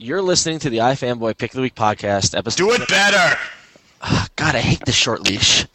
You're 0.00 0.22
listening 0.22 0.60
to 0.60 0.70
the 0.70 0.78
iFanboy 0.78 1.36
Pick 1.38 1.50
of 1.50 1.56
the 1.56 1.62
Week 1.62 1.74
podcast 1.74 2.38
episode. 2.38 2.56
Do 2.56 2.70
it 2.70 2.88
better. 2.88 3.36
Ah, 4.00 4.28
God, 4.36 4.54
I 4.54 4.60
hate 4.60 4.78
this 4.86 4.94
short 4.94 5.22
leash. 5.22 5.66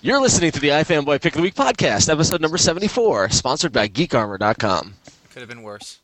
You're 0.00 0.20
listening 0.20 0.52
to 0.52 0.60
the 0.60 0.68
iFanboy 0.68 1.20
Pick 1.20 1.32
of 1.34 1.38
the 1.38 1.42
Week 1.42 1.56
podcast, 1.56 2.08
episode 2.08 2.40
number 2.40 2.56
74, 2.56 3.30
sponsored 3.30 3.72
by 3.72 3.88
GeekArmor.com. 3.88 4.94
Could 5.32 5.40
have 5.40 5.48
been 5.48 5.64
worse. 5.64 5.98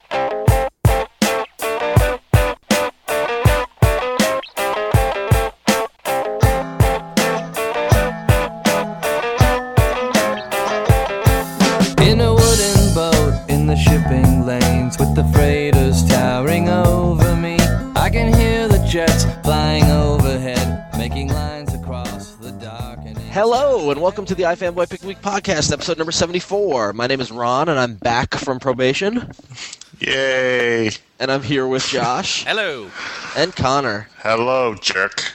Hello, 23.42 23.90
and 23.90 24.02
welcome 24.02 24.26
to 24.26 24.34
the 24.34 24.42
iFanboy 24.42 24.90
Pick 24.90 25.02
Week 25.02 25.22
podcast, 25.22 25.72
episode 25.72 25.96
number 25.96 26.12
74. 26.12 26.92
My 26.92 27.06
name 27.06 27.22
is 27.22 27.32
Ron, 27.32 27.70
and 27.70 27.78
I'm 27.78 27.94
back 27.94 28.34
from 28.34 28.60
probation, 28.60 29.32
Yay. 29.98 30.90
and 31.18 31.32
I'm 31.32 31.42
here 31.42 31.66
with 31.66 31.82
Josh 31.86 32.44
Hello. 32.44 32.90
and 33.34 33.56
Conor. 33.56 34.08
Hello, 34.18 34.74
jerk. 34.74 35.32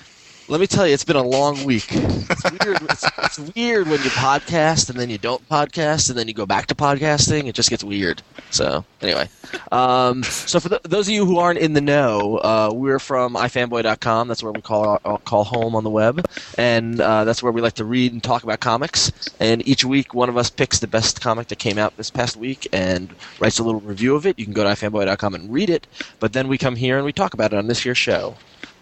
Let 0.47 0.61
me 0.61 0.67
tell 0.67 0.85
you, 0.85 0.93
it's 0.93 1.03
been 1.03 1.15
a 1.15 1.23
long 1.23 1.63
week. 1.63 1.87
It's 1.89 2.43
weird. 2.51 2.81
it's, 2.83 3.03
it's 3.17 3.39
weird 3.55 3.87
when 3.87 3.99
you 4.03 4.09
podcast 4.11 4.91
and 4.91 4.99
then 4.99 5.09
you 5.09 5.17
don't 5.17 5.47
podcast 5.49 6.09
and 6.09 6.19
then 6.19 6.27
you 6.27 6.35
go 6.35 6.45
back 6.45 6.67
to 6.67 6.75
podcasting. 6.75 7.47
It 7.47 7.55
just 7.55 7.71
gets 7.71 7.83
weird. 7.83 8.21
So 8.51 8.85
anyway, 9.01 9.27
um, 9.71 10.21
so 10.21 10.59
for 10.59 10.69
th 10.69 10.81
those 10.83 11.07
of 11.07 11.13
you 11.15 11.25
who 11.25 11.39
aren't 11.39 11.57
in 11.57 11.73
the 11.73 11.81
know, 11.81 12.37
uh, 12.37 12.69
we're 12.71 12.99
from 12.99 13.33
ifanboy.com. 13.33 14.27
That's 14.27 14.43
where 14.43 14.51
we 14.51 14.61
call 14.61 15.01
uh, 15.03 15.17
call 15.17 15.45
home 15.45 15.75
on 15.75 15.83
the 15.83 15.89
web, 15.89 16.23
and 16.59 17.01
uh, 17.01 17.23
that's 17.23 17.41
where 17.41 17.51
we 17.51 17.61
like 17.61 17.73
to 17.73 17.85
read 17.85 18.13
and 18.13 18.23
talk 18.23 18.43
about 18.43 18.59
comics. 18.59 19.11
And 19.39 19.67
each 19.67 19.83
week, 19.83 20.13
one 20.13 20.29
of 20.29 20.37
us 20.37 20.51
picks 20.51 20.77
the 20.77 20.87
best 20.87 21.21
comic 21.21 21.47
that 21.47 21.57
came 21.57 21.79
out 21.79 21.97
this 21.97 22.11
past 22.11 22.37
week 22.37 22.67
and 22.71 23.09
writes 23.39 23.57
a 23.57 23.63
little 23.63 23.81
review 23.81 24.15
of 24.15 24.27
it. 24.27 24.37
You 24.37 24.45
can 24.45 24.53
go 24.53 24.63
to 24.63 24.69
ifanboy.com 24.69 25.33
and 25.33 25.51
read 25.51 25.71
it. 25.71 25.87
But 26.19 26.33
then 26.33 26.47
we 26.47 26.59
come 26.59 26.75
here 26.75 26.97
and 26.97 27.05
we 27.05 27.13
talk 27.13 27.33
about 27.33 27.51
it 27.51 27.57
on 27.57 27.65
this 27.65 27.83
year's 27.83 27.97
show. 27.97 28.35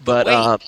But 0.04 0.28
uh, 0.28 0.58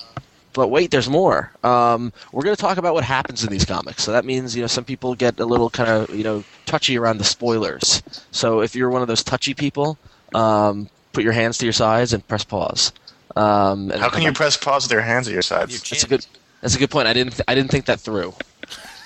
but 0.57 0.69
wait, 0.69 0.89
there's 0.89 1.07
more. 1.07 1.51
Um, 1.63 2.11
we're 2.33 2.41
going 2.43 2.55
to 2.55 2.59
talk 2.59 2.77
about 2.79 2.95
what 2.95 3.03
happens 3.03 3.43
in 3.43 3.51
these 3.51 3.63
comics. 3.63 4.03
So 4.03 4.11
that 4.11 4.25
means 4.25 4.55
you 4.55 4.61
know 4.63 4.67
some 4.67 4.83
people 4.83 5.13
get 5.13 5.39
a 5.39 5.45
little 5.45 5.69
kind 5.69 5.87
of 5.89 6.09
you 6.13 6.23
know 6.23 6.43
touchy 6.65 6.97
around 6.97 7.19
the 7.19 7.23
spoilers. 7.23 8.01
So 8.31 8.61
if 8.61 8.75
you're 8.75 8.89
one 8.89 9.03
of 9.03 9.07
those 9.07 9.23
touchy 9.23 9.53
people, 9.53 9.97
um, 10.33 10.89
put 11.13 11.23
your 11.23 11.33
hands 11.33 11.59
to 11.59 11.65
your 11.65 11.73
sides 11.73 12.11
and 12.11 12.27
press 12.27 12.43
pause. 12.43 12.91
Um, 13.35 13.91
and- 13.91 14.01
How 14.01 14.09
can 14.09 14.23
you 14.23 14.33
press 14.33 14.57
pause 14.57 14.83
with 14.85 14.91
your 14.91 15.01
hands 15.01 15.27
at 15.27 15.31
your 15.31 15.35
Your 15.37 15.41
sides? 15.43 15.89
That's 15.89 16.03
a 16.03 16.07
good. 16.07 16.25
That's 16.61 16.75
a 16.75 16.79
good 16.79 16.89
point. 16.89 17.07
I 17.07 17.13
didn't. 17.13 17.33
Th- 17.33 17.43
I 17.47 17.53
didn't 17.53 17.69
think 17.69 17.85
that 17.85 17.99
through. 17.99 18.33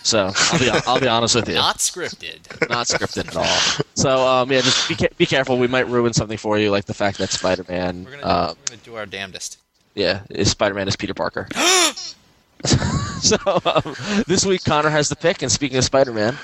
So 0.04 0.32
I'll 0.34 0.60
be. 0.60 0.70
I'll 0.88 1.00
be 1.02 1.08
honest 1.10 1.36
with 1.36 1.50
you. 1.50 1.56
Not 1.56 1.78
scripted. 1.80 2.70
Not 2.70 2.88
scripted 2.88 3.28
at 3.28 3.36
all. 3.36 3.84
So 3.94 4.26
um, 4.26 4.50
yeah, 4.52 4.62
just 4.62 4.88
be 4.88 4.96
ca- 4.96 5.14
be 5.18 5.26
careful. 5.26 5.58
We 5.60 5.68
might 5.68 5.88
ruin 5.88 6.14
something 6.14 6.38
for 6.38 6.58
you, 6.58 6.72
like 6.72 6.86
the 6.86 6.94
fact 6.94 7.18
that 7.18 7.30
Spider-Man. 7.30 8.06
We're 8.06 8.12
gonna, 8.12 8.24
Uh, 8.24 8.54
we're 8.58 8.76
gonna 8.78 8.82
do 8.86 8.96
our 8.96 9.06
damnedest. 9.06 9.58
Yeah, 9.96 10.22
is 10.30 10.50
Spider-Man 10.52 10.88
is 10.88 10.96
Peter 10.96 11.14
Parker. 11.14 11.48
so 12.66 13.38
um, 13.66 13.96
this 14.28 14.46
week 14.46 14.64
Conor 14.64 14.90
has 14.90 15.10
the 15.10 15.16
pick, 15.16 15.42
and 15.42 15.52
speaking 15.52 15.78
of 15.78 15.84
Spider-Man, 15.84 16.38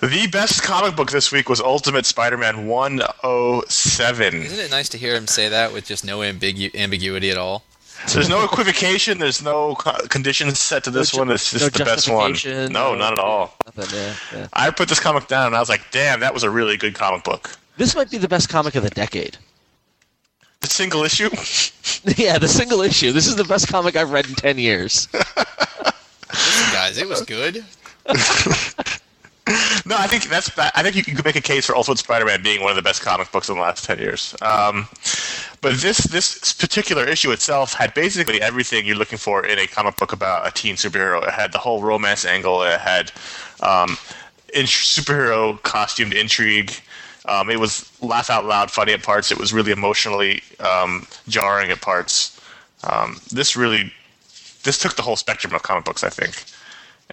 The 0.00 0.28
best 0.30 0.62
comic 0.62 0.94
book 0.96 1.10
this 1.10 1.32
week 1.32 1.48
was 1.48 1.60
Ultimate 1.60 2.06
Spider-Man 2.06 2.66
107. 2.66 4.34
Isn't 4.34 4.58
it 4.58 4.70
nice 4.70 4.88
to 4.90 4.98
hear 4.98 5.14
him 5.14 5.26
say 5.26 5.48
that 5.48 5.72
with 5.72 5.86
just 5.86 6.04
no 6.04 6.18
ambigu- 6.20 6.74
ambiguity 6.74 7.30
at 7.30 7.36
all? 7.38 7.64
So 8.06 8.14
There's 8.14 8.28
no 8.28 8.42
equivocation. 8.44 9.18
There's 9.18 9.42
no 9.42 9.76
co- 9.76 10.06
conditions 10.08 10.58
set 10.58 10.82
to 10.84 10.90
this 10.90 11.14
No 11.14 11.20
one. 11.20 11.30
It's 11.30 11.52
just 11.52 11.64
no 11.64 11.68
the 11.78 11.84
best 11.84 12.08
one. 12.10 12.32
No, 12.72 12.92
no- 12.92 12.94
not 12.96 13.12
at 13.12 13.18
all. 13.20 13.56
nothing. 13.76 13.96
Yeah, 13.98 14.14
yeah. 14.40 14.46
I 14.52 14.70
put 14.70 14.88
this 14.88 14.98
comic 14.98 15.28
down 15.28 15.46
and 15.46 15.54
I 15.56 15.60
was 15.60 15.68
like, 15.68 15.82
damn, 15.92 16.18
that 16.20 16.34
was 16.34 16.42
a 16.42 16.50
really 16.50 16.76
good 16.76 16.94
comic 16.94 17.22
book. 17.22 17.56
This 17.76 17.94
might 17.94 18.10
be 18.10 18.18
the 18.18 18.28
best 18.28 18.48
comic 18.48 18.74
of 18.74 18.82
the 18.82 18.90
decade. 18.90 19.38
The 20.62 20.68
single 20.68 21.04
issue? 21.04 21.28
yeah, 22.16 22.38
the 22.38 22.48
single 22.48 22.80
issue. 22.80 23.12
This 23.12 23.26
is 23.26 23.36
the 23.36 23.44
best 23.44 23.68
comic 23.68 23.96
I've 23.96 24.10
read 24.10 24.26
in 24.26 24.34
ten 24.34 24.58
years. 24.58 25.08
Listen, 25.14 26.72
guys, 26.72 26.98
it 26.98 27.08
was 27.08 27.22
good. 27.22 27.64
No, 29.84 29.96
I 29.98 30.06
think 30.06 30.28
that's. 30.28 30.56
I 30.56 30.82
think 30.82 30.94
you 30.94 31.02
could 31.02 31.24
make 31.24 31.34
a 31.34 31.40
case 31.40 31.66
for 31.66 31.76
Ultimate 31.76 31.98
Spider-Man 31.98 32.42
being 32.44 32.62
one 32.62 32.70
of 32.70 32.76
the 32.76 32.82
best 32.82 33.02
comic 33.02 33.32
books 33.32 33.48
in 33.48 33.56
the 33.56 33.60
last 33.60 33.84
ten 33.84 33.98
years. 33.98 34.36
Um, 34.40 34.86
but 35.60 35.74
this 35.78 35.98
this 35.98 36.52
particular 36.52 37.04
issue 37.04 37.32
itself 37.32 37.74
had 37.74 37.92
basically 37.92 38.40
everything 38.40 38.86
you're 38.86 38.96
looking 38.96 39.18
for 39.18 39.44
in 39.44 39.58
a 39.58 39.66
comic 39.66 39.96
book 39.96 40.12
about 40.12 40.46
a 40.46 40.52
teen 40.52 40.76
superhero. 40.76 41.26
It 41.26 41.30
had 41.30 41.50
the 41.50 41.58
whole 41.58 41.82
romance 41.82 42.24
angle. 42.24 42.62
It 42.62 42.80
had 42.80 43.10
um, 43.60 43.98
in- 44.54 44.66
superhero 44.66 45.60
costumed 45.62 46.14
intrigue. 46.14 46.72
Um, 47.26 47.50
it 47.50 47.60
was 47.60 47.90
laugh 48.02 48.30
out 48.30 48.44
loud 48.44 48.70
funny 48.70 48.92
at 48.92 49.02
parts. 49.02 49.30
It 49.30 49.38
was 49.38 49.52
really 49.52 49.72
emotionally 49.72 50.42
um, 50.60 51.06
jarring 51.28 51.70
at 51.70 51.80
parts. 51.80 52.40
Um, 52.84 53.20
this 53.30 53.56
really 53.56 53.92
this 54.64 54.78
took 54.78 54.96
the 54.96 55.02
whole 55.02 55.16
spectrum 55.16 55.54
of 55.54 55.62
comic 55.62 55.84
books, 55.84 56.02
I 56.04 56.08
think. 56.08 56.42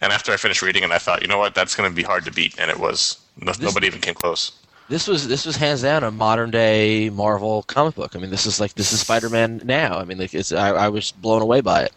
And 0.02 0.14
after 0.14 0.32
I 0.32 0.38
finished 0.38 0.62
reading 0.62 0.84
it, 0.84 0.92
I 0.92 0.98
thought, 0.98 1.22
you 1.22 1.28
know 1.28 1.38
what, 1.38 1.54
that's 1.56 1.76
going 1.76 1.90
to 1.90 1.96
be 1.96 2.04
hard 2.04 2.24
to 2.26 2.32
beat, 2.32 2.56
and 2.60 2.72
it 2.72 2.80
was. 2.80 3.20
No, 3.42 3.52
nobody 3.60 3.88
even 3.88 4.02
came 4.02 4.14
close. 4.16 4.52
This 4.90 5.08
was 5.08 5.28
this 5.28 5.46
was 5.46 5.56
hands 5.56 5.84
down 5.84 6.04
a 6.04 6.10
modern 6.12 6.50
day 6.52 7.10
Marvel 7.12 7.64
comic 7.64 7.96
book. 7.96 8.16
I 8.16 8.20
mean, 8.20 8.32
this 8.32 8.46
is 8.46 8.60
like 8.60 8.74
this 8.74 8.92
is 8.92 9.02
Spider-Man 9.02 9.62
now. 9.64 9.98
I 10.00 10.04
mean, 10.06 10.18
like 10.18 10.34
it's 10.34 10.52
I, 10.52 10.70
I 10.70 10.90
was 10.90 11.12
blown 11.12 11.42
away 11.42 11.62
by 11.62 11.84
it. 11.84 11.94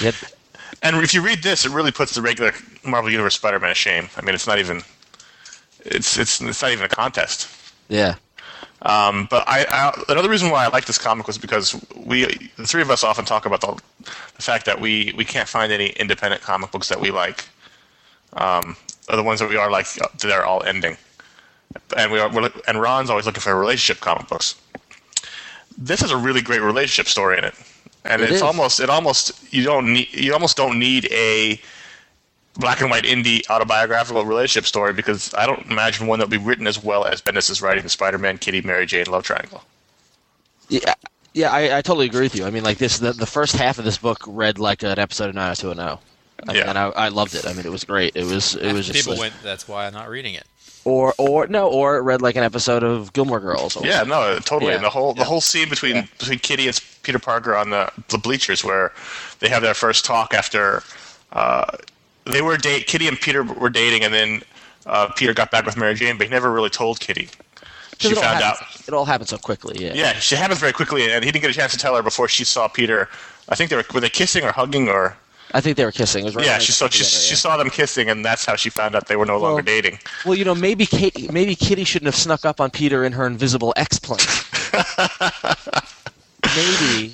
Had- 0.00 0.14
And 0.82 0.96
if 1.02 1.12
you 1.12 1.20
read 1.22 1.42
this, 1.42 1.64
it 1.66 1.72
really 1.72 1.90
puts 1.90 2.14
the 2.14 2.22
regular 2.22 2.52
Marvel 2.84 3.10
Universe 3.10 3.34
Spider-Man 3.34 3.70
to 3.70 3.74
shame. 3.74 4.08
I 4.16 4.22
mean, 4.22 4.34
it's 4.34 4.46
not 4.46 4.58
even. 4.60 4.82
It's 5.84 6.18
it's 6.18 6.40
it's 6.40 6.62
not 6.62 6.72
even 6.72 6.84
a 6.84 6.88
contest. 6.88 7.48
yeah. 7.88 8.14
Um, 8.82 9.26
but 9.30 9.46
I, 9.46 9.66
I 9.68 10.02
another 10.08 10.30
reason 10.30 10.50
why 10.50 10.64
I 10.64 10.68
like 10.68 10.86
this 10.86 10.96
comic 10.96 11.26
was 11.26 11.36
because 11.36 11.74
we 11.94 12.24
the 12.56 12.66
three 12.66 12.80
of 12.80 12.90
us 12.90 13.04
often 13.04 13.26
talk 13.26 13.44
about 13.44 13.60
the, 13.60 13.78
the 14.36 14.42
fact 14.42 14.64
that 14.66 14.80
we 14.80 15.12
we 15.16 15.24
can't 15.24 15.48
find 15.48 15.70
any 15.70 15.88
independent 15.90 16.42
comic 16.42 16.70
books 16.70 16.88
that 16.88 17.00
we 17.00 17.10
like. 17.10 17.44
Um, 18.32 18.76
are 19.10 19.16
the 19.16 19.22
ones 19.22 19.40
that 19.40 19.48
we 19.50 19.56
are 19.56 19.70
like 19.70 19.86
they're 20.20 20.46
all 20.46 20.62
ending, 20.62 20.96
and 21.96 22.10
we 22.10 22.18
are 22.20 22.30
we're, 22.32 22.50
and 22.66 22.80
Ron's 22.80 23.10
always 23.10 23.26
looking 23.26 23.40
for 23.42 23.54
relationship 23.58 24.00
comic 24.00 24.28
books. 24.28 24.54
This 25.76 26.00
has 26.00 26.10
a 26.10 26.16
really 26.16 26.40
great 26.40 26.62
relationship 26.62 27.08
story 27.10 27.36
in 27.38 27.44
it, 27.44 27.54
and 28.04 28.22
It 28.22 28.26
it's 28.30 28.36
is. 28.36 28.42
almost 28.42 28.80
it 28.80 28.88
almost 28.88 29.32
you 29.52 29.62
don't 29.62 29.92
need 29.92 30.08
you 30.12 30.32
almost 30.32 30.56
don't 30.56 30.78
need 30.78 31.06
a 31.12 31.60
black 32.56 32.80
and 32.80 32.90
white 32.90 33.04
indie 33.04 33.48
autobiographical 33.48 34.24
relationship 34.24 34.66
story 34.66 34.92
because 34.92 35.32
I 35.34 35.46
don't 35.46 35.66
imagine 35.70 36.06
one 36.06 36.18
that 36.18 36.26
would 36.26 36.30
be 36.38 36.44
written 36.44 36.66
as 36.66 36.82
well 36.82 37.04
as 37.04 37.22
Bendis 37.22 37.48
is 37.50 37.62
writing 37.62 37.82
the 37.84 37.88
Spider-Man, 37.88 38.38
Kitty, 38.38 38.60
Mary 38.62 38.86
Jane 38.86 39.06
love 39.06 39.22
triangle. 39.24 39.62
Yeah, 40.68 40.94
yeah, 41.32 41.50
I, 41.52 41.78
I 41.78 41.82
totally 41.82 42.06
agree 42.06 42.22
with 42.22 42.34
you. 42.36 42.44
I 42.44 42.50
mean, 42.50 42.64
like 42.64 42.78
this, 42.78 42.98
the, 42.98 43.12
the 43.12 43.26
first 43.26 43.56
half 43.56 43.78
of 43.78 43.84
this 43.84 43.98
book 43.98 44.18
read 44.26 44.58
like 44.58 44.82
an 44.82 44.98
episode 44.98 45.28
of 45.30 45.34
90210. 45.36 45.98
I 46.48 46.52
mean, 46.52 46.56
Yeah. 46.62 46.68
and 46.70 46.78
I, 46.78 46.86
I 46.88 47.08
loved 47.08 47.34
it. 47.34 47.46
I 47.46 47.52
mean, 47.52 47.66
it 47.66 47.70
was 47.72 47.84
great. 47.84 48.16
It 48.16 48.24
was, 48.24 48.54
it 48.56 48.72
was 48.72 48.86
just 48.86 48.98
People 48.98 49.12
like- 49.14 49.20
went. 49.32 49.34
That's 49.42 49.68
why 49.68 49.86
I'm 49.86 49.92
not 49.92 50.08
reading 50.08 50.34
it. 50.34 50.44
or, 50.84 51.12
or 51.18 51.46
no, 51.48 51.68
or 51.68 51.98
it 51.98 52.00
read 52.02 52.22
like 52.22 52.36
an 52.36 52.42
episode 52.42 52.82
of 52.82 53.12
Gilmore 53.12 53.40
Girls. 53.40 53.76
Or, 53.76 53.84
Yeah, 53.86 54.02
no, 54.04 54.38
totally. 54.38 54.70
Yeah. 54.70 54.76
And 54.76 54.84
the 54.84 54.90
whole 54.90 55.12
the 55.12 55.20
Yeah. 55.20 55.26
whole 55.26 55.40
scene 55.42 55.68
between 55.68 56.08
between 56.18 56.38
Kitty 56.38 56.66
and 56.68 56.80
Peter 57.02 57.18
Parker 57.18 57.54
on 57.54 57.70
the 57.70 57.92
the 58.08 58.16
bleachers 58.18 58.64
where 58.64 58.92
they 59.40 59.48
have 59.50 59.60
their 59.62 59.74
first 59.74 60.04
talk 60.06 60.32
after 60.32 60.82
uh, 61.32 61.66
they 62.32 62.42
were 62.42 62.56
date. 62.56 62.86
Kitty 62.86 63.08
and 63.08 63.20
Peter 63.20 63.42
were 63.42 63.70
dating, 63.70 64.04
and 64.04 64.12
then 64.12 64.42
uh, 64.86 65.08
Peter 65.16 65.34
got 65.34 65.50
back 65.50 65.64
with 65.66 65.76
Mary 65.76 65.94
Jane, 65.94 66.18
but 66.18 66.26
he 66.26 66.30
never 66.30 66.50
really 66.50 66.70
told 66.70 67.00
Kitty. 67.00 67.28
She 67.98 68.14
found 68.14 68.42
out. 68.42 68.56
It 68.86 68.94
all 68.94 69.04
happened 69.04 69.28
so 69.28 69.36
quickly. 69.36 69.84
Yeah. 69.84 69.92
Yeah, 69.94 70.12
she 70.14 70.34
happens 70.34 70.58
very 70.58 70.72
quickly, 70.72 71.12
and 71.12 71.22
he 71.22 71.30
didn't 71.30 71.42
get 71.42 71.50
a 71.50 71.54
chance 71.54 71.72
to 71.72 71.78
tell 71.78 71.94
her 71.94 72.02
before 72.02 72.28
she 72.28 72.44
saw 72.44 72.66
Peter. 72.66 73.08
I 73.48 73.54
think 73.54 73.68
they 73.68 73.76
were 73.76 73.84
were 73.92 74.00
they 74.00 74.08
kissing 74.08 74.44
or 74.44 74.52
hugging 74.52 74.88
or 74.88 75.16
I 75.52 75.60
think 75.60 75.76
they 75.76 75.84
were 75.84 75.92
kissing. 75.92 76.22
It 76.22 76.26
was 76.26 76.36
right 76.36 76.46
yeah. 76.46 76.58
She 76.58 76.72
saw 76.72 76.88
she, 76.88 76.98
together, 76.98 77.10
she 77.10 77.32
yeah. 77.32 77.36
saw 77.36 77.56
them 77.56 77.70
kissing, 77.70 78.08
and 78.08 78.24
that's 78.24 78.44
how 78.44 78.56
she 78.56 78.70
found 78.70 78.94
out 78.94 79.08
they 79.08 79.16
were 79.16 79.26
no 79.26 79.38
longer 79.38 79.62
dating. 79.62 79.98
Well, 80.24 80.34
you 80.34 80.44
know, 80.44 80.54
maybe 80.54 80.86
Kate, 80.86 81.32
maybe 81.32 81.54
Kitty 81.54 81.84
shouldn't 81.84 82.06
have 82.06 82.14
snuck 82.14 82.44
up 82.44 82.60
on 82.60 82.70
Peter 82.70 83.04
in 83.04 83.12
her 83.12 83.26
invisible 83.26 83.74
X-plane. 83.76 84.20
maybe 86.56 87.12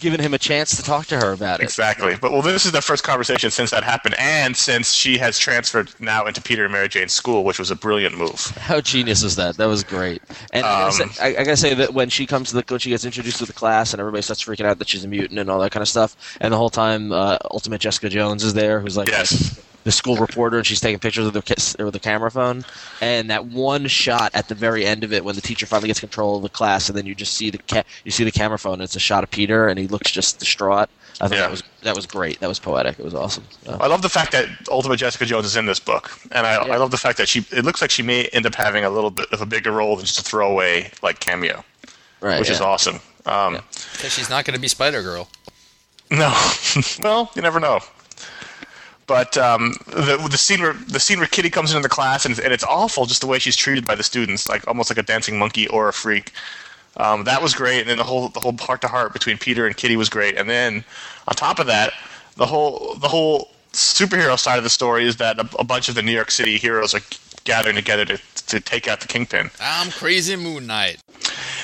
given 0.00 0.20
him 0.20 0.34
a 0.34 0.38
chance 0.38 0.76
to 0.76 0.82
talk 0.82 1.06
to 1.06 1.16
her 1.18 1.32
about 1.32 1.60
it. 1.60 1.64
Exactly. 1.64 2.16
But 2.20 2.32
well, 2.32 2.42
this 2.42 2.66
is 2.66 2.72
the 2.72 2.82
first 2.82 3.04
conversation 3.04 3.50
since 3.50 3.70
that 3.70 3.84
happened, 3.84 4.14
and 4.18 4.56
since 4.56 4.92
she 4.92 5.18
has 5.18 5.38
transferred 5.38 5.90
now 6.00 6.26
into 6.26 6.40
Peter 6.42 6.64
and 6.64 6.72
Mary 6.72 6.88
Jane's 6.88 7.12
school, 7.12 7.44
which 7.44 7.58
was 7.58 7.70
a 7.70 7.76
brilliant 7.76 8.16
move. 8.16 8.46
How 8.58 8.80
genius 8.80 9.22
is 9.22 9.36
that? 9.36 9.56
That 9.56 9.66
was 9.66 9.84
great. 9.84 10.22
And 10.52 10.64
I, 10.66 10.90
gotta 10.90 11.02
Um, 11.04 11.10
say, 11.10 11.22
I, 11.24 11.40
I 11.40 11.44
gotta 11.44 11.56
say 11.56 11.74
that 11.74 11.94
when 11.94 12.08
she 12.08 12.26
comes 12.26 12.50
to 12.50 12.56
the 12.56 12.64
when 12.68 12.80
she 12.80 12.90
gets 12.90 13.04
introduced 13.04 13.38
to 13.38 13.46
the 13.46 13.52
class 13.52 13.92
and 13.92 14.00
everybody 14.00 14.22
starts 14.22 14.44
freaking 14.44 14.64
out 14.66 14.78
that 14.78 14.88
she's 14.88 15.04
a 15.04 15.08
mutant 15.08 15.38
and 15.38 15.50
all 15.50 15.58
that 15.60 15.72
kind 15.72 15.82
of 15.82 15.88
stuff, 15.88 16.36
and 16.40 16.52
the 16.52 16.56
whole 16.56 16.70
time 16.70 17.12
uh, 17.12 17.38
Ultimate 17.50 17.80
Jessica 17.80 18.08
Jones 18.08 18.44
is 18.44 18.54
there, 18.54 18.80
who's 18.80 18.96
like 18.96 19.08
Yes. 19.08 19.60
The 19.86 19.92
school 19.92 20.16
reporter, 20.16 20.56
and 20.56 20.66
she's 20.66 20.80
taking 20.80 20.98
pictures 20.98 21.24
with 21.24 21.32
the 21.32 21.84
with 21.84 21.92
the 21.94 22.00
camera 22.00 22.28
phone. 22.28 22.64
And 23.00 23.30
that 23.30 23.46
one 23.46 23.86
shot 23.86 24.32
at 24.34 24.48
the 24.48 24.54
very 24.56 24.84
end 24.84 25.04
of 25.04 25.12
it, 25.12 25.24
when 25.24 25.36
the 25.36 25.40
teacher 25.40 25.64
finally 25.64 25.86
gets 25.86 26.00
control 26.00 26.36
of 26.36 26.42
the 26.42 26.48
class, 26.48 26.88
and 26.88 26.98
then 26.98 27.06
you 27.06 27.14
just 27.14 27.34
see 27.34 27.50
the 27.50 27.58
ca- 27.58 27.84
you 28.04 28.10
see 28.10 28.24
the 28.24 28.32
camera 28.32 28.58
phone. 28.58 28.74
And 28.74 28.82
it's 28.82 28.96
a 28.96 29.00
shot 29.00 29.22
of 29.22 29.30
Peter, 29.30 29.68
and 29.68 29.78
he 29.78 29.86
looks 29.86 30.10
just 30.10 30.40
distraught. 30.40 30.90
I 31.20 31.28
thought 31.28 31.34
Yeah. 31.36 31.42
that 31.42 31.50
was 31.52 31.62
that 31.82 31.94
was 31.94 32.04
great. 32.04 32.40
That 32.40 32.48
was 32.48 32.58
poetic. 32.58 32.98
It 32.98 33.04
was 33.04 33.14
awesome. 33.14 33.44
So- 33.64 33.78
I 33.80 33.86
love 33.86 34.02
the 34.02 34.08
fact 34.08 34.32
that 34.32 34.48
Ultimate 34.68 34.96
Jessica 34.96 35.24
Jones 35.24 35.46
is 35.46 35.54
in 35.56 35.66
this 35.66 35.78
book, 35.78 36.10
and 36.32 36.44
I, 36.48 36.66
Yeah. 36.66 36.74
I 36.74 36.76
love 36.78 36.90
the 36.90 36.98
fact 36.98 37.16
that 37.18 37.28
she. 37.28 37.46
It 37.52 37.64
looks 37.64 37.80
like 37.80 37.92
she 37.92 38.02
may 38.02 38.24
end 38.32 38.44
up 38.44 38.56
having 38.56 38.84
a 38.84 38.90
little 38.90 39.10
bit 39.12 39.32
of 39.32 39.40
a 39.40 39.46
bigger 39.46 39.70
role 39.70 39.94
than 39.96 40.04
just 40.04 40.18
a 40.18 40.22
throwaway 40.22 40.90
like 41.00 41.20
cameo, 41.20 41.64
right, 42.20 42.40
which 42.40 42.50
is 42.50 42.58
yeah. 42.58 42.66
awesome. 42.66 42.96
Um, 43.24 43.54
Yeah. 43.54 43.60
Because 43.92 44.12
she's 44.12 44.28
not 44.28 44.44
going 44.44 44.54
to 44.56 44.60
be 44.60 44.66
Spider 44.68 45.02
Girl. 45.02 45.28
No, 46.10 46.34
well, 47.02 47.30
you 47.36 47.42
never 47.42 47.60
know. 47.60 47.80
But 49.06 49.36
um, 49.38 49.74
the 49.86 50.16
the 50.30 50.38
scene 50.38 50.60
where 50.60 50.72
the 50.72 51.00
scene 51.00 51.18
where 51.18 51.28
Kitty 51.28 51.50
comes 51.50 51.70
into 51.70 51.82
the 51.82 51.88
class 51.88 52.24
and, 52.24 52.38
and 52.38 52.52
it's 52.52 52.64
awful 52.64 53.06
just 53.06 53.20
the 53.20 53.26
way 53.26 53.38
she's 53.38 53.56
treated 53.56 53.86
by 53.86 53.94
the 53.94 54.02
students, 54.02 54.48
like 54.48 54.66
almost 54.66 54.90
like 54.90 54.98
a 54.98 55.02
dancing 55.02 55.38
monkey 55.38 55.68
or 55.68 55.88
a 55.88 55.92
freak. 55.92 56.32
Um, 56.96 57.24
that 57.24 57.42
was 57.42 57.54
great, 57.54 57.80
and 57.80 57.88
then 57.88 57.98
the 57.98 58.04
whole 58.04 58.28
the 58.28 58.40
whole 58.40 58.56
heart 58.58 58.80
to 58.80 58.88
heart 58.88 59.12
between 59.12 59.38
Peter 59.38 59.66
and 59.66 59.76
Kitty 59.76 59.96
was 59.96 60.08
great. 60.08 60.36
And 60.36 60.48
then 60.48 60.84
on 61.28 61.34
top 61.34 61.58
of 61.58 61.66
that, 61.66 61.92
the 62.36 62.46
whole 62.46 62.94
the 62.96 63.08
whole 63.08 63.52
superhero 63.72 64.38
side 64.38 64.58
of 64.58 64.64
the 64.64 64.70
story 64.70 65.06
is 65.06 65.16
that 65.16 65.38
a, 65.38 65.48
a 65.58 65.64
bunch 65.64 65.88
of 65.88 65.94
the 65.94 66.02
New 66.02 66.12
York 66.12 66.30
City 66.30 66.56
heroes 66.56 66.94
are 66.94 67.00
gathering 67.44 67.76
together 67.76 68.04
to 68.06 68.18
to 68.46 68.60
take 68.60 68.88
out 68.88 69.00
the 69.00 69.08
Kingpin. 69.08 69.50
I'm 69.60 69.90
crazy 69.90 70.36
Moon 70.36 70.66
Knight. 70.66 71.00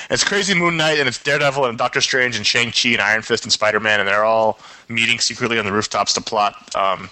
It's 0.09 0.23
Crazy 0.23 0.53
Moon 0.53 0.77
Knight 0.77 0.99
and 0.99 1.07
it's 1.07 1.21
Daredevil 1.21 1.65
and 1.65 1.77
Doctor 1.77 2.01
Strange 2.01 2.35
and 2.35 2.45
Shang 2.45 2.71
Chi 2.71 2.89
and 2.89 3.01
Iron 3.01 3.21
Fist 3.21 3.43
and 3.43 3.51
Spider 3.51 3.79
Man 3.79 3.99
and 3.99 4.07
they're 4.07 4.25
all 4.25 4.59
meeting 4.89 5.19
secretly 5.19 5.59
on 5.59 5.65
the 5.65 5.71
rooftops 5.71 6.13
to 6.13 6.21
plot 6.21 6.75
um, 6.75 7.09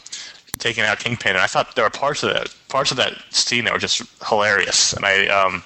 taking 0.60 0.84
out 0.84 1.00
Kingpin. 1.00 1.32
And 1.32 1.40
I 1.40 1.48
thought 1.48 1.76
there 1.76 1.84
were 1.84 1.90
parts 1.90 2.24
of 2.24 2.34
that 2.34 2.54
parts 2.70 2.92
of 2.92 2.98
that 2.98 3.14
scene 3.30 3.66
that 3.66 3.74
were 3.74 3.80
just 3.80 4.02
hilarious 4.28 4.94
and 4.94 5.06
I 5.06 5.28
um, 5.28 5.64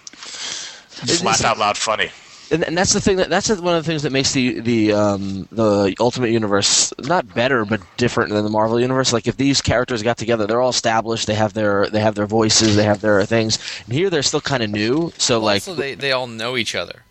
just 1.06 1.24
laughed 1.24 1.44
out 1.44 1.58
loud 1.58 1.78
funny. 1.78 2.10
and, 2.52 2.64
and 2.64 2.78
that's 2.78 2.94
the 2.94 3.02
thing 3.02 3.18
that 3.18 3.30
that's 3.30 3.50
one 3.50 3.76
of 3.76 3.84
the 3.84 3.88
things 3.88 4.04
that 4.04 4.12
makes 4.12 4.34
the 4.34 4.60
the 4.60 4.94
um, 4.94 5.48
the 5.52 5.96
Ultimate 6.00 6.30
Universe 6.30 6.94
not 7.00 7.34
better 7.34 7.66
but 7.66 7.82
different 7.98 8.32
than 8.32 8.44
the 8.44 8.50
Marvel 8.50 8.80
Universe. 8.80 9.14
Like 9.14 9.28
if 9.28 9.38
these 9.38 9.62
characters 9.62 10.04
got 10.04 10.18
together, 10.18 10.46
they're 10.46 10.62
all 10.62 10.70
established. 10.70 11.28
They 11.28 11.36
have 11.36 11.54
their 11.54 11.88
they 11.90 12.00
have 12.00 12.16
their 12.16 12.28
voices. 12.28 12.76
They 12.76 12.84
have 12.84 13.02
their 13.02 13.26
things. 13.26 13.58
And 13.86 13.94
here 13.94 14.10
they're 14.10 14.24
still 14.24 14.42
kind 14.42 14.64
of 14.64 14.70
new. 14.70 15.12
So 15.18 15.40
like 15.40 15.68
also, 15.68 15.74
they, 15.74 15.96
they 15.96 16.12
all 16.12 16.28
know 16.28 16.56
each 16.58 16.76
other 16.76 17.05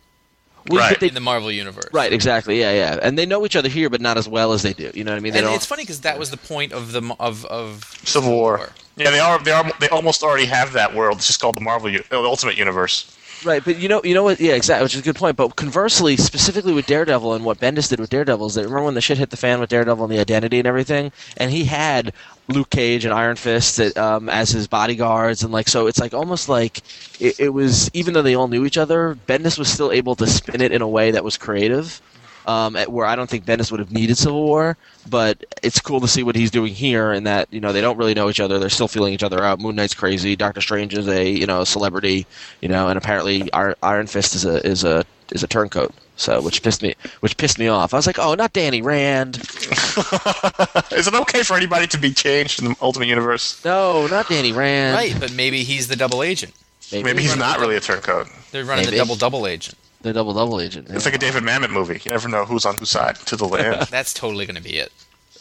we- 0.68 0.78
Right. 0.78 0.98
they- 0.98 1.08
in 1.08 1.14
the 1.14 1.20
Marvel 1.20 1.50
Universe. 1.52 1.88
right, 1.92 2.12
exactly, 2.12 2.58
yeah, 2.60 2.72
yeah, 2.72 2.98
and 3.02 3.18
they 3.18 3.26
know 3.26 3.44
each 3.44 3.56
other 3.56 3.68
here, 3.68 3.90
but 3.90 4.00
not 4.00 4.16
as 4.16 4.28
well 4.28 4.52
as 4.52 4.62
they 4.62 4.72
do. 4.72 4.90
You 4.94 5.04
know 5.04 5.12
what 5.12 5.18
I 5.18 5.20
mean? 5.20 5.32
They 5.32 5.40
And 5.40 5.46
don't. 5.46 5.54
it's 5.56 5.66
funny 5.66 5.82
because 5.82 6.00
that 6.00 6.18
was 6.18 6.30
the 6.30 6.36
point 6.36 6.72
of 6.72 6.92
the 6.92 7.02
of 7.20 7.44
of 7.46 7.84
Civil 8.04 8.30
War. 8.32 8.56
War. 8.58 8.70
Yeah, 8.96 9.10
they 9.10 9.18
are 9.20 9.38
they 9.42 9.50
are 9.50 9.70
they 9.80 9.88
almost 9.88 10.22
already 10.22 10.46
have 10.46 10.72
that 10.74 10.94
world. 10.94 11.18
It's 11.18 11.26
just 11.26 11.40
called 11.40 11.56
the 11.56 11.60
Marvel 11.60 11.90
uh, 11.94 11.98
the 12.10 12.16
Ultimate 12.18 12.56
Universe. 12.56 13.06
Right, 13.44 13.62
but 13.62 13.78
you 13.78 13.88
know, 13.88 14.00
you 14.04 14.14
know 14.14 14.22
what? 14.22 14.40
Yeah, 14.40 14.54
exactly, 14.54 14.84
which 14.84 14.94
is 14.94 15.00
a 15.00 15.04
good 15.04 15.16
point. 15.16 15.36
But 15.36 15.56
conversely, 15.56 16.16
specifically 16.16 16.72
with 16.72 16.86
Daredevil 16.86 17.34
and 17.34 17.44
what 17.44 17.60
Bendis 17.60 17.90
did 17.90 18.00
with 18.00 18.08
Daredevil 18.08 18.46
is 18.46 18.54
that 18.54 18.62
remember 18.62 18.84
when 18.84 18.94
the 18.94 19.02
shit 19.02 19.18
hit 19.18 19.28
the 19.30 19.36
fan 19.36 19.60
with 19.60 19.68
Daredevil 19.68 20.02
and 20.04 20.12
the 20.12 20.18
identity 20.20 20.58
and 20.58 20.66
everything, 20.66 21.12
and 21.36 21.50
he 21.50 21.64
had 21.64 22.12
Luke 22.48 22.70
Cage 22.70 23.04
and 23.04 23.14
Iron 23.14 23.36
Fist 23.36 23.78
that, 23.78 23.96
um, 23.96 24.28
as 24.28 24.50
his 24.50 24.66
bodyguards, 24.66 25.42
and 25.42 25.52
like 25.52 25.68
so, 25.68 25.86
it's 25.86 25.98
like 25.98 26.12
almost 26.12 26.48
like 26.48 26.78
it, 27.20 27.40
it 27.40 27.48
was 27.50 27.90
even 27.94 28.14
though 28.14 28.22
they 28.22 28.34
all 28.34 28.48
knew 28.48 28.66
each 28.66 28.76
other, 28.76 29.16
Bendis 29.26 29.58
was 29.58 29.68
still 29.68 29.90
able 29.90 30.14
to 30.16 30.26
spin 30.26 30.60
it 30.60 30.72
in 30.72 30.82
a 30.82 30.88
way 30.88 31.10
that 31.12 31.24
was 31.24 31.36
creative. 31.36 32.00
Um, 32.46 32.74
where 32.74 33.06
I 33.06 33.16
don't 33.16 33.30
think 33.30 33.46
Bendis 33.46 33.70
would 33.70 33.80
have 33.80 33.90
needed 33.90 34.18
Civil 34.18 34.42
War, 34.42 34.76
but 35.08 35.42
it's 35.62 35.80
cool 35.80 36.00
to 36.00 36.08
see 36.08 36.22
what 36.22 36.36
he's 36.36 36.50
doing 36.50 36.74
here, 36.74 37.10
and 37.12 37.26
that 37.26 37.48
you 37.50 37.60
know 37.60 37.72
they 37.72 37.80
don't 37.80 37.96
really 37.96 38.12
know 38.12 38.28
each 38.28 38.40
other. 38.40 38.58
They're 38.58 38.68
still 38.68 38.88
feeling 38.88 39.14
each 39.14 39.22
other 39.22 39.42
out. 39.42 39.60
Moon 39.60 39.76
Knight's 39.76 39.94
crazy. 39.94 40.36
Doctor 40.36 40.60
Strange 40.60 40.92
is 40.92 41.08
a 41.08 41.26
you 41.26 41.46
know 41.46 41.64
celebrity, 41.64 42.26
you 42.60 42.68
know, 42.68 42.88
and 42.88 42.98
apparently 42.98 43.50
Iron, 43.54 43.74
Iron 43.82 44.06
Fist 44.06 44.34
is 44.34 44.44
a 44.44 44.66
is 44.66 44.84
a 44.84 45.06
is 45.32 45.42
a 45.42 45.46
turncoat. 45.46 45.94
So 46.16 46.40
which 46.40 46.62
pissed 46.62 46.80
me 46.82 46.94
which 47.20 47.36
pissed 47.36 47.58
me 47.58 47.66
off. 47.68 47.92
I 47.92 47.96
was 47.96 48.06
like, 48.06 48.18
oh, 48.20 48.34
not 48.34 48.52
Danny 48.52 48.82
Rand. 48.82 49.36
Is 50.92 51.08
it 51.08 51.14
okay 51.14 51.42
for 51.42 51.56
anybody 51.56 51.86
to 51.88 51.98
be 51.98 52.12
changed 52.12 52.62
in 52.62 52.68
the 52.68 52.76
Ultimate 52.80 53.08
Universe? 53.08 53.62
No, 53.64 54.06
not 54.06 54.28
Danny 54.28 54.52
Rand. 54.52 54.94
Right, 54.94 55.16
but 55.18 55.32
maybe 55.32 55.64
he's 55.64 55.88
the 55.88 55.96
double 55.96 56.22
agent. 56.22 56.54
Maybe 56.92 57.22
he's 57.22 57.36
not 57.36 57.58
really 57.58 57.74
a 57.76 57.80
turncoat. 57.80 58.28
They're 58.52 58.64
running 58.64 58.84
Maybe. 58.84 58.96
the 58.98 59.02
double 59.02 59.16
double 59.16 59.46
agent. 59.48 59.76
the 60.02 60.12
double 60.12 60.32
double 60.34 60.60
agent. 60.60 60.86
It's 60.90 61.04
like 61.04 61.14
a 61.14 61.18
David 61.18 61.42
Mamet 61.42 61.70
movie. 61.70 62.00
You 62.04 62.10
never 62.12 62.28
know 62.28 62.44
who's 62.44 62.64
on 62.64 62.76
whose 62.76 62.90
side 62.90 63.16
to 63.26 63.34
the 63.36 63.46
land. 63.48 63.82
That's 63.90 64.14
totally 64.14 64.46
going 64.46 64.54
to 64.56 64.62
be 64.62 64.76
it. 64.76 64.92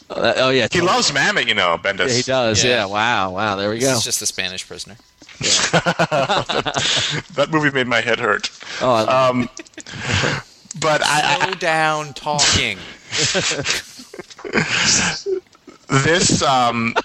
oh, 0.09 0.21
that- 0.21 0.37
oh, 0.39 0.49
yeah, 0.49 0.67
he 0.71 0.81
loves 0.81 1.11
Mamet, 1.11 1.47
you 1.47 1.53
know, 1.53 1.77
Bendis. 1.77 2.07
Yeah, 2.09 2.13
he 2.15 2.21
does. 2.23 2.63
Yeah. 2.63 2.69
Yeah. 2.71 2.85
Wow. 2.87 3.31
Wow. 3.31 3.55
There 3.57 3.69
we 3.69 3.77
go. 3.79 3.91
is 3.91 4.03
just 4.03 4.19
the 4.19 4.25
Spanish 4.25 4.65
prisoner. 4.67 4.95
That 7.35 7.47
movie 7.51 7.71
made 7.71 7.87
my 7.87 8.01
head 8.01 8.19
hurt. 8.19 8.49
Oh, 8.81 8.91
I- 8.93 9.27
Um, 9.29 9.49
but 10.79 11.01
I, 11.03 11.37
Slow 11.39 11.53
down 11.53 12.13
talking. 12.13 12.77
This 15.89 16.41
um, 16.41 16.95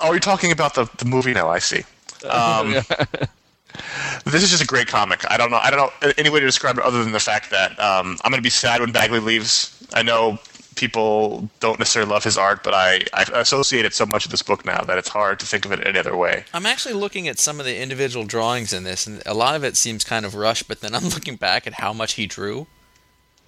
are 0.00 0.12
you're 0.12 0.18
talking 0.18 0.52
about 0.52 0.74
the 0.74 0.88
the 0.96 1.04
movie 1.04 1.34
now. 1.34 1.50
I 1.50 1.58
see. 1.58 1.84
Um, 2.28 2.72
this 4.24 4.42
is 4.42 4.50
just 4.50 4.62
a 4.62 4.66
great 4.66 4.86
comic. 4.86 5.22
I 5.30 5.36
don't 5.36 5.50
know. 5.50 5.58
I 5.58 5.70
don't 5.70 5.92
know 6.02 6.12
any 6.16 6.30
way 6.30 6.40
to 6.40 6.46
describe 6.46 6.78
it 6.78 6.84
other 6.84 7.02
than 7.02 7.12
the 7.12 7.20
fact 7.20 7.50
that 7.50 7.72
um, 7.78 8.16
I'm 8.24 8.30
going 8.30 8.38
to 8.38 8.42
be 8.42 8.50
sad 8.50 8.80
when 8.80 8.90
Bagley 8.90 9.20
leaves. 9.20 9.86
I 9.92 10.02
know 10.02 10.38
people 10.76 11.48
don't 11.60 11.78
necessarily 11.78 12.10
love 12.10 12.24
his 12.24 12.38
art, 12.38 12.62
but 12.62 12.74
I, 12.74 13.02
I 13.12 13.24
associate 13.34 13.84
it 13.84 13.94
so 13.94 14.06
much 14.06 14.24
with 14.24 14.30
this 14.30 14.42
book 14.42 14.64
now 14.64 14.82
that 14.82 14.98
it's 14.98 15.08
hard 15.08 15.40
to 15.40 15.46
think 15.46 15.64
of 15.64 15.72
it 15.72 15.86
any 15.86 15.98
other 15.98 16.16
way. 16.16 16.44
I'm 16.52 16.66
actually 16.66 16.94
looking 16.94 17.28
at 17.28 17.38
some 17.38 17.60
of 17.60 17.66
the 17.66 17.80
individual 17.80 18.24
drawings 18.24 18.72
in 18.72 18.84
this, 18.84 19.06
and 19.06 19.22
a 19.26 19.34
lot 19.34 19.54
of 19.54 19.64
it 19.64 19.76
seems 19.76 20.04
kind 20.04 20.24
of 20.24 20.34
rushed. 20.34 20.68
But 20.68 20.80
then 20.80 20.94
I'm 20.94 21.08
looking 21.10 21.36
back 21.36 21.66
at 21.66 21.74
how 21.74 21.92
much 21.92 22.14
he 22.14 22.26
drew. 22.26 22.66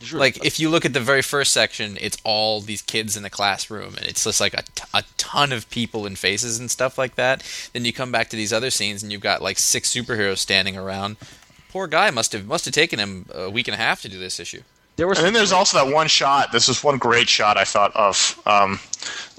Sure. 0.00 0.20
Like 0.20 0.44
if 0.44 0.60
you 0.60 0.68
look 0.68 0.84
at 0.84 0.92
the 0.92 1.00
very 1.00 1.22
first 1.22 1.52
section, 1.52 1.96
it's 2.00 2.18
all 2.22 2.60
these 2.60 2.82
kids 2.82 3.16
in 3.16 3.22
the 3.22 3.30
classroom, 3.30 3.94
and 3.96 4.04
it's 4.04 4.24
just 4.24 4.40
like 4.40 4.52
a, 4.52 4.62
t- 4.74 4.84
a 4.92 5.02
ton 5.16 5.52
of 5.52 5.70
people 5.70 6.04
and 6.04 6.18
faces 6.18 6.58
and 6.58 6.70
stuff 6.70 6.98
like 6.98 7.14
that. 7.14 7.42
Then 7.72 7.86
you 7.86 7.94
come 7.94 8.12
back 8.12 8.28
to 8.30 8.36
these 8.36 8.52
other 8.52 8.70
scenes, 8.70 9.02
and 9.02 9.10
you've 9.10 9.22
got 9.22 9.40
like 9.42 9.58
six 9.58 9.92
superheroes 9.92 10.38
standing 10.38 10.76
around. 10.76 11.16
Poor 11.70 11.86
guy 11.86 12.10
must 12.10 12.32
have 12.32 12.46
must 12.46 12.66
have 12.66 12.74
taken 12.74 12.98
him 12.98 13.26
a 13.34 13.48
week 13.48 13.68
and 13.68 13.74
a 13.74 13.78
half 13.78 14.02
to 14.02 14.08
do 14.08 14.18
this 14.18 14.38
issue. 14.38 14.62
There 14.96 15.06
was 15.06 15.18
And 15.18 15.26
then 15.26 15.32
there's 15.34 15.52
also 15.52 15.84
that 15.84 15.92
one 15.92 16.08
shot. 16.08 16.52
This 16.52 16.68
is 16.68 16.82
one 16.82 16.98
great 16.98 17.28
shot 17.28 17.56
I 17.56 17.64
thought 17.64 17.94
of. 17.94 18.40
Um, 18.46 18.80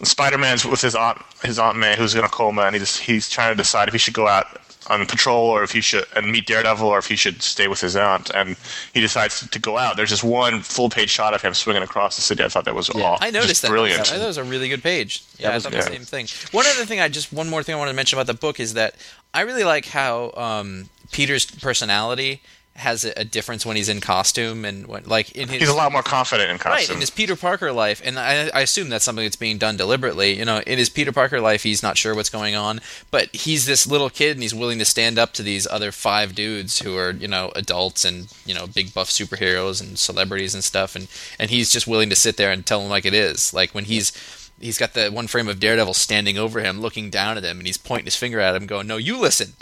Spider-Man's 0.04 0.66
with 0.66 0.82
his 0.82 0.96
aunt, 0.96 1.20
his 1.44 1.58
aunt 1.60 1.78
May, 1.78 1.96
who's 1.96 2.16
in 2.16 2.24
a 2.24 2.30
coma, 2.30 2.64
and 2.64 2.76
he 2.76 2.80
just, 2.80 3.00
he's 3.00 3.30
trying 3.30 3.52
to 3.52 3.56
decide 3.58 3.88
if 3.88 3.94
he 3.94 3.98
should 3.98 4.14
go 4.14 4.28
out 4.28 4.46
on 4.90 5.06
patrol 5.06 5.50
or 5.50 5.64
if 5.64 5.72
he 5.74 5.82
should 5.82 6.06
and 6.16 6.32
meet 6.32 6.46
Daredevil 6.48 6.88
or 6.88 6.98
if 6.98 7.08
he 7.08 7.18
should 7.18 7.42
stay 7.42 7.68
with 7.68 7.82
his 7.82 7.96
aunt. 7.98 8.30
And 8.34 8.56
he 8.94 9.02
decides 9.02 9.46
to 9.50 9.60
go 9.60 9.78
out. 9.78 9.98
There's 9.98 10.10
just 10.10 10.24
one 10.24 10.62
full-page 10.62 11.10
shot 11.10 11.34
of 11.34 11.42
him 11.42 11.54
swinging 11.54 11.84
across 11.84 12.16
the 12.16 12.22
city. 12.22 12.44
I 12.44 12.48
thought 12.48 12.64
that 12.66 12.76
was 12.76 12.90
Yeah. 12.96 13.04
aw- 13.04 13.18
I 13.20 13.30
noticed 13.32 13.50
just 13.50 13.62
that. 13.64 13.70
brilliant. 13.70 14.00
I 14.00 14.04
thought 14.04 14.20
that 14.20 14.28
was 14.28 14.38
a 14.38 14.44
really 14.46 14.70
good 14.70 14.84
page. 14.84 15.24
Yeah, 15.40 15.50
That 15.50 15.56
I 15.56 15.60
thought 15.60 15.72
good. 15.74 15.82
the 15.82 15.88
same 15.88 16.04
thing. 16.04 16.28
One 16.52 16.66
other 16.68 16.86
thing, 16.86 17.02
I 17.02 17.10
just 17.10 17.34
one 17.34 17.50
more 17.50 17.64
thing 17.64 17.76
I 17.76 17.78
wanted 17.78 17.92
to 17.92 17.96
mention 17.96 18.18
about 18.18 18.28
the 18.28 18.34
book 18.40 18.60
is 18.62 18.76
that 18.76 18.96
I 19.34 19.42
really 19.42 19.66
like 19.66 19.88
how 19.88 20.32
um, 20.38 20.90
Peter's 21.12 21.46
personality 21.46 22.42
has 22.78 23.04
a, 23.04 23.12
a 23.18 23.24
difference 23.26 23.66
when 23.66 23.76
he's 23.76 23.90
in 23.90 24.00
costume 24.00 24.64
and 24.64 24.86
when, 24.86 25.04
like 25.06 25.32
in 25.32 25.50
his 25.50 25.62
He's 25.62 25.70
a 25.70 25.74
lot 25.74 25.92
more 25.92 26.04
confident 26.04 26.52
in 26.52 26.58
costume. 26.58 26.74
Right, 26.74 26.90
in 26.90 27.00
his 27.00 27.10
Peter 27.10 27.36
Parker 27.36 27.72
life, 27.72 28.02
and 28.04 28.20
I, 28.20 28.50
I 28.54 28.62
assume 28.62 28.90
that's 28.90 29.04
something 29.04 29.26
that's 29.26 29.36
being 29.36 29.58
done 29.58 29.78
deliberately. 29.78 30.38
You 30.38 30.46
know, 30.46 30.60
in 30.60 30.78
his 30.78 30.90
Peter 30.90 31.12
Parker 31.12 31.42
life, 31.42 31.64
he's 31.64 31.82
not 31.82 31.98
sure 31.98 32.14
what's 32.14 32.30
going 32.30 32.56
on, 32.56 32.80
but 33.10 33.36
he's 33.36 33.66
this 33.66 33.88
little 33.88 34.10
kid, 34.10 34.38
and 34.38 34.44
he's 34.44 34.54
willing 34.54 34.80
to 34.80 34.86
stand 34.86 35.18
up 35.18 35.34
to 35.34 35.44
these 35.44 35.68
other 35.68 35.92
five 35.92 36.36
dudes 36.36 36.80
who 36.80 36.96
are, 36.98 37.12
you 37.12 37.28
know, 37.28 37.52
adults 37.56 38.06
and 38.06 38.34
you 38.46 38.54
know, 38.54 38.68
big 38.68 38.94
buff 38.94 39.10
superheroes 39.10 39.82
and 39.82 39.98
celebrities 39.98 40.54
and 40.54 40.64
stuff, 40.64 40.96
and 40.96 41.08
and 41.40 41.50
he's 41.50 41.72
just 41.72 41.88
willing 41.88 42.10
to 42.10 42.16
sit 42.16 42.38
there 42.38 42.52
and 42.52 42.66
tell 42.66 42.80
them 42.80 42.90
like 42.90 43.06
it 43.06 43.14
is. 43.14 43.54
Like 43.54 43.74
when 43.74 43.86
he's 43.86 44.12
he's 44.60 44.78
got 44.78 44.94
the 44.94 45.10
one 45.10 45.28
frame 45.28 45.48
of 45.48 45.60
Daredevil 45.60 45.96
standing 45.96 46.38
over 46.38 46.60
him, 46.60 46.80
looking 46.80 47.10
down 47.10 47.38
at 47.38 47.44
him, 47.44 47.58
and 47.58 47.66
he's 47.66 47.78
pointing 47.78 48.06
his 48.06 48.16
finger 48.16 48.40
at 48.40 48.56
him, 48.56 48.68
going, 48.68 48.86
"No, 48.88 48.98
you 48.98 49.20
listen." 49.20 49.54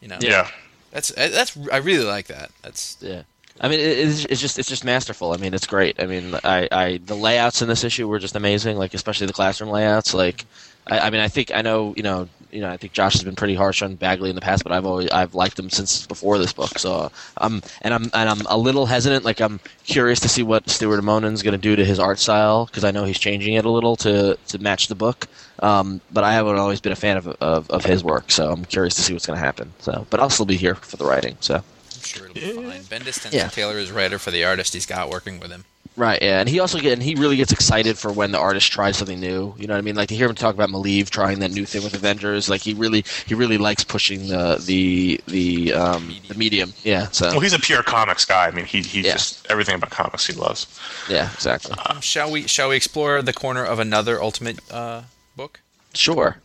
You 0.00 0.08
know, 0.08 0.18
yeah. 0.20 0.48
That's 0.90 1.12
that's 1.12 1.56
I 1.72 1.78
really 1.78 2.04
like 2.04 2.26
that. 2.28 2.50
That's 2.62 2.96
Yeah. 3.00 3.22
I 3.60 3.68
mean, 3.68 3.78
it's, 3.78 4.40
just 4.40 4.58
it's 4.58 4.68
just 4.68 4.86
masterful. 4.86 5.32
I 5.34 5.36
mean, 5.36 5.52
it's 5.52 5.66
great. 5.66 6.00
I 6.00 6.06
mean, 6.06 6.34
I, 6.42 6.66
I 6.72 7.00
the 7.04 7.14
layouts 7.14 7.60
in 7.60 7.68
this 7.68 7.84
issue 7.84 8.08
were 8.08 8.18
just 8.18 8.34
amazing. 8.34 8.78
Like 8.78 8.94
especially 8.94 9.26
the 9.26 9.34
classroom 9.34 9.68
layouts. 9.68 10.14
Like, 10.14 10.46
I, 10.86 11.00
I 11.00 11.10
mean, 11.10 11.20
I 11.20 11.28
think 11.28 11.54
I 11.54 11.60
know 11.60 11.92
you 11.94 12.02
know 12.02 12.26
you 12.50 12.62
know 12.62 12.70
I 12.70 12.78
think 12.78 12.94
Josh 12.94 13.12
has 13.12 13.22
been 13.22 13.36
pretty 13.36 13.54
harsh 13.54 13.82
on 13.82 13.96
Bagley 13.96 14.30
in 14.30 14.34
the 14.34 14.40
past, 14.40 14.62
but 14.62 14.72
I've 14.72 14.86
always 14.86 15.10
I've 15.10 15.34
liked 15.34 15.58
him 15.58 15.68
since 15.68 16.06
before 16.06 16.38
this 16.38 16.54
book. 16.54 16.78
So 16.78 17.12
I'm 17.36 17.60
and 17.82 17.92
I'm 17.92 18.04
and 18.14 18.30
I'm 18.30 18.40
a 18.46 18.56
little 18.56 18.86
hesitant. 18.86 19.26
Like 19.26 19.42
I'm 19.42 19.60
curious 19.84 20.20
to 20.20 20.28
see 20.30 20.42
what 20.42 20.70
Stuart 20.70 20.98
Immonen's 20.98 21.42
going 21.42 21.52
to 21.52 21.58
do 21.58 21.76
to 21.76 21.84
his 21.84 21.98
art 21.98 22.18
style 22.18 22.64
because 22.64 22.84
I 22.84 22.92
know 22.92 23.04
he's 23.04 23.18
changing 23.18 23.54
it 23.54 23.66
a 23.66 23.70
little 23.70 23.94
to 23.96 24.38
to 24.48 24.58
match 24.58 24.88
the 24.88 24.94
book. 24.94 25.28
Um, 25.62 26.00
but 26.10 26.24
I 26.24 26.32
haven't 26.32 26.56
always 26.56 26.80
been 26.80 26.92
a 26.92 26.96
fan 26.96 27.18
of, 27.18 27.26
of 27.42 27.70
of 27.70 27.84
his 27.84 28.02
work, 28.02 28.30
so 28.30 28.50
I'm 28.50 28.64
curious 28.64 28.94
to 28.94 29.02
see 29.02 29.12
what's 29.12 29.26
going 29.26 29.38
to 29.38 29.44
happen. 29.44 29.74
So, 29.80 30.06
but 30.08 30.18
I'll 30.18 30.30
still 30.30 30.46
be 30.46 30.56
here 30.56 30.76
for 30.76 30.96
the 30.96 31.04
writing. 31.04 31.36
So. 31.40 31.62
I'm 32.00 32.04
sure 32.06 32.24
it'll 32.26 32.34
be 32.34 32.40
fine. 32.70 32.82
Bendis 32.84 33.20
tends 33.20 33.34
Yeah. 33.34 33.48
to 33.48 33.54
tailor 33.54 33.76
his 33.78 33.90
writer 33.90 34.18
for 34.18 34.30
the 34.30 34.44
artist 34.44 34.72
he's 34.74 34.86
got 34.86 35.10
working 35.10 35.38
with 35.38 35.50
him. 35.50 35.64
Right, 35.96 36.22
yeah, 36.22 36.40
and 36.40 36.48
he 36.48 36.60
also 36.60 36.78
get 36.78 36.92
and 36.94 37.02
he 37.02 37.14
really 37.16 37.36
gets 37.36 37.52
excited 37.52 37.98
for 37.98 38.10
when 38.12 38.30
the 38.30 38.38
artist 38.38 38.70
tries 38.72 38.96
something 38.96 39.18
new. 39.20 39.54
You 39.58 39.66
know 39.66 39.74
what 39.74 39.78
I 39.78 39.82
mean? 39.82 39.96
Like 39.96 40.08
to 40.08 40.14
hear 40.14 40.28
him 40.28 40.34
talk 40.36 40.54
about 40.54 40.70
Maleev 40.70 41.10
trying 41.10 41.40
that 41.40 41.50
new 41.50 41.66
thing 41.66 41.82
with 41.82 41.94
Avengers. 41.94 42.48
Like 42.48 42.62
he 42.62 42.72
really 42.74 43.04
he 43.26 43.34
really 43.34 43.58
likes 43.58 43.84
pushing 43.84 44.28
the 44.28 44.62
the 44.64 45.20
the 45.26 45.74
um 45.74 46.14
the 46.28 46.34
medium. 46.36 46.72
Yeah, 46.84 47.08
so 47.10 47.30
Well, 47.32 47.40
he's 47.40 47.52
a 47.52 47.58
pure 47.58 47.82
comics 47.82 48.24
guy. 48.24 48.46
I 48.46 48.50
mean, 48.52 48.64
he 48.66 48.80
he's 48.82 49.04
Yeah. 49.04 49.12
just 49.14 49.46
everything 49.50 49.74
about 49.74 49.90
comics 49.90 50.26
he 50.26 50.32
loves. 50.32 50.66
yeah, 51.10 51.30
exactly. 51.34 51.74
Um, 51.84 52.00
shall 52.00 52.30
we 52.30 52.46
shall 52.46 52.68
we 52.70 52.76
explore 52.76 53.20
the 53.20 53.32
corner 53.34 53.64
of 53.64 53.78
another 53.78 54.22
Ultimate 54.22 54.60
uh, 54.72 55.02
book, 55.36 55.60
Sure. 55.92 56.36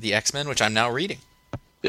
the 0.00 0.14
X 0.14 0.32
Men, 0.32 0.48
which 0.48 0.62
I'm 0.62 0.72
now 0.74 0.90
reading? 0.90 1.18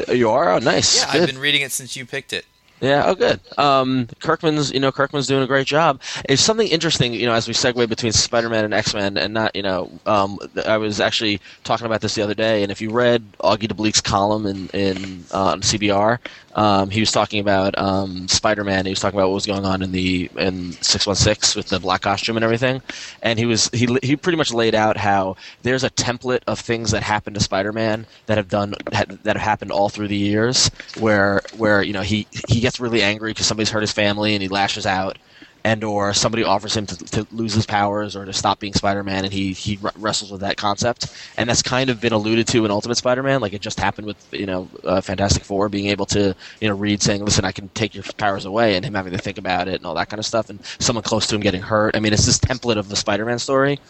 You 0.08 0.30
are 0.30 0.50
oh, 0.52 0.58
nice. 0.58 0.98
Yeah, 1.02 1.12
Good. 1.12 1.20
I've 1.22 1.26
been 1.26 1.38
reading 1.38 1.62
it 1.62 1.72
since 1.72 1.96
you 1.96 2.06
picked 2.06 2.32
it. 2.32 2.44
Yeah. 2.80 3.02
Oh, 3.06 3.14
good. 3.14 3.40
Um, 3.58 4.08
Kirkman's, 4.20 4.72
you 4.72 4.80
know, 4.80 4.90
Kirkman's 4.90 5.26
doing 5.26 5.42
a 5.42 5.46
great 5.46 5.66
job. 5.66 6.00
It's 6.28 6.40
something 6.40 6.66
interesting, 6.66 7.12
you 7.12 7.26
know, 7.26 7.34
as 7.34 7.46
we 7.46 7.52
segue 7.52 7.86
between 7.88 8.12
Spider-Man 8.12 8.64
and 8.64 8.72
X-Men, 8.72 9.18
and 9.18 9.34
not, 9.34 9.54
you 9.54 9.62
know, 9.62 9.90
um, 10.06 10.38
I 10.66 10.78
was 10.78 10.98
actually 10.98 11.40
talking 11.62 11.84
about 11.86 12.00
this 12.00 12.14
the 12.14 12.22
other 12.22 12.34
day, 12.34 12.62
and 12.62 12.72
if 12.72 12.80
you 12.80 12.90
read 12.90 13.22
Augie 13.40 13.68
De 13.68 13.74
Blieck's 13.74 14.00
column 14.00 14.46
in 14.46 14.68
in 14.68 15.24
uh, 15.30 15.56
CBR, 15.56 16.18
um, 16.54 16.90
he 16.90 17.00
was 17.00 17.12
talking 17.12 17.38
about 17.38 17.76
um, 17.78 18.26
Spider-Man. 18.28 18.86
He 18.86 18.90
was 18.92 19.00
talking 19.00 19.18
about 19.18 19.28
what 19.28 19.34
was 19.34 19.46
going 19.46 19.64
on 19.66 19.82
in 19.82 19.92
the 19.92 20.30
in 20.36 20.72
six 20.72 21.06
one 21.06 21.16
six 21.16 21.54
with 21.54 21.68
the 21.68 21.78
black 21.78 22.00
costume 22.00 22.36
and 22.36 22.44
everything, 22.44 22.82
and 23.22 23.38
he 23.38 23.46
was 23.46 23.68
he 23.72 23.86
he 24.02 24.16
pretty 24.16 24.36
much 24.38 24.52
laid 24.52 24.74
out 24.74 24.96
how 24.96 25.36
there's 25.62 25.84
a 25.84 25.90
template 25.90 26.40
of 26.46 26.58
things 26.58 26.90
that 26.92 27.02
happened 27.02 27.34
to 27.34 27.40
Spider-Man 27.42 28.06
that 28.26 28.36
have 28.38 28.48
done 28.48 28.74
that 28.90 29.10
have 29.24 29.36
happened 29.36 29.70
all 29.70 29.88
through 29.90 30.08
the 30.08 30.16
years, 30.16 30.70
where 30.98 31.42
where 31.56 31.82
you 31.82 31.92
know 31.92 32.02
he 32.02 32.26
he 32.48 32.60
gets 32.60 32.69
really 32.78 33.02
angry 33.02 33.30
because 33.30 33.46
somebody's 33.46 33.70
hurt 33.70 33.80
his 33.80 33.92
family 33.92 34.34
and 34.34 34.42
he 34.42 34.48
lashes 34.48 34.86
out, 34.86 35.18
and 35.64 35.82
or 35.84 36.14
somebody 36.14 36.44
offers 36.44 36.76
him 36.76 36.86
to, 36.86 36.96
to 36.96 37.26
lose 37.32 37.52
his 37.54 37.66
powers 37.66 38.16
or 38.16 38.24
to 38.24 38.32
stop 38.32 38.60
being 38.60 38.72
Spider-Man, 38.72 39.24
and 39.24 39.32
he 39.32 39.52
he 39.52 39.76
wr- 39.78 39.88
wrestles 39.96 40.30
with 40.30 40.40
that 40.42 40.56
concept, 40.56 41.06
and 41.36 41.48
that's 41.48 41.62
kind 41.62 41.90
of 41.90 42.00
been 42.00 42.12
alluded 42.12 42.46
to 42.48 42.64
in 42.64 42.70
Ultimate 42.70 42.96
Spider-Man, 42.96 43.40
like 43.40 43.52
it 43.52 43.60
just 43.60 43.80
happened 43.80 44.06
with 44.06 44.16
you 44.32 44.46
know 44.46 44.68
uh, 44.84 45.00
Fantastic 45.00 45.44
Four 45.44 45.68
being 45.68 45.86
able 45.86 46.06
to 46.06 46.34
you 46.60 46.68
know 46.68 46.74
Reed 46.74 47.02
saying, 47.02 47.24
"Listen, 47.24 47.44
I 47.44 47.52
can 47.52 47.68
take 47.70 47.94
your 47.94 48.04
powers 48.16 48.44
away," 48.44 48.76
and 48.76 48.84
him 48.84 48.94
having 48.94 49.12
to 49.12 49.18
think 49.18 49.38
about 49.38 49.68
it 49.68 49.74
and 49.74 49.86
all 49.86 49.94
that 49.94 50.08
kind 50.08 50.18
of 50.18 50.26
stuff, 50.26 50.50
and 50.50 50.64
someone 50.78 51.02
close 51.02 51.26
to 51.28 51.34
him 51.34 51.40
getting 51.40 51.62
hurt. 51.62 51.96
I 51.96 52.00
mean, 52.00 52.12
it's 52.12 52.26
this 52.26 52.38
template 52.38 52.76
of 52.76 52.88
the 52.88 52.96
Spider-Man 52.96 53.38
story. 53.38 53.80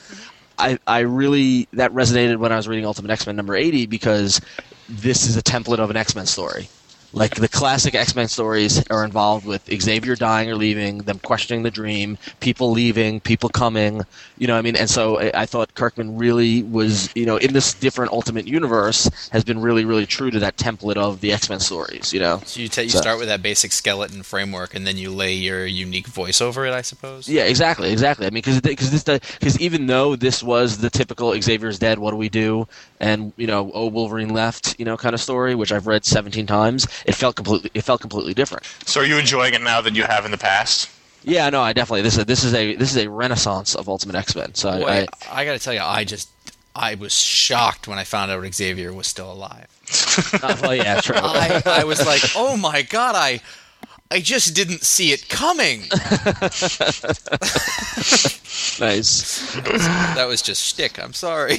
I, 0.58 0.78
I 0.86 1.00
really 1.00 1.68
that 1.72 1.92
resonated 1.92 2.36
when 2.36 2.52
I 2.52 2.56
was 2.56 2.68
reading 2.68 2.84
Ultimate 2.84 3.10
X 3.10 3.26
Men 3.26 3.36
number 3.36 3.56
eighty 3.56 3.86
because 3.86 4.40
this 4.88 5.26
is 5.26 5.36
a 5.36 5.42
template 5.42 5.78
of 5.78 5.90
an 5.90 5.96
X 5.96 6.14
Men 6.14 6.26
story. 6.26 6.68
Like 7.12 7.34
the 7.34 7.48
classic 7.48 7.94
X 7.94 8.14
Men 8.14 8.28
stories 8.28 8.86
are 8.88 9.04
involved 9.04 9.44
with 9.46 9.68
Xavier 9.80 10.14
dying 10.14 10.48
or 10.50 10.54
leaving, 10.54 10.98
them 10.98 11.18
questioning 11.18 11.64
the 11.64 11.70
dream, 11.70 12.18
people 12.38 12.70
leaving, 12.70 13.20
people 13.20 13.48
coming. 13.48 14.02
You 14.38 14.46
know, 14.46 14.54
what 14.54 14.60
I 14.60 14.62
mean, 14.62 14.76
and 14.76 14.88
so 14.88 15.18
I, 15.20 15.42
I 15.42 15.46
thought 15.46 15.74
Kirkman 15.74 16.16
really 16.16 16.62
was, 16.62 17.10
you 17.16 17.26
know, 17.26 17.36
in 17.36 17.52
this 17.52 17.74
different 17.74 18.12
Ultimate 18.12 18.46
universe, 18.46 19.10
has 19.30 19.44
been 19.44 19.60
really, 19.60 19.84
really 19.84 20.06
true 20.06 20.30
to 20.30 20.38
that 20.38 20.56
template 20.56 20.96
of 20.96 21.20
the 21.20 21.32
X 21.32 21.50
Men 21.50 21.58
stories. 21.60 22.12
You 22.12 22.20
know, 22.20 22.40
So 22.44 22.60
you, 22.60 22.68
ta- 22.68 22.82
you 22.82 22.90
So- 22.90 23.00
start 23.00 23.18
with 23.18 23.28
that 23.28 23.42
basic 23.42 23.72
skeleton 23.72 24.22
framework, 24.22 24.74
and 24.74 24.86
then 24.86 24.96
you 24.96 25.10
lay 25.10 25.34
your 25.34 25.66
unique 25.66 26.06
voice 26.06 26.40
over 26.40 26.64
it, 26.64 26.72
I 26.72 26.82
suppose. 26.82 27.28
Yeah, 27.28 27.42
exactly, 27.42 27.90
exactly. 27.90 28.26
I 28.26 28.30
mean, 28.30 28.42
because 28.42 28.60
because 28.60 28.90
this 28.90 29.02
because 29.04 29.58
even 29.60 29.86
though 29.86 30.14
this 30.16 30.42
was 30.42 30.78
the 30.78 30.90
typical 30.90 31.34
Xavier's 31.40 31.78
dead, 31.78 31.98
what 31.98 32.12
do 32.12 32.16
we 32.16 32.28
do? 32.28 32.68
And 33.00 33.32
you 33.36 33.46
know, 33.46 33.70
oh 33.74 33.86
Wolverine 33.88 34.32
left, 34.32 34.78
you 34.78 34.84
know, 34.84 34.96
kind 34.96 35.14
of 35.14 35.20
story, 35.20 35.54
which 35.54 35.72
I've 35.72 35.86
read 35.86 36.04
seventeen 36.04 36.46
times. 36.46 36.86
It 37.06 37.14
felt 37.14 37.36
completely 37.36 37.70
it 37.74 37.82
felt 37.82 38.00
completely 38.00 38.34
different. 38.34 38.66
So, 38.86 39.00
are 39.00 39.04
you 39.04 39.18
enjoying 39.18 39.54
it 39.54 39.62
now 39.62 39.80
than 39.80 39.94
you 39.94 40.04
have 40.04 40.24
in 40.24 40.30
the 40.30 40.38
past? 40.38 40.90
Yeah, 41.22 41.50
no, 41.50 41.60
I 41.60 41.72
definitely 41.72 42.02
this 42.02 42.16
is 42.16 42.24
this 42.24 42.44
is 42.44 42.54
a 42.54 42.74
this 42.76 42.90
is 42.90 43.04
a 43.04 43.10
renaissance 43.10 43.74
of 43.74 43.88
Ultimate 43.88 44.16
X 44.16 44.34
Men. 44.34 44.54
So 44.54 44.70
I, 44.70 44.78
Boy, 44.78 44.86
I, 44.86 45.06
I, 45.42 45.44
got 45.44 45.52
to 45.52 45.58
tell 45.58 45.74
you, 45.74 45.80
I 45.80 46.04
just 46.04 46.30
I 46.74 46.94
was 46.94 47.12
shocked 47.12 47.88
when 47.88 47.98
I 47.98 48.04
found 48.04 48.30
out 48.30 48.54
Xavier 48.54 48.92
was 48.92 49.06
still 49.06 49.30
alive. 49.30 49.66
uh, 50.42 50.56
well, 50.62 50.74
yeah, 50.74 51.00
true. 51.00 51.16
I, 51.18 51.62
I 51.66 51.84
was 51.84 52.04
like, 52.06 52.22
oh 52.36 52.56
my 52.56 52.82
god, 52.82 53.14
I 53.16 53.40
I 54.10 54.20
just 54.20 54.54
didn't 54.56 54.82
see 54.82 55.12
it 55.12 55.28
coming. 55.28 55.80
nice. 58.80 59.54
that 60.16 60.24
was 60.26 60.42
just 60.42 60.64
shtick. 60.64 60.98
I'm 61.02 61.12
sorry. 61.12 61.58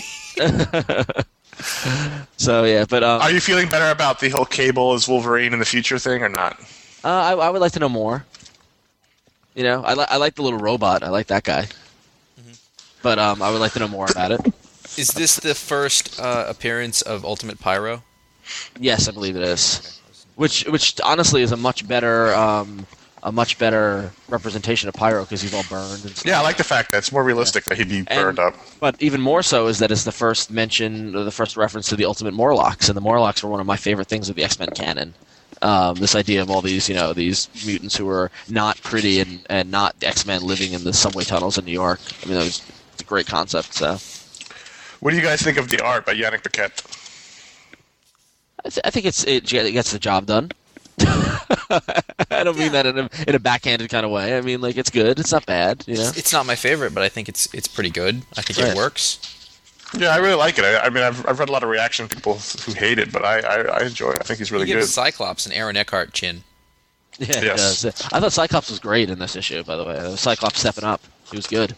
So 2.38 2.64
yeah, 2.64 2.86
but 2.90 3.04
um, 3.04 3.22
Are 3.22 3.32
you 3.32 3.40
feeling 3.40 3.70
better 3.70 3.92
about 3.92 4.20
the 4.20 4.30
whole 4.30 4.46
Cable 4.46 4.94
as 4.94 5.08
Wolverine 5.08 5.54
in 5.54 5.60
the 5.60 5.66
future 5.66 6.00
thing 6.00 6.22
or 6.24 6.30
not? 6.30 6.60
uh, 7.04 7.08
I, 7.08 7.32
I 7.34 7.50
would 7.50 7.62
like 7.62 7.72
to 7.74 7.80
know 7.80 7.90
more. 7.90 8.26
You 9.56 9.64
know, 9.64 9.84
I, 9.84 9.94
li- 9.94 10.06
I 10.10 10.18
like 10.18 10.36
the 10.36 10.42
little 10.44 10.60
robot. 10.60 11.04
I 11.04 11.10
like 11.10 11.28
that 11.28 11.44
guy. 11.44 11.68
But 13.02 13.20
um, 13.20 13.42
I 13.42 13.52
would 13.52 13.60
like 13.60 13.74
to 13.74 13.80
know 13.80 13.88
more 13.88 14.06
about 14.10 14.32
it. 14.32 14.42
Is 14.98 15.10
this 15.10 15.36
the 15.38 15.56
first 15.56 16.20
uh, 16.20 16.46
appearance 16.48 17.02
of 17.02 17.26
Ultimate 17.26 17.60
Pyro? 17.60 18.04
Yes, 18.80 19.08
I 19.08 19.12
believe 19.12 19.36
it 19.36 19.44
is. 19.44 20.00
Which, 20.36 20.66
which 20.68 21.00
honestly 21.04 21.42
is 21.42 21.52
a 21.52 21.58
much 21.58 21.88
better, 21.88 22.34
um, 22.36 22.86
a 23.24 23.32
much 23.32 23.58
better 23.60 24.12
representation 24.30 24.90
of 24.90 24.96
Pyro 24.96 25.24
because 25.24 25.42
he's 25.42 25.54
all 25.54 25.64
burned. 25.70 26.04
And 26.04 26.16
stuff. 26.16 26.26
Yeah, 26.26 26.40
I 26.40 26.44
like 26.44 26.58
the 26.58 26.64
fact 26.64 26.92
that 26.92 27.00
it's 27.00 27.12
more 27.12 27.24
realistic 27.24 27.66
that 27.66 27.78
he'd 27.78 27.90
be 27.90 28.02
burned 28.02 28.40
up. 28.40 28.56
But 28.80 29.02
even 29.02 29.22
more 29.22 29.44
so 29.44 29.68
is 29.68 29.80
that 29.80 29.92
it's 29.92 30.04
the 30.04 30.12
first 30.12 30.50
mention, 30.50 31.16
or 31.16 31.24
the 31.24 31.32
first 31.32 31.56
reference 31.56 31.88
to 31.90 31.96
the 31.96 32.06
Ultimate 32.06 32.34
Morlocks, 32.34 32.90
and 32.90 32.98
the 32.98 33.02
Morlocks 33.02 33.44
were 33.44 33.50
one 33.50 33.60
of 33.60 33.68
my 33.68 33.78
favorite 33.78 34.08
things 34.08 34.30
of 34.30 34.36
the 34.36 34.44
X 34.44 34.58
Men 34.58 34.70
canon. 34.70 35.14
Um, 35.62 35.96
this 35.96 36.16
idea 36.16 36.42
of 36.42 36.50
all 36.50 36.62
these, 36.62 36.90
you 36.90 36.96
know, 36.96 37.14
these 37.14 37.48
mutants 37.66 37.96
who 37.96 38.10
are 38.10 38.32
not 38.50 38.82
pretty 38.82 39.20
and, 39.20 39.46
and 39.50 39.70
not 39.70 39.96
X 40.02 40.26
Men 40.26 40.42
living 40.42 40.74
in 40.74 40.84
the 40.84 40.94
subway 40.94 41.24
tunnels 41.24 41.58
in 41.60 41.66
New 41.66 41.72
York. 41.72 42.00
I 42.24 42.26
mean, 42.26 42.36
that 42.38 42.46
was 42.46 42.64
it's 42.94 43.02
a 43.04 43.06
great 43.06 43.28
concept. 43.28 43.76
So 43.76 43.98
What 45.00 45.12
do 45.12 45.18
you 45.18 45.22
guys 45.22 45.42
think 45.42 45.58
of 45.58 45.70
the 45.70 45.80
art 45.84 46.06
by 46.06 46.16
Yannick 46.16 46.42
Paquette? 46.44 46.82
I, 48.66 48.70
th- 48.70 48.82
I 48.84 48.90
think 48.90 49.06
it's 49.06 49.24
it, 49.26 49.52
it 49.54 49.72
gets 49.72 49.92
the 49.92 50.00
job 50.00 50.26
done. 50.26 50.52
I 52.42 52.44
don't 52.44 52.58
mean 52.58 52.72
that 52.74 52.86
in 52.86 52.98
a 53.00 53.10
in 53.28 53.36
a 53.36 53.40
backhanded 53.40 53.90
kind 53.90 54.06
of 54.06 54.12
way. 54.12 54.38
I 54.38 54.42
mean 54.42 54.60
like 54.62 54.78
it's 54.78 54.90
good. 54.90 55.20
It's 55.20 55.32
not 55.32 55.46
bad. 55.46 55.84
You 55.88 55.96
know. 55.96 56.02
It's, 56.10 56.18
it's 56.18 56.34
not 56.34 56.46
my 56.46 56.56
favorite, 56.56 56.94
but 56.94 57.04
I 57.04 57.10
think 57.10 57.30
it's 57.30 57.48
it's 57.54 57.68
pretty 57.68 57.90
good. 57.92 58.22
I 58.38 58.42
think 58.42 58.60
Right. 58.60 58.70
it 58.74 58.78
works. 58.78 59.38
Yeah, 59.98 60.10
I 60.10 60.18
really 60.18 60.36
like 60.36 60.58
it. 60.58 60.64
I, 60.64 60.80
I 60.86 60.90
mean, 60.90 61.04
I've, 61.04 61.26
I've 61.28 61.38
read 61.40 61.50
a 61.50 61.52
lot 61.52 61.64
of 61.64 61.70
reaction 61.70 62.08
from 62.08 62.16
people 62.16 62.36
who 62.66 62.72
hate 62.72 62.98
it, 62.98 63.12
but 63.12 63.26
I, 63.26 63.40
I, 63.42 63.62
I 63.80 63.84
enjoy 63.86 64.12
it. 64.12 64.18
I 64.22 64.24
think 64.24 64.40
he's 64.40 64.50
really 64.50 64.66
He 64.66 64.72
good. 64.72 64.86
Cyclops 64.86 65.46
and 65.46 65.54
Aaron 65.54 65.76
Eckhart 65.76 66.14
chin. 66.14 66.44
Yeah, 67.20 67.42
Yes. 67.42 67.84
I 68.14 68.20
thought 68.22 68.32
Cyclops 68.32 68.70
was 68.70 68.80
great 68.80 69.10
in 69.10 69.20
this 69.20 69.36
issue. 69.36 69.64
By 69.64 69.76
the 69.76 69.84
way, 69.84 70.16
Cyclops 70.16 70.60
stepping 70.62 70.86
up. 70.86 71.02
He 71.30 71.36
was 71.36 71.46
good. 71.46 71.76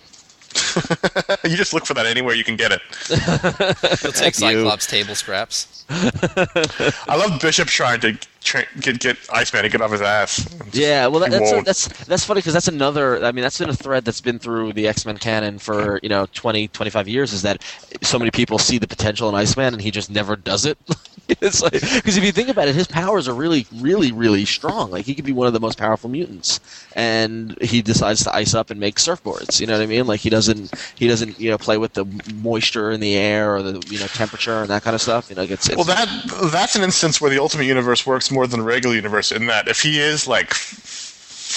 you 1.43 1.55
just 1.55 1.73
look 1.73 1.85
for 1.85 1.93
that 1.93 2.05
anywhere 2.05 2.35
you 2.35 2.43
can 2.43 2.55
get 2.55 2.71
it. 2.71 2.81
He'll 4.01 4.11
take 4.11 4.39
You. 4.39 4.61
Cyclops 4.63 4.87
table 4.87 5.15
scraps. 5.15 5.85
I 5.89 7.15
love 7.15 7.41
Bishop 7.41 7.67
trying 7.67 7.99
to 8.01 8.17
tra- 8.41 8.65
get 8.79 8.99
get 8.99 9.17
Iceman 9.31 9.63
to 9.63 9.69
get 9.69 9.81
off 9.81 9.91
his 9.91 10.01
ass. 10.01 10.47
Yeah, 10.71 11.07
well, 11.07 11.19
that, 11.19 11.31
that's 11.31 11.51
won't. 11.51 11.65
that's 11.65 11.87
that's 12.05 12.25
funny 12.25 12.39
because 12.39 12.53
that's 12.53 12.67
another. 12.67 13.23
I 13.23 13.31
mean, 13.31 13.43
that's 13.43 13.59
been 13.59 13.69
a 13.69 13.75
thread 13.75 14.05
that's 14.05 14.21
been 14.21 14.39
through 14.39 14.73
the 14.73 14.87
X 14.87 15.05
Men 15.05 15.17
canon 15.17 15.59
for 15.59 15.99
you 16.01 16.09
know 16.09 16.27
20, 16.33 16.69
25 16.69 17.07
years. 17.07 17.33
Is 17.33 17.41
that 17.41 17.61
so 18.01 18.17
many 18.17 18.31
people 18.31 18.57
see 18.59 18.77
the 18.77 18.87
potential 18.87 19.29
in 19.29 19.35
Iceman 19.35 19.73
and 19.73 19.81
he 19.81 19.91
just 19.91 20.09
never 20.09 20.35
does 20.35 20.65
it. 20.65 20.77
it's 21.41 21.61
like 21.61 21.71
because 21.71 22.17
if 22.17 22.23
you 22.23 22.31
think 22.33 22.49
about 22.49 22.67
it, 22.67 22.75
his 22.75 22.87
powers 22.87 23.27
are 23.29 23.33
really, 23.33 23.65
really, 23.71 24.11
really 24.11 24.45
strong. 24.45 24.91
Like 24.91 25.05
he 25.05 25.15
could 25.15 25.23
be 25.25 25.31
one 25.31 25.47
of 25.47 25.53
the 25.53 25.59
most 25.59 25.77
powerful 25.77 26.09
mutants, 26.09 26.59
and 26.93 27.57
he 27.61 27.81
decides 27.81 28.23
to 28.25 28.35
ice 28.35 28.53
up 28.53 28.69
and 28.69 28.79
make 28.79 28.97
surfboards. 28.97 29.59
You 29.61 29.67
know 29.67 29.73
what 29.73 29.83
I 29.83 29.85
mean? 29.85 30.05
Like 30.05 30.19
he 30.19 30.29
doesn't 30.29 30.73
he 30.97 31.07
doesn't 31.07 31.39
you 31.39 31.49
know 31.49 31.57
play 31.57 31.77
with 31.77 31.93
the 31.93 32.05
moisture 32.25 32.91
in 32.91 32.99
the 32.99 33.15
air 33.15 33.55
or 33.55 33.61
the 33.61 33.79
you 33.87 33.99
know 33.99 34.07
temperature 34.07 34.61
and 34.61 34.69
that 34.69 34.83
kind 34.83 34.95
of 34.95 35.01
stuff. 35.01 35.29
You 35.29 35.35
know, 35.35 35.43
it's 35.43 35.69
Well, 35.73 35.85
that 35.85 36.07
that's 36.51 36.75
an 36.75 36.83
instance 36.83 37.21
where 37.21 37.29
the 37.29 37.39
Ultimate 37.39 37.65
Universe 37.65 38.05
works 38.05 38.29
more 38.29 38.45
than 38.45 38.59
the 38.59 38.65
regular 38.65 38.95
universe. 38.95 39.31
In 39.31 39.45
that, 39.45 39.67
if 39.69 39.79
he 39.79 39.99
is 39.99 40.27
like 40.27 40.53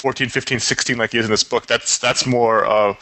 14, 0.01 0.29
15, 0.29 0.61
16, 0.61 0.97
like 0.99 1.13
he 1.13 1.19
is 1.19 1.25
in 1.25 1.31
this 1.31 1.45
book, 1.45 1.67
that's 1.67 1.99
that's 1.99 2.27
more 2.27 2.65
uh, 2.67 2.95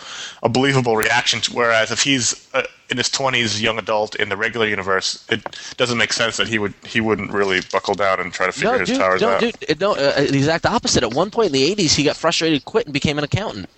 a 0.42 0.48
believable 0.48 0.96
reaction. 0.96 1.40
To, 1.42 1.52
whereas 1.52 1.90
if 1.90 2.02
he's 2.02 2.48
uh, 2.54 2.62
in 2.90 2.96
his 2.96 3.08
twenties, 3.10 3.60
young 3.62 3.78
adult 3.78 4.14
in 4.16 4.28
the 4.28 4.36
regular 4.36 4.66
universe, 4.66 5.24
it 5.30 5.40
doesn't 5.76 5.98
make 5.98 6.12
sense 6.12 6.36
that 6.36 6.48
he 6.48 6.58
would 6.58 6.74
he 6.86 7.00
wouldn't 7.00 7.30
really 7.32 7.60
buckle 7.72 7.94
down 7.94 8.20
and 8.20 8.32
try 8.32 8.46
to 8.46 8.52
figure 8.52 8.72
No, 8.72 8.78
his 8.78 8.88
dude, 8.90 8.98
powers 8.98 9.20
no, 9.22 9.28
out. 9.30 9.40
dude, 9.40 9.80
no, 9.80 9.92
uh, 9.92 10.20
the 10.20 10.36
exact 10.36 10.66
opposite. 10.66 11.02
At 11.02 11.14
one 11.14 11.30
point 11.30 11.46
in 11.48 11.52
the 11.52 11.74
'80s, 11.74 11.94
he 11.94 12.04
got 12.04 12.16
frustrated, 12.16 12.64
quit, 12.64 12.86
and 12.86 12.92
became 12.92 13.18
an 13.18 13.24
accountant. 13.24 13.68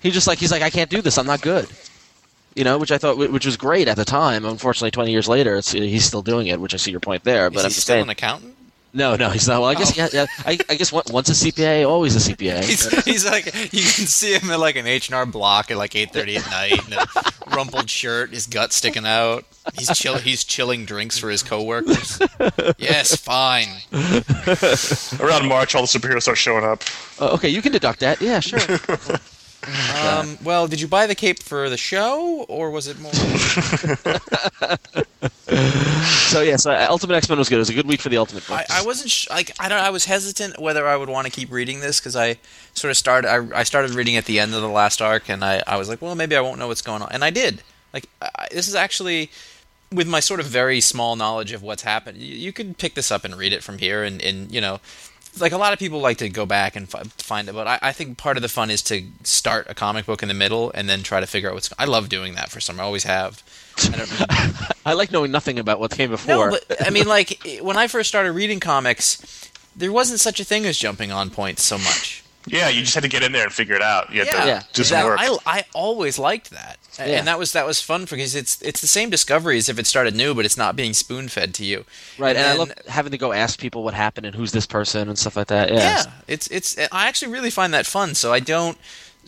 He 0.00 0.10
just 0.10 0.26
like 0.26 0.38
he's 0.38 0.52
like, 0.52 0.62
I 0.62 0.70
can't 0.70 0.90
do 0.90 1.00
this. 1.02 1.18
I'm 1.18 1.26
not 1.26 1.40
good. 1.40 1.68
You 2.54 2.64
know, 2.64 2.78
which 2.78 2.90
I 2.90 2.96
thought, 2.98 3.18
which 3.18 3.44
was 3.44 3.56
great 3.56 3.86
at 3.86 3.96
the 3.96 4.04
time. 4.04 4.44
Unfortunately, 4.44 4.90
20 4.90 5.10
years 5.10 5.28
later, 5.28 5.56
it's 5.56 5.72
he's 5.72 6.04
still 6.04 6.22
doing 6.22 6.46
it. 6.46 6.60
Which 6.60 6.74
I 6.74 6.76
see 6.78 6.90
your 6.90 7.00
point 7.00 7.24
there. 7.24 7.50
But 7.50 7.58
Is 7.60 7.64
I'm 7.64 7.70
just 7.70 7.82
still 7.82 7.94
saying, 7.94 8.04
an 8.04 8.10
accountant? 8.10 8.55
No, 8.96 9.14
no, 9.14 9.28
he's 9.28 9.46
not. 9.46 9.60
Well, 9.60 9.68
I 9.68 9.74
guess 9.74 9.90
oh. 9.90 10.02
yeah, 10.02 10.08
yeah. 10.10 10.26
I, 10.46 10.58
I 10.70 10.74
guess 10.74 10.90
once 10.90 11.28
a 11.28 11.32
CPA, 11.32 11.86
always 11.86 12.16
a 12.16 12.32
CPA. 12.32 12.64
He's, 12.64 13.04
he's 13.04 13.26
like 13.26 13.44
you 13.46 13.82
can 13.82 14.06
see 14.06 14.34
him 14.34 14.50
in 14.50 14.58
like 14.58 14.76
an 14.76 14.86
H 14.86 15.08
and 15.08 15.14
R 15.14 15.26
Block 15.26 15.70
at 15.70 15.76
like 15.76 15.94
eight 15.94 16.12
thirty 16.12 16.36
at 16.36 16.50
night, 16.50 16.86
in 16.86 16.94
a 16.94 17.54
rumpled 17.54 17.90
shirt, 17.90 18.30
his 18.30 18.46
gut 18.46 18.72
sticking 18.72 19.04
out. 19.04 19.44
He's 19.74 19.94
chill. 19.96 20.16
He's 20.16 20.44
chilling 20.44 20.86
drinks 20.86 21.18
for 21.18 21.28
his 21.28 21.42
coworkers. 21.42 22.20
Yes, 22.78 23.14
fine. 23.16 23.68
Around 25.20 25.48
March, 25.48 25.74
all 25.74 25.82
the 25.82 25.88
superheroes 25.88 26.22
start 26.22 26.38
showing 26.38 26.64
up. 26.64 26.82
Oh, 27.20 27.34
okay, 27.34 27.50
you 27.50 27.60
can 27.60 27.72
deduct 27.72 28.00
that. 28.00 28.22
Yeah, 28.22 28.40
sure. 28.40 28.60
Um, 30.06 30.38
well, 30.44 30.68
did 30.68 30.80
you 30.80 30.88
buy 30.88 31.06
the 31.06 31.14
cape 31.14 31.42
for 31.42 31.68
the 31.68 31.76
show, 31.76 32.46
or 32.48 32.70
was 32.70 32.86
it 32.86 32.98
more? 33.00 33.12
so 36.26 36.42
yeah, 36.42 36.56
so 36.56 36.72
uh, 36.72 36.86
Ultimate 36.88 37.14
X 37.14 37.28
Men 37.28 37.38
was 37.38 37.48
good. 37.48 37.56
It 37.56 37.60
was 37.60 37.70
a 37.70 37.74
good 37.74 37.86
week 37.86 38.00
for 38.00 38.08
the 38.08 38.18
Ultimate 38.18 38.48
I. 38.50 38.64
I 38.70 38.84
wasn't 38.84 39.10
sh- 39.10 39.28
like 39.30 39.52
I 39.58 39.68
don't. 39.68 39.78
I 39.78 39.90
was 39.90 40.04
hesitant 40.04 40.60
whether 40.60 40.86
I 40.86 40.96
would 40.96 41.08
want 41.08 41.26
to 41.26 41.32
keep 41.32 41.50
reading 41.50 41.80
this 41.80 42.00
because 42.00 42.16
I 42.16 42.38
sort 42.74 42.90
of 42.90 42.96
started. 42.96 43.28
I, 43.28 43.60
I 43.60 43.62
started 43.64 43.92
reading 43.92 44.16
at 44.16 44.26
the 44.26 44.40
end 44.40 44.54
of 44.54 44.62
the 44.62 44.68
last 44.68 45.02
arc, 45.02 45.28
and 45.28 45.44
I, 45.44 45.62
I 45.66 45.76
was 45.76 45.88
like, 45.88 46.02
well, 46.02 46.14
maybe 46.14 46.36
I 46.36 46.40
won't 46.40 46.58
know 46.58 46.68
what's 46.68 46.82
going 46.82 47.02
on, 47.02 47.08
and 47.10 47.24
I 47.24 47.30
did. 47.30 47.62
Like 47.92 48.08
I, 48.20 48.48
this 48.50 48.68
is 48.68 48.74
actually 48.74 49.30
with 49.92 50.08
my 50.08 50.20
sort 50.20 50.40
of 50.40 50.46
very 50.46 50.80
small 50.80 51.16
knowledge 51.16 51.52
of 51.52 51.62
what's 51.62 51.82
happened. 51.82 52.18
You, 52.18 52.34
you 52.34 52.52
could 52.52 52.78
pick 52.78 52.94
this 52.94 53.10
up 53.10 53.24
and 53.24 53.36
read 53.36 53.52
it 53.52 53.62
from 53.62 53.78
here, 53.78 54.04
and, 54.04 54.22
and 54.22 54.52
you 54.52 54.60
know. 54.60 54.80
Like 55.38 55.52
a 55.52 55.58
lot 55.58 55.72
of 55.72 55.78
people 55.78 56.00
like 56.00 56.18
to 56.18 56.28
go 56.28 56.46
back 56.46 56.76
and 56.76 56.88
fi- 56.88 57.02
find 57.18 57.48
it, 57.48 57.54
but 57.54 57.66
I, 57.66 57.78
I 57.82 57.92
think 57.92 58.16
part 58.18 58.36
of 58.36 58.42
the 58.42 58.48
fun 58.48 58.70
is 58.70 58.82
to 58.84 59.02
start 59.24 59.66
a 59.68 59.74
comic 59.74 60.06
book 60.06 60.22
in 60.22 60.28
the 60.28 60.34
middle 60.34 60.70
and 60.74 60.88
then 60.88 61.02
try 61.02 61.20
to 61.20 61.26
figure 61.26 61.48
out 61.50 61.54
what's. 61.54 61.72
I 61.78 61.84
love 61.84 62.08
doing 62.08 62.34
that 62.34 62.50
for 62.50 62.60
some. 62.60 62.80
I 62.80 62.84
always 62.84 63.04
have. 63.04 63.42
I 63.92 63.96
don't, 63.96 64.76
I 64.86 64.92
like 64.94 65.12
knowing 65.12 65.30
nothing 65.30 65.58
about 65.58 65.78
what 65.80 65.90
came 65.90 66.10
before. 66.10 66.50
no, 66.50 66.58
but 66.68 66.86
I 66.86 66.90
mean, 66.90 67.06
like 67.06 67.38
when 67.60 67.76
I 67.76 67.86
first 67.86 68.08
started 68.08 68.32
reading 68.32 68.60
comics, 68.60 69.50
there 69.76 69.92
wasn't 69.92 70.20
such 70.20 70.40
a 70.40 70.44
thing 70.44 70.64
as 70.64 70.78
jumping 70.78 71.12
on 71.12 71.28
points 71.30 71.62
so 71.62 71.76
much. 71.76 72.22
Yeah, 72.46 72.68
you 72.68 72.82
just 72.82 72.94
had 72.94 73.02
to 73.02 73.08
get 73.08 73.22
in 73.24 73.32
there 73.32 73.42
and 73.44 73.52
figure 73.52 73.74
it 73.74 73.82
out. 73.82 74.12
You 74.12 74.24
had 74.24 74.30
to 74.42 74.46
Yeah, 74.46 74.62
do 74.72 74.84
some 74.84 75.04
work. 75.04 75.18
I, 75.20 75.36
I 75.44 75.64
always 75.74 76.16
liked 76.18 76.50
that, 76.52 76.78
A- 76.78 76.85
Yeah. 76.98 77.18
and 77.18 77.26
that 77.28 77.38
was 77.38 77.52
that 77.52 77.66
was 77.66 77.80
fun 77.80 78.02
because 78.06 78.34
it's 78.34 78.60
it's 78.62 78.80
the 78.80 78.86
same 78.86 79.10
discovery 79.10 79.58
as 79.58 79.68
if 79.68 79.78
it 79.78 79.86
started 79.86 80.14
new, 80.14 80.34
but 80.34 80.44
it's 80.44 80.56
not 80.56 80.76
being 80.76 80.92
spoon 80.92 81.28
fed 81.28 81.54
to 81.54 81.64
you. 81.64 81.84
right, 82.18 82.36
and, 82.36 82.44
I 82.44 82.48
then- 82.50 82.58
love 82.58 82.72
having 82.88 83.12
to 83.12 83.18
go 83.18 83.32
ask 83.32 83.58
people 83.60 83.82
what 83.84 83.94
happened 83.94 84.26
and 84.26 84.34
who's 84.34 84.52
this 84.52 84.66
person 84.66 85.08
and 85.08 85.18
stuff 85.18 85.36
like 85.36 85.48
that. 85.48 85.68
Yeah, 85.70 85.76
Yeah, 85.76 86.04
it's 86.28 86.46
it's. 86.48 86.76
I 86.92 87.06
actually 87.08 87.32
really 87.32 87.50
find 87.50 87.74
that 87.74 87.86
fun. 87.86 88.14
So 88.14 88.32
I 88.32 88.40
don't 88.40 88.78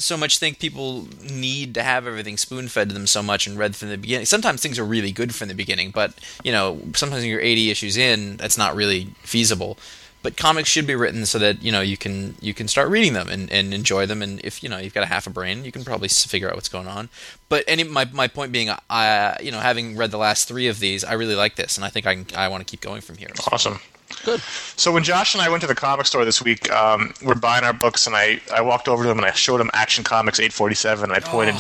so 0.01 0.17
much 0.17 0.39
think 0.39 0.61
people 0.61 1.09
need 1.29 1.75
to 1.75 1.83
have 1.83 2.07
everything 2.07 2.37
spoon 2.37 2.69
fed 2.69 2.89
to 2.89 2.95
them 2.95 3.07
so 3.09 3.21
much 3.21 3.49
and 3.49 3.59
read 3.59 3.75
from 3.75 3.89
the 3.89 3.99
beginning. 3.99 4.27
Sometimes 4.27 4.63
things 4.63 4.79
are 4.79 4.85
really 4.85 5.11
good 5.11 5.35
from 5.35 5.49
the 5.49 5.55
beginning, 5.55 5.91
but 5.91 6.13
you 6.45 6.53
know, 6.53 6.81
sometimes 6.95 7.23
when 7.23 7.31
you're 7.31 7.41
80 7.41 7.71
issues 7.71 7.97
in, 7.97 8.37
that's 8.37 8.57
not 8.57 8.77
really 8.77 9.09
feasible. 9.25 9.77
But 10.23 10.37
comics 10.37 10.69
should 10.69 10.87
be 10.87 10.95
written 10.95 11.27
so 11.27 11.39
that 11.39 11.63
you 11.63 11.71
know 11.71 11.81
you 11.81 11.97
can 11.97 12.35
you 12.41 12.53
can 12.53 12.67
start 12.69 12.89
reading 12.89 13.13
them 13.13 13.29
and, 13.29 13.51
and 13.53 13.73
enjoy 13.73 14.07
them. 14.07 14.21
And 14.23 14.41
if 14.43 14.63
you 14.63 14.69
know 14.69 14.79
you've 14.79 14.95
got 14.95 15.05
a 15.05 15.07
half 15.07 15.27
a 15.27 15.31
brain, 15.31 15.65
you 15.65 15.73
can 15.73 15.85
probably 15.85 16.09
figure 16.09 16.49
out 16.49 16.55
what's 16.55 16.69
going 16.69 16.89
on. 16.89 17.09
But 17.49 17.65
any 17.69 17.85
my 17.85 18.05
my 18.07 18.29
point 18.29 18.53
being, 18.53 18.71
I 18.91 19.37
you 19.41 19.51
know 19.51 19.61
having 19.61 19.97
read 19.97 20.11
the 20.11 20.19
last 20.19 20.49
three 20.49 20.67
of 20.67 20.81
these, 20.81 21.05
I 21.05 21.13
really 21.15 21.37
like 21.37 21.57
this, 21.57 21.77
and 21.77 21.85
I 21.85 21.89
think 21.89 22.07
I 22.07 22.15
can, 22.15 22.27
I 22.37 22.49
want 22.49 22.67
to 22.67 22.71
keep 22.71 22.81
going 22.81 23.01
from 23.01 23.17
here. 23.17 23.31
Awesome. 23.53 23.81
Good. 24.25 24.41
So 24.77 24.91
when 24.91 25.03
Josh 25.03 25.35
and 25.35 25.43
I 25.43 25.49
went 25.49 25.61
to 25.61 25.67
the 25.67 25.75
comic 25.75 26.07
store 26.07 26.25
this 26.25 26.43
week, 26.43 26.71
um, 26.73 27.13
we're 27.23 27.35
buying 27.35 27.65
our 27.65 27.73
books, 27.73 28.07
and 28.07 28.17
I, 28.17 28.41
I 28.53 28.61
walked 28.61 28.89
over 28.89 29.05
to 29.05 29.11
him 29.11 29.19
and 29.19 29.27
I 29.27 29.33
showed 29.33 29.61
him 29.61 29.71
Action 29.75 30.03
Comics 30.03 30.41
847. 30.41 31.05
And 31.05 31.13
I 31.13 31.21
pointed 31.21 31.55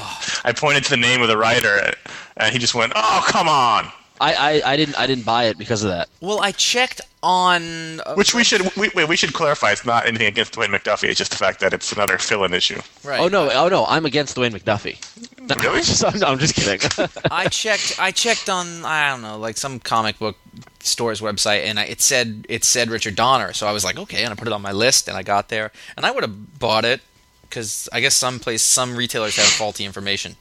I 0.45 0.53
pointed 0.53 0.85
to 0.85 0.91
the 0.91 0.97
name 0.97 1.23
of 1.23 1.29
the 1.29 1.37
writer, 1.37 1.93
and 2.37 2.53
he 2.53 2.59
just 2.59 2.75
went, 2.75 2.93
"Oh, 2.97 3.25
come 3.29 3.49
on!" 3.49 3.93
I, 4.21 4.35
I, 4.35 4.73
I 4.73 4.77
didn't 4.77 4.99
I 4.99 5.07
didn't 5.07 5.25
buy 5.25 5.45
it 5.45 5.59
because 5.59 5.83
of 5.85 5.91
that. 5.91 6.09
Well, 6.21 6.41
I 6.41 6.53
checked 6.53 7.01
on 7.23 8.01
uh, 8.01 8.15
Which 8.15 8.35
we 8.35 8.45
should 8.45 8.63
we, 8.77 8.91
wait, 8.95 9.09
we 9.09 9.17
should 9.17 9.33
clarify. 9.33 9.73
It's 9.73 9.85
not 9.85 10.07
anything 10.07 10.29
against 10.29 10.55
Dwayne 10.55 10.69
McDuffie. 10.69 11.09
It's 11.09 11.19
just 11.19 11.31
the 11.33 11.37
fact 11.37 11.61
that 11.61 11.73
it's 11.75 11.93
another 11.93 12.17
fill-in 12.19 12.55
issue. 12.55 12.81
right. 13.05 13.21
Oh 13.21 13.29
no, 13.29 13.51
oh 13.51 13.69
no, 13.69 13.85
I'm 13.87 14.07
against 14.07 14.37
Dwayne 14.37 14.53
McDuffie. 14.57 14.99
No, 15.49 15.55
Really? 15.63 15.81
just- 15.81 16.05
I'm, 16.05 16.19
no, 16.19 16.27
I'm 16.27 16.39
just 16.39 16.55
kidding. 16.55 16.79
I 17.31 17.49
checked. 17.49 17.97
I 17.99 18.11
checked 18.11 18.51
on 18.51 18.85
I 18.85 19.09
don't 19.09 19.23
know, 19.23 19.39
like 19.39 19.57
some 19.57 19.81
comic 19.81 20.19
book 20.19 20.37
store's 20.81 21.23
website, 21.23 21.65
and 21.65 21.79
I, 21.81 21.85
it 21.85 22.03
said 22.03 22.45
it 22.51 22.65
said 22.65 22.91
Richard 22.91 23.17
Donner. 23.17 23.55
So 23.55 23.67
I 23.67 23.73
was 23.73 23.83
like, 23.83 23.99
okay, 23.99 24.25
and 24.25 24.33
I 24.33 24.37
put 24.37 24.47
it 24.47 24.53
on 24.53 24.61
my 24.61 24.73
list, 24.73 25.09
and 25.09 25.17
I 25.17 25.23
got 25.23 25.49
there, 25.49 25.73
and 25.97 26.05
I 26.05 26.11
would 26.11 26.23
have 26.23 26.59
bought 26.59 26.85
it 26.85 27.01
because 27.43 27.89
I 27.95 28.01
guess 28.01 28.15
some 28.15 28.39
place, 28.41 28.61
some 28.61 28.95
retailers 28.95 29.37
have 29.37 29.47
faulty 29.47 29.87
information. 29.87 30.37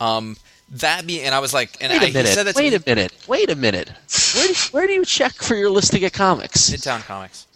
Um, 0.00 0.36
that 0.70 1.06
be, 1.06 1.20
and 1.22 1.34
I 1.34 1.38
was 1.38 1.52
like, 1.54 1.76
and 1.80 1.92
Wait 1.92 2.02
I, 2.02 2.06
a 2.06 2.12
minute. 2.12 2.28
said 2.28 2.44
that 2.44 2.56
Wait 2.56 2.70
to 2.70 2.76
a 2.76 2.82
minute. 2.86 3.12
Wait 3.28 3.50
a 3.50 3.54
minute. 3.56 3.90
Where 4.34 4.48
do, 4.48 4.54
where 4.72 4.86
do 4.86 4.92
you 4.92 5.04
check 5.04 5.32
for 5.34 5.54
your 5.54 5.70
listing 5.70 6.04
at 6.04 6.12
comics? 6.12 6.70
Midtown 6.70 7.00
Comics. 7.04 7.46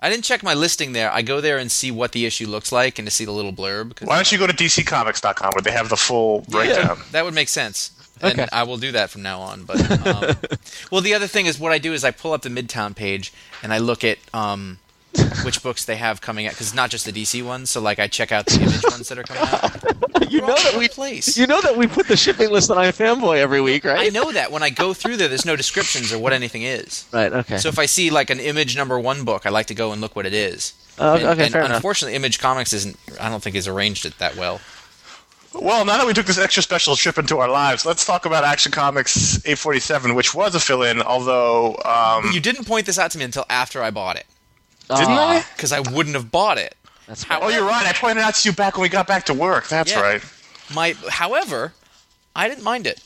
I 0.00 0.10
didn't 0.10 0.24
check 0.24 0.42
my 0.42 0.54
listing 0.54 0.92
there. 0.92 1.10
I 1.10 1.22
go 1.22 1.40
there 1.40 1.56
and 1.56 1.70
see 1.72 1.90
what 1.90 2.12
the 2.12 2.26
issue 2.26 2.46
looks 2.46 2.70
like, 2.72 2.98
and 2.98 3.06
to 3.06 3.10
see 3.14 3.24
the 3.24 3.32
little 3.32 3.52
blurb. 3.52 4.04
Why 4.04 4.16
don't 4.16 4.30
you 4.30 4.38
go 4.38 4.46
to 4.46 4.52
DCComics.com 4.52 5.52
where 5.54 5.62
they 5.62 5.70
have 5.70 5.88
the 5.88 5.96
full 5.96 6.40
breakdown? 6.48 6.98
That 7.12 7.24
would 7.24 7.34
make 7.34 7.48
sense. 7.48 7.90
And 8.20 8.38
Okay. 8.40 8.48
I 8.52 8.62
will 8.64 8.76
do 8.76 8.92
that 8.92 9.10
from 9.10 9.22
now 9.22 9.40
on. 9.40 9.64
But 9.64 10.06
um, 10.06 10.36
well, 10.90 11.00
the 11.00 11.14
other 11.14 11.26
thing 11.26 11.46
is 11.46 11.58
what 11.58 11.72
I 11.72 11.78
do 11.78 11.92
is 11.92 12.04
I 12.04 12.10
pull 12.10 12.32
up 12.32 12.42
the 12.42 12.48
Midtown 12.48 12.94
page 12.94 13.32
and 13.62 13.72
I 13.72 13.78
look 13.78 14.04
at 14.04 14.18
um, 14.32 14.78
which 15.44 15.62
books 15.62 15.84
they 15.84 15.96
have 15.96 16.20
coming 16.20 16.46
out 16.46 16.52
because 16.52 16.68
it's 16.68 16.76
not 16.76 16.90
just 16.90 17.04
the 17.04 17.12
DC 17.12 17.44
ones. 17.44 17.70
So 17.70 17.80
like 17.80 17.98
I 17.98 18.06
check 18.08 18.32
out 18.32 18.46
the 18.46 18.60
Image 18.62 18.82
ones 18.90 19.08
that 19.08 19.18
are 19.18 19.22
coming 19.22 19.42
out. 19.42 19.84
You 20.30 20.40
They're 20.40 20.48
know 20.48 20.54
that 20.56 20.76
we 20.78 20.88
place. 20.88 21.36
you 21.36 21.46
know 21.46 21.60
that 21.60 21.76
we 21.76 21.86
put 21.86 22.08
the 22.08 22.16
shipping 22.16 22.50
list 22.50 22.70
on 22.70 22.76
iFanboy 22.78 23.36
every 23.38 23.60
week, 23.60 23.84
right? 23.84 24.06
I 24.06 24.08
know 24.08 24.32
that 24.32 24.50
when 24.50 24.62
I 24.62 24.70
go 24.70 24.94
through 24.94 25.16
there, 25.18 25.28
there's 25.28 25.44
no 25.44 25.54
descriptions 25.54 26.12
or 26.12 26.18
what 26.18 26.32
anything 26.32 26.62
is. 26.62 27.06
Right. 27.12 27.32
Okay. 27.32 27.58
So 27.58 27.68
if 27.68 27.78
I 27.78 27.86
see 27.86 28.10
like 28.10 28.30
an 28.30 28.40
Image 28.40 28.76
number 28.76 28.98
one 28.98 29.24
book, 29.24 29.44
I 29.46 29.50
like 29.50 29.66
to 29.66 29.74
go 29.74 29.92
and 29.92 30.00
look 30.00 30.16
what 30.16 30.26
it 30.26 30.32
is. 30.34 30.72
Oh, 30.98 31.14
and, 31.14 31.24
okay, 31.24 31.44
and 31.44 31.52
fair 31.52 31.64
enough. 31.64 31.76
unfortunately, 31.76 32.16
Image 32.16 32.38
Comics 32.40 32.72
isn't. 32.72 32.96
I 33.20 33.28
don't 33.28 33.42
think 33.42 33.54
has 33.54 33.68
arranged 33.68 34.06
it 34.06 34.18
that 34.18 34.34
well. 34.36 34.60
Well, 35.52 35.84
now 35.84 35.98
that 35.98 36.06
we 36.06 36.14
took 36.14 36.26
this 36.26 36.38
extra 36.38 36.62
special 36.64 36.96
trip 36.96 37.16
into 37.16 37.38
our 37.38 37.48
lives, 37.48 37.86
let's 37.86 38.04
talk 38.04 38.26
about 38.26 38.42
Action 38.42 38.72
Comics 38.72 39.36
847, 39.46 40.14
which 40.16 40.34
was 40.34 40.54
a 40.56 40.60
fill-in, 40.60 41.00
although 41.00 41.76
um, 41.84 42.32
You 42.32 42.40
didn't 42.40 42.64
point 42.64 42.86
this 42.86 42.98
out 42.98 43.12
to 43.12 43.18
me 43.18 43.24
until 43.24 43.46
after 43.48 43.80
I 43.80 43.92
bought 43.92 44.16
it 44.16 44.26
didn't 44.88 45.10
Ah, 45.10 45.38
I? 45.38 45.44
because 45.56 45.72
I 45.72 45.80
wouldn't 45.80 46.14
have 46.14 46.30
bought 46.30 46.58
it. 46.58 46.76
That's 47.06 47.22
How- 47.22 47.40
Oh, 47.40 47.48
you're 47.48 47.64
right. 47.64 47.86
I 47.86 47.92
pointed 47.92 48.22
out 48.22 48.34
to 48.36 48.48
you 48.48 48.54
back 48.54 48.76
when 48.76 48.82
we 48.82 48.88
got 48.88 49.06
back 49.06 49.26
to 49.26 49.34
work. 49.34 49.68
That's 49.68 49.90
Yeah. 49.90 50.00
right. 50.00 50.22
My, 50.72 50.94
however, 51.10 51.72
I 52.34 52.48
didn't 52.48 52.64
mind 52.64 52.86
it. 52.86 53.00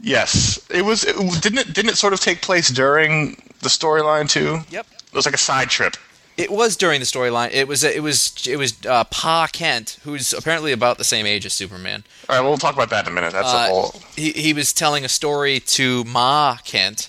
Yes, 0.00 0.60
it 0.70 0.82
was. 0.84 1.04
It, 1.04 1.16
didn't 1.42 1.58
it? 1.58 1.72
Didn't 1.74 1.90
it 1.90 1.98
sort 1.98 2.12
of 2.12 2.20
take 2.20 2.40
place 2.40 2.68
during 2.68 3.42
the 3.62 3.68
storyline 3.68 4.30
too? 4.30 4.60
Yep. 4.70 4.86
It 4.92 5.14
was 5.14 5.26
like 5.26 5.34
a 5.34 5.38
side 5.38 5.70
trip. 5.70 5.96
It 6.36 6.52
was 6.52 6.76
during 6.76 7.00
the 7.00 7.06
storyline. 7.06 7.50
It 7.52 7.66
was 7.66 7.82
it 7.82 8.00
was 8.02 8.46
it 8.46 8.56
was 8.56 8.74
uh, 8.86 9.02
Pa 9.04 9.48
Kent, 9.52 9.98
who's 10.04 10.32
apparently 10.32 10.70
about 10.70 10.98
the 10.98 11.04
same 11.04 11.26
age 11.26 11.44
as 11.44 11.52
Superman. 11.52 12.04
All 12.28 12.36
right, 12.36 12.48
we'll 12.48 12.58
talk 12.58 12.74
about 12.74 12.90
that 12.90 13.06
in 13.06 13.12
a 13.12 13.14
minute. 13.14 13.32
That's 13.32 13.48
a 13.52 13.56
Uh, 13.56 13.66
whole. 13.66 14.02
he 14.14 14.30
he 14.30 14.52
was 14.52 14.72
telling 14.72 15.04
a 15.04 15.08
story 15.08 15.58
to 15.60 16.04
Ma 16.04 16.58
Kent, 16.64 17.08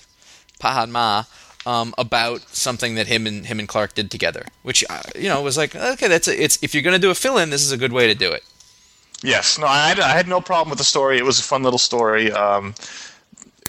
Pa 0.58 0.82
and 0.82 0.92
Ma, 0.92 1.24
um, 1.66 1.94
about 1.98 2.40
something 2.48 2.94
that 2.94 3.06
him 3.06 3.26
and 3.26 3.46
him 3.46 3.58
and 3.58 3.68
Clark 3.68 3.94
did 3.94 4.10
together. 4.10 4.46
Which 4.62 4.84
uh, 4.88 5.02
you 5.14 5.28
know 5.28 5.42
was 5.42 5.56
like 5.56 5.74
okay, 5.74 6.08
that's 6.08 6.28
a, 6.28 6.42
it's 6.42 6.62
if 6.62 6.74
you're 6.74 6.82
gonna 6.82 6.98
do 6.98 7.10
a 7.10 7.14
fill 7.14 7.38
in, 7.38 7.50
this 7.50 7.62
is 7.62 7.72
a 7.72 7.76
good 7.76 7.92
way 7.92 8.06
to 8.06 8.14
do 8.14 8.30
it. 8.30 8.44
Yes, 9.22 9.58
no, 9.58 9.66
I 9.66 9.88
had, 9.88 10.00
I 10.00 10.16
had 10.16 10.28
no 10.28 10.40
problem 10.40 10.70
with 10.70 10.78
the 10.78 10.84
story. 10.84 11.18
It 11.18 11.24
was 11.24 11.38
a 11.38 11.42
fun 11.42 11.62
little 11.62 11.78
story. 11.78 12.32
Um, 12.32 12.74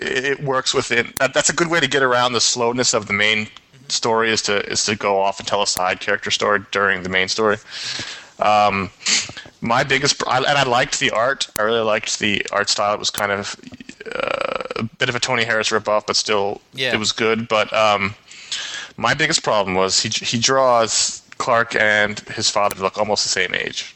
it, 0.01 0.23
it 0.23 0.43
works 0.43 0.73
within. 0.73 1.13
That, 1.19 1.33
that's 1.33 1.49
a 1.49 1.53
good 1.53 1.69
way 1.69 1.79
to 1.81 1.87
get 1.87 2.03
around 2.03 2.33
the 2.33 2.41
slowness 2.41 2.93
of 2.93 3.07
the 3.07 3.13
main 3.13 3.47
story. 3.89 4.31
Is 4.31 4.41
to 4.43 4.65
is 4.71 4.85
to 4.85 4.95
go 4.95 5.19
off 5.19 5.39
and 5.39 5.47
tell 5.47 5.61
a 5.61 5.67
side 5.67 5.99
character 5.99 6.31
story 6.31 6.61
during 6.71 7.03
the 7.03 7.09
main 7.09 7.27
story. 7.27 7.57
Um, 8.39 8.89
my 9.59 9.83
biggest, 9.83 10.23
and 10.25 10.45
I 10.45 10.63
liked 10.63 10.99
the 10.99 11.11
art. 11.11 11.47
I 11.59 11.61
really 11.61 11.81
liked 11.81 12.19
the 12.19 12.45
art 12.51 12.69
style. 12.69 12.93
It 12.93 12.99
was 12.99 13.11
kind 13.11 13.31
of 13.31 13.55
a 14.81 14.95
bit 14.97 15.09
of 15.09 15.15
a 15.15 15.19
Tony 15.19 15.43
Harris 15.43 15.69
ripoff, 15.69 16.05
but 16.07 16.15
still, 16.15 16.61
Yeah. 16.73 16.93
it 16.93 16.99
was 16.99 17.11
good. 17.11 17.47
But 17.47 17.71
um, 17.73 18.15
my 18.97 19.13
biggest 19.13 19.43
problem 19.43 19.75
was 19.75 19.99
he 20.01 20.09
he 20.09 20.37
draws 20.39 21.21
Clark 21.37 21.75
and 21.75 22.19
his 22.35 22.49
father 22.49 22.81
look 22.81 22.97
almost 22.97 23.23
the 23.23 23.29
same 23.29 23.53
age. 23.55 23.95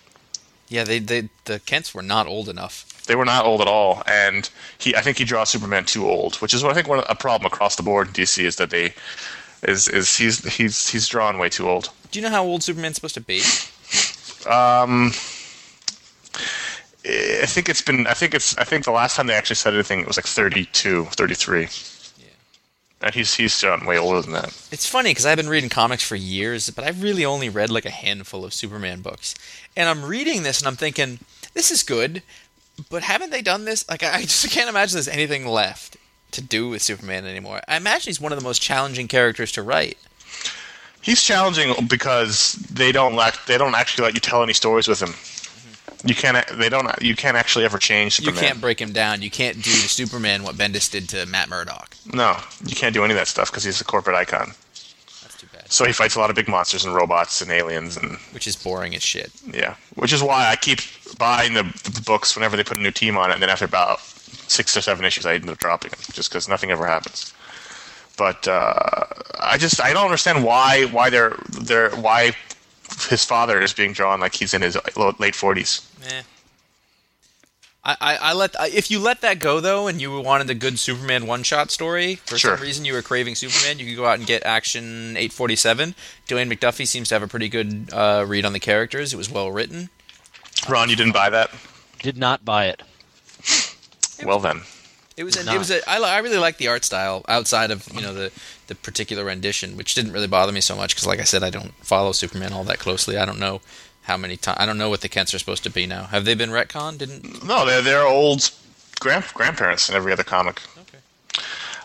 Yeah, 0.68 0.84
they, 0.84 1.00
they 1.00 1.30
the 1.46 1.60
Kents 1.60 1.94
were 1.94 2.02
not 2.02 2.26
old 2.28 2.50
enough. 2.50 2.86
They 3.06 3.16
were 3.16 3.26
not 3.26 3.46
old 3.46 3.62
at 3.62 3.68
all, 3.68 4.02
and 4.08 4.50
he 4.80 4.96
I 4.96 5.02
think 5.02 5.18
he 5.20 5.26
draws 5.26 5.50
Superman 5.50 5.86
too 5.86 6.10
old, 6.10 6.36
which 6.38 6.54
is 6.56 6.64
what 6.64 6.72
I 6.72 6.76
think 6.76 6.88
one 6.88 7.04
a 7.08 7.16
problem 7.16 7.46
across 7.46 7.76
the 7.76 7.84
board 7.84 8.08
in 8.08 8.14
DC 8.14 8.44
is 8.44 8.56
that 8.56 8.72
they 8.72 8.94
is 9.62 9.88
is 9.88 10.16
he's 10.18 10.44
he's 10.56 10.90
he's 10.90 11.08
drawn 11.08 11.38
way 11.38 11.50
too 11.50 11.70
old. 11.70 11.90
Do 12.12 12.20
you 12.20 12.24
know 12.26 12.32
how 12.32 12.44
old 12.44 12.64
Superman's 12.64 12.96
supposed 12.96 13.14
to 13.16 13.22
be? 13.22 13.42
Eh, 17.06 17.40
I 17.44 17.46
think 17.46 17.70
it's 17.70 17.82
been 17.82 18.08
I 18.08 18.14
think 18.14 18.34
it's 18.34 18.58
I 18.58 18.64
think 18.64 18.84
the 18.84 18.92
last 18.92 19.16
time 19.16 19.28
they 19.28 19.36
actually 19.36 19.58
said 19.58 19.74
anything 19.74 20.02
it 20.02 20.08
was 20.08 20.18
like 20.18 20.26
32, 20.26 21.06
33. 21.06 21.62
Yeah. 21.62 21.68
And 23.02 23.14
he's 23.14 23.36
he's 23.36 23.64
way 23.86 23.98
older 23.98 24.22
than 24.22 24.34
that. 24.34 24.68
It's 24.72 24.90
funny 24.90 25.12
because 25.12 25.26
I've 25.26 25.38
been 25.38 25.50
reading 25.50 25.70
comics 25.70 26.04
for 26.04 26.16
years, 26.16 26.70
but 26.72 26.84
I've 26.84 27.04
really 27.04 27.24
only 27.24 27.50
read 27.50 27.70
like 27.70 27.86
a 27.86 27.92
handful 27.92 28.44
of 28.44 28.54
Superman 28.54 29.02
books. 29.02 29.36
And 29.78 29.88
I'm 29.88 30.04
reading 30.04 30.44
this 30.44 30.60
and 30.60 30.68
I'm 30.68 30.76
thinking, 30.76 31.20
this 31.54 31.72
is 31.72 31.84
good, 31.84 32.24
but 32.90 33.04
haven't 33.04 33.32
they 33.32 33.42
done 33.42 33.66
this? 33.66 33.88
Like, 33.90 34.04
I 34.04 34.16
I 34.16 34.22
just 34.22 34.50
can't 34.50 34.70
imagine 34.70 34.96
there's 34.96 35.08
anything 35.08 35.46
left 35.46 35.98
to 36.32 36.42
do 36.42 36.70
with 36.70 36.82
Superman 36.82 37.26
anymore. 37.26 37.62
I 37.68 37.78
imagine 37.78 38.10
he's 38.10 38.20
one 38.22 38.32
of 38.32 38.40
the 38.40 38.44
most 38.44 38.62
challenging 38.62 39.08
characters 39.08 39.52
to 39.54 39.64
write. 39.64 39.98
He's 41.02 41.22
challenging 41.22 41.86
because 41.88 42.54
they 42.54 42.92
don't 42.92 43.16
let 43.16 43.38
they 43.46 43.58
don't 43.60 43.76
actually 43.76 44.06
let 44.06 44.16
you 44.16 44.20
tell 44.20 44.42
any 44.42 44.54
stories 44.54 44.88
with 44.88 45.02
him. 45.02 45.14
You 46.06 46.16
can't. 46.16 46.48
They 46.58 46.70
don't. 46.70 46.88
You 47.02 47.16
can't 47.16 47.36
actually 47.36 47.66
ever 47.66 47.78
change 47.78 48.20
You 48.20 48.32
can't 48.32 48.62
break 48.62 48.80
him 48.80 48.92
down. 48.94 49.22
You 49.22 49.32
can't 49.32 49.56
do 49.56 49.72
to 49.72 49.90
Superman 49.90 50.44
what 50.44 50.56
Bendis 50.56 50.90
did 50.90 51.10
to 51.10 51.26
Matt 51.26 51.50
Murdock. 51.50 51.96
No, 52.14 52.38
you 52.66 52.76
can't 52.76 52.94
do 52.94 53.04
any 53.04 53.14
of 53.14 53.18
that 53.18 53.28
stuff 53.28 53.50
because 53.52 53.64
he's 53.64 53.82
a 53.82 53.86
corporate 53.86 54.16
icon. 54.16 54.52
That's 55.24 55.36
too 55.40 55.48
bad. 55.52 55.72
So 55.72 55.84
he 55.84 55.92
fights 55.94 56.16
a 56.16 56.20
lot 56.20 56.30
of 56.30 56.36
big 56.36 56.48
monsters 56.48 56.86
and 56.86 56.94
robots 56.94 57.42
and 57.42 57.50
aliens 57.52 57.98
and 57.98 58.18
Which 58.34 58.46
is 58.46 58.56
boring 58.56 58.94
as 58.96 59.02
shit. 59.04 59.32
yeah, 59.52 59.76
which 59.96 60.14
is 60.14 60.22
why 60.22 60.48
I 60.52 60.56
keep 60.56 60.80
buying 61.18 61.54
the, 61.56 61.64
the 61.64 62.02
books 62.06 62.36
whenever 62.36 62.56
they 62.56 62.64
put 62.64 62.78
a 62.78 62.82
new 62.82 62.92
team 62.92 63.18
on 63.18 63.32
it, 63.32 63.34
and 63.34 63.42
then 63.42 63.50
after 63.50 63.66
about 63.66 64.00
six 64.00 64.78
or 64.78 64.82
seven 64.82 65.06
issues, 65.06 65.26
I 65.26 65.34
end 65.34 65.50
up 65.50 65.58
dropping 65.58 65.90
them 65.92 66.00
just 66.14 66.30
because 66.30 66.48
nothing 66.48 66.70
ever 66.70 66.86
happens. 66.86 67.34
But 68.18 68.48
uh, 68.48 69.06
I 69.40 69.58
just 69.58 69.82
I 69.82 69.92
don't 69.92 70.06
understand 70.06 70.44
why 70.44 70.86
why 70.92 71.10
they're 71.10 71.36
they're 71.62 71.90
why 71.96 72.34
his 73.10 73.24
father 73.26 73.62
is 73.62 73.74
being 73.74 73.94
drawn 73.94 74.20
like 74.20 74.36
he's 74.36 74.54
in 74.54 74.62
his 74.62 74.78
late 75.20 75.36
forties. 75.36 75.82
Eh. 76.08 76.22
I, 77.84 77.96
I, 78.02 78.16
I 78.18 78.34
let 78.34 78.60
I- 78.60 78.70
if 78.70 78.90
you 78.90 79.00
let 79.00 79.22
that 79.22 79.40
go 79.40 79.60
though, 79.60 79.88
and 79.88 80.02
you 80.02 80.20
wanted 80.20 80.50
a 80.50 80.56
good 80.56 80.80
Superman 80.80 81.28
one 81.28 81.44
shot 81.44 81.70
story 81.70 82.16
for 82.16 82.38
Sure. 82.38 82.58
some 82.58 82.64
reason 82.66 82.84
you 82.86 82.94
were 82.94 83.02
craving 83.04 83.36
Superman, 83.36 83.78
you 83.80 83.86
could 83.86 83.96
go 83.96 84.06
out 84.08 84.18
and 84.18 84.26
get 84.28 84.44
Action 84.44 85.16
847. 85.18 85.94
Dwayne 86.28 86.52
McDuffie 86.52 86.88
seems 86.88 87.10
to 87.10 87.16
have 87.16 87.22
a 87.24 87.28
pretty 87.28 87.48
good 87.50 87.90
uh, 87.94 88.26
read 88.28 88.44
on 88.46 88.54
the 88.54 88.60
characters. 88.60 89.14
It 89.14 89.18
was 89.18 89.30
well 89.30 89.52
written. 89.52 89.90
Ron, 90.68 90.90
you 90.90 90.96
didn't 90.96 91.14
buy 91.14 91.30
that? 91.30 91.52
Did 92.00 92.18
not 92.18 92.44
buy 92.44 92.66
it. 92.68 92.82
Well 94.26 94.40
then, 94.40 94.62
It 95.18 95.24
was 95.24 95.38
a, 95.38 95.50
it 95.54 95.58
was 95.58 95.72
a, 95.72 95.90
I, 95.90 95.98
li- 96.00 96.10
I 96.10 96.18
really 96.20 96.38
like 96.38 96.58
the 96.58 96.68
art 96.68 96.84
style 96.84 97.24
outside 97.30 97.72
of 97.72 97.88
you 97.94 98.02
know 98.02 98.14
the 98.14 98.32
the 98.68 98.76
particular 98.76 99.24
rendition, 99.24 99.78
which 99.78 99.94
didn't 99.96 100.12
really 100.12 100.28
bother 100.28 100.52
me 100.52 100.60
so 100.62 100.76
much 100.76 100.94
because 100.94 101.08
like 101.08 101.20
I 101.20 101.24
said, 101.24 101.42
I 101.44 101.50
don't 101.50 101.74
follow 101.76 102.12
Superman 102.12 102.52
all 102.54 102.64
that 102.66 102.80
closely. 102.80 103.18
I 103.18 103.24
don't 103.26 103.40
know 103.40 103.62
how 104.04 104.18
many 104.18 104.36
times 104.38 104.58
I 104.60 104.66
don't 104.66 104.78
know 104.78 104.90
what 104.90 105.02
the 105.02 105.08
Kents 105.10 105.34
are 105.34 105.40
supposed 105.40 105.64
to 105.64 105.70
be 105.70 105.86
now. 105.86 106.04
Have 106.06 106.26
they 106.26 106.36
been 106.36 106.50
retconned? 106.50 106.98
Didn't 106.98 107.46
no, 107.46 107.66
they're 107.66 107.82
they're 107.82 108.06
old 108.06 108.52
grand 109.00 109.24
grandparents 109.34 109.88
in 109.90 109.96
every 109.96 110.12
other 110.12 110.24
comic. 110.24 110.62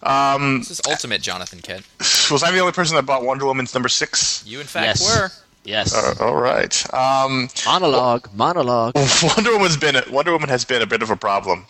Um, 0.03 0.61
this 0.61 0.71
is 0.71 0.81
ultimate 0.89 1.21
Jonathan 1.21 1.61
Kent? 1.61 1.85
Was 2.31 2.43
I 2.43 2.51
the 2.51 2.59
only 2.59 2.73
person 2.73 2.97
that 2.97 3.05
bought 3.05 3.23
Wonder 3.23 3.45
Woman's 3.45 3.75
number 3.75 3.89
six? 3.89 4.43
You 4.47 4.61
in 4.61 4.67
fact 4.67 4.87
Yes. 5.01 5.03
were. 5.21 5.29
Yes. 5.65 5.95
Uh, 5.95 6.15
all 6.25 6.37
right. 6.37 6.95
Um, 6.95 7.49
monologue. 7.67 8.29
Monologue. 8.35 8.95
Wonder 9.23 9.53
Woman's 9.53 9.77
been 9.77 9.97
a, 9.97 10.03
Wonder 10.11 10.33
Woman 10.33 10.49
has 10.49 10.65
been 10.65 10.81
a 10.81 10.87
bit 10.87 11.03
of 11.03 11.11
a 11.11 11.17
problem. 11.17 11.67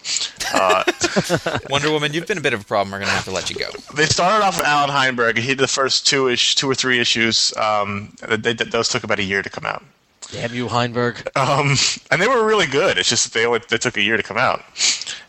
Uh, 0.55 0.85
Wonder 1.70 1.90
Woman, 1.90 2.12
you've 2.12 2.26
been 2.26 2.38
a 2.38 2.42
bit 2.42 2.53
of 2.55 2.61
a 2.61 2.64
problem. 2.64 2.92
We're 2.92 3.00
gonna 3.00 3.11
have 3.11 3.24
to 3.24 3.33
let 3.33 3.50
you 3.50 3.57
go. 3.57 3.68
they 3.94 4.07
started 4.07 4.44
off 4.44 4.59
with 4.59 4.66
Allan 4.66 4.90
Heinberg. 4.90 5.38
He 5.38 5.48
did 5.48 5.59
the 5.59 5.66
first 5.66 6.07
two 6.07 6.29
ish, 6.29 6.55
two 6.55 6.70
or 6.70 6.74
three 6.74 7.00
issues. 7.00 7.53
Um, 7.57 8.14
they, 8.29 8.53
they, 8.53 8.64
those 8.64 8.88
took 8.88 9.03
about 9.03 9.18
a 9.18 9.24
year 9.24 9.42
to 9.42 9.50
come 9.50 9.66
out. 9.66 9.83
Damn 10.31 10.55
you, 10.55 10.68
Heinberg. 10.68 11.26
Um, 11.37 11.74
and 12.12 12.22
they 12.22 12.29
were 12.29 12.46
really 12.46 12.66
good. 12.66 12.96
It's 12.96 13.09
just 13.09 13.24
that 13.24 13.33
they 13.38 13.44
only 13.44 13.61
they 13.68 13.79
took 13.79 13.96
a 13.96 14.03
year 14.03 14.16
to 14.16 14.22
come 14.22 14.37
out, 14.37 14.62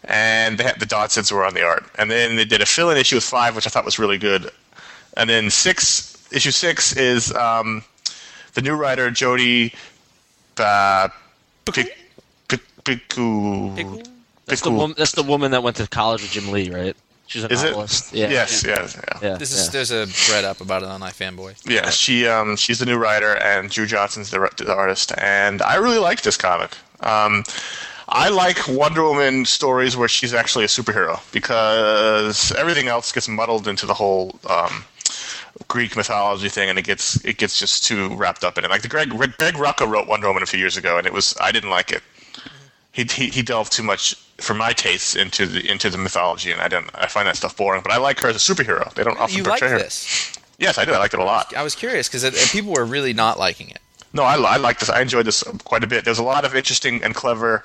and 0.03 0.59
they 0.59 0.63
had, 0.65 0.79
the 0.79 0.85
Dodsons 0.85 1.31
were 1.31 1.43
on 1.43 1.55
the 1.55 1.63
art. 1.63 1.83
And 1.97 2.11
then 2.11 2.35
they 2.35 2.45
did 2.45 2.61
a 2.61 2.65
fill-in 2.67 2.97
issue 2.97 3.15
with 3.15 3.23
five, 3.23 3.55
which 3.55 3.65
I 3.65 3.71
thought 3.71 3.85
was 3.85 3.97
really 3.97 4.19
good. 4.19 4.51
And 5.17 5.27
then 5.27 5.49
six 5.49 6.11
issue 6.31 6.51
six 6.51 6.95
is 6.95 7.33
um, 7.33 7.83
the 8.53 8.61
new 8.61 8.75
writer 8.75 9.09
Jodi 9.11 9.73
uh, 10.57 11.09
Pic- 11.65 11.97
Pic- 12.47 12.83
Picoult. 12.83 14.07
That's 14.45 14.61
the 14.61 14.69
Picoult. 14.69 14.77
woman. 14.77 14.95
That's 14.97 15.11
the 15.13 15.23
woman 15.23 15.51
that 15.51 15.63
went 15.63 15.77
to 15.77 15.87
college 15.87 16.21
with 16.21 16.31
Jim 16.31 16.51
Lee, 16.51 16.69
right? 16.69 16.95
She's 17.27 17.45
a 17.45 17.47
Is 17.47 17.63
it? 17.63 17.67
novelist. 17.67 18.11
Yeah. 18.13 18.29
Yes, 18.29 18.63
yes, 18.65 18.97
yeah. 18.97 19.19
Yeah. 19.29 19.37
This 19.37 19.53
is 19.53 19.67
yeah. 19.67 19.71
there's 19.71 19.91
a 19.91 20.05
thread 20.05 20.43
up 20.43 20.59
about 20.59 20.83
it 20.83 20.89
on 20.89 20.99
iFanboy. 20.99 21.65
Yeah, 21.65 21.89
she 21.89 22.27
um, 22.27 22.57
she's 22.57 22.79
the 22.79 22.85
new 22.85 22.97
writer, 22.97 23.37
and 23.37 23.69
Drew 23.69 23.85
Johnson's 23.85 24.31
the, 24.31 24.49
the 24.57 24.73
artist, 24.73 25.13
and 25.17 25.61
I 25.61 25.75
really 25.75 25.97
like 25.99 26.23
this 26.23 26.35
comic. 26.35 26.75
Um, 26.99 27.45
I 28.09 28.27
like 28.27 28.67
Wonder 28.67 29.03
Woman 29.03 29.45
stories 29.45 29.95
where 29.95 30.09
she's 30.09 30.33
actually 30.33 30.65
a 30.65 30.67
superhero 30.67 31.21
because 31.31 32.51
everything 32.57 32.89
else 32.89 33.13
gets 33.13 33.29
muddled 33.29 33.65
into 33.69 33.85
the 33.85 33.93
whole 33.93 34.37
um, 34.49 34.83
Greek 35.67 35.95
mythology 35.95 36.49
thing, 36.49 36.69
and 36.69 36.77
it 36.79 36.83
gets 36.85 37.23
it 37.25 37.37
gets 37.37 37.59
just 37.59 37.83
too 37.83 38.13
wrapped 38.15 38.43
up 38.43 38.57
in 38.57 38.65
it. 38.65 38.69
Like 38.69 38.81
the 38.81 38.87
Greg 38.87 39.09
Greg, 39.09 39.31
Rucka 39.55 39.87
wrote 39.89 40.07
Wonder 40.07 40.27
Woman 40.27 40.43
a 40.43 40.45
few 40.45 40.59
years 40.59 40.77
ago, 40.77 40.97
and 40.97 41.05
it 41.07 41.13
was 41.13 41.35
I 41.41 41.51
didn't 41.51 41.69
like 41.69 41.91
it. 41.91 42.01
He, 42.91 43.03
he 43.03 43.29
he 43.29 43.41
delved 43.41 43.71
too 43.71 43.83
much 43.83 44.15
for 44.37 44.53
my 44.53 44.73
tastes 44.73 45.15
into 45.15 45.45
the 45.45 45.69
into 45.69 45.89
the 45.89 45.97
mythology, 45.97 46.51
and 46.51 46.61
I 46.61 46.67
don't 46.67 46.89
I 46.93 47.07
find 47.07 47.27
that 47.27 47.37
stuff 47.37 47.55
boring. 47.55 47.81
But 47.83 47.91
I 47.91 47.97
like 47.97 48.19
her 48.21 48.29
as 48.29 48.35
a 48.35 48.53
superhero. 48.53 48.93
They 48.93 49.03
don't 49.03 49.19
often 49.19 49.37
You 49.37 49.43
like 49.43 49.59
portray 49.61 49.69
her. 49.69 49.77
this? 49.79 50.33
Yes, 50.57 50.77
I 50.77 50.85
did. 50.85 50.93
I 50.93 50.97
liked 50.99 51.13
it 51.13 51.19
a 51.19 51.23
lot. 51.23 51.55
I 51.55 51.63
was 51.63 51.73
curious 51.75 52.07
because 52.07 52.51
people 52.51 52.73
were 52.73 52.85
really 52.85 53.13
not 53.13 53.39
liking 53.39 53.69
it. 53.69 53.79
No, 54.13 54.23
I, 54.23 54.35
I 54.35 54.57
like 54.57 54.79
this. 54.79 54.89
I 54.89 55.01
enjoyed 55.01 55.25
this 55.25 55.41
quite 55.63 55.83
a 55.83 55.87
bit. 55.87 56.03
There's 56.05 56.19
a 56.19 56.23
lot 56.23 56.43
of 56.45 56.53
interesting 56.55 57.01
and 57.03 57.15
clever 57.15 57.63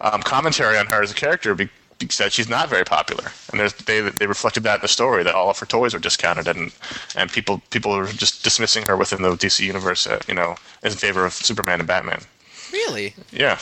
um, 0.00 0.22
commentary 0.22 0.76
on 0.76 0.86
her 0.86 1.02
as 1.02 1.10
a 1.10 1.14
character 1.14 1.54
be- 1.54 1.68
because 1.98 2.32
she's 2.32 2.48
not 2.48 2.68
very 2.68 2.84
popular, 2.84 3.32
and 3.52 3.60
they 3.86 4.00
they 4.00 4.26
reflected 4.26 4.62
that 4.64 4.76
in 4.76 4.80
the 4.80 4.88
story 4.88 5.22
that 5.22 5.34
all 5.34 5.50
of 5.50 5.58
her 5.58 5.66
toys 5.66 5.94
were 5.94 6.00
discounted, 6.00 6.48
and 6.48 6.72
and 7.16 7.30
people 7.32 7.62
people 7.70 7.96
were 7.96 8.06
just 8.06 8.42
dismissing 8.44 8.84
her 8.86 8.96
within 8.96 9.22
the 9.22 9.30
DC 9.30 9.60
universe, 9.64 10.06
uh, 10.06 10.20
you 10.28 10.34
know, 10.34 10.56
in 10.82 10.92
favor 10.92 11.24
of 11.24 11.32
Superman 11.32 11.80
and 11.80 11.86
Batman. 11.88 12.20
Really? 12.72 13.14
Yeah, 13.30 13.58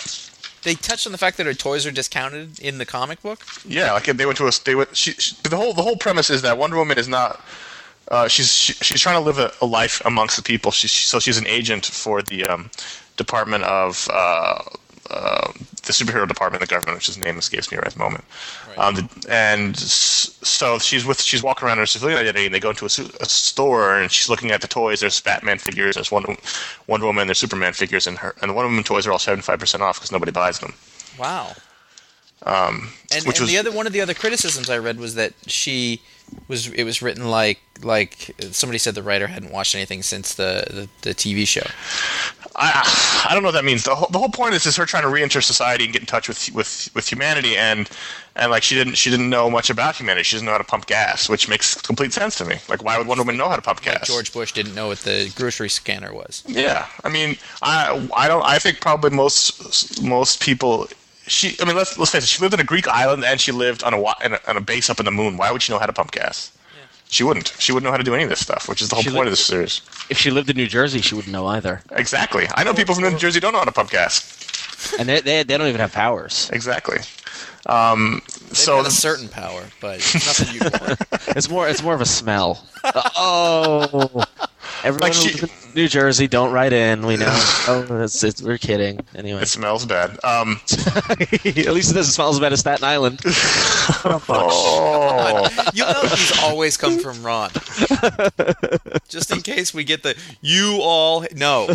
They 0.63 0.75
touched 0.75 1.07
on 1.07 1.13
the 1.13 1.19
fact 1.19 1.37
that 1.37 1.47
her 1.47 1.55
toys 1.55 1.85
are 1.87 1.91
discounted 1.91 2.59
in 2.61 2.79
the 2.79 2.87
comic 2.87 3.21
book. 3.23 3.45
yeah. 3.67 3.93
Like 3.93 4.05
they 4.05 4.25
went 4.27 4.39
to 4.39 4.47
a 4.47 4.53
they 4.65 4.75
went. 4.75 4.97
She, 4.97 5.13
she, 5.13 5.35
the 5.43 5.57
whole 5.57 5.75
the 5.75 5.83
whole 5.83 5.97
premise 5.97 6.31
is 6.31 6.43
that 6.43 6.57
Wonder 6.59 6.77
Woman 6.77 6.99
is 6.99 7.09
not. 7.09 7.41
Uh, 8.09 8.29
she's 8.29 8.51
she, 8.53 8.73
she's 8.75 9.01
trying 9.01 9.17
to 9.17 9.25
live 9.25 9.39
a, 9.39 9.53
a 9.61 9.67
life 9.67 10.01
amongst 10.05 10.37
the 10.37 10.43
people. 10.43 10.71
She's 10.73 10.93
so 10.93 11.19
she's 11.21 11.39
an 11.39 11.47
agent 11.47 11.85
for 11.87 12.23
the 12.23 12.45
um, 12.47 12.71
Department 13.17 13.65
of 13.65 14.09
uh, 14.13 14.63
uh, 15.13 15.53
the 15.85 15.93
superhero 15.93 16.27
department 16.27 16.63
of 16.63 16.69
the 16.69 16.75
government, 16.75 16.97
which 16.97 17.07
his 17.07 17.19
name 17.19 17.39
escapes 17.39 17.71
me 17.71 17.77
right 17.79 17.87
at 17.87 17.93
the 17.93 17.99
moment. 17.99 18.25
Um, 18.79 18.95
the, 18.95 19.27
and 19.29 19.77
so 19.77 20.79
she's 20.79 21.05
with 21.05 21.21
she's 21.21 21.43
walking 21.43 21.67
around 21.67 21.79
in 21.79 21.83
her 21.83 21.87
civilian 21.87 22.19
identity, 22.19 22.47
and 22.47 22.55
they 22.55 22.61
go 22.61 22.71
into 22.71 22.87
a, 22.87 22.89
su- 22.89 23.11
a 23.21 23.27
store, 23.27 24.01
and 24.01 24.11
she's 24.11 24.29
looking 24.29 24.51
at 24.51 24.61
the 24.61 24.69
toys. 24.69 25.01
There's 25.01 25.21
Batman 25.21 25.59
figures, 25.59 25.97
there's 25.97 26.11
Wonder, 26.11 26.37
Wonder 26.87 27.07
Woman, 27.07 27.27
there's 27.27 27.39
Superman 27.39 27.73
figures, 27.73 28.07
and 28.07 28.19
her 28.19 28.35
and 28.41 28.51
the 28.51 28.55
Wonder 28.55 28.69
Woman 28.69 28.85
toys 28.85 29.07
are 29.07 29.13
all 29.13 29.19
seventy 29.19 29.43
five 29.43 29.59
percent 29.59 29.83
off 29.83 29.97
because 29.99 30.13
nobody 30.13 30.33
buys 30.33 30.59
them. 30.61 30.75
Wow. 31.19 31.53
Um, 32.45 32.91
and 33.13 33.25
and 33.25 33.49
the 33.49 33.59
other 33.59 33.71
one 33.71 33.87
of 33.87 33.93
the 33.93 34.01
other 34.01 34.15
criticisms 34.15 34.69
I 34.69 34.79
read 34.79 34.99
was 34.99 35.15
that 35.15 35.35
she 35.47 36.03
was 36.49 36.69
it 36.69 36.85
was 36.85 37.03
written 37.03 37.31
like 37.31 37.61
like 37.83 38.35
somebody 38.51 38.79
said 38.79 38.95
the 38.95 39.03
writer 39.03 39.27
hadn't 39.27 39.53
watched 39.53 39.75
anything 39.75 40.03
since 40.03 40.35
the 40.35 40.65
the, 41.03 41.09
the 41.09 41.15
TV 41.15 41.47
show. 41.47 41.67
I 42.57 43.27
I 43.29 43.35
don't 43.35 43.43
know 43.43 43.49
what 43.49 43.53
that 43.53 43.65
means. 43.65 43.85
The 43.85 43.95
whole, 43.95 44.09
the 44.09 44.19
whole 44.19 44.29
point 44.29 44.55
is 44.55 44.67
is 44.67 44.77
her 44.77 44.87
trying 44.87 45.05
to 45.05 45.09
re-enter 45.09 45.41
society 45.41 45.85
and 45.85 45.93
get 45.93 46.03
in 46.03 46.07
touch 46.07 46.29
with 46.29 46.53
with 46.55 46.91
with 46.95 47.09
humanity 47.09 47.57
and 47.57 47.89
and 48.37 48.51
like 48.51 48.63
she 48.63 48.75
didn't 48.75 48.95
she 48.95 49.11
didn't 49.11 49.31
know 49.31 49.49
much 49.51 49.71
about 49.71 49.97
humanity. 49.97 50.25
She 50.25 50.35
doesn't 50.35 50.47
know 50.47 50.53
how 50.53 50.59
to 50.59 50.65
pump 50.65 50.87
gas, 50.87 51.29
which 51.29 51.49
makes 51.49 51.81
complete 51.81 52.13
sense 52.13 52.37
to 52.37 52.45
me. 52.45 52.57
Like 52.69 52.83
why 52.83 52.99
would 52.99 53.07
Wonder 53.07 53.23
Woman 53.23 53.37
know 53.37 53.49
how 53.49 53.57
to 53.57 53.63
pump 53.63 53.83
gas? 53.83 53.95
Like 53.95 54.05
George 54.05 54.33
Bush 54.33 54.53
didn't 54.53 54.75
know 54.75 54.89
what 54.89 54.99
the 54.99 55.33
grocery 55.37 55.71
scanner 55.71 56.13
was. 56.13 56.43
Yeah, 56.47 56.87
I 57.05 57.09
mean, 57.09 57.37
I 57.63 58.09
I 58.17 58.29
don't 58.29 58.45
I 58.45 58.59
think 58.59 58.81
probably 58.81 59.11
most 59.11 60.03
most 60.03 60.41
people. 60.41 60.89
She, 61.27 61.57
I 61.61 61.65
mean, 61.65 61.77
let's 61.77 61.99
let's 61.99 62.11
face 62.11 62.25
it. 62.25 62.29
She 62.29 62.41
lived 62.43 62.55
on 62.55 62.61
a 62.61 62.65
Greek 62.65 62.89
island 62.89 63.25
and 63.25 63.41
she 63.41 63.53
lived 63.53 63.83
on 63.85 63.95
a, 63.95 64.01
wa- 64.01 64.15
a 64.23 64.51
on 64.51 64.57
a 64.57 64.61
base 64.61 64.91
up 64.91 64.99
in 64.99 65.05
the 65.05 65.13
moon. 65.13 65.37
Why 65.37 65.51
would 65.53 65.63
she 65.63 65.73
know 65.73 65.79
how 65.79 65.87
to 65.87 65.93
pump 65.93 66.11
gas? 66.11 66.51
She 67.09 67.23
wouldn't. 67.25 67.55
She 67.59 67.73
wouldn't 67.73 67.85
know 67.85 67.91
how 67.91 67.99
to 67.99 68.03
do 68.05 68.15
any 68.15 68.25
of 68.25 68.31
this 68.31 68.41
stuff, 68.41 68.69
which 68.69 68.81
is 68.81 68.89
the 68.89 68.95
whole 68.97 69.03
She 69.03 69.11
point 69.11 69.21
li- 69.27 69.27
of 69.29 69.33
this 69.33 69.45
series. 69.45 69.83
If 70.09 70.17
she 70.19 70.31
lived 70.31 70.49
in 70.51 70.57
New 70.57 70.67
Jersey, 70.67 71.01
she 71.03 71.15
wouldn't 71.15 71.33
know 71.33 71.47
either. 71.47 71.83
Exactly. 71.93 72.47
I 72.55 72.65
know 72.65 72.73
people 72.73 72.95
from 72.95 73.05
New 73.05 73.19
Jersey 73.19 73.39
don't 73.39 73.53
know 73.53 73.59
how 73.59 73.67
to 73.67 73.73
pump 73.73 73.91
gas. 73.91 74.39
And 74.99 75.09
they, 75.09 75.21
they, 75.21 75.43
they 75.43 75.59
don't 75.59 75.69
even 75.69 75.81
have 75.81 75.93
powers. 75.93 76.49
Exactly. 76.55 76.99
Um, 77.67 78.23
They've 78.49 78.57
so 78.57 78.79
got 78.79 78.87
a 78.89 78.91
certain 78.91 79.29
power, 79.29 79.63
but 79.81 79.99
nothing 79.99 80.55
you 80.55 80.61
want. 80.81 81.01
It's 81.37 81.49
more 81.51 81.69
it's 81.69 81.83
more 81.83 81.95
of 81.95 82.01
a 82.01 82.07
smell. 82.07 82.67
oh, 83.17 84.25
everyone 84.85 85.11
Like 85.11 85.15
she- 85.15 85.39
in 85.39 85.49
New 85.75 85.89
Jersey, 85.89 86.29
don't 86.29 86.53
write 86.53 86.73
in. 86.73 87.07
We 87.07 87.17
know. 87.17 87.27
oh, 87.69 87.87
it's, 88.03 88.23
it's, 88.23 88.43
we're 88.43 88.59
kidding. 88.59 89.01
Anyway, 89.15 89.43
it 89.43 89.49
smells 89.49 89.87
bad. 89.87 90.19
Um, 90.25 90.61
at 90.71 91.45
least 91.45 91.91
it 91.91 91.95
doesn't 91.95 92.13
smell 92.13 92.29
as 92.29 92.39
bad 92.41 92.53
as 92.53 92.61
Staten 92.61 92.85
Island. 92.85 93.21
oh, 94.05 95.49
You 95.73 95.85
know 95.85 96.03
these 96.03 96.39
always 96.43 96.77
come 96.77 96.99
from 96.99 97.23
Ron. 97.23 97.51
Just 99.09 99.31
in 99.31 99.41
case 99.41 99.73
we 99.73 99.85
get 99.85 100.03
the 100.03 100.17
you 100.41 100.79
all 100.83 101.25
no. 101.35 101.69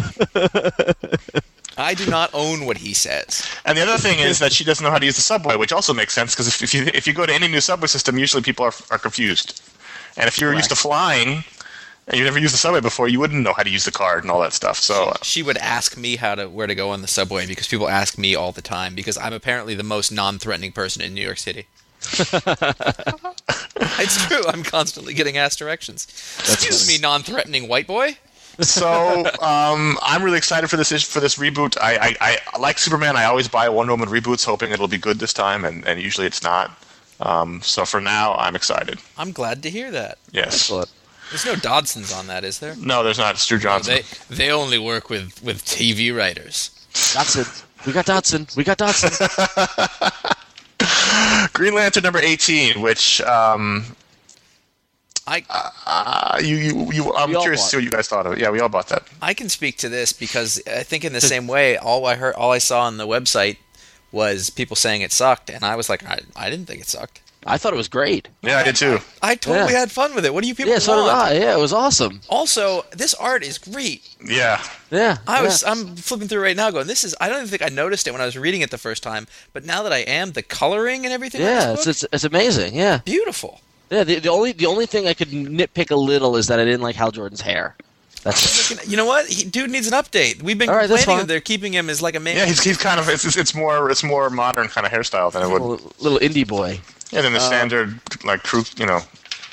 I 1.79 1.93
do 1.93 2.09
not 2.09 2.31
own 2.33 2.65
what 2.65 2.77
he 2.77 2.93
says. 2.93 3.47
and 3.65 3.77
the 3.77 3.83
other 3.83 3.97
thing 3.97 4.19
is 4.19 4.39
that 4.39 4.51
she 4.51 4.63
doesn't 4.63 4.83
know 4.83 4.89
how 4.89 4.97
to 4.97 5.05
use 5.05 5.15
the 5.15 5.21
subway, 5.21 5.55
which 5.55 5.71
also 5.71 5.93
makes 5.93 6.13
sense 6.13 6.33
because 6.33 6.47
if, 6.47 6.61
if 6.63 6.73
you 6.73 6.89
if 6.93 7.05
you 7.07 7.13
go 7.13 7.25
to 7.25 7.33
any 7.33 7.47
new 7.47 7.61
subway 7.61 7.87
system, 7.87 8.17
usually 8.17 8.41
people 8.43 8.65
are 8.65 8.73
are 8.91 8.97
confused. 8.97 9.61
And 10.17 10.27
if 10.27 10.39
you're 10.39 10.53
used 10.55 10.69
to 10.69 10.75
flying 10.75 11.43
and 12.07 12.17
you 12.17 12.23
never 12.23 12.39
used 12.39 12.53
the 12.53 12.57
subway 12.57 12.81
before, 12.81 13.07
you 13.07 13.19
wouldn't 13.19 13.43
know 13.43 13.53
how 13.53 13.63
to 13.63 13.69
use 13.69 13.85
the 13.85 13.91
card 13.91 14.23
and 14.23 14.31
all 14.31 14.41
that 14.41 14.53
stuff. 14.53 14.77
So 14.77 15.13
She 15.23 15.43
would 15.43 15.57
ask 15.57 15.97
me 15.97 16.15
how 16.15 16.35
to 16.35 16.47
where 16.47 16.67
to 16.67 16.75
go 16.75 16.89
on 16.91 17.01
the 17.01 17.07
subway 17.07 17.45
because 17.45 17.67
people 17.67 17.89
ask 17.89 18.17
me 18.17 18.35
all 18.35 18.51
the 18.51 18.61
time 18.61 18.95
because 18.95 19.17
I'm 19.17 19.33
apparently 19.33 19.75
the 19.75 19.83
most 19.83 20.11
non-threatening 20.11 20.71
person 20.71 21.01
in 21.01 21.13
New 21.13 21.21
York 21.21 21.37
City. 21.37 21.67
It's 23.99 24.27
true. 24.27 24.41
I'm 24.47 24.63
constantly 24.63 25.13
getting 25.13 25.37
asked 25.37 25.59
directions. 25.59 26.05
Excuse 26.39 26.87
me, 26.87 26.97
non-threatening 26.99 27.67
white 27.67 27.87
boy. 27.87 28.17
so 28.59 29.25
um, 29.41 29.97
I'm 30.01 30.23
really 30.23 30.37
excited 30.37 30.69
for 30.69 30.77
this 30.77 30.91
for 31.03 31.19
this 31.19 31.37
reboot. 31.37 31.77
I, 31.81 32.15
I, 32.21 32.37
I 32.53 32.57
like 32.59 32.77
Superman. 32.79 33.15
I 33.15 33.25
always 33.25 33.47
buy 33.47 33.69
Wonder 33.69 33.93
Woman 33.93 34.09
reboots, 34.09 34.45
hoping 34.45 34.71
it'll 34.71 34.87
be 34.87 34.97
good 34.97 35.19
this 35.19 35.33
time, 35.33 35.65
and, 35.65 35.85
and 35.87 36.01
usually 36.01 36.27
it's 36.27 36.43
not. 36.43 36.71
Um, 37.19 37.61
so 37.63 37.85
for 37.85 37.99
now, 37.99 38.35
I'm 38.35 38.55
excited. 38.55 38.99
I'm 39.17 39.31
glad 39.31 39.63
to 39.63 39.69
hear 39.69 39.89
that. 39.91 40.17
Yes. 40.31 40.53
Excellent. 40.53 40.91
There's 41.29 41.45
no 41.45 41.55
Dodsons 41.55 42.17
on 42.17 42.27
that, 42.27 42.43
is 42.43 42.59
there? 42.59 42.75
No, 42.77 43.03
there's 43.03 43.17
not. 43.17 43.35
It's 43.35 43.45
Drew 43.45 43.57
Johnson. 43.59 43.95
They 44.29 44.35
they 44.35 44.51
only 44.51 44.79
work 44.79 45.09
with 45.09 45.41
with 45.43 45.63
TV 45.65 46.15
writers. 46.15 46.71
Dotson. 46.93 47.63
We 47.85 47.93
got 47.93 48.05
Dotson. 48.05 48.55
We 48.55 48.63
got 48.63 48.77
Dotson. 48.77 49.13
Green 51.53 51.73
Lantern 51.73 52.03
number 52.03 52.19
18, 52.19 52.81
which 52.81 53.21
um, 53.21 53.83
I 55.25 55.43
uh, 55.85 56.39
you, 56.41 56.55
you, 56.55 56.91
you 56.91 57.13
I'm 57.15 57.29
We 57.29 57.35
all 57.35 57.41
curious 57.41 57.61
to 57.61 57.65
bought. 57.65 57.69
see 57.71 57.77
what 57.77 57.83
you 57.83 57.89
guys 57.89 58.07
thought 58.07 58.25
of 58.25 58.33
it. 58.33 58.39
Yeah, 58.39 58.49
we 58.49 58.59
all 58.59 58.69
bought 58.69 58.87
that. 58.89 59.03
I 59.21 59.33
can 59.33 59.49
speak 59.49 59.77
to 59.79 59.89
this 59.89 60.13
because 60.13 60.61
I 60.67 60.83
think 60.83 61.03
in 61.03 61.13
the 61.13 61.21
same 61.21 61.47
way, 61.47 61.77
all 61.77 62.05
I 62.05 62.15
heard, 62.15 62.35
all 62.35 62.51
I 62.51 62.57
saw 62.59 62.81
on 62.83 62.97
the 62.97 63.07
website 63.07 63.57
was 64.11 64.49
people 64.49 64.75
saying 64.75 65.01
it 65.01 65.11
sucked, 65.11 65.49
and 65.49 65.63
I 65.63 65.75
was 65.75 65.89
like, 65.89 66.05
I, 66.05 66.19
I 66.35 66.49
didn't 66.49 66.67
think 66.67 66.81
it 66.81 66.87
sucked. 66.87 67.21
I 67.45 67.57
thought 67.57 67.71
it 67.71 67.77
was 67.77 67.87
great. 67.87 68.27
Yeah, 68.41 68.57
I 68.57 68.63
did 68.63 68.75
too. 68.75 68.99
I 69.21 69.35
totally 69.35 69.71
Yeah. 69.71 69.79
had 69.79 69.91
fun 69.91 70.13
with 70.15 70.25
it. 70.25 70.33
What 70.33 70.41
do 70.41 70.47
you 70.49 70.55
people 70.55 70.73
Yeah, 70.73 70.79
so 70.79 70.95
did? 71.05 71.11
I. 71.13 71.33
Yeah, 71.33 71.55
it 71.55 71.59
was 71.59 71.71
awesome. 71.71 72.19
Also, 72.27 72.83
this 72.91 73.13
art 73.13 73.43
is 73.43 73.57
great. 73.57 74.01
Yeah. 74.25 74.61
Yeah. 74.91 75.17
I 75.27 75.37
yeah. 75.37 75.43
was 75.43 75.63
I'm 75.63 75.95
flipping 75.95 76.27
through 76.27 76.41
right 76.41 76.57
now, 76.57 76.71
going, 76.71 76.87
this 76.87 77.03
is. 77.05 77.15
I 77.21 77.29
don't 77.29 77.37
even 77.37 77.47
think 77.49 77.61
I 77.61 77.73
noticed 77.73 78.07
it 78.07 78.11
when 78.11 78.21
I 78.21 78.25
was 78.25 78.37
reading 78.37 78.61
it 78.61 78.71
the 78.71 78.77
first 78.77 79.01
time, 79.03 79.27
but 79.53 79.63
now 79.63 79.81
that 79.83 79.93
I 79.93 79.99
am, 79.99 80.31
the 80.33 80.41
coloring 80.43 81.05
and 81.05 81.13
everything. 81.13 81.41
Yeah, 81.41 81.71
this 81.73 81.87
it's, 81.87 82.01
book, 82.01 82.09
it's 82.13 82.23
it's 82.25 82.33
amazing. 82.33 82.75
Yeah. 82.75 82.99
beautiful. 83.05 83.61
Yeah. 83.91 84.03
The, 84.03 84.19
the 84.19 84.29
only 84.29 84.51
the 84.51 84.65
only 84.65 84.85
thing 84.85 85.07
I 85.07 85.13
could 85.13 85.29
nitpick 85.29 85.89
a 85.91 85.95
little 85.95 86.35
is 86.35 86.47
that 86.47 86.59
I 86.59 86.65
didn't 86.65 86.81
like 86.81 86.95
Hal 86.97 87.11
Jordan's 87.11 87.41
hair. 87.41 87.75
That's 88.23 88.71
Looking- 88.71 88.89
You 88.89 88.97
know 88.97 89.05
what? 89.05 89.27
He, 89.27 89.45
dude 89.45 89.69
needs 89.69 89.87
an 89.87 89.93
update. 89.93 90.41
We've 90.41 90.57
been 90.57 90.67
All 90.67 90.75
right, 90.75 90.89
that's 90.89 91.03
complaining 91.03 91.27
that 91.27 91.33
they're 91.33 91.39
keeping 91.39 91.71
him 91.71 91.89
as 91.89 92.01
like 92.01 92.15
a 92.15 92.19
man. 92.19 92.35
Yeah, 92.35 92.45
he's, 92.45 92.61
he's 92.61 92.75
kind 92.77 92.99
of 92.99 93.07
it's, 93.07 93.23
it's- 93.23 93.37
it's 93.37 93.55
more 93.55 93.89
it's 93.89 94.03
more 94.03 94.29
modern 94.29 94.67
kind 94.67 94.85
of 94.85 94.91
hairstyle 94.91 95.31
than 95.31 95.43
it 95.43 95.45
a 95.45 95.49
would. 95.49 95.61
little, 95.61 95.93
little 95.99 96.19
indie 96.19 96.45
boy. 96.45 96.81
Yeah, 97.11 97.21
than 97.21 97.33
the 97.33 97.39
standard 97.39 97.99
like 98.25 98.43
true 98.43 98.63
you 98.77 98.85
know. 98.85 99.01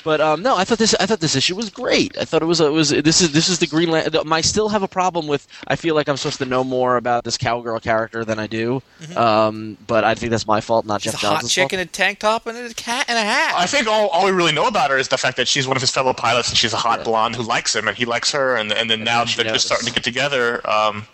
But 0.05 0.21
um, 0.21 0.43
no, 0.43 0.55
I 0.55 0.65
thought 0.65 0.77
this 0.77 0.93
I 0.99 1.07
thought 1.07 1.19
this 1.19 1.35
issue 1.35 1.55
was 1.55 1.71
great. 1.71 2.15
I 2.15 2.25
thought 2.25 2.43
it 2.43 2.45
was 2.45 2.61
it 2.61 2.71
was 2.71 2.89
this 2.89 3.21
is 3.21 3.31
this 3.31 3.49
is 3.49 3.57
the 3.57 3.65
Green 3.65 3.89
Lantern. 3.89 4.31
I 4.31 4.41
still 4.41 4.69
have 4.69 4.83
a 4.83 4.87
problem 4.87 5.25
with. 5.25 5.47
I 5.67 5.75
feel 5.75 5.95
like 5.95 6.07
I'm 6.07 6.15
supposed 6.15 6.37
to 6.37 6.45
know 6.45 6.63
more 6.63 6.97
about 6.97 7.23
this 7.23 7.39
cowgirl 7.39 7.79
character 7.79 8.23
than 8.23 8.37
I 8.37 8.45
do. 8.45 8.83
Um, 9.15 9.77
but 9.87 10.03
I 10.03 10.13
think 10.13 10.29
that's 10.29 10.45
my 10.45 10.61
fault, 10.61 10.85
not 10.85 11.01
He's 11.01 11.13
Geoff 11.13 11.23
a 11.23 11.25
hot 11.25 11.33
Johnson's 11.33 11.53
chick 11.53 11.63
fault. 11.63 11.73
in 11.73 11.79
a 11.79 11.85
tank 11.87 12.19
top 12.19 12.45
and 12.45 12.55
a 12.55 12.71
cat 12.75 13.05
and 13.07 13.17
a 13.17 13.23
hat. 13.23 13.55
I 13.57 13.65
think 13.65 13.87
all, 13.87 14.09
all 14.09 14.25
we 14.25 14.31
really 14.31 14.51
know 14.51 14.67
about 14.67 14.91
her 14.91 14.97
is 14.99 15.07
the 15.07 15.17
fact 15.17 15.37
that 15.37 15.47
she's 15.47 15.67
one 15.67 15.75
of 15.75 15.81
his 15.81 15.89
fellow 15.89 16.13
pilots 16.13 16.49
and 16.49 16.57
she's 16.57 16.73
a 16.73 16.77
hot 16.77 17.03
blonde 17.03 17.35
who 17.35 17.41
likes 17.41 17.75
him 17.75 17.87
and 17.87 17.97
he 17.97 18.05
likes 18.05 18.31
her 18.31 18.55
and 18.57 18.71
and 18.71 18.91
then 18.91 19.03
now 19.03 19.25
they're 19.25 19.45
just 19.45 19.65
starting 19.65 19.87
to 19.87 19.93
get 19.93 20.03
together. 20.03 20.61
Um, 20.69 21.07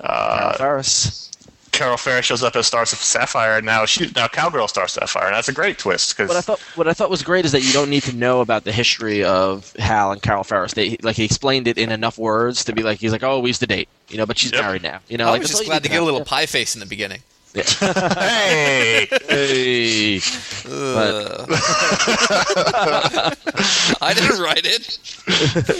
Carol 0.00 0.52
Ferris. 0.54 1.31
Carol 1.72 1.96
Ferris 1.96 2.26
shows 2.26 2.42
up 2.42 2.54
as 2.54 2.66
Star 2.66 2.84
Sapphire 2.86 3.56
and 3.56 3.66
now 3.66 3.84
she 3.86 4.10
now 4.14 4.28
Cowgirl 4.28 4.68
Star 4.68 4.86
Sapphire 4.86 5.26
and 5.26 5.34
that's 5.34 5.48
a 5.48 5.52
great 5.52 5.78
twist 5.78 6.16
Cause 6.16 6.28
What 6.28 6.36
I 6.36 6.40
because 6.40 6.44
thought 6.44 6.60
what 6.76 6.88
I 6.88 6.92
thought 6.92 7.10
was 7.10 7.22
great 7.22 7.44
is 7.44 7.52
that 7.52 7.62
you 7.62 7.72
don't 7.72 7.88
need 7.90 8.02
to 8.04 8.14
know 8.14 8.40
about 8.40 8.64
the 8.64 8.72
history 8.72 9.24
of 9.24 9.74
Hal 9.78 10.12
and 10.12 10.22
Carol 10.22 10.44
Ferris. 10.44 10.74
They 10.74 10.96
like 11.02 11.16
he 11.16 11.24
explained 11.24 11.66
it 11.66 11.78
in 11.78 11.90
enough 11.90 12.18
words 12.18 12.64
to 12.66 12.72
be 12.72 12.82
like 12.82 12.98
he's 12.98 13.10
like, 13.12 13.22
oh, 13.22 13.40
we 13.40 13.48
used 13.50 13.60
to 13.60 13.66
date, 13.66 13.88
you 14.08 14.16
know, 14.18 14.26
but 14.26 14.38
she's 14.38 14.52
Yep. 14.52 14.60
married 14.60 14.82
now, 14.82 15.00
you 15.08 15.16
know. 15.16 15.26
I 15.26 15.30
like, 15.30 15.40
was 15.40 15.50
that's 15.50 15.60
just 15.60 15.68
glad 15.68 15.82
to 15.82 15.88
get 15.88 15.96
a 15.96 15.98
know. 16.00 16.04
little 16.04 16.24
pie 16.24 16.46
face 16.46 16.74
in 16.74 16.80
the 16.80 16.86
beginning. 16.86 17.22
Hey, 17.54 19.06
Hey. 19.28 20.20
Ugh. 20.68 21.46
I 24.00 24.12
didn't 24.14 24.40
write 24.40 24.64
it. 24.64 24.98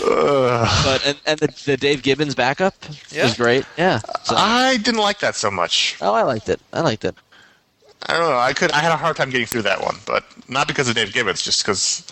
But 0.85 1.07
and, 1.07 1.19
and 1.27 1.39
the, 1.41 1.63
the 1.65 1.77
Dave 1.77 2.03
Gibbons 2.03 2.35
backup 2.35 2.75
Yeah. 3.11 3.25
was 3.25 3.35
great. 3.37 3.65
Yeah. 3.79 3.99
So, 4.25 4.35
I 4.37 4.77
didn't 4.79 5.01
like 5.01 5.19
that 5.21 5.35
so 5.35 5.51
much. 5.51 5.97
oh, 6.01 6.13
I 6.13 6.23
liked 6.23 6.49
it. 6.49 6.61
I 6.73 6.81
liked 6.81 7.05
it. 7.05 7.15
I 8.07 8.17
don't 8.19 8.29
know. 8.31 8.39
I 8.39 8.53
could. 8.53 8.73
I 8.73 8.81
had 8.81 8.93
a 8.93 8.97
hard 8.97 9.17
time 9.17 9.31
getting 9.31 9.47
through 9.47 9.63
that 9.63 9.81
one, 9.81 9.97
but 10.07 10.25
not 10.49 10.67
because 10.67 10.89
of 10.89 10.95
Dave 10.95 11.13
Gibbons, 11.13 11.43
just 11.43 11.63
because 11.63 12.07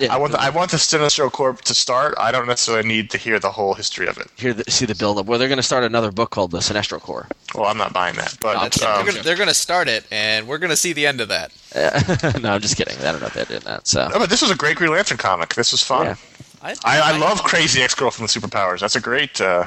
Yeah. 0.00 0.12
I 0.12 0.16
want. 0.16 0.32
The, 0.32 0.40
I 0.40 0.50
want 0.50 0.70
the 0.72 0.76
Sinestro 0.76 1.30
Corps 1.30 1.54
to 1.54 1.74
start. 1.74 2.14
I 2.18 2.32
don't 2.32 2.46
necessarily 2.46 2.86
need 2.86 3.10
to 3.10 3.18
hear 3.18 3.38
the 3.38 3.50
whole 3.50 3.74
history 3.74 4.06
of 4.08 4.18
it. 4.18 4.28
Hear 4.36 4.52
the, 4.54 4.68
see 4.70 4.86
the 4.86 4.94
build 4.94 5.18
up. 5.18 5.26
Well, 5.26 5.38
they're 5.38 5.48
going 5.48 5.58
to 5.58 5.62
start 5.62 5.84
another 5.84 6.10
book 6.10 6.30
called 6.30 6.50
the 6.50 6.58
Sinestro 6.58 7.00
Corps. 7.00 7.28
Well, 7.54 7.66
I'm 7.66 7.78
not 7.78 7.92
buying 7.92 8.16
that. 8.16 8.36
But 8.40 8.54
That's- 8.54 8.82
um, 8.82 9.06
they're, 9.22 9.36
gonna, 9.36 9.54
start 9.54 9.88
it, 9.88 10.04
and 10.10 10.48
we're 10.48 10.58
gonna 10.58 10.76
see 10.76 10.92
the 10.92 11.06
end 11.06 11.20
of 11.20 11.28
that. 11.28 11.52
no, 12.42 12.50
I'm 12.54 12.60
just 12.60 12.76
kidding. 12.76 12.98
I 12.98 13.12
don't 13.12 13.20
know 13.20 13.28
if 13.28 13.34
they're 13.34 13.44
doing 13.44 13.60
that. 13.60 13.86
So 13.86 14.08
no, 14.08 14.18
but 14.18 14.30
this 14.30 14.42
was 14.42 14.50
a 14.50 14.56
great 14.56 14.76
Green 14.76 14.90
Lantern 14.90 15.18
comic. 15.18 15.54
This 15.54 15.72
was 15.72 15.82
fun. 15.82 16.06
Yeah. 16.06 16.16
I, 16.62 16.70
I, 16.84 17.00
I 17.12 17.18
love 17.18 17.42
Crazy 17.44 17.82
Ex 17.82 17.94
Girl 17.94 18.10
from 18.10 18.24
the 18.26 18.28
Superpowers. 18.28 18.80
That's 18.80 18.96
a 18.96 19.00
great, 19.00 19.40
uh, 19.40 19.66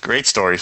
great 0.00 0.26
story. 0.26 0.58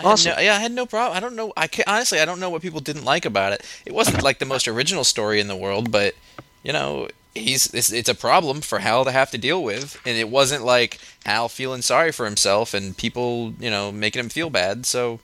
I 0.00 0.10
Awesome. 0.12 0.30
had 0.32 0.38
no, 0.38 0.42
yeah, 0.44 0.56
I 0.56 0.60
had 0.60 0.72
no 0.72 0.86
problem. 0.86 1.16
I 1.16 1.20
don't 1.20 1.36
know. 1.36 1.52
I 1.56 1.66
ca 1.68 1.82
honestly, 1.86 2.20
I 2.20 2.24
don't 2.24 2.40
know 2.40 2.50
what 2.50 2.62
people 2.62 2.80
didn't 2.80 3.04
like 3.04 3.24
about 3.24 3.52
it. 3.52 3.64
It 3.86 3.94
wasn't 3.94 4.22
like 4.22 4.38
the 4.38 4.46
most 4.46 4.66
original 4.68 5.04
story 5.04 5.40
in 5.40 5.48
the 5.48 5.56
world, 5.56 5.90
but 5.90 6.14
you 6.62 6.72
know, 6.72 7.08
he's 7.34 7.72
it's, 7.72 7.92
it's 7.92 8.08
a 8.08 8.14
problem 8.14 8.60
for 8.60 8.80
Hal 8.80 9.04
to 9.04 9.12
have 9.12 9.30
to 9.30 9.38
deal 9.38 9.62
with, 9.62 9.98
and 10.04 10.16
it 10.18 10.28
wasn't 10.28 10.64
like 10.64 10.98
Hal 11.24 11.48
feeling 11.48 11.82
sorry 11.82 12.12
for 12.12 12.24
himself 12.26 12.74
and 12.74 12.96
people, 12.96 13.54
you 13.60 13.70
know, 13.70 13.90
making 13.92 14.20
him 14.20 14.28
feel 14.28 14.50
bad. 14.50 14.84
So, 14.86 15.20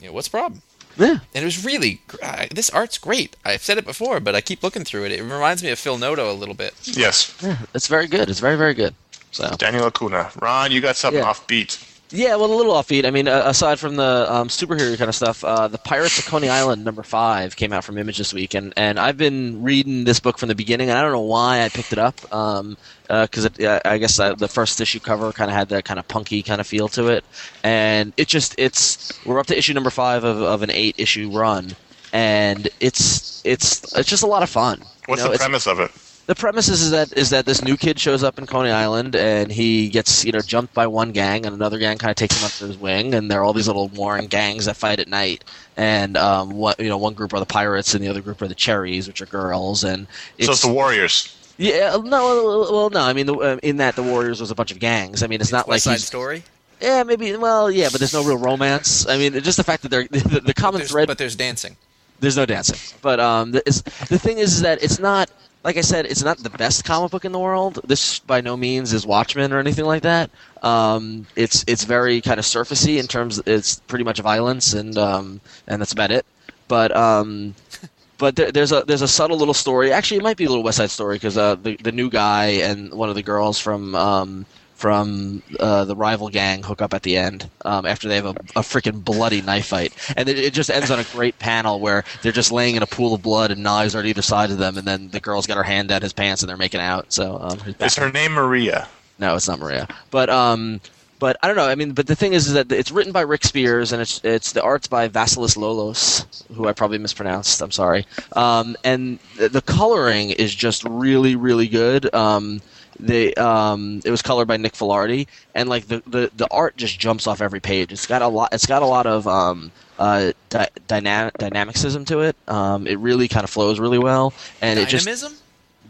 you 0.00 0.06
know, 0.08 0.12
what's 0.12 0.28
the 0.28 0.38
problem? 0.38 0.62
yeah, 0.98 1.20
And 1.34 1.42
it 1.42 1.44
was 1.44 1.64
really 1.64 2.00
gr- 2.06 2.22
I- 2.22 2.48
this 2.54 2.68
art's 2.70 2.98
great. 2.98 3.34
I've 3.44 3.62
said 3.62 3.78
it 3.78 3.84
before, 3.86 4.20
but 4.20 4.34
I 4.34 4.40
keep 4.42 4.62
looking 4.62 4.84
through 4.84 5.04
it. 5.06 5.12
It 5.12 5.22
reminds 5.22 5.62
me 5.62 5.70
of 5.70 5.78
Phil 5.78 5.96
Noto 5.96 6.30
a 6.30 6.34
little 6.34 6.54
bit. 6.54 6.74
Yes, 6.84 7.34
yeah, 7.42 7.56
it's 7.74 7.86
very 7.88 8.06
good. 8.06 8.28
It's 8.28 8.40
very 8.40 8.56
very 8.56 8.74
good. 8.74 8.94
So 9.30 9.48
Daniel 9.58 9.86
Acuna. 9.86 10.30
Ron, 10.40 10.70
you 10.72 10.80
got 10.82 10.96
something 10.96 11.22
Yeah. 11.22 11.32
offbeat. 11.32 11.78
Yeah, 12.12 12.36
well, 12.36 12.52
a 12.52 12.54
little 12.54 12.74
offbeat. 12.74 13.06
I 13.06 13.10
mean, 13.10 13.26
uh, 13.26 13.42
aside 13.46 13.78
from 13.78 13.96
the 13.96 14.26
um, 14.28 14.48
superhero 14.48 14.96
kind 14.98 15.08
of 15.08 15.14
stuff, 15.14 15.42
uh, 15.42 15.68
the 15.68 15.78
Pirates 15.78 16.18
of 16.18 16.26
Coney 16.26 16.50
Island 16.50 16.84
number 16.84 17.02
five 17.02 17.56
came 17.56 17.72
out 17.72 17.84
from 17.84 17.96
Image 17.96 18.18
this 18.18 18.34
week, 18.34 18.52
and, 18.52 18.74
and 18.76 18.98
I've 18.98 19.16
been 19.16 19.62
reading 19.62 20.04
this 20.04 20.20
book 20.20 20.36
from 20.36 20.48
the 20.50 20.54
beginning, 20.54 20.90
and 20.90 20.98
I 20.98 21.02
don't 21.02 21.12
know 21.12 21.20
why 21.20 21.62
I 21.62 21.70
picked 21.70 21.92
it 21.92 21.98
up, 21.98 22.20
because 22.20 23.46
it 23.46 23.64
uh, 23.64 23.80
I 23.86 23.96
guess 23.96 24.18
uh, 24.18 24.34
the 24.34 24.48
first 24.48 24.78
issue 24.80 25.00
cover 25.00 25.32
kind 25.32 25.50
of 25.50 25.56
had 25.56 25.70
that 25.70 25.86
kind 25.86 25.98
of 25.98 26.06
punky 26.06 26.42
kind 26.42 26.60
of 26.60 26.66
feel 26.66 26.88
to 26.88 27.08
it, 27.08 27.24
and 27.64 28.12
it 28.18 28.28
just 28.28 28.54
it's 28.58 29.18
we're 29.24 29.38
up 29.38 29.46
to 29.46 29.56
issue 29.56 29.72
number 29.72 29.90
five 29.90 30.22
of, 30.24 30.42
of 30.42 30.62
an 30.62 30.70
eight 30.70 30.96
issue 30.98 31.30
run, 31.30 31.74
and 32.12 32.68
it's 32.80 33.40
it's 33.46 33.96
it's 33.96 34.08
just 34.08 34.22
a 34.22 34.26
lot 34.26 34.42
of 34.42 34.50
fun. 34.50 34.80
You 34.80 34.86
What's 35.06 35.24
know, 35.24 35.32
the 35.32 35.38
premise 35.38 35.66
of 35.66 35.80
it? 35.80 35.90
The 36.26 36.34
premise 36.34 36.68
is, 36.68 36.82
is 36.82 36.90
that 36.92 37.12
is 37.16 37.30
that 37.30 37.46
this 37.46 37.62
new 37.64 37.76
kid 37.76 37.98
shows 37.98 38.22
up 38.22 38.38
in 38.38 38.46
Coney 38.46 38.70
Island 38.70 39.16
and 39.16 39.50
he 39.50 39.88
gets 39.88 40.24
you 40.24 40.32
know 40.32 40.40
jumped 40.40 40.72
by 40.72 40.86
one 40.86 41.12
gang 41.12 41.46
and 41.46 41.54
another 41.54 41.78
gang 41.78 41.98
kind 41.98 42.10
of 42.10 42.16
takes 42.16 42.38
him 42.38 42.44
under 42.44 42.72
his 42.72 42.80
wing 42.80 43.14
and 43.14 43.30
there 43.30 43.40
are 43.40 43.44
all 43.44 43.52
these 43.52 43.66
little 43.66 43.88
warring 43.88 44.26
gangs 44.28 44.66
that 44.66 44.76
fight 44.76 45.00
at 45.00 45.08
night 45.08 45.44
and 45.76 46.16
um 46.16 46.50
what 46.50 46.78
you 46.78 46.88
know 46.88 46.98
one 46.98 47.14
group 47.14 47.34
are 47.34 47.40
the 47.40 47.46
pirates 47.46 47.94
and 47.94 48.04
the 48.04 48.08
other 48.08 48.20
group 48.20 48.40
are 48.40 48.48
the 48.48 48.54
cherries 48.54 49.08
which 49.08 49.20
are 49.20 49.26
girls 49.26 49.82
and 49.84 50.06
it's, 50.38 50.46
so 50.46 50.52
it's 50.52 50.62
the 50.62 50.72
Warriors. 50.72 51.54
yeah 51.58 51.96
no 52.02 52.66
well 52.70 52.90
no 52.90 53.00
I 53.00 53.12
mean 53.12 53.26
the, 53.26 53.34
uh, 53.34 53.58
in 53.62 53.78
that 53.78 53.96
the 53.96 54.02
Warriors 54.02 54.40
was 54.40 54.50
a 54.50 54.54
bunch 54.54 54.70
of 54.70 54.78
gangs 54.78 55.22
I 55.22 55.26
mean 55.26 55.40
it's, 55.40 55.52
not 55.52 55.66
like 55.66 55.76
West 55.76 55.84
Side 55.84 56.00
Story. 56.00 56.44
yeah 56.80 57.02
maybe 57.02 57.36
well 57.36 57.70
yeah 57.70 57.88
but 57.90 57.98
there's 57.98 58.14
no 58.14 58.22
real 58.24 58.38
romance 58.38 59.06
I 59.08 59.18
mean 59.18 59.32
just 59.40 59.56
the 59.56 59.64
fact 59.64 59.82
that 59.82 59.88
they're 59.88 60.04
the, 60.10 60.40
the 60.40 60.54
common 60.54 60.78
There's, 60.80 60.90
thread 60.92 61.08
but 61.08 61.18
there's 61.18 61.34
dancing. 61.36 61.76
there's 62.20 62.36
no 62.36 62.46
dancing. 62.46 62.78
But 63.02 63.18
um, 63.18 63.50
the, 63.50 63.62
is, 63.68 63.82
the 63.82 64.18
thing 64.18 64.38
is 64.38 64.60
that 64.62 64.82
it's 64.82 65.00
not, 65.00 65.28
like 65.64 65.76
I 65.76 65.80
said, 65.82 66.06
it's 66.06 66.22
not 66.22 66.38
the 66.38 66.50
best 66.50 66.84
comic 66.84 67.10
book 67.10 67.24
in 67.24 67.32
the 67.32 67.38
world. 67.38 67.80
This 67.84 68.18
by 68.20 68.40
no 68.40 68.56
means 68.56 68.92
is 68.92 69.06
Watchmen 69.06 69.52
or 69.52 69.58
anything 69.58 69.84
like 69.84 70.02
that. 70.02 70.30
Um, 70.62 71.26
it's 71.36 71.64
it's 71.66 71.84
very 71.84 72.20
kind 72.20 72.38
of 72.38 72.44
surfacey 72.44 72.98
in 72.98 73.06
terms. 73.06 73.40
It's 73.46 73.80
pretty 73.80 74.04
much 74.04 74.18
violence 74.20 74.72
and 74.74 74.96
um, 74.98 75.40
and 75.68 75.80
that's 75.80 75.92
about 75.92 76.10
it. 76.10 76.26
But 76.66 76.94
um, 76.96 77.54
but 78.18 78.34
there, 78.36 78.50
there's 78.50 78.72
a 78.72 78.82
there's 78.86 79.02
a 79.02 79.08
subtle 79.08 79.36
little 79.36 79.54
story. 79.54 79.92
Actually, 79.92 80.18
it 80.18 80.22
might 80.24 80.36
be 80.36 80.44
a 80.44 80.48
little 80.48 80.64
West 80.64 80.78
Side 80.78 80.90
Story 80.90 81.16
because 81.16 81.38
uh, 81.38 81.54
the 81.54 81.76
the 81.76 81.92
new 81.92 82.10
guy 82.10 82.46
and 82.46 82.92
one 82.92 83.08
of 83.08 83.14
the 83.14 83.22
girls 83.22 83.58
from 83.58 83.94
um, 83.94 84.46
from 84.82 85.44
uh, 85.60 85.84
the 85.84 85.94
rival 85.94 86.28
gang 86.28 86.60
hook 86.60 86.82
up 86.82 86.92
at 86.92 87.04
the 87.04 87.16
end 87.16 87.48
um, 87.64 87.86
after 87.86 88.08
they 88.08 88.16
have 88.16 88.26
a, 88.26 88.30
a 88.56 88.62
freaking 88.62 89.04
bloody 89.04 89.40
knife 89.40 89.66
fight, 89.66 89.92
and 90.16 90.28
it, 90.28 90.36
it 90.36 90.52
just 90.52 90.70
ends 90.70 90.90
on 90.90 90.98
a 90.98 91.04
great 91.12 91.38
panel 91.38 91.78
where 91.78 92.02
they're 92.22 92.32
just 92.32 92.50
laying 92.50 92.74
in 92.74 92.82
a 92.82 92.86
pool 92.86 93.14
of 93.14 93.22
blood 93.22 93.52
and 93.52 93.62
knives 93.62 93.94
are 93.94 94.00
at 94.00 94.06
either 94.06 94.22
side 94.22 94.50
of 94.50 94.58
them, 94.58 94.76
and 94.76 94.84
then 94.84 95.08
the 95.10 95.20
girl's 95.20 95.46
got 95.46 95.56
her 95.56 95.62
hand 95.62 95.90
down 95.90 96.02
his 96.02 96.12
pants 96.12 96.42
and 96.42 96.50
they're 96.50 96.56
making 96.56 96.80
out. 96.80 97.12
So 97.12 97.38
um, 97.40 97.60
Is 97.78 97.94
her 97.94 98.10
name 98.10 98.32
Maria? 98.32 98.88
no, 99.20 99.36
it's 99.36 99.46
not 99.46 99.60
Maria. 99.60 99.86
But 100.10 100.28
um, 100.28 100.80
but 101.20 101.36
I 101.44 101.46
don't 101.46 101.54
know. 101.54 101.68
I 101.68 101.76
mean, 101.76 101.92
but 101.92 102.08
the 102.08 102.16
thing 102.16 102.32
is, 102.32 102.48
is 102.48 102.54
that 102.54 102.72
it's 102.72 102.90
written 102.90 103.12
by 103.12 103.20
Rick 103.20 103.44
Spears 103.44 103.92
and 103.92 104.02
it's 104.02 104.20
it's 104.24 104.50
the 104.50 104.64
art's 104.64 104.88
by 104.88 105.08
Vasilis 105.08 105.56
Lolos, 105.56 106.26
who 106.56 106.66
I 106.66 106.72
probably 106.72 106.98
mispronounced. 106.98 107.62
I'm 107.62 107.70
sorry. 107.70 108.04
Um, 108.32 108.74
and 108.82 109.20
the, 109.36 109.48
the 109.48 109.62
coloring 109.62 110.30
is 110.30 110.52
just 110.52 110.82
really 110.82 111.36
really 111.36 111.68
good. 111.68 112.12
Um, 112.12 112.60
the 112.98 113.34
um, 113.36 114.00
it 114.04 114.10
was 114.10 114.22
colored 114.22 114.46
by 114.48 114.56
Nick 114.56 114.72
Filardi, 114.74 115.26
and 115.54 115.68
like 115.68 115.86
the, 115.88 116.02
the, 116.06 116.30
the 116.36 116.48
art 116.50 116.76
just 116.76 116.98
jumps 116.98 117.26
off 117.26 117.40
every 117.40 117.60
page. 117.60 117.92
It's 117.92 118.06
got 118.06 118.22
a 118.22 118.28
lot. 118.28 118.52
It's 118.52 118.66
got 118.66 118.82
a 118.82 118.86
lot 118.86 119.06
of 119.06 119.26
um, 119.26 119.72
uh, 119.98 120.32
di- 120.50 120.68
dynamic 120.86 121.38
dynamicism 121.38 122.04
to 122.06 122.20
it. 122.20 122.36
Um, 122.48 122.86
it 122.86 122.98
really 122.98 123.28
kind 123.28 123.44
of 123.44 123.50
flows 123.50 123.78
really 123.80 123.98
well, 123.98 124.32
and 124.60 124.78
it 124.78 124.88
just 124.88 125.04
Dynamism? 125.06 125.34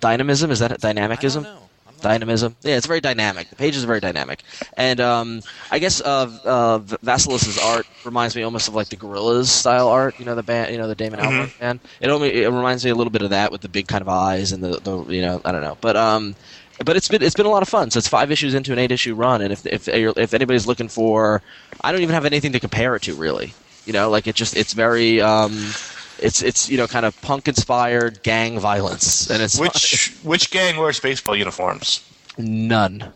dynamism. 0.01 0.51
Is 0.51 0.59
that 0.61 0.81
dynamicism? 0.81 1.47
Dynamism. 2.01 2.57
Yeah, 2.63 2.77
it's 2.77 2.87
very 2.87 3.01
dynamic. 3.01 3.49
The 3.49 3.55
pages 3.55 3.85
are 3.85 3.87
very 3.87 4.01
dynamic, 4.01 4.43
and 4.77 5.01
um, 5.01 5.41
I 5.71 5.79
guess 5.79 6.01
uh, 6.01 6.29
uh, 6.45 6.79
Vasilis's 6.81 7.59
art 7.59 7.87
reminds 8.05 8.35
me 8.35 8.43
almost 8.43 8.67
of 8.67 8.75
like 8.75 8.89
the 8.89 8.97
Gorillaz 8.97 9.47
style 9.47 9.87
art. 9.87 10.19
You 10.19 10.25
know 10.25 10.35
the 10.35 10.43
band, 10.43 10.73
you 10.73 10.79
know 10.79 10.89
the 10.89 10.97
Damon 10.97 11.21
Albarn 11.21 11.57
band. 11.61 11.79
It 12.01 12.11
only 12.11 12.43
it 12.43 12.49
reminds 12.49 12.85
me 12.85 12.91
a 12.91 12.95
little 12.97 13.13
bit 13.13 13.23
of 13.23 13.31
that 13.31 13.53
with 13.53 13.61
the 13.61 13.69
big 13.69 13.87
kind 13.87 14.03
of 14.03 14.09
eyes 14.09 14.51
and 14.51 14.65
the, 14.65 14.81
the 14.81 15.05
you 15.15 15.23
know 15.23 15.41
I 15.45 15.53
don't 15.53 15.61
know, 15.63 15.79
but 15.81 15.97
um, 15.97 16.35
but 16.83 16.97
it's 16.97 17.09
been 17.09 17.23
it's 17.23 17.35
been 17.35 17.47
a 17.47 17.51
lot 17.51 17.63
of 17.63 17.69
fun. 17.69 17.91
So 17.91 17.99
it's 17.99 18.09
five 18.09 18.31
issues 18.31 18.55
into 18.55 18.73
an 18.73 18.79
eight 18.79 18.91
issue 18.93 19.15
run, 19.15 19.41
and 19.43 19.53
if 19.53 19.65
if 19.67 19.89
if 19.89 20.35
anybody's 20.35 20.67
looking 20.67 20.89
for, 20.89 21.43
I 21.83 21.93
don't 21.93 22.03
even 22.03 22.15
have 22.15 22.25
anything 22.25 22.53
to 22.53 22.61
compare 22.61 22.95
it 22.97 23.03
to 23.03 23.15
really. 23.15 23.55
You 23.87 23.93
know, 23.93 24.11
like 24.11 24.27
it 24.27 24.35
just 24.35 24.57
it's 24.57 24.73
very 24.73 25.21
um. 25.21 25.73
It's 26.19 26.41
it's 26.41 26.69
you 26.71 26.77
know 26.77 26.87
kind 26.87 27.05
of 27.05 27.21
punk 27.23 27.49
inspired 27.49 28.23
gang 28.23 28.61
violence 28.61 29.29
and 29.29 29.43
it's 29.43 29.59
Which 29.59 30.15
which 30.23 30.51
gang 30.53 30.77
wears 30.77 31.01
baseball 31.01 31.35
uniforms? 31.35 32.01
none. 32.39 33.13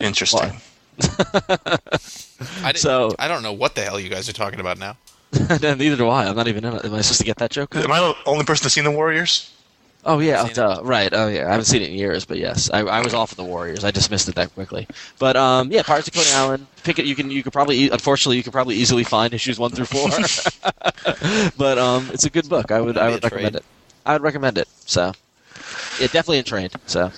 Interesting. 0.00 0.60
I, 2.62 2.72
So- 2.74 3.14
I 3.18 3.28
don't 3.28 3.42
know 3.42 3.52
what 3.52 3.74
the 3.76 3.82
hell 3.82 4.00
you 4.00 4.08
guys 4.08 4.28
are 4.28 4.32
talking 4.32 4.60
about 4.60 4.78
now. 4.78 4.96
Neither 5.60 5.96
do 5.96 6.08
I. 6.08 6.26
I'm 6.26 6.36
not 6.36 6.48
even 6.48 6.64
in 6.64 6.74
it. 6.74 6.84
Am 6.84 6.94
I 6.94 7.00
supposed 7.00 7.20
to 7.20 7.24
get 7.24 7.36
that 7.38 7.50
joke? 7.50 7.74
Am 7.76 7.90
I 7.92 8.00
the 8.00 8.14
only 8.26 8.44
person 8.44 8.64
that's 8.64 8.74
seen 8.74 8.84
the 8.84 8.90
Warriors? 8.90 9.52
Oh 10.06 10.18
yeah, 10.18 10.46
oh, 10.46 10.52
duh. 10.52 10.80
right. 10.84 11.10
Oh 11.12 11.28
yeah, 11.28 11.46
I 11.48 11.50
haven't 11.52 11.64
seen 11.64 11.80
it 11.82 11.88
in 11.88 11.94
years, 11.94 12.24
but 12.26 12.36
yes, 12.36 12.68
I, 12.70 12.80
I 12.80 13.00
was 13.00 13.14
off 13.14 13.30
of 13.32 13.36
the 13.38 13.44
Warriors. 13.44 13.84
I 13.84 13.90
dismissed 13.90 14.28
it 14.28 14.34
that 14.34 14.52
quickly. 14.54 14.86
But 15.18 15.36
um, 15.36 15.72
yeah, 15.72 15.82
Pirates 15.82 16.08
of 16.08 16.14
Coney 16.14 16.30
Island. 16.32 16.66
Pick 16.82 16.98
it. 16.98 17.06
You 17.06 17.14
can. 17.14 17.30
You 17.30 17.42
could 17.42 17.52
probably. 17.54 17.84
e- 17.84 17.90
Unfortunately, 17.90 18.36
you 18.36 18.42
could 18.42 18.52
probably 18.52 18.74
easily 18.76 19.02
find 19.04 19.32
issues 19.32 19.58
one 19.58 19.70
through 19.70 19.86
four. 19.86 20.10
but 21.56 21.78
um, 21.78 22.10
it's 22.12 22.24
a 22.24 22.30
good 22.30 22.48
book. 22.48 22.70
I 22.70 22.80
would. 22.80 22.98
I 22.98 23.08
would 23.10 23.22
recommend 23.24 23.54
trade. 23.54 23.56
it. 23.56 23.64
I 24.06 24.12
would 24.12 24.22
recommend 24.22 24.58
it. 24.58 24.68
So, 24.84 25.12
yeah, 25.98 26.06
definitely 26.08 26.38
in 26.38 26.44
trade. 26.44 26.72
So, 26.86 27.10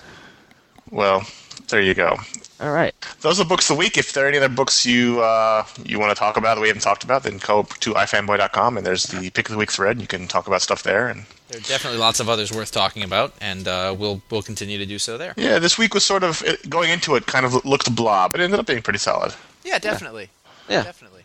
Well, 0.93 1.27
there 1.69 1.81
you 1.81 1.95
go. 1.95 2.17
all 2.61 2.71
right. 2.73 2.95
Those 3.23 3.41
are 3.41 3.45
books 3.45 3.69
of 3.69 3.77
the 3.77 3.81
week. 3.81 3.99
If 3.99 4.13
there 4.13 4.25
are 4.27 4.29
any 4.29 4.39
other 4.39 4.49
books 4.49 4.87
you 4.87 5.21
uh, 5.23 5.67
you 5.85 5.99
want 5.99 6.11
to 6.13 6.19
talk 6.19 6.37
about 6.37 6.55
that 6.55 6.61
we 6.61 6.69
haven't 6.69 6.83
talked 6.85 7.03
about, 7.03 7.25
then 7.25 7.39
go 7.39 7.65
to 7.65 7.95
ifanboy.com 7.95 8.77
and 8.77 8.87
there's 8.87 9.05
the 9.07 9.31
pick 9.31 9.49
of 9.49 9.53
the 9.53 9.59
week 9.59 9.73
thread. 9.73 10.01
You 10.01 10.07
can 10.07 10.29
talk 10.29 10.47
about 10.47 10.63
stuff 10.63 10.85
there. 10.85 11.09
And 11.09 11.25
There 11.57 11.65
are 11.65 11.69
definitely 11.79 11.99
lots 11.99 12.21
of 12.21 12.29
others 12.29 12.53
worth 12.53 12.71
talking 12.71 13.03
about, 13.03 13.33
and 13.41 13.67
uh, 13.67 13.95
we'll 13.99 14.21
we'll 14.31 14.43
continue 14.43 14.77
to 14.77 14.85
do 14.85 14.99
so 14.99 15.17
there. 15.17 15.33
yeah, 15.39 15.59
this 15.59 15.79
week 15.79 15.95
was 15.95 16.05
sort 16.05 16.23
of 16.23 16.43
going 16.69 16.91
into 16.91 17.15
it, 17.17 17.25
kind 17.25 17.47
of 17.47 17.65
looked 17.65 17.95
blah, 17.97 18.29
but 18.29 18.41
it 18.41 18.45
ended 18.45 18.61
up 18.61 18.67
being 18.67 18.83
pretty 18.83 18.99
solid. 18.99 19.33
Yeah, 19.65 19.79
definitely. 19.79 20.29
Yeah. 20.69 20.83
Definitely. 20.83 21.23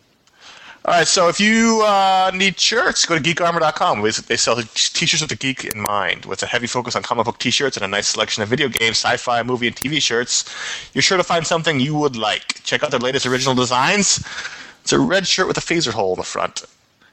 All 0.86 0.94
right, 0.94 1.06
so 1.06 1.28
if 1.28 1.38
you 1.38 1.82
uh, 1.84 2.30
need 2.34 2.58
shirts, 2.58 3.04
go 3.04 3.18
to 3.18 3.22
geekarmor.com. 3.22 4.00
They 4.00 4.10
they 4.10 4.36
sell 4.38 4.56
t-shirts 4.56 5.20
with 5.20 5.28
the 5.28 5.36
geek 5.36 5.66
in 5.66 5.82
mind, 5.82 6.24
with 6.24 6.42
a 6.42 6.46
heavy 6.46 6.66
focus 6.66 6.96
on 6.96 7.02
comic 7.02 7.26
book 7.26 7.38
t-shirts 7.38 7.76
and 7.76 7.84
a 7.84 7.88
nice 7.88 8.08
selection 8.08 8.42
of 8.42 8.48
video 8.48 8.68
games, 8.68 8.96
sci-fi, 8.96 9.42
movie, 9.42 9.66
and 9.66 9.76
TV 9.76 10.00
shirts. 10.00 10.46
You're 10.94 11.02
sure 11.02 11.18
to 11.18 11.24
find 11.24 11.46
something 11.46 11.78
you 11.78 11.94
would 11.96 12.16
like. 12.16 12.62
Check 12.64 12.82
out 12.82 12.90
their 12.90 13.00
latest 13.00 13.26
original 13.26 13.54
designs. 13.54 14.26
It's 14.80 14.92
a 14.92 14.98
red 14.98 15.26
shirt 15.26 15.46
with 15.46 15.58
a 15.58 15.60
phaser 15.60 15.92
hole 15.92 16.14
in 16.14 16.18
the 16.20 16.24
front, 16.24 16.64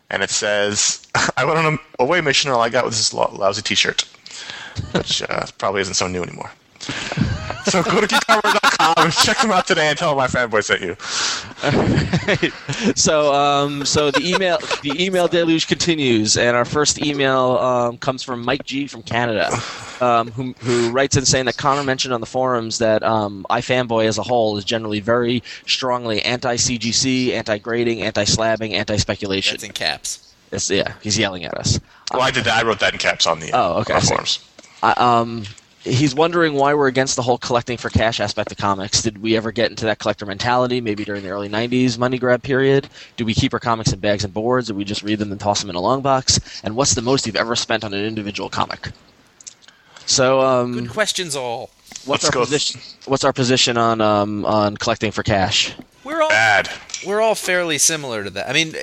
and 0.09 0.23
it 0.23 0.29
says, 0.29 1.05
"I 1.37 1.45
went 1.45 1.57
on 1.59 1.73
a 1.75 2.03
away 2.03 2.21
mission, 2.21 2.49
and 2.49 2.55
all 2.55 2.61
I 2.61 2.69
got 2.69 2.85
was 2.85 2.97
this 2.97 3.13
lousy 3.13 3.61
t-shirt," 3.61 4.03
which 4.91 5.21
uh, 5.23 5.45
probably 5.57 5.81
isn't 5.81 5.95
so 5.95 6.07
new 6.07 6.23
anymore. 6.23 6.51
So 7.65 7.83
go 7.83 8.01
to 8.01 8.07
geekarmor.com 8.07 8.93
and 9.05 9.13
check 9.13 9.37
them 9.39 9.51
out 9.51 9.67
today 9.67 9.89
and 9.89 9.97
tell 9.97 10.15
them 10.15 10.25
iFanboy 10.27 10.63
sent 10.63 10.81
you. 10.81 10.95
so 12.95 13.33
um, 13.33 13.85
so 13.85 14.11
the 14.11 14.21
email 14.27 14.57
the 14.81 14.95
email 15.03 15.27
deluge 15.27 15.67
continues, 15.67 16.37
and 16.37 16.55
our 16.55 16.65
first 16.65 17.01
email 17.05 17.57
um, 17.57 17.97
comes 17.97 18.23
from 18.23 18.43
Mike 18.43 18.63
G 18.63 18.87
from 18.87 19.03
Canada, 19.03 19.51
um, 20.01 20.31
who 20.31 20.53
who 20.59 20.89
writes 20.91 21.15
in 21.17 21.25
saying 21.25 21.45
that 21.45 21.57
Conor 21.57 21.83
mentioned 21.83 22.13
on 22.13 22.21
the 22.21 22.25
forums 22.27 22.77
that 22.79 23.03
um, 23.03 23.45
iFanboy 23.49 24.05
as 24.05 24.17
a 24.17 24.23
whole 24.23 24.57
is 24.57 24.63
generally 24.65 24.99
very 24.99 25.43
strongly 25.67 26.21
anti 26.23 26.55
CGC, 26.55 27.33
anti 27.33 27.57
grading, 27.57 28.01
anti 28.01 28.23
slabbing, 28.23 28.71
anti 28.73 28.97
speculation. 28.97 29.53
That's 29.55 29.63
in 29.63 29.71
caps. 29.73 30.33
It's, 30.51 30.69
Yeah, 30.71 30.93
he's 31.01 31.17
yelling 31.19 31.43
at 31.43 31.53
us. 31.55 31.79
Well, 32.11 32.21
I 32.23 32.31
did 32.31 32.45
that. 32.45 32.63
I 32.63 32.67
wrote 32.67 32.79
that 32.79 32.93
in 32.93 32.99
caps 32.99 33.27
on 33.27 33.39
the 33.39 33.51
Oh, 33.53 33.81
okay, 33.81 33.93
on 33.93 33.97
I 33.97 33.99
the 33.99 34.05
see. 34.05 34.13
forums. 34.13 34.39
I, 34.81 34.93
um, 34.93 35.43
he's 35.83 36.13
wondering 36.13 36.53
why 36.53 36.73
we're 36.73 36.87
against 36.87 37.15
the 37.15 37.21
whole 37.21 37.37
collecting 37.37 37.77
for 37.77 37.89
cash 37.89 38.19
aspect 38.19 38.51
of 38.51 38.57
comics. 38.57 39.01
Did 39.01 39.19
we 39.21 39.35
ever 39.37 39.51
get 39.51 39.69
into 39.69 39.85
that 39.85 39.99
collector 39.99 40.25
mentality? 40.25 40.81
Maybe 40.81 41.03
during 41.05 41.23
the 41.23 41.29
early 41.29 41.49
'90s 41.49 41.97
money 41.97 42.17
grab 42.17 42.43
period. 42.43 42.89
Do 43.17 43.25
we 43.25 43.33
keep 43.33 43.53
our 43.53 43.59
comics 43.59 43.91
in 43.93 43.99
bags 43.99 44.23
and 44.23 44.33
boards, 44.33 44.69
or 44.69 44.73
we 44.73 44.83
just 44.83 45.03
read 45.03 45.19
them 45.19 45.31
and 45.31 45.39
toss 45.39 45.61
them 45.61 45.69
in 45.69 45.75
a 45.75 45.81
long 45.81 46.01
box? 46.01 46.39
And 46.63 46.75
what's 46.75 46.95
the 46.95 47.01
most 47.01 47.25
you've 47.25 47.35
ever 47.35 47.55
spent 47.55 47.83
on 47.83 47.93
an 47.93 48.03
individual 48.05 48.49
comic? 48.49 48.89
So, 50.05 50.41
um, 50.41 50.73
Good 50.73 50.89
questions, 50.89 51.35
all. 51.35 51.69
what's 52.05 52.23
Let's 52.23 52.25
our 52.25 52.31
go. 52.31 52.39
position? 52.41 52.81
What's 53.05 53.23
our 53.23 53.33
position 53.33 53.77
on 53.77 54.01
um, 54.01 54.45
on 54.45 54.75
collecting 54.77 55.11
for 55.11 55.23
cash? 55.23 55.73
We're 56.03 56.21
all 56.21 56.29
Bad. 56.29 56.69
we're 57.05 57.21
all 57.21 57.35
fairly 57.35 57.77
similar 57.77 58.23
to 58.23 58.29
that. 58.31 58.49
I 58.49 58.53
mean, 58.53 58.73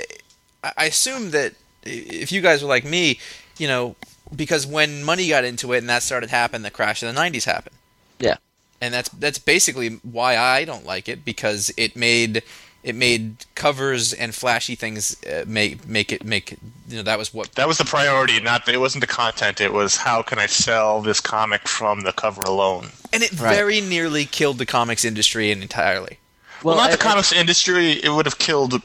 I 0.63 0.73
I 0.77 0.85
assume 0.87 1.31
that 1.33 1.55
if 1.83 2.31
you 2.33 2.41
guys 2.41 2.63
were 2.63 2.69
like 2.69 2.85
me, 2.85 3.19
you 3.59 3.67
know, 3.69 3.97
because 4.35 4.67
when 4.67 5.03
money 5.05 5.29
got 5.29 5.45
into 5.45 5.73
it 5.73 5.79
and 5.79 5.89
that 5.89 6.03
started 6.03 6.31
happening, 6.31 6.63
the 6.63 6.71
crash 6.71 7.03
of 7.03 7.15
the 7.15 7.21
'90s 7.21 7.45
happened. 7.45 7.77
Yeah. 8.19 8.37
and 8.81 8.93
that's 8.95 9.09
that's 9.11 9.39
basically 9.39 10.01
why 10.03 10.37
I 10.37 10.65
don't 10.65 10.87
like 10.87 11.09
it 11.09 11.25
because 11.25 11.71
it 11.77 11.97
made 11.97 12.43
it 12.83 12.95
made 12.95 13.45
covers 13.57 14.13
and 14.13 14.35
flashy 14.35 14.75
things 14.77 15.17
uh, 15.25 15.45
make 15.47 15.87
make 15.89 16.13
it 16.13 16.25
make 16.25 16.53
you 16.89 16.97
know 16.97 17.03
that 17.03 17.19
was 17.19 17.35
what 17.35 17.53
That 17.57 17.69
was 17.69 17.79
the 17.79 17.85
priority. 17.85 18.41
Not 18.41 18.69
it 18.69 18.79
wasn't 18.79 19.01
the 19.03 19.07
content. 19.07 19.61
It 19.61 19.73
was 19.73 19.97
how 19.97 20.23
can 20.23 20.39
I 20.39 20.47
sell 20.47 21.01
this 21.03 21.21
comic 21.21 21.67
from 21.69 22.01
the 22.03 22.13
cover 22.13 22.43
alone. 22.43 22.89
and 23.13 23.23
it 23.23 23.33
Right. 23.41 23.55
very 23.55 23.81
nearly 23.81 24.25
killed 24.25 24.59
the 24.59 24.67
comics 24.67 25.05
industry 25.05 25.51
entirely. 25.51 26.19
Well, 26.63 26.77
not 26.77 26.89
I- 26.89 26.93
the 26.93 26.99
comics 26.99 27.33
industry. 27.33 27.93
It 28.03 28.11
would 28.11 28.25
have 28.27 28.39
killed. 28.39 28.81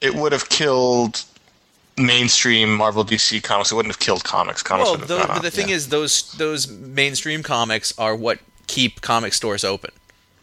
It 0.00 0.14
would 0.14 0.32
have 0.32 0.48
killed 0.48 1.24
mainstream 2.06 2.74
Marvel 2.74 3.04
DC 3.04 3.42
comics. 3.42 3.70
It 3.72 3.74
wouldn't 3.74 3.94
have 3.94 4.00
killed 4.00 4.24
comics. 4.24 4.62
Comics 4.62 4.84
well, 4.86 4.92
would 4.92 5.00
have 5.00 5.08
tho- 5.08 5.18
gone 5.26 5.36
but 5.36 5.42
the 5.42 5.50
thing 5.50 5.68
is, 5.68 5.88
those 5.88 6.32
those 6.32 6.68
mainstream 6.68 7.42
comics 7.42 7.96
are 7.98 8.14
what 8.16 8.38
keep 8.66 9.00
comic 9.00 9.32
stores 9.34 9.64
open 9.64 9.90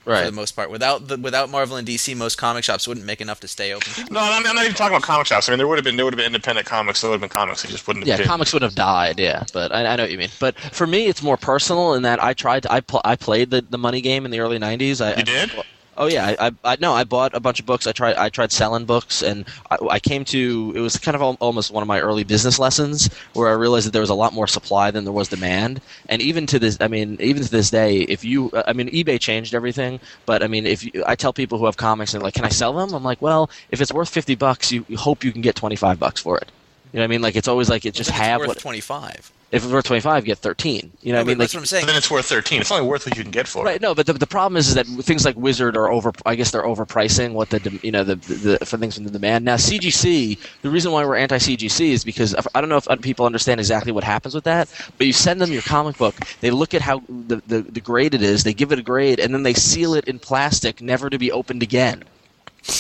Right. 0.06 0.20
for 0.24 0.26
the 0.32 0.36
most 0.36 0.54
part. 0.56 0.72
Without 0.72 1.10
the 1.10 1.18
without 1.18 1.50
Marvel 1.50 1.76
and 1.76 1.86
DC, 1.86 2.16
most 2.16 2.38
comic 2.38 2.64
shops 2.64 2.88
wouldn't 2.88 3.06
make 3.06 3.20
enough 3.20 3.42
to 3.42 3.48
stay 3.50 3.74
open. 3.74 3.92
No, 4.10 4.22
I'm 4.22 4.46
I'm 4.48 4.56
not 4.56 4.64
even 4.64 4.76
talking 4.76 4.96
about 4.96 5.04
comic 5.06 5.28
shops. 5.28 5.50
I 5.50 5.52
mean, 5.52 5.58
there 5.58 5.68
would 5.68 5.78
have 5.78 5.84
been 5.84 5.98
there 5.98 6.06
would 6.06 6.14
have 6.14 6.18
been 6.18 6.28
independent 6.28 6.66
comics. 6.66 7.02
There 7.02 7.10
would 7.10 7.16
have 7.16 7.22
been 7.22 7.30
comics. 7.30 7.64
They 7.64 7.70
just 7.70 7.86
wouldn't 7.88 8.06
have 8.08 8.10
Yeah, 8.18 8.24
been. 8.24 8.28
comics 8.28 8.54
would 8.54 8.62
have 8.62 8.74
died. 8.76 9.20
Yeah, 9.20 9.44
but 9.52 9.74
I, 9.74 9.86
I 9.86 9.96
know 9.98 10.04
what 10.04 10.12
you 10.12 10.18
mean. 10.18 10.30
But 10.40 10.58
for 10.58 10.88
me, 10.88 11.08
it's 11.08 11.22
more 11.22 11.36
personal 11.36 11.94
in 11.94 12.04
that 12.04 12.24
I 12.24 12.34
tried. 12.34 12.64
To, 12.64 12.72
I 12.72 12.80
pl- 12.80 13.02
I 13.04 13.18
played 13.18 13.50
the, 13.50 13.62
the 13.70 13.78
money 13.78 14.00
game 14.00 14.24
in 14.24 14.32
the 14.32 14.40
early 14.40 14.60
'90s. 14.60 15.06
I, 15.06 15.18
You 15.18 15.24
did? 15.24 15.52
Oh 16.00 16.06
yeah, 16.06 16.36
I, 16.40 16.48
I, 16.48 16.52
I 16.64 16.78
no, 16.80 16.94
I 16.94 17.04
bought 17.04 17.34
a 17.34 17.40
bunch 17.40 17.60
of 17.60 17.66
books. 17.66 17.88
I 17.88 17.92
tried 17.92 18.16
I 18.18 18.30
tried 18.30 18.52
selling 18.52 18.86
books, 18.86 19.24
and 19.24 19.46
I, 19.72 19.78
I 19.90 20.00
came 20.00 20.24
to 20.26 20.74
it 20.76 20.80
was 20.80 20.96
kind 20.98 21.16
of 21.16 21.22
al- 21.22 21.38
almost 21.40 21.72
one 21.72 21.82
of 21.82 21.88
my 21.88 22.00
early 22.00 22.24
business 22.24 22.60
lessons 22.60 23.10
where 23.34 23.50
I 23.50 23.54
realized 23.54 23.88
that 23.88 23.92
there 23.94 24.02
was 24.02 24.12
a 24.12 24.16
lot 24.16 24.32
more 24.32 24.46
supply 24.46 24.92
than 24.92 25.06
there 25.06 25.14
was 25.14 25.28
demand. 25.28 25.82
And 26.08 26.22
even 26.22 26.46
to 26.48 26.60
this, 26.60 26.78
I 26.80 26.88
mean, 26.88 27.18
even 27.20 27.42
to 27.42 27.50
this 27.50 27.72
day, 27.72 28.02
if 28.02 28.24
you, 28.24 28.52
I 28.68 28.74
mean, 28.74 28.90
eBay 28.90 29.20
changed 29.20 29.56
everything. 29.56 30.00
But 30.28 30.44
I 30.44 30.48
mean, 30.48 30.68
if 30.68 30.84
you, 30.84 31.04
I 31.08 31.16
tell 31.16 31.34
people 31.34 31.58
who 31.58 31.66
have 31.66 31.78
comics 31.78 32.14
and 32.14 32.22
like, 32.22 32.36
can 32.36 32.46
I 32.46 32.50
sell 32.50 32.74
them? 32.74 32.94
I'm 32.94 33.04
like, 33.04 33.22
well, 33.22 33.50
if 33.72 33.82
it's 33.82 33.92
worth 33.92 34.10
fifty 34.10 34.36
bucks, 34.36 34.72
you, 34.72 34.86
you 34.88 34.98
hope 34.98 35.24
you 35.24 35.32
can 35.32 35.42
get 35.42 35.56
twenty 35.56 35.76
five 35.76 36.00
bucks 36.00 36.22
for 36.22 36.38
it. 36.38 36.52
You 36.94 36.98
know 36.98 37.04
what 37.04 37.06
I 37.06 37.08
mean? 37.08 37.22
Like 37.24 37.36
it's 37.36 37.48
always 37.48 37.70
like 37.70 37.86
it 37.86 37.96
just 37.96 38.12
it's 38.12 38.20
have 38.20 38.42
worth 38.42 38.50
what. 38.50 38.60
twenty 38.60 38.82
five. 38.82 39.32
If 39.50 39.64
it's 39.64 39.72
worth 39.72 39.86
twenty 39.86 40.02
five, 40.02 40.24
you 40.26 40.28
get 40.28 40.40
thirteen. 40.40 40.92
You 41.02 41.14
know 41.14 41.20
what 41.20 41.22
I 41.22 41.28
mean? 41.28 41.38
Like 41.38 41.46
that's 41.46 41.54
what 41.54 41.62
I'm 41.62 41.66
saying. 41.68 41.86
then 41.86 41.96
it's 41.96 42.12
worth 42.12 42.26
thirteen. 42.26 42.60
It's 42.60 42.70
only 42.70 42.86
worth 42.86 43.06
what 43.06 43.16
you 43.16 43.24
can 43.24 43.32
get 43.32 43.48
for 43.48 43.64
Right. 43.64 43.70
it. 43.70 43.74
Right. 43.76 43.82
No, 43.82 43.96
but 43.96 44.06
the, 44.06 44.12
the 44.14 44.28
problem 44.28 44.58
is, 44.58 44.68
is 44.68 44.74
that 44.76 44.86
things 45.06 45.24
like 45.24 45.38
Wizard 45.38 45.78
are 45.78 45.90
over. 45.90 46.12
I 46.26 46.36
guess 46.36 46.52
they're 46.52 46.64
overpricing 46.64 47.32
what 47.32 47.50
the 47.50 47.80
you 47.82 47.92
know 47.92 48.04
the, 48.04 48.16
the 48.16 48.66
for 48.66 48.78
things 48.78 48.96
from 48.96 49.06
the 49.06 49.10
demand. 49.12 49.46
Now 49.46 49.56
CGC, 49.56 50.38
the 50.64 50.70
reason 50.70 50.92
why 50.92 51.06
we're 51.06 51.16
anti 51.16 51.38
CGC 51.38 51.92
is 51.92 52.04
because 52.04 52.36
I 52.54 52.60
don't 52.60 52.70
know 52.70 52.76
if 52.86 53.02
people 53.02 53.26
understand 53.26 53.62
exactly 53.62 53.94
what 53.94 54.04
happens 54.04 54.36
with 54.36 54.44
that. 54.44 54.68
But 54.98 55.08
you 55.08 55.14
send 55.14 55.40
them 55.40 55.52
your 55.54 55.62
comic 55.62 55.98
book, 55.98 56.16
they 56.42 56.52
look 56.52 56.74
at 56.74 56.82
how 56.82 57.02
the, 57.08 57.38
the 57.48 57.62
the 57.62 57.82
grade 57.82 58.14
it 58.14 58.22
is, 58.22 58.44
they 58.44 58.54
give 58.54 58.74
it 58.74 58.80
a 58.80 58.84
grade, 58.84 59.20
and 59.22 59.34
then 59.34 59.44
they 59.44 59.54
seal 59.54 59.94
it 59.94 60.10
in 60.10 60.20
plastic, 60.20 60.82
never 60.82 61.10
to 61.10 61.18
be 61.18 61.32
opened 61.32 61.64
again. 61.64 62.04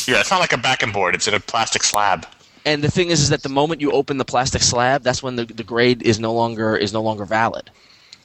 Yeah, 0.05 0.19
it's 0.19 0.31
not 0.31 0.41
like 0.41 0.51
a 0.51 0.57
backing 0.57 0.91
board. 0.91 1.15
It's 1.15 1.29
in 1.29 1.33
a 1.33 1.39
plastic 1.39 1.81
slab. 1.83 2.25
And 2.67 2.83
the 2.83 2.91
thing 2.91 3.09
is, 3.09 3.21
is 3.21 3.29
that 3.29 3.43
the 3.43 3.49
moment 3.49 3.81
you 3.81 3.91
open 3.91 4.17
the 4.17 4.25
plastic 4.25 4.61
slab, 4.61 5.01
that's 5.03 5.23
when 5.23 5.35
the, 5.37 5.45
the 5.45 5.63
grade 5.63 6.01
is 6.03 6.19
no 6.19 6.33
longer 6.33 6.75
is 6.75 6.91
no 6.93 7.01
longer 7.01 7.25
valid. 7.25 7.69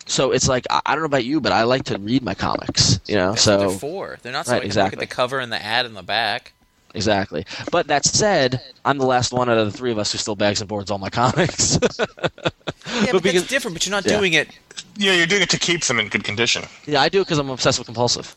So 0.07 0.33
it's 0.33 0.49
like 0.49 0.67
I, 0.69 0.81
I 0.85 0.93
don't 0.95 1.03
know 1.03 1.07
about 1.07 1.25
you, 1.25 1.41
but 1.41 1.53
I 1.53 1.63
like 1.63 1.85
to 1.85 1.99
read 1.99 2.23
my 2.23 2.35
comics. 2.35 2.99
You 3.07 3.15
know, 3.17 3.31
That's 3.33 3.47
what 3.47 3.61
so 3.61 3.69
they're 3.69 3.79
for. 3.79 4.19
They're 4.23 4.33
not 4.33 4.47
so 4.47 4.53
Right, 4.53 4.57
I 4.57 4.61
can 4.61 4.65
look 4.65 4.67
exactly. 4.67 4.97
at 4.97 5.01
the 5.09 5.15
cover 5.15 5.39
and 5.39 5.53
the 5.53 5.63
ad 5.65 5.87
in 5.87 5.95
the 5.95 6.03
back. 6.03 6.53
Exactly. 6.95 7.47
But 7.71 7.87
that 7.87 8.05
said, 8.05 8.61
I'm 8.85 8.99
the 8.99 9.07
last 9.07 9.33
one 9.33 9.49
out 9.49 9.57
of 9.57 9.71
the 9.71 9.77
three 9.79 9.93
of 9.93 9.99
us 9.99 10.13
who 10.13 10.19
still 10.19 10.37
bags 10.37 10.61
and 10.61 10.69
boards 10.69 10.91
all 10.91 10.99
my 10.99 11.11
comics. 11.11 11.79
Yeah, 12.85 13.07
but, 13.13 13.23
because- 13.23 13.43
that's 13.43 13.47
different. 13.49 13.75
But 13.77 13.87
you're 13.87 13.93
not 13.93 14.05
Yeah. 14.05 14.19
doing 14.19 14.33
it. 14.35 14.49
Yeah, 14.97 15.13
you're 15.15 15.27
doing 15.27 15.41
it 15.41 15.49
to 15.51 15.59
keep 15.59 15.83
them 15.85 15.99
in 16.01 16.09
good 16.09 16.25
condition. 16.25 16.65
yeah, 16.85 17.01
I 17.01 17.09
do 17.09 17.21
it 17.21 17.25
because 17.25 17.39
I'm 17.39 17.49
obsessive 17.49 17.87
compulsive. 17.87 18.35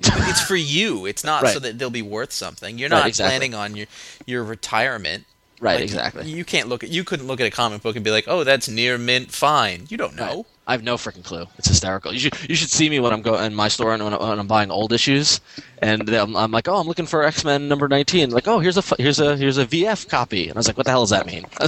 It's 0.00 0.40
for 0.42 0.56
you. 0.56 1.06
It's 1.06 1.24
not 1.24 1.42
Right. 1.42 1.52
so 1.54 1.58
that 1.60 1.78
they'll 1.78 1.90
be 1.90 2.02
worth 2.02 2.32
something. 2.32 2.78
You're 2.78 2.88
Right, 2.90 2.98
not 2.98 3.06
exactly. 3.08 3.30
planning 3.38 3.54
on 3.54 3.76
your 3.76 3.86
your 4.26 4.44
retirement. 4.44 5.24
Right, 5.60 5.74
Like, 5.74 5.82
exactly. 5.84 6.30
You 6.30 6.44
can't 6.44 6.68
look 6.68 6.84
at 6.84 6.90
you 6.90 7.02
couldn't 7.02 7.26
look 7.26 7.40
at 7.40 7.46
a 7.46 7.50
comic 7.50 7.82
book 7.82 7.96
and 7.96 8.04
be 8.04 8.12
like, 8.12 8.26
"Oh, 8.28 8.44
that's 8.44 8.68
near 8.68 8.96
mint 8.96 9.32
fine." 9.32 9.86
You 9.88 9.96
don't 9.96 10.14
know. 10.14 10.46
I 10.68 10.72
have 10.72 10.84
no 10.84 10.96
freaking 10.96 11.24
clue. 11.24 11.46
It's 11.58 11.66
hysterical. 11.66 12.12
You 12.12 12.20
should 12.20 12.34
you 12.48 12.54
should 12.54 12.70
see 12.70 12.88
me 12.88 13.00
when 13.00 13.12
I'm 13.12 13.22
going 13.22 13.42
in 13.44 13.54
my 13.56 13.66
store 13.68 13.92
and 13.94 14.04
when, 14.04 14.14
I- 14.14 14.18
when 14.18 14.38
I'm 14.38 14.46
buying 14.46 14.70
old 14.70 14.92
issues, 14.92 15.40
and 15.82 16.08
I'm, 16.10 16.36
I'm 16.36 16.50
like, 16.52 16.68
oh, 16.68 16.76
I'm 16.76 16.86
looking 16.86 17.06
for 17.06 17.24
X 17.24 17.42
Men 17.44 17.66
number 17.66 17.88
19. 17.88 18.30
Like, 18.30 18.46
oh, 18.46 18.60
here's 18.60 18.76
a 18.76 18.82
here's 18.98 19.18
a 19.18 19.36
here's 19.36 19.58
a 19.58 19.66
VF 19.66 20.06
copy, 20.08 20.48
and 20.48 20.56
I 20.56 20.60
was 20.60 20.68
like, 20.68 20.76
what 20.76 20.84
the 20.86 20.92
hell 20.92 21.02
does 21.02 21.10
that 21.10 21.26
mean? 21.26 21.44
I 21.58 21.64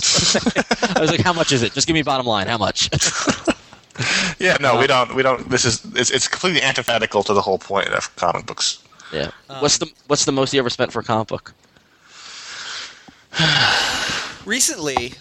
was 1.00 1.10
like, 1.10 1.20
how 1.22 1.32
much 1.32 1.50
is 1.50 1.62
it? 1.64 1.72
Just 1.72 1.88
give 1.88 1.94
me 1.94 2.02
bottom 2.02 2.26
line. 2.26 2.46
How 2.46 2.58
much? 2.58 2.90
Yeah, 4.38 4.56
no, 4.60 4.78
we 4.78 4.86
don't. 4.86 5.14
We 5.14 5.22
don't. 5.22 5.48
This 5.50 5.64
is 5.66 5.84
it's, 5.94 6.10
it's 6.10 6.26
completely 6.28 6.62
antithetical 6.62 7.22
to 7.24 7.34
the 7.34 7.42
whole 7.42 7.58
point 7.58 7.88
of 7.88 8.14
comic 8.16 8.46
books. 8.46 8.82
yeah. 9.12 9.30
what's 9.60 9.78
the 9.78 9.90
what's 10.06 10.24
the 10.24 10.32
most 10.32 10.54
you 10.54 10.60
ever 10.60 10.70
spent 10.70 10.92
for 10.92 11.00
a 11.00 11.04
comic 11.04 11.28
book? 11.28 11.52
Recently, 14.46 15.12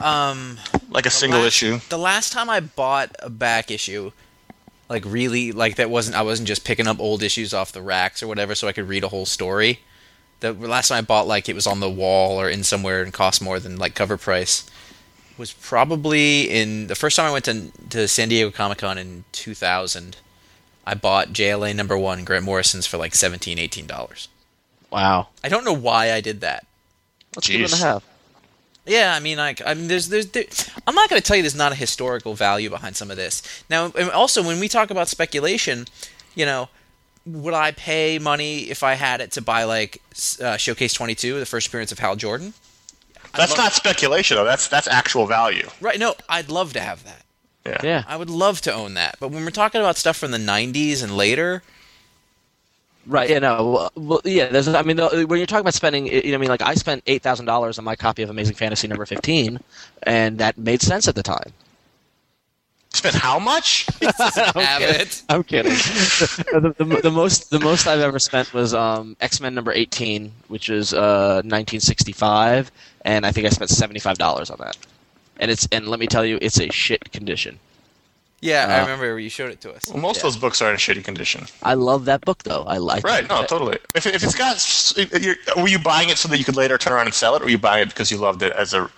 um, 0.00 0.58
Like 0.90 1.06
a 1.06 1.10
single 1.10 1.40
last- 1.40 1.48
issue. 1.48 1.80
The 1.90 1.98
last 1.98 2.32
time 2.32 2.48
I 2.48 2.60
bought 2.60 3.14
a 3.20 3.28
back 3.30 3.70
issue, 3.70 4.12
like 4.88 5.04
really, 5.06 5.52
like 5.52 5.76
that 5.76 5.90
wasn't 5.90 6.16
I 6.16 6.22
wasn't 6.22 6.48
just 6.48 6.64
picking 6.64 6.86
up 6.86 6.98
old 7.00 7.22
issues 7.22 7.52
off 7.52 7.72
the 7.72 7.82
racks 7.82 8.22
or 8.22 8.26
whatever, 8.26 8.54
so 8.54 8.66
I 8.68 8.72
could 8.72 8.88
read 8.88 9.04
a 9.04 9.08
whole 9.08 9.26
story. 9.26 9.80
The 10.40 10.52
last 10.52 10.88
time 10.88 10.98
I 10.98 11.02
bought 11.02 11.26
like 11.26 11.48
it 11.48 11.54
was 11.54 11.66
on 11.66 11.80
the 11.80 11.90
wall 11.90 12.40
or 12.40 12.48
in 12.48 12.64
somewhere 12.64 13.02
and 13.02 13.12
cost 13.12 13.40
more 13.42 13.60
than 13.60 13.76
like 13.76 13.94
cover 13.94 14.16
price 14.16 14.68
was 15.38 15.52
probably 15.52 16.50
in 16.50 16.86
the 16.86 16.94
first 16.94 17.16
time 17.16 17.26
I 17.26 17.32
went 17.32 17.44
to 17.46 17.70
to 17.90 18.08
San 18.08 18.28
Diego 18.28 18.50
Comic 18.50 18.78
Con 18.78 18.98
in 18.98 19.24
2000. 19.32 20.16
I 20.86 20.94
bought 20.94 21.28
JLA 21.32 21.74
number 21.74 21.96
one 21.96 22.24
Grant 22.24 22.44
Morrison's 22.44 22.86
for 22.86 22.98
like 22.98 23.14
17 23.14 23.58
18 23.58 23.86
dollars. 23.86 24.28
Wow, 24.90 25.28
I 25.42 25.48
don't 25.48 25.64
know 25.64 25.72
why 25.72 26.12
I 26.12 26.20
did 26.20 26.40
that. 26.42 26.66
that's 27.32 27.48
a 27.48 27.52
good 27.52 27.60
one 27.62 27.70
to 27.70 27.76
Jeez. 27.76 27.82
have. 27.82 28.04
Yeah, 28.86 29.14
I 29.16 29.20
mean, 29.20 29.38
like, 29.38 29.62
I 29.66 29.72
mean, 29.72 29.88
there's, 29.88 30.08
there's, 30.10 30.26
there, 30.28 30.44
I'm 30.86 30.94
not 30.94 31.08
going 31.08 31.20
to 31.20 31.26
tell 31.26 31.36
you 31.36 31.42
there's 31.42 31.54
not 31.54 31.72
a 31.72 31.74
historical 31.74 32.34
value 32.34 32.68
behind 32.68 32.96
some 32.96 33.10
of 33.10 33.16
this. 33.16 33.42
Now, 33.70 33.90
and 33.98 34.10
also 34.10 34.42
when 34.42 34.60
we 34.60 34.68
talk 34.68 34.90
about 34.90 35.08
speculation, 35.08 35.86
you 36.34 36.44
know, 36.44 36.68
would 37.24 37.54
I 37.54 37.72
pay 37.72 38.18
money 38.18 38.64
if 38.70 38.82
I 38.82 38.94
had 38.94 39.22
it 39.22 39.32
to 39.32 39.40
buy 39.40 39.64
like 39.64 40.02
uh, 40.42 40.58
Showcase 40.58 40.92
22, 40.92 41.38
the 41.38 41.46
first 41.46 41.68
appearance 41.68 41.92
of 41.92 41.98
Hal 41.98 42.16
Jordan? 42.16 42.52
That's 43.36 43.52
love- 43.52 43.58
not 43.58 43.72
speculation 43.72 44.36
though. 44.36 44.44
That's 44.44 44.68
that's 44.68 44.88
actual 44.88 45.26
value. 45.26 45.68
Right? 45.80 45.98
No, 45.98 46.14
I'd 46.28 46.48
love 46.48 46.72
to 46.74 46.80
have 46.80 47.04
that. 47.04 47.22
Yeah. 47.66 47.80
Yeah, 47.82 48.04
I 48.06 48.16
would 48.16 48.28
love 48.28 48.60
to 48.62 48.72
own 48.74 48.94
that. 48.94 49.16
But 49.20 49.28
when 49.28 49.42
we're 49.44 49.50
talking 49.50 49.80
about 49.80 49.96
stuff 49.96 50.18
from 50.18 50.32
the 50.32 50.38
90s 50.38 51.02
and 51.02 51.16
later, 51.16 51.62
right. 53.06 53.28
Yeah, 53.30 53.38
no. 53.38 53.70
Well, 53.70 53.92
well, 53.96 54.20
yeah. 54.24 54.48
There's. 54.48 54.68
I 54.68 54.82
mean, 54.82 54.96
the, 54.96 55.24
when 55.26 55.38
you're 55.38 55.46
talking 55.46 55.62
about 55.62 55.72
spending, 55.74 56.06
you 56.06 56.30
know, 56.30 56.34
I 56.34 56.38
mean, 56.38 56.50
like 56.50 56.60
I 56.62 56.74
spent 56.74 57.02
eight 57.06 57.22
thousand 57.22 57.46
dollars 57.46 57.78
on 57.78 57.84
my 57.84 57.96
copy 57.96 58.22
of 58.22 58.28
Amazing 58.30 58.56
Fantasy 58.56 58.86
number 58.86 59.06
15, 59.06 59.58
and 60.02 60.38
that 60.38 60.58
made 60.58 60.82
sense 60.82 61.08
at 61.08 61.14
the 61.14 61.22
time. 61.22 61.52
Spent 62.94 63.14
how 63.16 63.38
much? 63.38 63.86
have 64.00 64.80
it. 64.82 65.22
I'm 65.28 65.42
kidding. 65.42 65.72
the, 65.72 66.74
the, 66.78 67.00
the 67.02 67.10
most 67.10 67.50
the 67.50 67.58
most 67.60 67.86
I've 67.88 68.00
ever 68.00 68.18
spent 68.20 68.54
was 68.54 68.72
um, 68.72 69.16
X 69.20 69.40
Men 69.40 69.54
number 69.54 69.72
18, 69.72 70.30
which 70.48 70.68
is 70.70 70.94
uh, 70.94 71.42
1965, 71.44 72.70
and 73.04 73.26
I 73.26 73.32
think 73.32 73.46
I 73.46 73.50
spent 73.50 73.70
75 73.70 74.16
dollars 74.18 74.48
on 74.50 74.58
that. 74.60 74.76
And 75.38 75.50
it's 75.50 75.66
and 75.72 75.88
let 75.88 75.98
me 75.98 76.06
tell 76.06 76.24
you, 76.24 76.38
it's 76.40 76.60
a 76.60 76.70
shit 76.70 77.10
condition. 77.12 77.58
Yeah, 78.40 78.66
I 78.68 78.78
Uh, 78.78 78.82
remember 78.82 79.18
you 79.18 79.30
showed 79.30 79.50
it 79.50 79.60
to 79.62 79.72
us. 79.72 79.88
Well, 79.88 79.98
most 80.00 80.18
of 80.18 80.22
those 80.24 80.36
books 80.36 80.60
are 80.62 80.70
in 80.70 80.76
shitty 80.76 81.02
condition. 81.02 81.46
I 81.62 81.74
love 81.74 82.04
that 82.04 82.20
book 82.24 82.42
though. 82.44 82.62
I 82.64 82.76
like 82.76 82.98
it. 82.98 83.04
Right? 83.04 83.28
No, 83.28 83.42
totally. 83.44 83.78
If, 83.94 84.06
if 84.06 84.22
it's 84.22 84.34
got, 84.34 84.56
s- 84.56 84.94
you're, 85.20 85.36
were 85.56 85.66
you 85.68 85.78
buying 85.78 86.10
it 86.10 86.18
so 86.18 86.28
that 86.28 86.38
you 86.38 86.44
could 86.44 86.56
later 86.56 86.76
turn 86.78 86.92
around 86.92 87.06
and 87.06 87.14
sell 87.14 87.34
it, 87.36 87.42
or 87.42 87.46
were 87.46 87.50
you 87.50 87.58
buying 87.58 87.82
it 87.82 87.88
because 87.88 88.10
you 88.10 88.18
loved 88.18 88.42
it 88.42 88.52
as 88.52 88.74
a, 88.74 88.88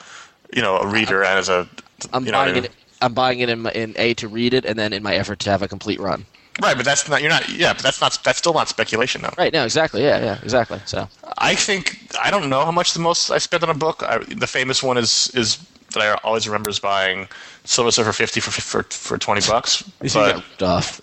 you 0.53 0.63
know, 0.63 0.77
a 0.79 0.87
reader 0.87 1.23
and 1.23 1.39
as 1.39 1.49
a, 1.49 1.69
I'm 2.13 2.27
you 2.27 2.33
know, 2.33 2.41
I 2.41 2.45
buying 2.47 2.55
mean? 2.57 2.65
it. 2.65 2.73
I'm 3.03 3.15
buying 3.15 3.41
it 3.41 3.49
in, 3.49 3.63
my, 3.63 3.73
in 3.73 3.95
A 3.97 4.15
to 4.15 4.29
read 4.29 4.55
it, 4.55 4.65
and 4.65 4.79
then 4.79 4.93
in 4.93 5.03
my 5.03 5.15
effort 5.15 5.39
to 5.41 5.51
have 5.51 5.63
a 5.63 5.69
complete 5.69 6.01
run. 6.01 6.27
Right, 6.63 6.75
but 6.77 6.87
that's 6.87 7.07
not. 7.09 7.21
You're 7.21 7.31
not. 7.31 7.49
Yeah, 7.51 7.75
but 7.75 7.83
that's 7.83 8.01
not. 8.01 8.19
That's 8.25 8.39
still 8.39 8.55
not 8.55 8.69
speculation, 8.69 9.21
though. 9.23 9.35
Right. 9.37 9.53
No. 9.53 9.65
Exactly. 9.65 10.03
Yeah. 10.03 10.19
Yeah. 10.25 10.39
Exactly. 10.43 10.81
So. 10.87 11.07
I 11.37 11.55
think 11.55 11.99
I 12.19 12.31
don't 12.31 12.49
know 12.49 12.65
how 12.65 12.73
much 12.73 12.95
the 12.95 13.01
most 13.01 13.31
I 13.31 13.37
spent 13.39 13.63
on 13.63 13.69
a 13.69 13.75
book. 13.75 14.03
I, 14.03 14.19
the 14.19 14.47
famous 14.47 14.83
one 14.83 14.97
is 14.97 15.31
is 15.35 15.59
that 15.93 16.01
I 16.03 16.15
always 16.25 16.49
remember 16.49 16.71
is 16.71 16.79
buying 16.79 17.29
Silver 17.65 17.91
Surfer 17.91 18.13
50 18.13 18.41
for 18.41 18.51
for 18.51 18.83
for 18.85 19.19
20 19.19 19.47
bucks, 19.47 19.85
You 20.03 20.09
but 20.15 20.33
got 20.33 20.35
ripped 20.37 20.63
off. 20.63 21.01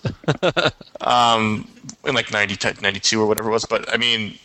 in 2.06 2.14
like 2.14 2.32
90, 2.32 2.80
92 2.82 3.20
or 3.20 3.26
whatever 3.26 3.48
it 3.48 3.52
was. 3.52 3.64
But 3.64 3.92
I 3.92 3.96
mean, 3.96 4.36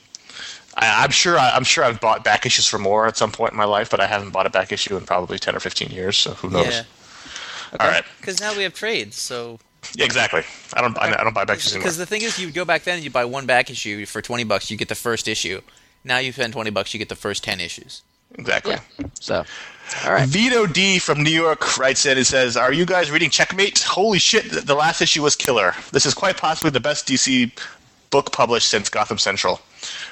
I, 0.78 1.04
I'm 1.04 1.12
sure 1.12 1.38
I, 1.40 1.52
I'm 1.52 1.64
sure 1.64 1.84
I've 1.84 2.00
bought 2.00 2.24
back 2.24 2.46
issues 2.46 2.68
for 2.68 2.78
more 2.78 3.08
at 3.08 3.18
some 3.18 3.32
point 3.32 3.52
in 3.52 3.58
my 3.58 3.66
life, 3.66 3.90
but 3.90 4.00
I 4.00 4.08
haven't 4.08 4.30
bought 4.32 4.46
a 4.46 4.50
back 4.50 4.72
issue 4.72 4.96
in 4.96 5.06
probably 5.06 5.40
10 5.40 5.56
or 5.56 5.60
15 5.60 5.90
years. 5.90 6.18
So 6.18 6.32
who 6.34 6.50
knows? 6.50 6.68
Yeah, 6.68 6.84
All 7.80 7.88
right. 7.88 8.04
because 8.20 8.40
now 8.40 8.56
we 8.56 8.64
have 8.64 8.74
trades, 8.74 9.16
so 9.18 9.60
Yeah, 9.96 10.06
exactly. 10.06 10.44
I 10.74 10.82
don't. 10.82 10.98
I, 10.98 11.20
I 11.20 11.24
don't 11.24 11.34
buy 11.34 11.46
back 11.46 11.58
issues. 11.58 11.74
Because 11.74 11.98
the 11.98 12.06
thing 12.06 12.22
is, 12.22 12.40
you 12.40 12.52
go 12.52 12.66
back 12.66 12.84
then, 12.84 13.02
you 13.02 13.10
buy 13.10 13.26
one 13.26 13.46
back 13.46 13.70
issue 13.70 14.06
for 14.06 14.22
twenty 14.22 14.44
bucks, 14.44 14.70
you 14.72 14.78
get 14.78 14.90
the 14.90 14.96
first 14.96 15.28
issue. 15.28 15.62
Now 16.04 16.18
you 16.18 16.32
spend 16.32 16.54
twenty 16.54 16.70
bucks, 16.70 16.94
you 16.94 16.98
get 16.98 17.10
the 17.10 17.16
first 17.16 17.44
ten 17.44 17.60
issues. 17.60 18.02
Exactly. 18.36 18.74
Yeah. 18.74 19.08
So. 19.20 19.44
All 20.06 20.14
right. 20.14 20.28
Vito 20.28 20.68
D 20.68 21.00
from 21.00 21.24
New 21.24 21.32
York 21.32 21.78
writes 21.80 22.06
in 22.06 22.16
and 22.18 22.28
says, 22.28 22.56
"Are 22.56 22.72
you 22.72 22.86
guys 22.86 23.10
reading 23.10 23.32
Checkmate? 23.32 23.80
Holy 23.82 24.20
shit! 24.20 24.52
The 24.52 24.76
last 24.76 25.02
issue 25.02 25.24
was 25.24 25.36
killer. 25.36 25.74
This 25.92 26.06
is 26.06 26.14
quite 26.14 26.38
possibly 26.38 26.70
the 26.70 26.80
best 26.80 27.08
DC 27.08 27.52
book 28.10 28.32
published 28.32 28.68
since 28.68 28.90
Gotham 28.90 29.18
Central. 29.18 29.62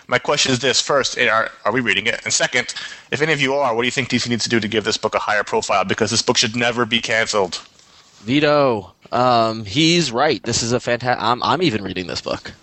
My 0.08 0.20
question 0.20 0.52
is 0.52 0.60
this: 0.60 0.82
first, 0.82 1.18
eh, 1.18 1.28
are 1.30 1.52
are 1.66 1.72
we 1.72 1.82
reading 1.82 2.08
it? 2.08 2.22
And 2.24 2.34
second, 2.34 2.74
if 3.12 3.22
any 3.22 3.34
of 3.34 3.42
you 3.42 3.54
are, 3.56 3.76
what 3.76 3.82
do 3.82 3.88
you 3.88 3.92
think 3.92 4.10
DC 4.10 4.30
needs 4.30 4.44
to 4.44 4.50
do 4.50 4.60
to 4.60 4.68
give 4.68 4.84
this 4.84 4.98
book 4.98 5.16
a 5.16 5.20
higher 5.20 5.44
profile? 5.44 5.84
Because 5.84 6.12
this 6.12 6.22
book 6.22 6.38
should 6.38 6.56
never 6.56 6.86
be 6.86 7.02
canceled. 7.02 7.62
Vito. 8.22 8.94
Um. 9.12 9.66
He's 9.66 10.12
right. 10.12 10.42
This 10.44 10.64
is 10.64 10.72
a 10.72 10.80
fantastic. 10.80 11.22
I'm. 11.24 11.42
I'm 11.44 11.62
even 11.62 11.84
reading 11.84 12.08
this 12.08 12.22
book. 12.22 12.54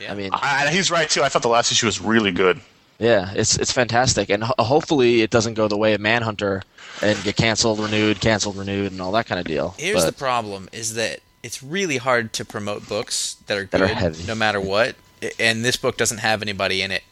Yeah. 0.00 0.12
I 0.12 0.14
mean, 0.14 0.30
I, 0.32 0.70
he's 0.70 0.90
right 0.90 1.08
too. 1.08 1.22
I 1.22 1.28
thought 1.28 1.42
the 1.42 1.48
last 1.48 1.70
issue 1.70 1.86
was 1.86 2.00
really 2.00 2.32
good. 2.32 2.60
Yeah, 2.98 3.32
it's 3.34 3.56
it's 3.58 3.72
fantastic, 3.72 4.30
and 4.30 4.44
ho- 4.44 4.54
hopefully 4.58 5.22
it 5.22 5.30
doesn't 5.30 5.54
go 5.54 5.66
the 5.68 5.76
way 5.76 5.94
of 5.94 6.00
Manhunter 6.00 6.62
and 7.02 7.20
get 7.24 7.36
canceled, 7.36 7.80
renewed, 7.80 8.20
canceled, 8.20 8.56
renewed, 8.56 8.92
and 8.92 9.00
all 9.00 9.12
that 9.12 9.26
kind 9.26 9.40
of 9.40 9.46
deal. 9.46 9.74
Here's 9.78 10.04
But- 10.04 10.06
the 10.06 10.12
problem: 10.12 10.68
is 10.72 10.94
that 10.94 11.20
it's 11.44 11.62
really 11.62 11.98
hard 11.98 12.32
to 12.32 12.44
promote 12.44 12.88
books 12.88 13.36
that 13.46 13.58
are 13.58 13.66
That 13.66 13.82
are 13.82 13.86
good, 13.86 13.96
heavy. 13.96 14.24
no 14.26 14.34
matter 14.34 14.60
what. 14.60 14.96
And 15.38 15.64
this 15.64 15.76
book 15.76 15.96
doesn't 15.96 16.18
have 16.18 16.42
anybody 16.42 16.82
in 16.82 16.90
it. 16.90 17.02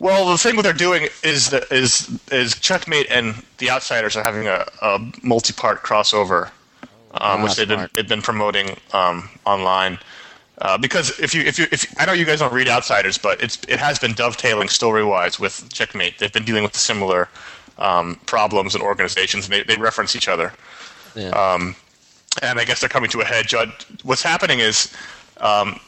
Well, 0.00 0.28
the 0.28 0.36
thing 0.36 0.56
what 0.56 0.62
they're 0.62 0.72
doing 0.72 1.08
is 1.22 1.50
that 1.50 1.70
is 1.70 2.10
is 2.32 2.56
Checkmate 2.56 3.06
and 3.10 3.44
the 3.58 3.70
Outsiders 3.70 4.16
are 4.16 4.24
having 4.24 4.48
a, 4.48 4.66
a 4.82 4.98
multi-part 5.22 5.82
crossover, 5.82 6.46
um, 6.46 6.90
Ah, 7.14 7.42
which 7.42 7.54
they've 7.54 7.68
been 7.68 7.88
they've 7.94 8.08
been 8.08 8.22
promoting 8.22 8.76
um, 8.92 9.30
online. 9.46 9.98
Uh, 10.58 10.76
because 10.78 11.18
if 11.20 11.32
you 11.34 11.42
if 11.42 11.58
you 11.58 11.66
if 11.70 11.86
I 11.98 12.06
know 12.06 12.12
you 12.12 12.24
guys 12.24 12.40
don't 12.40 12.52
read 12.52 12.68
Outsiders, 12.68 13.18
but 13.18 13.40
it's 13.40 13.58
it 13.68 13.78
has 13.78 13.98
been 14.00 14.14
dovetailing 14.14 14.68
story-wise 14.68 15.38
with 15.38 15.72
Checkmate. 15.72 16.18
They've 16.18 16.32
been 16.32 16.44
dealing 16.44 16.64
with 16.64 16.76
similar 16.76 17.28
um, 17.78 18.16
problems 18.26 18.74
and 18.74 18.82
organizations, 18.82 19.46
and 19.46 19.52
they, 19.54 19.62
they 19.62 19.76
reference 19.80 20.16
each 20.16 20.28
other 20.28 20.52
yeah. 21.14 21.30
um, 21.30 21.76
and 22.42 22.58
I 22.58 22.64
guess 22.64 22.80
they're 22.80 22.88
coming 22.88 23.10
to 23.10 23.20
a 23.20 23.24
head. 23.24 23.46
Judd, 23.46 23.72
what's 24.02 24.22
happening 24.22 24.60
is 24.60 24.92
um, 25.38 25.78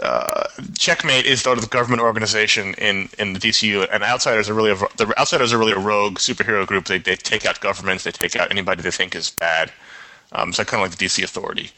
uh, 0.00 0.44
Checkmate 0.76 1.24
is 1.24 1.42
sort 1.42 1.58
of 1.58 1.64
the 1.64 1.70
government 1.70 2.02
organization 2.02 2.74
in, 2.74 3.08
in 3.18 3.32
the 3.32 3.38
DCU, 3.38 3.88
and 3.92 4.02
Outsiders 4.02 4.48
are 4.48 4.54
really 4.54 4.70
a, 4.70 4.76
the 4.96 5.12
Outsiders 5.18 5.52
are 5.52 5.58
really 5.58 5.72
a 5.72 5.78
rogue 5.78 6.18
superhero 6.18 6.66
group. 6.66 6.86
They 6.86 6.98
they 6.98 7.16
take 7.16 7.46
out 7.46 7.60
governments, 7.60 8.04
they 8.04 8.12
take 8.12 8.36
out 8.36 8.50
anybody 8.50 8.82
they 8.82 8.90
think 8.90 9.14
is 9.14 9.30
bad. 9.30 9.72
Um, 10.32 10.52
so 10.52 10.64
kind 10.64 10.82
of 10.82 10.90
like 10.90 10.98
the 10.98 11.04
DC 11.04 11.24
Authority. 11.24 11.70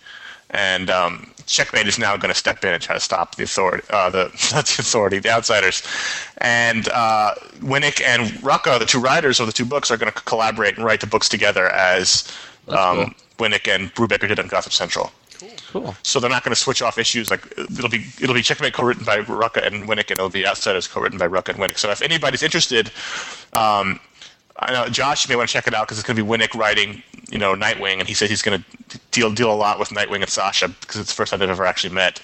And 0.53 0.90
um, 0.90 1.32
Checkmate 1.46 1.86
is 1.86 1.96
now 1.96 2.16
going 2.16 2.32
to 2.32 2.38
step 2.38 2.64
in 2.64 2.72
and 2.72 2.82
try 2.82 2.96
to 2.96 3.01
stop 3.01 3.36
the 3.36 3.44
authority, 3.44 3.86
uh, 3.90 4.11
the 4.11 4.24
not 4.53 4.66
the 4.66 4.76
authority, 4.80 5.20
the 5.20 5.30
outsiders. 5.30 5.82
And 6.38 6.88
uh, 6.88 7.34
Winick 7.61 8.03
and 8.03 8.30
Rucka, 8.42 8.80
the 8.80 8.84
two 8.84 9.01
writers 9.01 9.38
of 9.38 9.46
the 9.46 9.53
two 9.53 9.64
books, 9.64 9.90
are 9.90 9.96
going 9.96 10.12
to 10.12 10.20
collaborate 10.22 10.76
and 10.76 10.84
write 10.84 11.01
the 11.01 11.07
books 11.07 11.28
together 11.28 11.68
as 11.68 12.30
um, 12.68 13.14
Winick 13.41 13.66
and 13.72 13.93
Brubaker 13.95 14.28
did 14.28 14.38
on 14.38 14.47
Gotham 14.49 14.72
Central. 14.72 15.11
cool. 15.38 15.51
Cool. 15.72 15.97
So 16.03 16.20
they're 16.20 16.30
not 16.30 16.45
going 16.45 16.55
to 16.55 16.61
switch 16.61 16.82
off 16.82 16.99
issues. 16.99 17.30
Like 17.30 17.47
it'll 17.57 17.88
be 17.88 18.05
it'll 18.20 18.34
be 18.34 18.43
Checkmate 18.43 18.72
co-written 18.72 19.05
by 19.05 19.18
Rucka 19.18 19.66
and 19.66 19.88
Winick, 19.88 20.11
and 20.11 20.18
it'll 20.18 20.28
be 20.28 20.47
Outsiders 20.47 20.86
co-written 20.86 21.18
by 21.18 21.26
Rucka 21.28 21.51
and 21.51 21.59
Winick. 21.59 21.78
So 21.78 21.91
if 21.91 22.03
anybody's 22.03 22.43
interested, 22.43 22.91
um, 23.53 24.01
I 24.59 24.72
know 24.72 24.88
Josh, 24.88 25.26
you 25.26 25.32
may 25.32 25.36
want 25.36 25.49
to 25.49 25.53
check 25.53 25.66
it 25.66 25.74
out 25.74 25.86
because 25.86 25.99
it's 25.99 26.07
going 26.07 26.16
to 26.16 26.22
be 26.22 26.28
Winick 26.28 26.55
writing, 26.55 27.03
you 27.30 27.38
know, 27.38 27.55
Nightwing, 27.55 27.99
and 27.99 28.09
he 28.09 28.14
said 28.14 28.28
he's 28.28 28.43
going 28.43 28.62
to 28.88 28.99
deal 29.11 29.32
deal 29.32 29.53
a 29.53 29.55
lot 29.55 29.78
with 29.78 29.88
Nightwing 29.88 30.20
and 30.20 30.28
Sasha 30.28 30.68
because 30.68 31.01
it's 31.01 31.11
the 31.11 31.16
first 31.16 31.30
time 31.30 31.41
they've 31.41 31.49
ever 31.49 31.64
actually 31.64 31.95
met. 31.95 32.20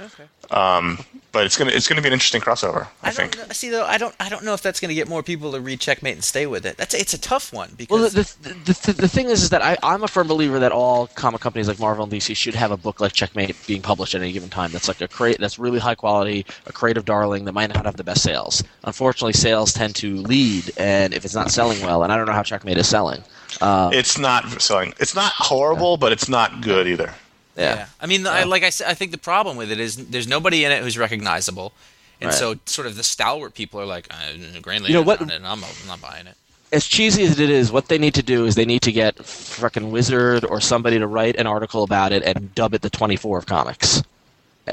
Okay. 0.00 0.24
Um, 0.50 0.98
but 1.32 1.46
it's 1.46 1.56
gonna 1.56 1.70
it's 1.72 1.88
gonna 1.88 2.02
be 2.02 2.08
an 2.08 2.12
interesting 2.12 2.40
crossover. 2.40 2.86
I, 3.02 3.08
I 3.08 3.10
think. 3.10 3.36
know, 3.36 3.44
see 3.52 3.70
though. 3.70 3.84
I 3.84 3.98
don't. 3.98 4.14
I 4.20 4.28
don't 4.28 4.44
know 4.44 4.52
if 4.54 4.62
that's 4.62 4.78
going 4.80 4.90
to 4.90 4.94
get 4.94 5.08
more 5.08 5.22
people 5.22 5.52
to 5.52 5.60
read 5.60 5.80
Checkmate 5.80 6.14
and 6.14 6.22
stay 6.22 6.46
with 6.46 6.64
it. 6.66 6.76
That's 6.76 6.94
it's 6.94 7.14
a 7.14 7.20
tough 7.20 7.52
one 7.52 7.70
because 7.76 8.00
Well, 8.00 8.10
the, 8.10 8.34
the, 8.42 8.72
the, 8.74 8.92
the 8.92 9.08
thing 9.08 9.30
is, 9.30 9.42
is 9.42 9.50
that 9.50 9.62
I, 9.62 9.76
I'm 9.82 10.02
a 10.04 10.08
firm 10.08 10.28
believer 10.28 10.58
that 10.58 10.72
all 10.72 11.06
comic 11.08 11.40
companies 11.40 11.68
like 11.68 11.78
Marvel 11.80 12.04
and 12.04 12.12
DC 12.12 12.36
should 12.36 12.54
have 12.54 12.70
a 12.70 12.76
book 12.76 13.00
like 13.00 13.12
Checkmate 13.12 13.56
being 13.66 13.82
published 13.82 14.14
at 14.14 14.20
any 14.20 14.32
given 14.32 14.50
time. 14.50 14.70
That's 14.70 14.88
like 14.88 15.00
a 15.00 15.08
crate 15.08 15.38
that's 15.38 15.58
really 15.58 15.78
high 15.78 15.94
quality, 15.94 16.46
a 16.66 16.72
creative 16.72 17.04
darling 17.04 17.46
that 17.46 17.52
might 17.52 17.72
not 17.72 17.84
have 17.86 17.96
the 17.96 18.04
best 18.04 18.22
sales. 18.22 18.62
Unfortunately, 18.84 19.32
sales 19.32 19.72
tend 19.72 19.94
to 19.96 20.16
lead, 20.18 20.70
and 20.76 21.14
if 21.14 21.24
it's 21.24 21.34
not 21.34 21.50
selling 21.50 21.80
well, 21.80 22.02
and 22.02 22.12
I 22.12 22.16
don't 22.16 22.26
know 22.26 22.32
how 22.32 22.42
Checkmate 22.42 22.76
is 22.76 22.88
selling. 22.88 23.22
Uh, 23.60 23.90
It's 23.92 24.18
not 24.18 24.60
selling. 24.62 24.94
It's 24.98 25.14
not 25.14 25.32
horrible, 25.32 25.96
but 25.96 26.12
it's 26.12 26.28
not 26.28 26.60
good 26.62 26.86
either. 26.86 27.12
Yeah. 27.56 27.86
I 28.00 28.06
mean, 28.06 28.26
I, 28.26 28.44
like 28.44 28.62
I 28.62 28.70
said, 28.70 28.88
I 28.88 28.94
think 28.94 29.10
the 29.10 29.18
problem 29.18 29.56
with 29.56 29.70
it 29.70 29.78
is 29.80 29.96
there's 29.96 30.26
nobody 30.28 30.64
in 30.64 30.72
it 30.72 30.82
who's 30.82 30.96
recognizable, 30.98 31.72
and 32.20 32.30
Right. 32.30 32.38
so 32.38 32.56
sort 32.66 32.86
of 32.86 32.96
the 32.96 33.02
stalwart 33.04 33.54
people 33.54 33.80
are 33.80 33.86
like, 33.86 34.06
uh, 34.10 34.60
Grain 34.60 34.82
You 34.84 34.94
know 34.94 35.02
what- 35.02 35.20
it, 35.20 35.30
and 35.30 35.46
I'm, 35.46 35.62
I'm 35.64 35.86
not 35.86 36.00
buying 36.00 36.26
it. 36.26 36.36
as 36.72 36.86
cheesy 36.86 37.24
as 37.24 37.38
it 37.38 37.50
is, 37.50 37.70
what 37.70 37.88
they 37.88 37.98
need 37.98 38.14
to 38.14 38.22
do 38.22 38.46
is 38.46 38.54
they 38.54 38.64
need 38.64 38.82
to 38.82 38.92
get 38.92 39.22
fucking 39.24 39.90
Wizard 39.90 40.44
or 40.44 40.60
somebody 40.60 40.98
to 40.98 41.06
write 41.06 41.36
an 41.36 41.46
article 41.46 41.82
about 41.82 42.12
it 42.12 42.22
and 42.22 42.54
dub 42.54 42.72
it 42.74 42.80
the 42.82 42.88
24 42.90 43.38
of 43.38 43.46
comics. 43.46 44.02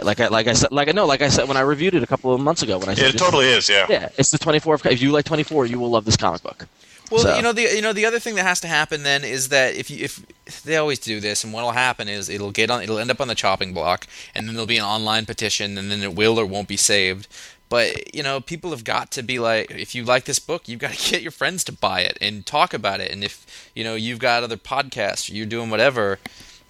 Like 0.04 0.20
I 0.20 0.28
like 0.28 0.46
I 0.48 0.54
said, 0.54 0.72
like 0.72 0.88
I 0.88 0.92
know, 0.92 1.08
like 1.08 1.24
I 1.24 1.30
said 1.30 1.48
when 1.48 1.58
I 1.58 1.62
reviewed 1.62 1.96
it 1.96 2.04
a 2.04 2.08
couple 2.08 2.32
of 2.34 2.40
months 2.40 2.62
ago 2.62 2.78
when 2.78 2.90
I 2.90 2.94
said 2.94 3.16
It 3.16 3.18
totally 3.18 3.48
is. 3.48 3.68
Yeah. 3.68 3.88
yeah, 3.90 4.10
it's 4.20 4.30
the 4.30 4.38
24 4.38 4.76
of. 4.76 4.86
If 4.86 5.02
you 5.02 5.12
like 5.12 5.26
24, 5.26 5.66
you 5.66 5.80
will 5.80 5.90
love 5.90 6.06
this 6.06 6.16
comic 6.16 6.44
book. 6.44 6.68
Well, 7.10 7.24
So- 7.24 7.36
you 7.36 7.42
know 7.42 7.54
the 7.54 7.64
you 7.76 7.82
know 7.82 7.94
the 7.94 8.06
other 8.06 8.20
thing 8.20 8.36
that 8.36 8.44
has 8.44 8.60
to 8.62 8.68
happen 8.68 9.04
then 9.04 9.24
is 9.24 9.50
that 9.50 9.76
if 9.76 9.90
you 9.90 10.04
if 10.06 10.64
they 10.64 10.78
always 10.78 11.00
do 11.00 11.20
this, 11.20 11.44
and 11.44 11.54
what'll 11.54 11.72
happen 11.72 12.08
is 12.08 12.30
it'll 12.30 12.52
get 12.52 12.70
on 12.70 12.84
it'll 12.84 13.00
end 13.00 13.12
up 13.12 13.22
on 13.22 13.28
the 13.28 13.36
chopping 13.36 13.74
block, 13.74 14.08
and 14.36 14.48
then 14.48 14.56
there'll 14.56 14.68
be 14.68 14.78
an 14.78 14.86
online 14.86 15.26
petition, 15.26 15.78
and 15.78 15.90
then 15.90 16.02
it 16.04 16.16
will 16.16 16.40
or 16.40 16.46
won't 16.46 16.68
be 16.68 16.78
saved. 16.78 17.28
But 17.70 18.14
you 18.16 18.24
know, 18.24 18.42
people 18.42 18.72
have 18.72 18.84
got 18.84 19.12
to 19.12 19.22
be 19.24 19.38
like, 19.40 19.70
if 19.72 19.94
you 19.94 20.04
like 20.04 20.26
this 20.26 20.40
book, 20.40 20.68
you've 20.68 20.80
got 20.80 20.94
to 20.94 21.12
get 21.12 21.22
your 21.22 21.32
friends 21.32 21.64
to 21.66 21.72
buy 21.72 22.02
it 22.02 22.18
and 22.20 22.46
talk 22.46 22.74
about 22.74 23.00
it. 23.00 23.12
And 23.12 23.24
if 23.24 23.70
you 23.76 23.84
know 23.84 23.96
you've 23.96 24.20
got 24.20 24.44
other 24.44 24.58
podcasts, 24.58 25.32
or 25.32 25.36
you're 25.36 25.46
doing 25.46 25.70
whatever, 25.70 26.20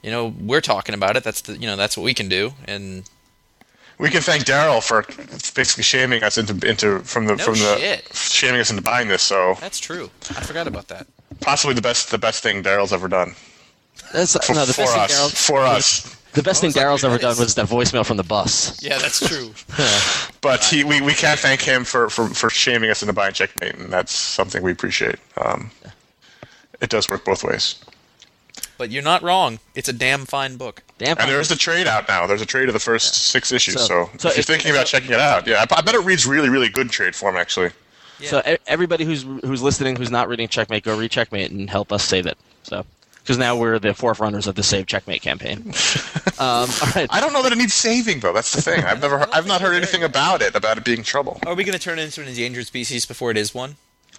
you 0.01 0.11
know, 0.11 0.33
we're 0.39 0.61
talking 0.61 0.95
about 0.95 1.17
it. 1.17 1.23
That's 1.23 1.41
the 1.41 1.57
you 1.57 1.67
know 1.67 1.75
that's 1.75 1.97
what 1.97 2.03
we 2.03 2.13
can 2.13 2.29
do. 2.29 2.53
And 2.65 3.03
We 3.99 4.09
can 4.09 4.21
thank 4.21 4.45
Daryl 4.45 4.81
for 4.81 5.03
basically 5.53 5.83
shaming 5.83 6.23
us 6.23 6.37
into 6.37 6.53
into 6.67 6.99
from 7.01 7.25
the 7.25 7.35
No 7.35 7.43
from 7.43 7.55
the 7.55 8.01
shaming 8.13 8.61
us 8.61 8.69
into 8.69 8.81
buying 8.81 9.07
this. 9.09 9.21
So 9.21 9.55
that's 9.59 9.79
true. 9.79 10.09
I 10.31 10.41
forgot 10.41 10.67
about 10.67 10.87
that. 10.87 11.05
possibly 11.41 11.75
the 11.75 11.81
best 11.81 12.09
the 12.11 12.17
best 12.17 12.41
thing 12.41 12.63
Daryl's 12.63 12.93
ever 12.93 13.07
done 13.09 13.35
That's, 14.13 14.33
for, 14.45 14.53
no, 14.53 14.65
the 14.65 14.73
for 14.73 14.83
best 14.83 14.93
thing 14.93 15.01
us. 15.03 15.11
Daryl, 15.11 15.47
For 15.47 15.59
us. 15.61 16.15
the 16.33 16.43
best 16.43 16.61
thing 16.61 16.71
Daryl's 16.71 17.03
ever 17.03 17.17
done 17.17 17.37
was 17.37 17.55
that 17.55 17.67
voicemail 17.67 18.05
from 18.05 18.17
the 18.17 18.23
bus. 18.23 18.81
Yeah, 18.81 18.97
that's 18.99 19.19
true. 19.27 19.51
But 20.41 20.63
he, 20.63 20.85
we, 20.85 21.01
we 21.01 21.13
can't 21.13 21.37
thank 21.37 21.59
him 21.61 21.83
for, 21.83 22.09
for, 22.09 22.29
for 22.29 22.49
shaming 22.49 22.89
us 22.89 23.03
into 23.03 23.11
buying 23.11 23.33
checkmate, 23.33 23.75
and 23.75 23.91
that's 23.91 24.13
something 24.13 24.63
we 24.63 24.71
appreciate. 24.71 25.17
Um, 25.35 25.69
it 26.79 26.89
does 26.89 27.09
work 27.09 27.25
both 27.25 27.43
ways. 27.43 27.75
But 28.79 28.89
you're 28.89 29.03
not 29.03 29.21
wrong. 29.21 29.59
It's 29.75 29.87
a 29.89 29.93
damn 29.93 30.25
fine 30.25 30.57
book. 30.57 30.81
Damn. 30.97 31.19
And 31.19 31.29
there's 31.29 31.51
a 31.51 31.55
trade 31.55 31.85
out 31.85 32.07
now. 32.07 32.25
There's 32.25 32.41
a 32.41 32.45
trade 32.47 32.67
of 32.69 32.73
the 32.73 32.79
first 32.79 33.13
six 33.13 33.51
issues. 33.51 33.75
So- 33.75 33.87
So, 33.87 34.09
so 34.17 34.29
if 34.29 34.37
you're 34.37 34.43
thinking 34.43 34.71
about 34.71 34.87
checking 34.87 35.11
it 35.11 35.19
out, 35.19 35.45
yeah, 35.45 35.63
I, 35.69 35.75
I 35.77 35.81
bet 35.81 35.93
it 35.93 35.99
reads 36.03 36.25
really, 36.25 36.49
really 36.49 36.69
good 36.69 36.89
trade 36.89 37.15
form, 37.15 37.35
actually. 37.35 37.69
So 38.23 38.41
e- 38.47 38.57
everybody 38.67 39.05
who's 39.05 39.21
who's 39.23 39.61
listening, 39.61 39.95
who's 39.95 40.11
not 40.11 40.27
reading 40.27 40.47
Checkmate, 40.49 40.83
go 40.83 40.97
read 40.97 41.11
Checkmate 41.11 41.51
and 41.51 41.69
help 41.69 41.91
us 41.93 42.03
save 42.03 42.25
it. 42.25 42.37
So 42.63 42.85
because 43.21 43.37
now 43.37 43.55
we're 43.55 43.79
the 43.79 43.93
forerunners 43.93 44.47
of 44.47 44.55
the 44.55 44.63
Save 44.63 44.87
Checkmate 44.87 45.21
campaign. 45.21 45.59
um, 46.39 46.67
all 46.69 46.91
right. 46.95 47.07
I 47.11 47.19
don't 47.21 47.31
know 47.31 47.43
that 47.43 47.51
it 47.51 47.57
needs 47.57 47.73
saving, 47.75 48.21
though. 48.21 48.33
That's 48.33 48.51
the 48.53 48.61
thing. 48.61 48.83
I've 48.83 49.01
never, 49.01 49.27
I've 49.33 49.45
not 49.45 49.61
heard 49.61 49.75
anything 49.75 50.03
about 50.03 50.41
it, 50.41 50.55
about 50.55 50.77
it 50.79 50.83
being 50.83 51.03
trouble. 51.03 51.39
Are 51.45 51.53
we 51.53 51.63
going 51.63 51.77
to 51.77 51.79
turn 51.83 51.99
it 51.99 52.03
into 52.03 52.21
an 52.21 52.27
endangered 52.27 52.65
species 52.65 53.05
before 53.05 53.29
it 53.31 53.37
is 53.37 53.53
one? 53.53 53.75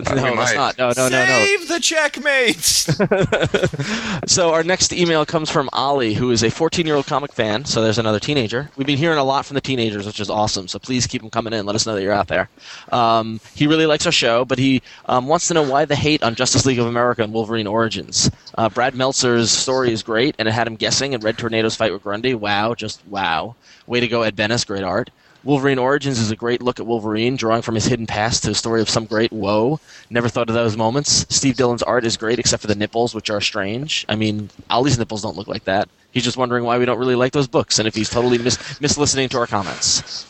No, 0.08 0.14
we 0.14 0.36
that's 0.36 0.36
might. 0.36 0.56
not. 0.56 0.78
No, 0.78 0.88
no, 0.96 1.08
no, 1.08 1.24
no. 1.24 1.44
Save 1.44 1.68
the 1.68 1.80
checkmates! 1.80 2.90
So 4.26 4.52
our 4.52 4.62
next 4.62 4.92
email 4.92 5.24
comes 5.26 5.50
from 5.50 5.68
Ollie, 5.72 6.14
who 6.14 6.30
is 6.30 6.42
a 6.42 6.48
14-year-old 6.48 7.06
comic 7.06 7.32
fan. 7.32 7.64
So 7.64 7.82
there's 7.82 7.98
another 7.98 8.20
teenager. 8.20 8.70
We've 8.76 8.86
been 8.86 8.98
hearing 8.98 9.18
a 9.18 9.24
lot 9.24 9.44
from 9.44 9.54
the 9.54 9.60
teenagers, 9.60 10.06
which 10.06 10.20
is 10.20 10.30
awesome. 10.30 10.68
So 10.68 10.78
please 10.78 11.06
keep 11.06 11.22
them 11.22 11.30
coming 11.30 11.52
in. 11.52 11.66
Let 11.66 11.74
us 11.74 11.86
know 11.86 11.94
that 11.94 12.02
you're 12.02 12.12
out 12.12 12.28
there. 12.28 12.48
Um, 12.92 13.40
he 13.54 13.66
really 13.66 13.86
likes 13.86 14.06
our 14.06 14.12
show, 14.12 14.44
but 14.44 14.58
he 14.58 14.82
um, 15.06 15.26
wants 15.26 15.48
to 15.48 15.54
know 15.54 15.62
why 15.68 15.84
the 15.84 15.96
hate 15.96 16.22
on 16.22 16.34
Justice 16.34 16.64
League 16.66 16.78
of 16.78 16.86
America 16.86 17.22
and 17.22 17.32
Wolverine 17.32 17.66
Origins. 17.66 18.30
Uh, 18.56 18.68
Brad 18.68 18.94
Meltzer's 18.94 19.50
story 19.50 19.92
is 19.92 20.02
great, 20.02 20.34
and 20.38 20.46
it 20.46 20.52
had 20.52 20.66
him 20.66 20.76
guessing. 20.76 21.14
And 21.14 21.24
Red 21.24 21.38
Tornado's 21.38 21.76
fight 21.76 21.92
with 21.92 22.02
Grundy, 22.02 22.34
wow, 22.34 22.74
just 22.74 23.04
wow. 23.08 23.56
Way 23.86 24.00
to 24.00 24.08
go, 24.08 24.22
Ed 24.22 24.36
Benes, 24.36 24.64
great 24.64 24.84
art. 24.84 25.10
Wolverine 25.42 25.78
Origins 25.78 26.18
is 26.18 26.30
a 26.30 26.36
great 26.36 26.62
look 26.62 26.80
at 26.80 26.86
Wolverine, 26.86 27.36
drawing 27.36 27.62
from 27.62 27.74
his 27.74 27.86
hidden 27.86 28.06
past 28.06 28.42
to 28.42 28.50
the 28.50 28.54
story 28.54 28.80
of 28.82 28.90
some 28.90 29.06
great 29.06 29.32
woe. 29.32 29.80
Never 30.10 30.28
thought 30.28 30.48
of 30.48 30.54
those 30.54 30.76
moments. 30.76 31.24
Steve 31.34 31.56
Dillon's 31.56 31.82
art 31.82 32.04
is 32.04 32.16
great, 32.16 32.38
except 32.38 32.60
for 32.60 32.66
the 32.66 32.74
nipples, 32.74 33.14
which 33.14 33.30
are 33.30 33.40
strange. 33.40 34.04
I 34.08 34.16
mean, 34.16 34.50
Ollie's 34.68 34.98
nipples 34.98 35.22
don't 35.22 35.36
look 35.36 35.48
like 35.48 35.64
that. 35.64 35.88
He's 36.12 36.24
just 36.24 36.36
wondering 36.36 36.64
why 36.64 36.78
we 36.78 36.84
don't 36.84 36.98
really 36.98 37.14
like 37.14 37.32
those 37.32 37.46
books, 37.46 37.78
and 37.78 37.88
if 37.88 37.94
he's 37.94 38.10
totally 38.10 38.38
mis- 38.38 38.58
mislistening 38.80 39.30
to 39.30 39.38
our 39.38 39.46
comments. 39.46 40.26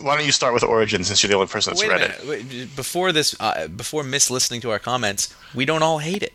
Why 0.00 0.16
don't 0.16 0.26
you 0.26 0.32
start 0.32 0.52
with 0.52 0.62
Origins, 0.62 1.08
since 1.08 1.22
you're 1.22 1.28
the 1.28 1.36
only 1.36 1.46
person 1.46 1.72
that's 1.72 1.80
Wait 1.80 1.90
read 1.90 2.00
it? 2.02 2.26
Wait, 2.26 2.76
Before 2.76 3.12
this, 3.12 3.34
uh, 3.40 3.68
before 3.68 4.02
miss 4.02 4.30
listening 4.30 4.60
to 4.62 4.70
our 4.70 4.78
comments, 4.78 5.34
we 5.54 5.64
don't 5.64 5.82
all 5.82 5.98
hate 5.98 6.22
it. 6.22 6.34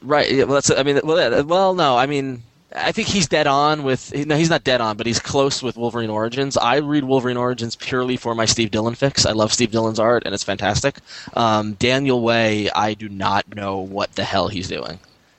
Right? 0.00 0.30
Yeah, 0.30 0.44
well, 0.44 0.54
that's. 0.54 0.70
I 0.70 0.82
mean, 0.82 1.00
well, 1.04 1.18
yeah, 1.18 1.40
well, 1.42 1.74
no. 1.74 1.96
I 1.96 2.06
mean, 2.06 2.42
I 2.74 2.92
think 2.92 3.08
he's 3.08 3.28
dead 3.28 3.46
on 3.46 3.82
with. 3.82 4.14
No, 4.26 4.36
he's 4.36 4.50
not 4.50 4.64
dead 4.64 4.80
on, 4.80 4.96
but 4.96 5.06
he's 5.06 5.18
close 5.18 5.62
with 5.62 5.76
Wolverine 5.76 6.10
Origins. 6.10 6.56
I 6.56 6.76
read 6.76 7.04
Wolverine 7.04 7.36
Origins 7.36 7.76
purely 7.76 8.16
for 8.16 8.34
my 8.34 8.44
Steve 8.46 8.70
Dillon 8.70 8.94
fix. 8.94 9.26
I 9.26 9.32
love 9.32 9.52
Steve 9.52 9.70
Dillon's 9.70 9.98
art, 9.98 10.22
and 10.24 10.34
it's 10.34 10.44
fantastic. 10.44 10.96
Um, 11.34 11.74
Daniel 11.74 12.22
Way, 12.22 12.70
I 12.70 12.94
do 12.94 13.08
not 13.08 13.54
know 13.54 13.78
what 13.78 14.14
the 14.14 14.24
hell 14.24 14.48
he's 14.48 14.68
doing. 14.68 14.98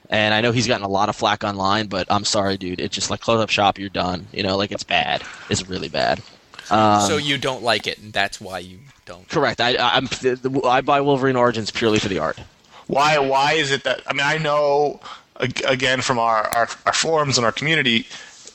And 0.09 0.33
I 0.33 0.41
know 0.41 0.51
he's 0.51 0.67
gotten 0.67 0.85
a 0.85 0.89
lot 0.89 1.09
of 1.09 1.15
flack 1.15 1.43
online, 1.43 1.87
but 1.87 2.05
I'm 2.09 2.23
sorry, 2.25 2.57
dude. 2.57 2.79
It's 2.79 2.93
just 2.93 3.09
like 3.09 3.21
close 3.21 3.41
up 3.41 3.49
shop, 3.49 3.79
you're 3.79 3.89
done. 3.89 4.27
You 4.31 4.43
know, 4.43 4.57
like 4.57 4.71
it's 4.71 4.83
bad. 4.83 5.23
It's 5.49 5.67
really 5.67 5.89
bad. 5.89 6.21
Um, 6.69 7.01
so 7.01 7.17
you 7.17 7.37
don't 7.37 7.63
like 7.63 7.87
it, 7.87 7.97
and 7.99 8.13
that's 8.13 8.39
why 8.39 8.59
you 8.59 8.77
don't. 9.05 9.27
correct. 9.27 9.59
I, 9.59 9.75
I'm. 9.77 10.07
I 10.65 10.81
buy 10.81 11.01
Wolverine 11.01 11.35
Origins 11.35 11.71
purely 11.71 11.99
for 11.99 12.09
the 12.09 12.19
art. 12.19 12.37
Why? 12.87 13.17
Why 13.17 13.53
is 13.53 13.71
it 13.71 13.83
that? 13.85 14.01
I 14.05 14.13
mean, 14.13 14.25
I 14.25 14.37
know 14.37 14.99
ag- 14.99 15.22
again 15.37 16.01
from 16.01 16.19
our, 16.19 16.43
our, 16.55 16.67
our 16.85 16.93
forums 16.93 17.37
and 17.37 17.45
our 17.45 17.51
community, 17.51 18.07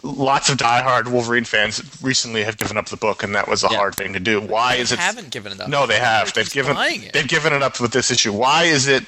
lots 0.03 0.49
of 0.49 0.57
diehard 0.59 1.09
Wolverine 1.09 1.45
fans 1.45 1.83
recently 2.03 2.45
have 2.45 2.57
given 2.57 2.76
up 2.76 2.87
the 2.87 2.97
book, 2.97 3.22
and 3.22 3.35
that 3.35 3.49
was 3.49 3.64
a 3.64 3.68
Yeah. 3.70 3.79
hard 3.79 3.95
thing 3.95 4.12
to 4.12 4.20
do. 4.20 4.41
Why 4.41 4.74
is 4.76 4.93
it? 4.93 4.97
They 4.97 5.03
haven't 5.03 5.31
given 5.31 5.53
it 5.53 5.61
up. 5.61 5.68
No, 5.68 5.87
they 5.87 5.99
have. 5.99 6.33
They've 6.33 6.51
given. 6.51 6.76
it. 6.79 7.12
They've 7.12 7.26
given 7.29 7.53
it 7.53 7.62
up 7.62 7.81
with 7.81 7.93
this 7.93 8.11
issue. 8.11 8.33
Why 8.33 8.64
is 8.64 8.87
it 8.87 9.05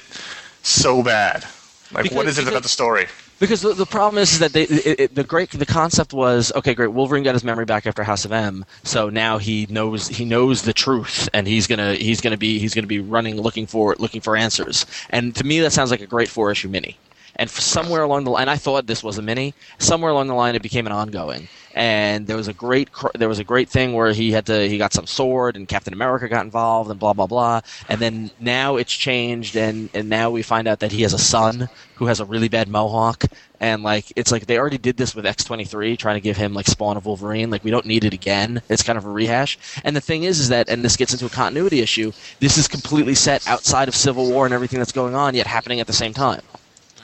so 0.63 1.01
bad? 1.03 1.45
Like, 1.93 2.05
what 2.11 2.23
Because- 2.25 2.37
is 2.37 2.39
it 2.39 2.47
about 2.49 2.63
the 2.63 2.69
story? 2.69 3.07
Because 3.39 3.61
the, 3.61 3.73
the 3.73 3.87
problem 3.87 4.21
is, 4.21 4.33
is 4.33 4.39
that 4.39 4.53
they, 4.53 4.63
it, 4.65 4.99
it, 4.99 5.15
the 5.15 5.23
great 5.23 5.49
the 5.49 5.65
concept 5.65 6.13
was 6.13 6.51
okay, 6.55 6.75
great. 6.75 6.91
Wolverine 6.91 7.23
got 7.23 7.33
his 7.33 7.43
memory 7.43 7.65
back 7.65 7.87
after 7.87 8.03
House 8.03 8.23
of 8.23 8.31
M, 8.31 8.63
so 8.83 9.09
now 9.09 9.39
he 9.39 9.65
knows 9.67 10.07
he 10.07 10.25
knows 10.25 10.61
the 10.61 10.73
truth, 10.73 11.27
and 11.33 11.47
he's 11.47 11.65
gonna 11.65 11.95
he's 11.95 12.21
gonna 12.21 12.37
be 12.37 12.59
he's 12.59 12.75
gonna 12.75 12.85
be 12.85 12.99
running 12.99 13.41
looking 13.41 13.65
for 13.65 13.95
looking 13.97 14.21
for 14.21 14.37
answers. 14.37 14.85
And 15.09 15.35
to 15.37 15.43
me, 15.43 15.59
that 15.61 15.71
sounds 15.71 15.89
like 15.89 16.01
a 16.01 16.05
great 16.05 16.29
four 16.29 16.51
issue 16.51 16.69
mini. 16.69 16.97
And 17.35 17.49
somewhere 17.49 18.03
along 18.03 18.25
the 18.25 18.31
line, 18.31 18.49
I 18.49 18.57
thought 18.57 18.87
this 18.87 19.03
was 19.03 19.17
a 19.17 19.21
mini. 19.21 19.53
Somewhere 19.79 20.11
along 20.11 20.27
the 20.27 20.33
line, 20.33 20.55
it 20.55 20.61
became 20.61 20.85
an 20.85 20.91
ongoing. 20.91 21.47
And 21.73 22.27
there 22.27 22.35
was 22.35 22.49
a 22.49 22.53
great 22.53 22.89
there 23.15 23.29
was 23.29 23.39
a 23.39 23.45
great 23.45 23.69
thing 23.69 23.93
where 23.93 24.11
he 24.11 24.31
had 24.31 24.45
to 24.47 24.67
he 24.67 24.77
got 24.77 24.91
some 24.91 25.07
sword, 25.07 25.55
and 25.55 25.67
Captain 25.67 25.93
America 25.93 26.27
got 26.27 26.43
involved, 26.43 26.89
and 26.89 26.99
blah 26.99 27.13
blah 27.13 27.27
blah. 27.27 27.61
And 27.87 28.01
then 28.01 28.31
now 28.39 28.75
it's 28.75 28.91
changed, 28.91 29.55
and 29.55 29.89
and 29.93 30.09
now 30.09 30.31
we 30.31 30.41
find 30.41 30.67
out 30.67 30.79
that 30.79 30.91
he 30.91 31.03
has 31.03 31.13
a 31.13 31.17
son 31.17 31.69
who 31.95 32.07
has 32.07 32.19
a 32.19 32.25
really 32.25 32.49
bad 32.49 32.67
mohawk. 32.67 33.23
And 33.61 33.83
like 33.83 34.11
it's 34.17 34.31
like 34.31 34.47
they 34.47 34.57
already 34.57 34.79
did 34.79 34.97
this 34.97 35.15
with 35.15 35.25
X 35.25 35.45
twenty 35.45 35.63
three, 35.63 35.95
trying 35.95 36.15
to 36.15 36.21
give 36.21 36.35
him 36.35 36.53
like 36.53 36.67
Spawn 36.67 36.97
of 36.97 37.05
Wolverine. 37.05 37.49
Like 37.49 37.63
we 37.63 37.71
don't 37.71 37.85
need 37.85 38.03
it 38.03 38.13
again. 38.13 38.61
It's 38.67 38.83
kind 38.83 38.97
of 38.97 39.05
a 39.05 39.09
rehash. 39.09 39.57
And 39.85 39.95
the 39.95 40.01
thing 40.01 40.23
is, 40.23 40.39
is 40.39 40.49
that 40.49 40.67
and 40.67 40.83
this 40.83 40.97
gets 40.97 41.13
into 41.13 41.25
a 41.25 41.29
continuity 41.29 41.79
issue. 41.79 42.11
This 42.41 42.57
is 42.57 42.67
completely 42.67 43.15
set 43.15 43.47
outside 43.47 43.87
of 43.87 43.95
Civil 43.95 44.29
War 44.29 44.45
and 44.45 44.53
everything 44.53 44.79
that's 44.79 44.91
going 44.91 45.15
on, 45.15 45.35
yet 45.35 45.47
happening 45.47 45.79
at 45.79 45.87
the 45.87 45.93
same 45.93 46.13
time. 46.13 46.41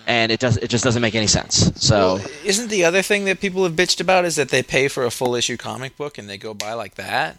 And 0.08 0.32
it 0.32 0.39
does 0.39 0.55
it 0.58 0.70
just 0.70 0.84
doesn't 0.86 1.01
make 1.01 1.16
any 1.16 1.28
sense. 1.28 1.70
So 1.76 2.16
Well, 2.16 2.26
isn't 2.45 2.70
the 2.70 2.86
other 2.86 3.01
thing 3.01 3.26
that 3.26 3.41
people 3.41 3.64
have 3.66 3.74
bitched 3.74 3.99
about 3.99 4.24
is 4.24 4.36
that 4.38 4.49
they 4.49 4.64
pay 4.64 4.88
for 4.88 5.05
a 5.05 5.12
full 5.12 5.36
issue 5.36 5.58
comic 5.58 5.97
book 5.97 6.18
and 6.18 6.30
they 6.30 6.38
go 6.38 6.53
buy 6.53 6.74
like 6.74 6.95
that? 6.95 7.36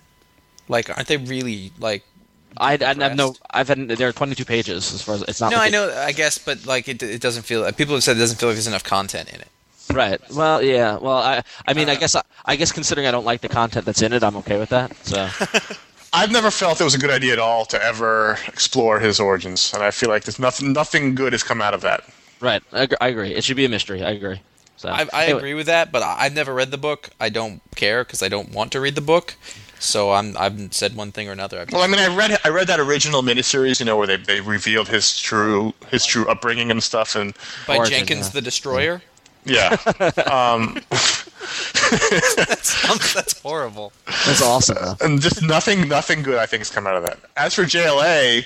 Like, 0.69 0.91
aren't 0.91 1.09
they 1.09 1.17
really 1.17 1.73
like? 1.79 2.05
I, 2.59 2.75
I 2.75 2.77
have 2.87 2.97
no. 2.99 3.07
depressed? 3.33 3.41
I've 3.51 3.69
had 3.69 3.89
there 3.89 4.09
are 4.09 4.13
twenty 4.13 4.35
two 4.35 4.45
pages 4.45 4.93
as 4.93 5.01
far 5.03 5.15
as 5.15 5.23
it's 5.23 5.41
not. 5.41 5.51
No, 5.51 5.57
like 5.57 5.65
I 5.65 5.69
it- 5.69 5.73
know. 5.73 6.03
I 6.09 6.13
guess, 6.13 6.37
but 6.39 6.67
like, 6.67 6.89
it, 6.89 7.03
it 7.03 7.23
doesn't 7.23 7.45
feel. 7.45 7.71
People 7.73 7.95
have 7.95 8.05
said 8.05 8.17
it 8.17 8.21
doesn't 8.21 8.39
feel 8.39 8.51
like 8.51 8.57
there's 8.57 8.67
enough 8.67 8.85
content 8.85 9.33
in 9.33 9.41
it. 9.41 9.49
Right. 9.91 10.21
Well, 10.31 10.63
yeah. 10.63 10.99
Well, 10.99 11.17
I. 11.17 11.43
I 11.67 11.73
mean, 11.73 11.89
I 11.89 11.95
Uh, 11.95 12.01
guess. 12.01 12.17
I 12.45 12.57
guess 12.57 12.71
considering 12.73 13.07
I 13.07 13.11
don't 13.11 13.25
like 13.25 13.41
the 13.41 13.49
content 13.49 13.87
that's 13.87 14.03
in 14.03 14.13
it, 14.13 14.23
I'm 14.23 14.37
okay 14.37 14.59
with 14.59 14.69
that. 14.69 14.95
So. 15.07 15.29
I've 16.13 16.31
never 16.33 16.51
felt 16.51 16.81
it 16.81 16.85
was 16.85 16.95
a 16.95 16.99
good 16.99 17.11
idea 17.11 17.33
at 17.35 17.39
all 17.39 17.65
to 17.67 17.83
ever 17.83 18.39
explore 18.47 18.99
his 18.99 19.21
origins, 19.21 19.73
and 19.75 19.83
I 19.83 19.91
feel 19.91 20.09
like 20.11 20.25
there's 20.25 20.39
nothing 20.39 20.73
nothing 20.75 21.15
good 21.15 21.33
has 21.33 21.43
come 21.43 21.61
out 21.63 21.73
of 21.75 21.81
that. 21.83 22.05
Right. 22.41 22.63
I, 22.73 22.89
I 23.01 23.09
agree. 23.09 23.35
It 23.35 23.45
should 23.45 23.57
be 23.57 23.65
a 23.65 23.69
mystery. 23.69 24.03
I 24.03 24.11
agree. 24.11 24.41
So 24.77 24.89
I, 24.89 25.07
I 25.13 25.25
anyway, 25.25 25.39
agree 25.39 25.55
with 25.55 25.67
that, 25.67 25.91
but 25.91 26.03
I- 26.03 26.17
I've 26.21 26.35
never 26.35 26.55
read 26.55 26.71
the 26.71 26.79
book. 26.79 27.11
I 27.19 27.31
don't 27.31 27.61
care 27.75 28.05
because 28.05 28.23
I 28.23 28.29
don't 28.29 28.53
want 28.53 28.73
to 28.73 28.81
read 28.81 28.95
the 28.95 29.01
book. 29.01 29.35
So 29.81 30.13
I'm 30.13 30.37
I've 30.37 30.73
said 30.75 30.97
one 30.97 31.13
thing 31.13 31.29
or 31.29 31.33
another. 31.33 31.61
I've 31.61 31.71
Well, 31.71 31.83
I 31.83 31.87
mean, 31.87 32.01
I 32.01 32.15
read 32.15 32.37
I 32.45 32.49
read 32.49 32.67
that 32.67 32.81
original 32.81 33.23
miniseries, 33.23 33.79
you 33.79 33.87
know, 33.87 33.97
where 33.97 34.07
they, 34.07 34.17
they 34.17 34.41
revealed 34.41 34.89
his 34.89 35.19
true 35.19 35.73
his 35.91 36.05
true 36.05 36.27
upbringing 36.29 36.71
and 36.71 36.83
stuff, 36.83 37.15
and 37.15 37.35
by 37.67 37.77
Origin, 37.77 37.99
Jenkins 37.99 38.27
yeah. 38.27 38.33
the 38.33 38.43
Destroyer. 38.43 39.03
yeah, 39.45 39.77
that's, 39.87 40.17
that's 43.15 43.41
horrible. 43.41 43.93
That's 44.27 44.43
awesome. 44.43 44.77
Though. 44.81 44.97
and 45.01 45.21
just 45.21 45.43
nothing 45.43 45.89
nothing 45.89 46.23
good 46.23 46.39
I 46.39 46.47
think 46.47 46.61
has 46.61 46.71
come 46.71 46.87
out 46.87 46.97
of 46.97 47.03
that. 47.05 47.19
As 47.37 47.55
for 47.55 47.63
JLA, 47.63 48.45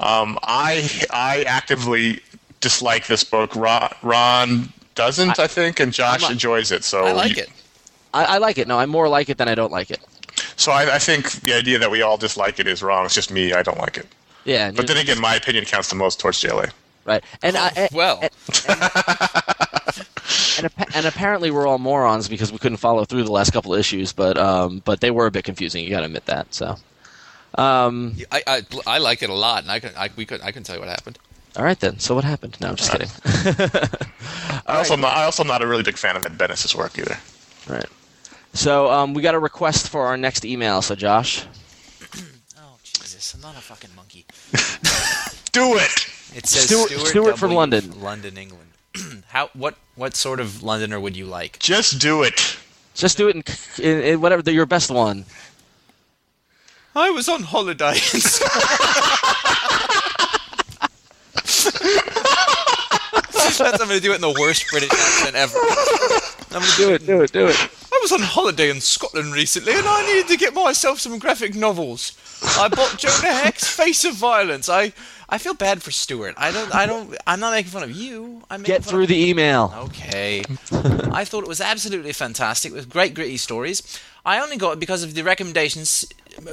um, 0.00 0.38
I 0.42 0.88
I 1.10 1.44
actively 1.44 2.20
dislike 2.64 3.06
this 3.06 3.22
book. 3.22 3.54
Ron, 3.54 3.94
Ron 4.02 4.72
doesn't, 4.96 5.38
I, 5.38 5.46
think, 5.46 5.78
and 5.80 5.92
Josh 5.92 6.24
I'm 6.24 6.30
a- 6.30 6.32
enjoys 6.32 6.72
it. 6.72 6.82
So 6.82 7.04
I 7.04 7.12
like 7.12 7.36
you- 7.36 7.42
it. 7.44 7.50
I, 8.12 8.24
I 8.24 8.38
like 8.38 8.58
it. 8.58 8.66
No, 8.66 8.78
I 8.78 8.86
more 8.86 9.08
like 9.08 9.28
it 9.28 9.38
than 9.38 9.48
I 9.48 9.54
don't 9.54 9.70
like 9.72 9.90
it. 9.90 10.00
So 10.56 10.72
I, 10.72 10.94
I 10.96 10.98
think 10.98 11.30
the 11.42 11.52
idea 11.52 11.78
that 11.78 11.90
we 11.90 12.02
all 12.02 12.16
dislike 12.16 12.58
it 12.58 12.66
is 12.66 12.82
wrong. 12.82 13.04
It's 13.04 13.14
just 13.14 13.30
me. 13.30 13.52
I 13.52 13.62
don't 13.62 13.78
like 13.78 13.96
it. 13.98 14.06
Yeah, 14.44 14.70
But 14.72 14.86
then 14.88 14.96
again, 14.98 15.20
my 15.20 15.34
opinion 15.36 15.64
counts 15.64 15.88
the 15.90 15.94
most 15.96 16.20
towards 16.20 16.40
JLA. 16.42 16.70
right. 17.04 17.22
And 17.42 17.56
I, 17.56 17.72
and, 17.76 17.88
Well, 17.92 18.20
and, 18.20 18.30
appa- 20.66 20.86
and 20.96 21.06
apparently 21.06 21.50
we're 21.50 21.66
all 21.66 21.78
morons 21.78 22.28
because 22.28 22.52
we 22.52 22.58
couldn't 22.58 22.78
follow 22.78 23.04
through 23.04 23.24
the 23.24 23.32
last 23.32 23.52
couple 23.52 23.72
of 23.74 23.80
issues. 23.80 24.12
But 24.12 24.36
um, 24.38 24.80
but 24.84 25.00
they 25.00 25.10
were 25.10 25.26
a 25.26 25.30
bit 25.30 25.44
confusing. 25.44 25.82
You 25.84 25.90
got 25.90 26.00
to 26.00 26.06
admit 26.06 26.26
that. 26.26 26.52
So, 26.54 26.76
um, 27.56 28.14
I, 28.30 28.42
I 28.46 28.62
I 28.86 28.98
liked 28.98 29.22
it 29.22 29.30
a 29.30 29.34
lot, 29.34 29.62
and 29.62 29.72
I 29.72 29.80
can 29.80 29.90
I, 29.96 30.10
we 30.16 30.24
could 30.26 30.40
I 30.42 30.52
can 30.52 30.62
tell 30.62 30.76
you 30.76 30.80
what 30.80 30.88
happened. 30.88 31.18
All 31.56 31.64
right 31.64 31.78
then. 31.78 31.98
So 31.98 32.14
what 32.14 32.24
happened? 32.24 32.56
No, 32.60 32.68
I'm 32.68 32.76
just 32.76 32.90
kidding. 32.90 33.08
I 34.66 34.78
also 34.78 34.94
am 34.94 35.00
not, 35.00 35.14
I 35.16 35.24
also 35.24 35.42
am 35.44 35.46
not 35.48 35.62
a 35.62 35.66
really 35.66 35.82
big 35.84 35.96
fan 35.96 36.16
of 36.16 36.26
Ed 36.26 36.36
Benes' 36.36 36.74
work 36.74 36.98
either. 36.98 37.16
All 37.68 37.76
right. 37.76 37.86
So 38.54 38.90
um, 38.90 39.14
we 39.14 39.22
got 39.22 39.34
a 39.34 39.38
request 39.38 39.88
for 39.88 40.06
our 40.06 40.16
next 40.16 40.44
email. 40.44 40.82
So 40.82 40.94
Josh, 40.94 41.44
Oh 42.58 42.76
Jesus! 42.82 43.34
I'm 43.34 43.40
not 43.40 43.56
a 43.56 43.60
fucking 43.60 43.90
monkey. 43.96 44.24
Do 45.52 45.76
it. 45.76 46.10
It 46.36 46.46
says 46.46 46.64
Stuart- 46.66 46.90
Stuart, 46.90 47.06
Stuart 47.06 47.38
from 47.38 47.52
London. 47.52 48.00
London, 48.00 48.36
England. 48.36 48.70
How 49.28 49.50
what 49.54 49.76
what 49.94 50.16
sort 50.16 50.40
of 50.40 50.62
Londoner 50.62 50.98
would 50.98 51.16
you 51.16 51.26
like? 51.26 51.58
Just 51.60 52.00
do 52.00 52.22
it. 52.24 52.56
just 52.94 53.16
do 53.16 53.28
it 53.28 53.36
in, 53.36 53.84
in, 53.84 54.00
in 54.04 54.20
whatever 54.20 54.42
the, 54.42 54.52
your 54.52 54.66
best 54.66 54.90
one. 54.90 55.24
I 56.96 57.10
was 57.10 57.28
on 57.28 57.42
holiday. 57.42 57.94
I'm 63.60 63.76
going 63.76 63.90
to 63.90 64.00
do 64.00 64.12
it 64.12 64.16
in 64.16 64.20
the 64.20 64.36
worst 64.38 64.68
British 64.70 64.90
accent 64.90 65.36
ever. 65.36 65.58
I'm 66.54 66.60
going 66.60 66.70
to 66.70 66.76
do 66.76 66.94
it. 66.94 67.06
Do 67.06 67.22
it. 67.22 67.32
Do 67.32 67.46
it. 67.46 67.70
I 67.92 67.98
was 68.02 68.12
on 68.12 68.20
holiday 68.20 68.70
in 68.70 68.80
Scotland 68.80 69.32
recently, 69.32 69.72
and 69.72 69.86
I 69.86 70.06
needed 70.06 70.28
to 70.28 70.36
get 70.36 70.54
myself 70.54 71.00
some 71.00 71.18
graphic 71.18 71.54
novels. 71.54 72.12
I 72.58 72.68
bought 72.68 72.98
Jonah 72.98 73.32
Hex, 73.32 73.64
Face 73.66 74.04
of 74.04 74.14
Violence. 74.14 74.68
I, 74.68 74.92
I 75.28 75.38
feel 75.38 75.54
bad 75.54 75.82
for 75.82 75.90
Stuart. 75.90 76.34
I 76.36 76.50
don't, 76.50 76.74
I 76.74 76.86
don't, 76.86 77.16
I'm 77.26 77.40
not 77.40 77.52
making 77.52 77.70
fun 77.70 77.82
of 77.82 77.92
you. 77.92 78.42
I'm 78.50 78.62
making 78.62 78.74
Get 78.74 78.84
through 78.84 79.06
the 79.06 79.28
email. 79.28 79.72
Okay. 79.76 80.42
I 81.12 81.24
thought 81.24 81.44
it 81.44 81.48
was 81.48 81.60
absolutely 81.60 82.12
fantastic 82.12 82.72
with 82.72 82.88
great 82.90 83.14
gritty 83.14 83.36
stories. 83.36 84.00
I 84.26 84.40
only 84.40 84.56
got 84.56 84.72
it 84.74 84.80
because 84.80 85.02
of 85.02 85.14
the 85.14 85.22
recommendations 85.22 86.04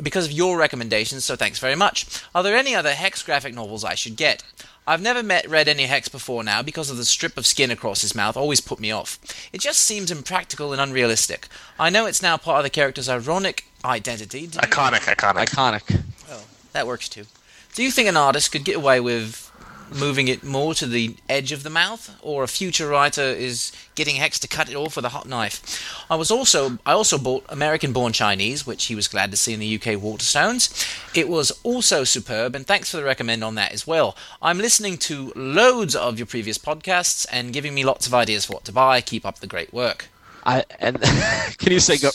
because 0.04 0.26
of 0.26 0.32
your 0.32 0.58
recommendations, 0.58 1.26
so 1.26 1.36
thanks 1.36 1.60
very 1.60 1.76
much. 1.76 2.24
Are 2.36 2.44
there 2.44 2.56
any 2.56 2.76
other 2.76 2.94
Hex 2.94 3.24
graphic 3.24 3.56
novels 3.56 3.84
I 3.84 3.96
should 3.96 4.16
get? 4.16 4.44
I've 4.92 5.02
never 5.02 5.24
met 5.24 5.50
read 5.50 5.70
any 5.70 5.84
Hex 5.86 6.10
before 6.10 6.44
now 6.44 6.62
because 6.62 6.90
of 6.90 6.98
the 6.98 7.06
strip 7.06 7.38
of 7.38 7.46
skin 7.46 7.72
across 7.72 8.02
his 8.02 8.14
mouth 8.14 8.36
always 8.36 8.60
put 8.60 8.78
me 8.78 8.92
off. 8.92 9.20
It 9.54 9.62
just 9.62 9.80
seems 9.80 10.12
impractical 10.12 10.74
and 10.74 10.82
unrealistic. 10.82 11.48
I 11.80 11.90
know 11.90 12.08
it's 12.08 12.22
now 12.22 12.36
part 12.36 12.58
of 12.58 12.64
the 12.64 12.70
character's 12.70 13.08
ironic 13.08 13.64
identity. 13.86 14.48
Do 14.48 14.56
you- 14.62 14.68
Iconic, 14.68 15.00
iconic. 15.16 15.46
Iconic. 15.46 16.02
Oh, 16.30 16.42
that 16.74 16.88
works 16.88 17.08
too. 17.08 17.26
Do 17.74 17.84
you 17.84 17.90
think 17.92 18.10
an 18.10 18.18
artist 18.18 18.52
could 18.52 18.66
get 18.66 18.76
away 18.76 19.00
with 19.00 19.50
moving 19.92 20.28
it 20.28 20.44
more 20.44 20.74
to 20.76 20.86
the 20.86 21.16
edge 21.30 21.52
of 21.52 21.64
the 21.64 21.70
mouth, 21.70 22.16
or 22.22 22.44
a 22.44 22.48
future 22.48 22.88
writer 22.88 23.22
is 23.22 23.72
getting 23.96 24.16
Hex 24.16 24.40
to 24.40 24.48
cut 24.48 24.70
it 24.70 24.76
off 24.76 24.96
with 24.96 25.06
a 25.06 25.10
hot 25.10 25.28
knife? 25.28 26.06
I 26.10 26.16
was 26.16 26.32
also 26.32 26.80
I 26.86 26.94
also 26.94 27.18
bought 27.18 27.46
American 27.50 27.94
Born 27.94 28.14
Chinese, 28.14 28.66
which 28.66 28.86
he 28.86 28.96
was 28.96 29.08
glad 29.08 29.32
to 29.32 29.38
see 29.38 29.54
in 29.54 29.60
the 29.60 29.76
UK 29.76 30.00
Waterstones. 30.00 30.72
It 31.16 31.30
was 31.30 31.52
also 31.64 32.04
superb, 32.04 32.56
and 32.56 32.66
thanks 32.66 32.90
for 32.90 32.98
the 32.98 33.04
recommend 33.04 33.44
on 33.44 33.56
that 33.56 33.72
as 33.72 33.86
well. 33.86 34.16
I'm 34.42 34.58
listening 34.58 34.98
to 35.00 35.32
loads 35.36 35.96
of 35.96 36.18
your 36.18 36.28
previous 36.28 36.58
podcasts 36.58 37.26
and 37.32 37.54
giving 37.54 37.74
me 37.74 37.84
lots 37.84 38.08
of 38.08 38.14
ideas 38.14 38.46
for 38.46 38.54
what 38.54 38.66
to 38.66 38.72
buy. 38.72 39.02
Keep 39.02 39.26
up 39.26 39.40
the 39.40 39.48
great 39.48 39.74
work. 39.74 40.10
I 40.46 40.66
and 40.80 41.00
can 41.58 41.72
you 41.72 41.80
say 41.80 41.98
go, 41.98 42.10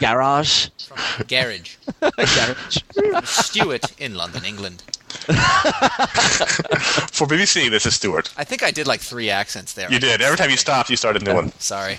garage? 0.00 0.68
From 0.86 1.26
Garage, 1.26 1.76
garage. 2.00 2.78
Stuart 3.24 4.00
in 4.00 4.14
London, 4.14 4.44
England. 4.44 4.82
For 7.12 7.26
BBC, 7.26 7.70
this 7.70 7.86
is 7.86 7.94
Stuart. 7.94 8.32
I 8.36 8.44
think 8.44 8.62
I 8.62 8.70
did 8.70 8.86
like 8.86 9.00
three 9.00 9.30
accents 9.30 9.72
there. 9.74 9.90
You 9.92 9.98
did. 9.98 10.20
Every 10.22 10.36
time 10.36 10.50
you 10.50 10.56
stopped, 10.56 10.90
you 10.90 10.96
started 10.96 11.22
a 11.22 11.24
new 11.24 11.34
one. 11.34 11.52
Sorry. 11.58 11.98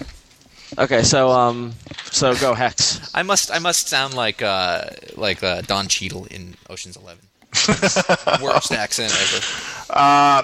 Okay, 0.77 1.03
so 1.03 1.29
um, 1.29 1.73
so 2.05 2.33
go 2.35 2.53
Hex. 2.53 3.11
I 3.13 3.23
must 3.23 3.51
I 3.51 3.59
must 3.59 3.87
sound 3.87 4.13
like 4.15 4.41
uh 4.41 4.85
like 5.15 5.43
uh, 5.43 5.61
Don 5.61 5.87
Cheadle 5.87 6.25
in 6.25 6.55
Ocean's 6.69 6.97
Eleven. 6.97 7.25
Worst 8.41 8.71
accent 8.71 9.13
ever. 9.13 9.45
Uh, 9.91 10.41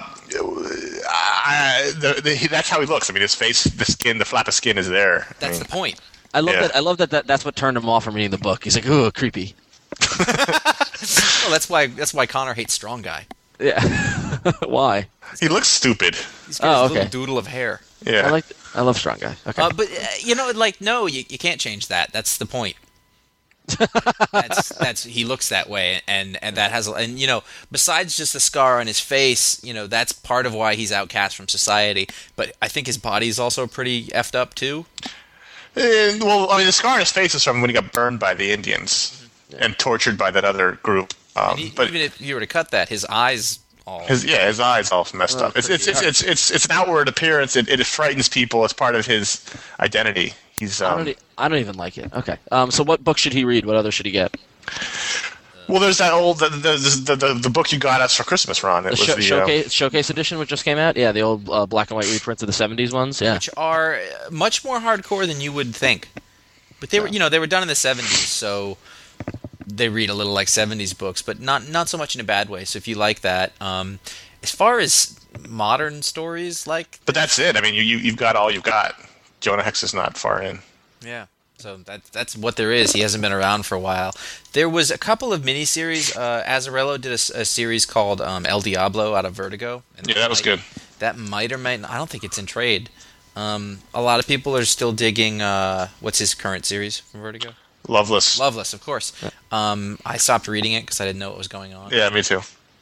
I, 1.08 1.92
the, 1.98 2.20
the, 2.22 2.46
that's 2.48 2.68
how 2.68 2.78
he 2.80 2.86
looks. 2.86 3.10
I 3.10 3.12
mean, 3.12 3.22
his 3.22 3.34
face, 3.34 3.64
the 3.64 3.84
skin, 3.84 4.18
the 4.18 4.24
flap 4.24 4.46
of 4.46 4.54
skin 4.54 4.78
is 4.78 4.88
there. 4.88 5.26
I 5.28 5.32
That's 5.40 5.58
mean, 5.58 5.62
the 5.64 5.68
point. 5.68 6.00
I 6.32 6.38
love 6.38 6.54
Yeah. 6.54 6.60
that. 6.62 6.76
I 6.76 6.78
love 6.78 6.98
that, 6.98 7.10
that. 7.10 7.26
That's 7.26 7.44
what 7.44 7.56
turned 7.56 7.76
him 7.76 7.88
off 7.88 8.04
from 8.04 8.14
reading 8.14 8.30
the 8.30 8.38
book. 8.38 8.62
He's 8.62 8.76
like, 8.76 8.86
"Ooh, 8.86 9.10
creepy." 9.10 9.56
Well, 11.42 11.50
that's 11.50 11.68
why 11.68 11.86
that's 11.88 12.12
why 12.14 12.26
Conor 12.26 12.54
hates 12.54 12.72
Strong 12.74 13.02
Guy. 13.02 13.26
Yeah. 13.58 13.78
Why? 14.66 15.08
he 15.38 15.48
looks 15.48 15.68
stupid. 15.68 16.16
He's 16.46 16.58
got 16.58 16.68
Oh, 16.68 16.82
his 16.84 16.90
okay. 16.92 16.94
little 17.04 17.10
doodle 17.10 17.36
of 17.38 17.46
hair. 17.46 17.82
Yeah. 18.02 18.26
I 18.26 18.30
like. 18.30 18.46
I 18.74 18.80
love 18.80 18.96
strong 18.96 19.18
guy. 19.18 19.34
Okay. 19.46 19.60
Uh, 19.60 19.68
but 19.76 19.86
uh, 19.90 20.06
you 20.20 20.34
know, 20.34 20.50
like 20.54 20.80
no, 20.80 21.06
you, 21.06 21.24
you 21.28 21.36
can't 21.36 21.60
change 21.60 21.88
that. 21.88 22.10
That's 22.12 22.38
the 22.38 22.46
point. 22.46 22.76
that's 24.32 24.70
that's 24.78 25.04
he 25.04 25.24
looks 25.24 25.48
that 25.50 25.68
way, 25.68 26.00
and 26.08 26.38
and 26.42 26.56
that 26.56 26.70
has 26.72 26.86
and 26.88 27.18
you 27.18 27.26
know 27.26 27.42
besides 27.70 28.16
just 28.16 28.32
the 28.32 28.40
scar 28.40 28.80
on 28.80 28.86
his 28.86 28.98
face, 28.98 29.62
you 29.62 29.74
know 29.74 29.86
that's 29.86 30.12
part 30.12 30.46
of 30.46 30.54
why 30.54 30.74
he's 30.74 30.90
outcast 30.92 31.36
from 31.36 31.46
society. 31.48 32.08
But 32.36 32.56
I 32.62 32.68
think 32.68 32.86
his 32.86 32.96
body's 32.98 33.38
also 33.38 33.66
pretty 33.66 34.04
effed 34.08 34.34
up 34.34 34.54
too. 34.54 34.86
Eh, 35.76 36.18
well, 36.20 36.50
I 36.50 36.56
mean, 36.58 36.66
the 36.66 36.72
scar 36.72 36.94
on 36.94 37.00
his 37.00 37.12
face 37.12 37.34
is 37.34 37.44
from 37.44 37.60
when 37.60 37.70
he 37.70 37.74
got 37.74 37.92
burned 37.92 38.18
by 38.18 38.34
the 38.34 38.50
Indians 38.52 39.24
and 39.58 39.78
tortured 39.78 40.16
by 40.18 40.30
that 40.30 40.44
other 40.44 40.72
group. 40.82 41.12
Um, 41.36 41.56
he, 41.56 41.70
but 41.74 41.88
even 41.88 42.00
if 42.00 42.20
you 42.20 42.34
were 42.34 42.40
to 42.40 42.46
cut 42.46 42.70
that, 42.72 42.88
his 42.88 43.04
eyes 43.06 43.60
all 43.86 44.00
his 44.00 44.24
yeah, 44.24 44.46
his 44.46 44.60
eyes 44.60 44.90
all 44.92 45.06
messed 45.14 45.38
Oh, 45.40 45.46
up. 45.46 45.56
It's 45.56 45.68
it's, 45.70 45.86
it's, 45.86 46.02
it's 46.02 46.22
it's 46.22 46.50
it's 46.50 46.64
an 46.66 46.72
outward 46.72 47.08
appearance. 47.08 47.56
It, 47.56 47.68
it 47.68 47.84
frightens 47.86 48.28
people 48.28 48.64
as 48.64 48.72
part 48.72 48.94
of 48.94 49.06
his 49.06 49.44
identity. 49.78 50.34
He's 50.58 50.82
I 50.82 50.90
um, 50.90 50.98
don't. 50.98 51.08
e- 51.08 51.16
I 51.38 51.48
don't 51.48 51.58
even 51.58 51.76
like 51.76 51.96
it. 51.98 52.12
Okay. 52.12 52.36
Um. 52.52 52.70
So 52.70 52.82
what 52.84 53.02
book 53.02 53.16
should 53.18 53.32
he 53.32 53.44
read? 53.44 53.64
What 53.66 53.76
other 53.76 53.90
should 53.90 54.06
he 54.06 54.12
get? 54.12 54.36
well. 55.68 55.80
There's 55.80 55.98
that 55.98 56.12
old 56.12 56.38
the 56.40 56.48
the, 56.50 57.04
the 57.06 57.16
the 57.16 57.34
the 57.34 57.50
book 57.50 57.72
you 57.72 57.78
got 57.78 58.00
us 58.00 58.14
for 58.14 58.24
Christmas, 58.24 58.62
Ron. 58.62 58.84
It 58.86 58.90
The 58.90 58.90
was 58.90 58.98
sho- 59.00 59.14
the 59.14 59.20
uh, 59.20 59.22
showcase 59.22 59.72
showcase 59.72 60.10
edition, 60.10 60.38
which 60.38 60.48
just 60.50 60.64
came 60.64 60.78
out. 60.78 60.96
Yeah, 60.96 61.12
the 61.12 61.22
old 61.22 61.48
uh, 61.48 61.64
black 61.66 61.90
and 61.90 61.96
white 61.96 62.12
reprints 62.12 62.42
of 62.42 62.46
the 62.46 62.52
'70s 62.52 62.92
ones. 62.92 63.20
Yeah. 63.20 63.34
which 63.34 63.48
are 63.56 63.94
uh, 63.94 64.30
much 64.30 64.64
more 64.64 64.80
hardcore 64.80 65.26
than 65.26 65.40
you 65.40 65.52
would 65.52 65.74
think. 65.74 66.08
But 66.80 66.90
they 66.90 67.00
were, 67.00 67.08
you 67.08 67.18
know, 67.18 67.28
they 67.28 67.38
were 67.38 67.46
done 67.46 67.62
in 67.62 67.68
the 67.68 67.74
'70s, 67.74 68.02
so 68.26 68.76
they 69.76 69.88
read 69.88 70.10
a 70.10 70.14
little 70.14 70.32
like 70.32 70.48
'70s 70.48 70.96
books, 70.96 71.22
but 71.22 71.40
not 71.40 71.68
not 71.68 71.88
so 71.88 71.96
much 71.98 72.14
in 72.14 72.20
a 72.20 72.24
bad 72.24 72.48
way. 72.48 72.64
So 72.64 72.76
if 72.76 72.86
you 72.88 72.94
like 72.96 73.20
that, 73.20 73.52
um, 73.60 73.98
as 74.42 74.50
far 74.50 74.78
as 74.80 75.18
modern 75.48 76.02
stories, 76.02 76.66
like 76.66 77.00
But 77.06 77.14
that's 77.14 77.38
it. 77.38 77.56
I 77.56 77.60
mean, 77.60 77.74
you, 77.74 77.82
you 77.82 77.98
you've 77.98 78.16
got 78.16 78.36
all 78.36 78.50
you've 78.50 78.62
got. 78.64 78.94
Jonah 79.40 79.62
Hex 79.62 79.82
is 79.82 79.94
not 79.94 80.16
far 80.18 80.42
in. 80.42 80.60
yeah. 81.02 81.26
So 81.58 81.76
that, 81.84 82.04
that's 82.06 82.34
what 82.36 82.56
there 82.56 82.72
is. 82.72 82.94
He 82.94 83.00
hasn't 83.00 83.20
been 83.20 83.32
around 83.32 83.66
for 83.66 83.74
a 83.74 83.78
while. 83.78 84.14
There 84.54 84.66
was 84.68 84.90
a 84.90 84.96
couple 84.96 85.30
of 85.30 85.42
miniseries. 85.42 86.16
Uh, 86.16 86.42
Azzarello 86.44 86.98
did 86.98 87.12
a 87.12 87.18
series 87.44 87.84
called 87.84 88.22
um, 88.22 88.46
El 88.46 88.62
Diablo 88.62 89.14
out 89.14 89.26
of 89.26 89.34
Vertigo. 89.34 89.82
And 89.98 90.06
Yeah, 90.08 90.14
that 90.14 90.30
was 90.30 90.38
might- 90.40 90.44
good. 90.44 90.60
That 91.00 91.18
might 91.18 91.52
or 91.52 91.58
might. 91.58 91.80
not, 91.80 91.90
I 91.90 91.98
don't 91.98 92.08
think 92.08 92.24
it's 92.24 92.38
in 92.38 92.46
trade. 92.46 92.88
Um, 93.36 93.80
a 93.92 94.00
lot 94.00 94.20
of 94.20 94.26
people 94.26 94.56
are 94.56 94.64
still 94.64 94.92
digging. 94.92 95.42
Uh, 95.42 95.88
what's 96.00 96.18
his 96.18 96.34
current 96.34 96.64
series 96.64 96.98
from 97.00 97.20
Vertigo? 97.20 97.50
Loveless. 97.88 98.38
Loveless, 98.38 98.72
of 98.72 98.82
course. 98.82 99.12
Um, 99.50 99.98
I 100.04 100.16
stopped 100.16 100.46
reading 100.48 100.72
it 100.72 100.82
because 100.82 101.00
I 101.00 101.06
didn't 101.06 101.18
know 101.18 101.28
what 101.30 101.38
was 101.38 101.48
going 101.48 101.74
on. 101.74 101.90
Yeah, 101.90 102.08
me 102.10 102.22
too. 102.22 102.38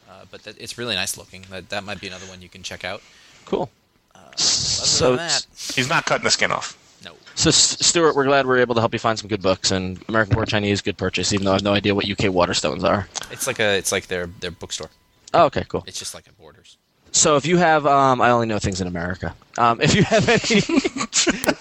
Uh, 0.08 0.24
but 0.30 0.42
that, 0.44 0.60
it's 0.60 0.76
really 0.76 0.94
nice 0.94 1.16
looking. 1.16 1.44
That 1.50 1.68
that 1.70 1.84
might 1.84 2.00
be 2.00 2.08
another 2.08 2.26
one 2.26 2.42
you 2.42 2.48
can 2.48 2.62
check 2.62 2.84
out. 2.84 3.02
Cool. 3.44 3.70
Other 4.14 4.36
So, 4.36 5.16
that, 5.16 5.46
He's 5.74 5.88
not 5.88 6.04
cutting 6.04 6.24
the 6.24 6.30
skin 6.30 6.52
off. 6.52 6.76
no. 7.04 7.12
so 7.34 7.48
S- 7.48 7.78
Stuart, 7.86 8.14
we're 8.16 8.24
glad 8.24 8.46
we 8.46 8.52
are 8.54 8.58
able 8.58 8.74
to 8.74 8.80
help 8.80 8.92
you 8.92 8.98
find 8.98 9.18
some 9.18 9.28
good 9.28 9.40
books. 9.42 9.70
And 9.70 10.02
American 10.08 10.34
Born 10.34 10.46
Chinese, 10.46 10.82
good 10.82 10.98
purchase. 10.98 11.32
Even 11.32 11.44
though 11.46 11.52
I 11.52 11.54
have 11.54 11.62
no 11.62 11.72
idea 11.72 11.94
what 11.94 12.04
UK 12.08 12.26
Waterstones 12.32 12.84
are. 12.84 13.08
It's 13.30 13.46
like 13.46 13.60
a 13.60 13.76
it's 13.78 13.92
like 13.92 14.08
their 14.08 14.26
their 14.40 14.50
bookstore. 14.50 14.90
Oh, 15.32 15.44
okay, 15.46 15.64
cool. 15.68 15.84
It's 15.86 15.98
just 15.98 16.14
like 16.14 16.26
a 16.26 16.32
Borders. 16.32 16.76
So 17.10 17.36
if 17.36 17.46
you 17.46 17.56
have, 17.56 17.86
um, 17.86 18.20
I 18.20 18.30
only 18.30 18.46
know 18.46 18.58
things 18.58 18.80
in 18.82 18.86
America. 18.86 19.34
Um, 19.56 19.80
if 19.80 19.94
you 19.94 20.02
have 20.02 20.28
any, 20.28 20.60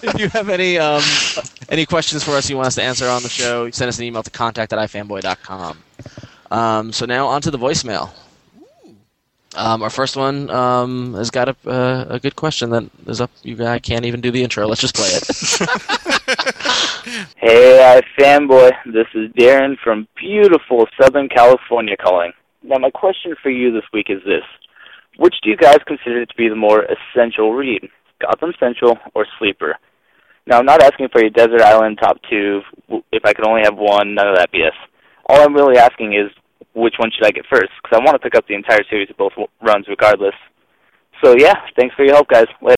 if 0.02 0.18
you 0.18 0.28
have 0.30 0.48
any 0.48 0.78
um, 0.78 1.02
any 1.68 1.86
questions 1.86 2.24
for 2.24 2.32
us 2.32 2.48
you 2.48 2.56
want 2.56 2.68
us 2.68 2.74
to 2.76 2.82
answer 2.82 3.06
on 3.06 3.22
the 3.22 3.28
show, 3.28 3.70
send 3.70 3.88
us 3.88 3.98
an 3.98 4.04
email 4.04 4.22
to 4.22 4.30
contact 4.30 4.72
at 4.72 4.78
ifanboy.com. 4.78 5.78
Um, 6.50 6.92
so 6.92 7.06
now 7.06 7.26
on 7.26 7.42
to 7.42 7.50
the 7.50 7.58
voicemail. 7.58 8.10
Um, 9.56 9.82
our 9.82 9.90
first 9.90 10.16
one 10.16 10.50
um, 10.50 11.14
has 11.14 11.30
got 11.30 11.48
a, 11.48 11.56
uh, 11.66 12.06
a 12.10 12.20
good 12.20 12.36
question 12.36 12.70
that 12.70 12.88
is 13.06 13.20
up. 13.20 13.30
You 13.42 13.56
guys 13.56 13.80
can't 13.82 14.04
even 14.04 14.20
do 14.20 14.30
the 14.30 14.42
intro. 14.42 14.66
Let's 14.66 14.80
just 14.80 14.94
play 14.94 15.08
it. 15.08 16.58
Hey, 17.36 17.82
I 17.82 18.02
fanboy. 18.20 18.70
This 18.84 19.06
is 19.14 19.30
Darren 19.32 19.78
from 19.82 20.06
beautiful 20.14 20.86
Southern 21.00 21.28
California 21.28 21.96
calling. 21.96 22.32
Now, 22.62 22.76
my 22.78 22.90
question 22.90 23.34
for 23.42 23.48
you 23.48 23.72
this 23.72 23.84
week 23.94 24.06
is 24.10 24.22
this: 24.24 24.42
Which 25.16 25.36
do 25.42 25.48
you 25.48 25.56
guys 25.56 25.78
consider 25.86 26.26
to 26.26 26.34
be 26.36 26.48
the 26.48 26.56
more 26.56 26.84
essential 26.84 27.54
read, 27.54 27.88
Gotham 28.20 28.52
Central 28.58 28.98
or 29.14 29.26
Sleeper? 29.38 29.76
Now, 30.46 30.58
I'm 30.58 30.66
not 30.66 30.82
asking 30.82 31.08
for 31.12 31.20
a 31.20 31.30
desert 31.30 31.60
island 31.60 31.98
top 32.00 32.16
two. 32.28 32.62
If 33.12 33.24
I 33.24 33.34
could 33.34 33.46
only 33.46 33.62
have 33.64 33.76
one, 33.76 34.14
none 34.14 34.28
of 34.28 34.36
that 34.36 34.50
BS. 34.50 34.72
All 35.28 35.42
I'm 35.42 35.54
really 35.54 35.76
asking 35.76 36.14
is, 36.14 36.30
which 36.74 36.94
one 36.98 37.10
should 37.10 37.26
I 37.26 37.30
get 37.30 37.44
first? 37.50 37.70
Because 37.82 38.00
I 38.00 38.04
want 38.04 38.14
to 38.14 38.18
pick 38.18 38.34
up 38.34 38.46
the 38.46 38.54
entire 38.54 38.82
series 38.88 39.10
of 39.10 39.16
both 39.16 39.32
runs, 39.60 39.86
regardless. 39.88 40.34
So 41.22 41.36
yeah, 41.36 41.54
thanks 41.76 41.94
for 41.94 42.04
your 42.04 42.14
help, 42.14 42.28
guys. 42.28 42.46
Later. 42.62 42.76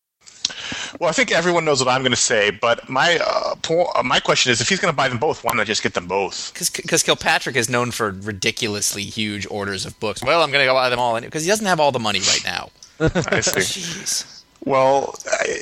Well, 0.98 1.08
I 1.08 1.12
think 1.12 1.30
everyone 1.30 1.64
knows 1.64 1.84
what 1.84 1.90
I'm 1.90 2.02
going 2.02 2.12
to 2.12 2.16
say, 2.16 2.50
but 2.50 2.88
my 2.88 3.18
uh, 3.24 3.54
po- 3.62 3.90
uh, 3.94 4.02
my 4.02 4.18
question 4.18 4.50
is, 4.50 4.60
if 4.60 4.68
he's 4.68 4.80
going 4.80 4.92
to 4.92 4.96
buy 4.96 5.08
them 5.08 5.18
both, 5.18 5.44
why 5.44 5.54
not 5.54 5.66
just 5.66 5.82
get 5.82 5.94
them 5.94 6.06
both? 6.06 6.52
Because 6.52 7.02
Kilpatrick 7.02 7.56
is 7.56 7.70
known 7.70 7.90
for 7.90 8.10
ridiculously 8.10 9.04
huge 9.04 9.46
orders 9.50 9.86
of 9.86 9.98
books. 10.00 10.22
Well, 10.24 10.42
I'm 10.42 10.50
going 10.50 10.62
to 10.62 10.66
go 10.66 10.74
buy 10.74 10.88
them 10.88 10.98
all 10.98 11.20
because 11.20 11.44
he 11.44 11.48
doesn't 11.48 11.66
have 11.66 11.78
all 11.78 11.92
the 11.92 12.00
money 12.00 12.20
right 12.20 12.42
now. 12.44 12.70
I 13.00 13.40
see. 13.40 13.60
Jeez. 13.60 14.39
Well, 14.64 15.14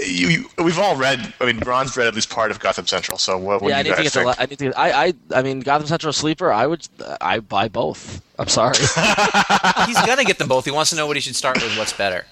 you, 0.04 0.28
you, 0.28 0.50
we've 0.58 0.78
all 0.78 0.96
read. 0.96 1.32
I 1.40 1.46
mean, 1.46 1.58
Ron's 1.60 1.96
read 1.96 2.08
at 2.08 2.14
least 2.14 2.30
part 2.30 2.50
of 2.50 2.58
Gotham 2.58 2.86
Central. 2.86 3.16
So 3.16 3.38
what, 3.38 3.62
what 3.62 3.68
yeah, 3.70 3.78
I 3.78 3.82
need 3.82 3.90
you 3.90 3.94
to 3.96 4.02
guys 4.02 4.12
get 4.12 4.12
the. 4.12 4.24
think? 4.24 4.38
la- 4.38 4.42
I 4.42 4.46
need 4.46 4.58
to. 4.58 4.64
get. 4.66 4.78
I, 4.78 5.06
I. 5.06 5.14
I 5.34 5.42
mean, 5.42 5.60
Gotham 5.60 5.86
Central 5.86 6.12
Sleeper. 6.12 6.52
I 6.52 6.66
would. 6.66 6.86
I 7.20 7.38
buy 7.40 7.68
both. 7.68 8.20
I'm 8.38 8.48
sorry. 8.48 8.76
He's 9.86 10.00
going 10.04 10.18
to 10.18 10.24
get 10.24 10.38
them 10.38 10.48
both. 10.48 10.64
He 10.64 10.70
wants 10.72 10.90
to 10.90 10.96
know 10.96 11.06
what 11.06 11.16
he 11.16 11.20
should 11.20 11.36
start 11.36 11.62
with. 11.62 11.76
What's 11.78 11.92
better? 11.92 12.24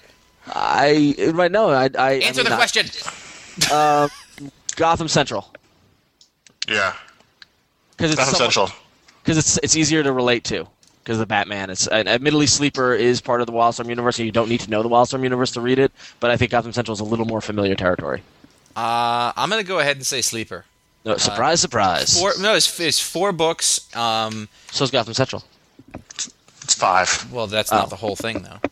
I 0.47 1.15
right 1.33 1.51
now. 1.51 1.69
I. 1.69 1.89
I 1.97 2.11
Answer 2.15 2.41
I 2.41 2.43
mean, 2.43 2.51
the 2.51 2.55
question. 2.57 2.85
Uh, 3.71 4.07
Gotham 4.75 5.07
Central 5.07 5.51
yeah, 6.67 6.93
because 7.91 8.11
it's 8.11 8.19
Gotham 8.19 8.35
somewhat- 8.35 8.53
Central. 8.53 8.79
because 9.23 9.37
it's 9.37 9.57
it's 9.63 9.75
easier 9.75 10.03
to 10.03 10.11
relate 10.11 10.43
to 10.45 10.67
because 11.07 11.19
the 11.19 11.25
Batman. 11.25 11.69
It's 11.69 11.87
and 11.87 12.09
admittedly 12.09 12.47
Sleeper 12.47 12.93
is 12.93 13.21
part 13.21 13.39
of 13.39 13.47
the 13.47 13.53
Wildstorm 13.53 13.87
universe, 13.87 14.19
and 14.19 14.25
you 14.25 14.31
don't 14.33 14.49
need 14.49 14.59
to 14.59 14.69
know 14.69 14.83
the 14.83 14.89
Wildstorm 14.89 15.23
universe 15.23 15.51
to 15.51 15.61
read 15.61 15.79
it. 15.79 15.93
But 16.19 16.31
I 16.31 16.35
think 16.35 16.51
Gotham 16.51 16.73
Central 16.73 16.91
is 16.93 16.99
a 16.99 17.05
little 17.05 17.25
more 17.25 17.39
familiar 17.39 17.75
territory. 17.75 18.21
Uh, 18.75 19.31
I'm 19.37 19.49
going 19.49 19.61
to 19.63 19.67
go 19.67 19.79
ahead 19.79 19.95
and 19.95 20.05
say 20.05 20.21
Sleeper. 20.21 20.65
No, 21.05 21.15
surprise, 21.15 21.61
surprise. 21.61 22.19
Four, 22.19 22.33
no, 22.41 22.55
it's, 22.55 22.77
it's 22.81 22.99
four 22.99 23.31
books. 23.31 23.95
Um, 23.95 24.49
So's 24.71 24.91
Gotham 24.91 25.13
Central. 25.13 25.45
It's 26.63 26.75
five. 26.75 27.31
well, 27.31 27.47
that's 27.47 27.71
Oh. 27.71 27.77
not 27.77 27.89
the 27.89 27.95
whole 27.95 28.17
thing, 28.17 28.41
though. 28.43 28.59
Is 28.65 28.69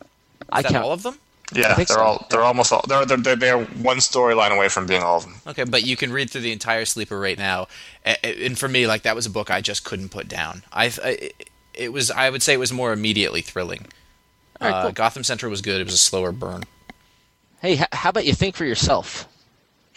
I 0.50 0.60
that 0.62 0.72
count. 0.72 0.84
all 0.84 0.92
of 0.92 1.02
them? 1.02 1.18
Yeah, 1.54 1.72
they're 1.74 1.86
so. 1.86 2.00
all 2.00 2.26
they're 2.28 2.42
almost 2.42 2.72
all 2.72 2.84
they're 2.88 3.06
they're 3.06 3.16
they're, 3.16 3.36
they're 3.36 3.64
one 3.64 3.98
storyline 3.98 4.50
away 4.50 4.68
from 4.68 4.84
being 4.86 5.00
all 5.02 5.16
of 5.18 5.22
them. 5.22 5.36
Okay, 5.46 5.62
but 5.64 5.84
you 5.84 5.96
can 5.96 6.12
read 6.12 6.28
through 6.28 6.40
the 6.42 6.50
entire 6.52 6.84
Sleeper 6.84 7.18
right 7.18 7.38
now, 7.38 7.68
A- 8.04 8.16
a- 8.26 8.46
and 8.46 8.58
for 8.58 8.66
me, 8.68 8.86
like 8.88 9.02
that 9.02 9.14
was 9.14 9.26
a 9.26 9.30
book 9.30 9.48
I 9.50 9.60
just 9.60 9.84
couldn't 9.84 10.08
put 10.10 10.26
down. 10.28 10.64
I, 10.72 10.92
I 11.02 11.30
it 11.76 11.92
was 11.92 12.10
I 12.10 12.30
would 12.30 12.42
say 12.42 12.54
it 12.54 12.58
was 12.58 12.72
more 12.72 12.92
immediately 12.92 13.40
thrilling. 13.42 13.86
All 14.60 14.68
right, 14.68 14.74
uh, 14.78 14.82
cool. 14.84 14.92
Gotham 14.92 15.24
Central 15.24 15.50
was 15.50 15.60
good. 15.60 15.80
It 15.80 15.84
was 15.84 15.94
a 15.94 15.98
slower 15.98 16.32
burn. 16.32 16.64
Hey, 17.60 17.74
h- 17.74 17.88
how 17.92 18.10
about 18.10 18.24
you 18.26 18.32
think 18.32 18.54
for 18.56 18.64
yourself? 18.64 19.26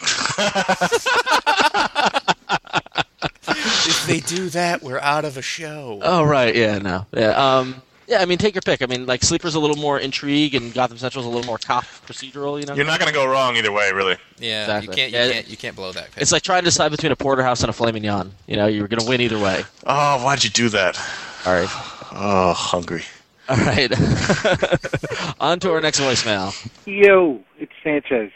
if 3.48 4.06
they 4.06 4.20
do 4.20 4.48
that, 4.50 4.82
we're 4.82 4.98
out 5.00 5.24
of 5.24 5.36
a 5.36 5.42
show. 5.42 6.00
Oh 6.02 6.24
right, 6.24 6.54
yeah, 6.54 6.78
no, 6.78 7.06
yeah, 7.14 7.30
um, 7.58 7.82
yeah. 8.06 8.20
I 8.20 8.24
mean, 8.24 8.38
take 8.38 8.54
your 8.54 8.62
pick. 8.62 8.82
I 8.82 8.86
mean, 8.86 9.06
like 9.06 9.22
Sleeper's 9.22 9.54
a 9.54 9.60
little 9.60 9.76
more 9.76 9.98
intrigue, 9.98 10.54
and 10.54 10.72
Gotham 10.72 10.98
Central's 10.98 11.26
a 11.26 11.28
little 11.28 11.46
more 11.46 11.58
cop 11.58 11.84
procedural. 12.06 12.58
You 12.60 12.66
know, 12.66 12.74
You're 12.74 12.86
not 12.86 12.98
going 12.98 13.12
to 13.12 13.14
go 13.14 13.26
wrong 13.26 13.56
either 13.56 13.72
way, 13.72 13.90
really. 13.92 14.16
yeah, 14.38 14.62
exactly. 14.62 14.88
you 14.88 14.94
can't, 14.96 15.12
you 15.12 15.18
Yeah. 15.18 15.32
can't, 15.32 15.48
you 15.48 15.56
can't 15.56 15.76
blow 15.76 15.92
that. 15.92 16.08
it's 16.16 16.32
like 16.32 16.42
trying 16.42 16.60
to 16.62 16.66
decide 16.66 16.90
between 16.90 17.12
a 17.12 17.16
porterhouse 17.16 17.60
and 17.62 17.70
a 17.70 17.72
filet 17.72 17.92
mignon. 17.92 18.32
You 18.46 18.56
know, 18.56 18.66
you're 18.66 18.88
gonna 18.88 19.08
win 19.08 19.20
either 19.20 19.38
way. 19.38 19.64
Oh, 19.86 20.24
why'd 20.24 20.44
you 20.44 20.50
do 20.50 20.68
that? 20.70 20.98
All 21.46 21.52
right, 21.54 21.68
Oh, 22.12 22.52
hungry. 22.54 23.02
all 23.48 23.56
right. 23.56 23.90
On 25.40 25.58
to 25.60 25.72
our 25.72 25.80
next 25.80 26.00
voicemail. 26.00 26.52
Yo, 26.86 27.40
it's 27.58 27.72
Sanchez. 27.82 28.30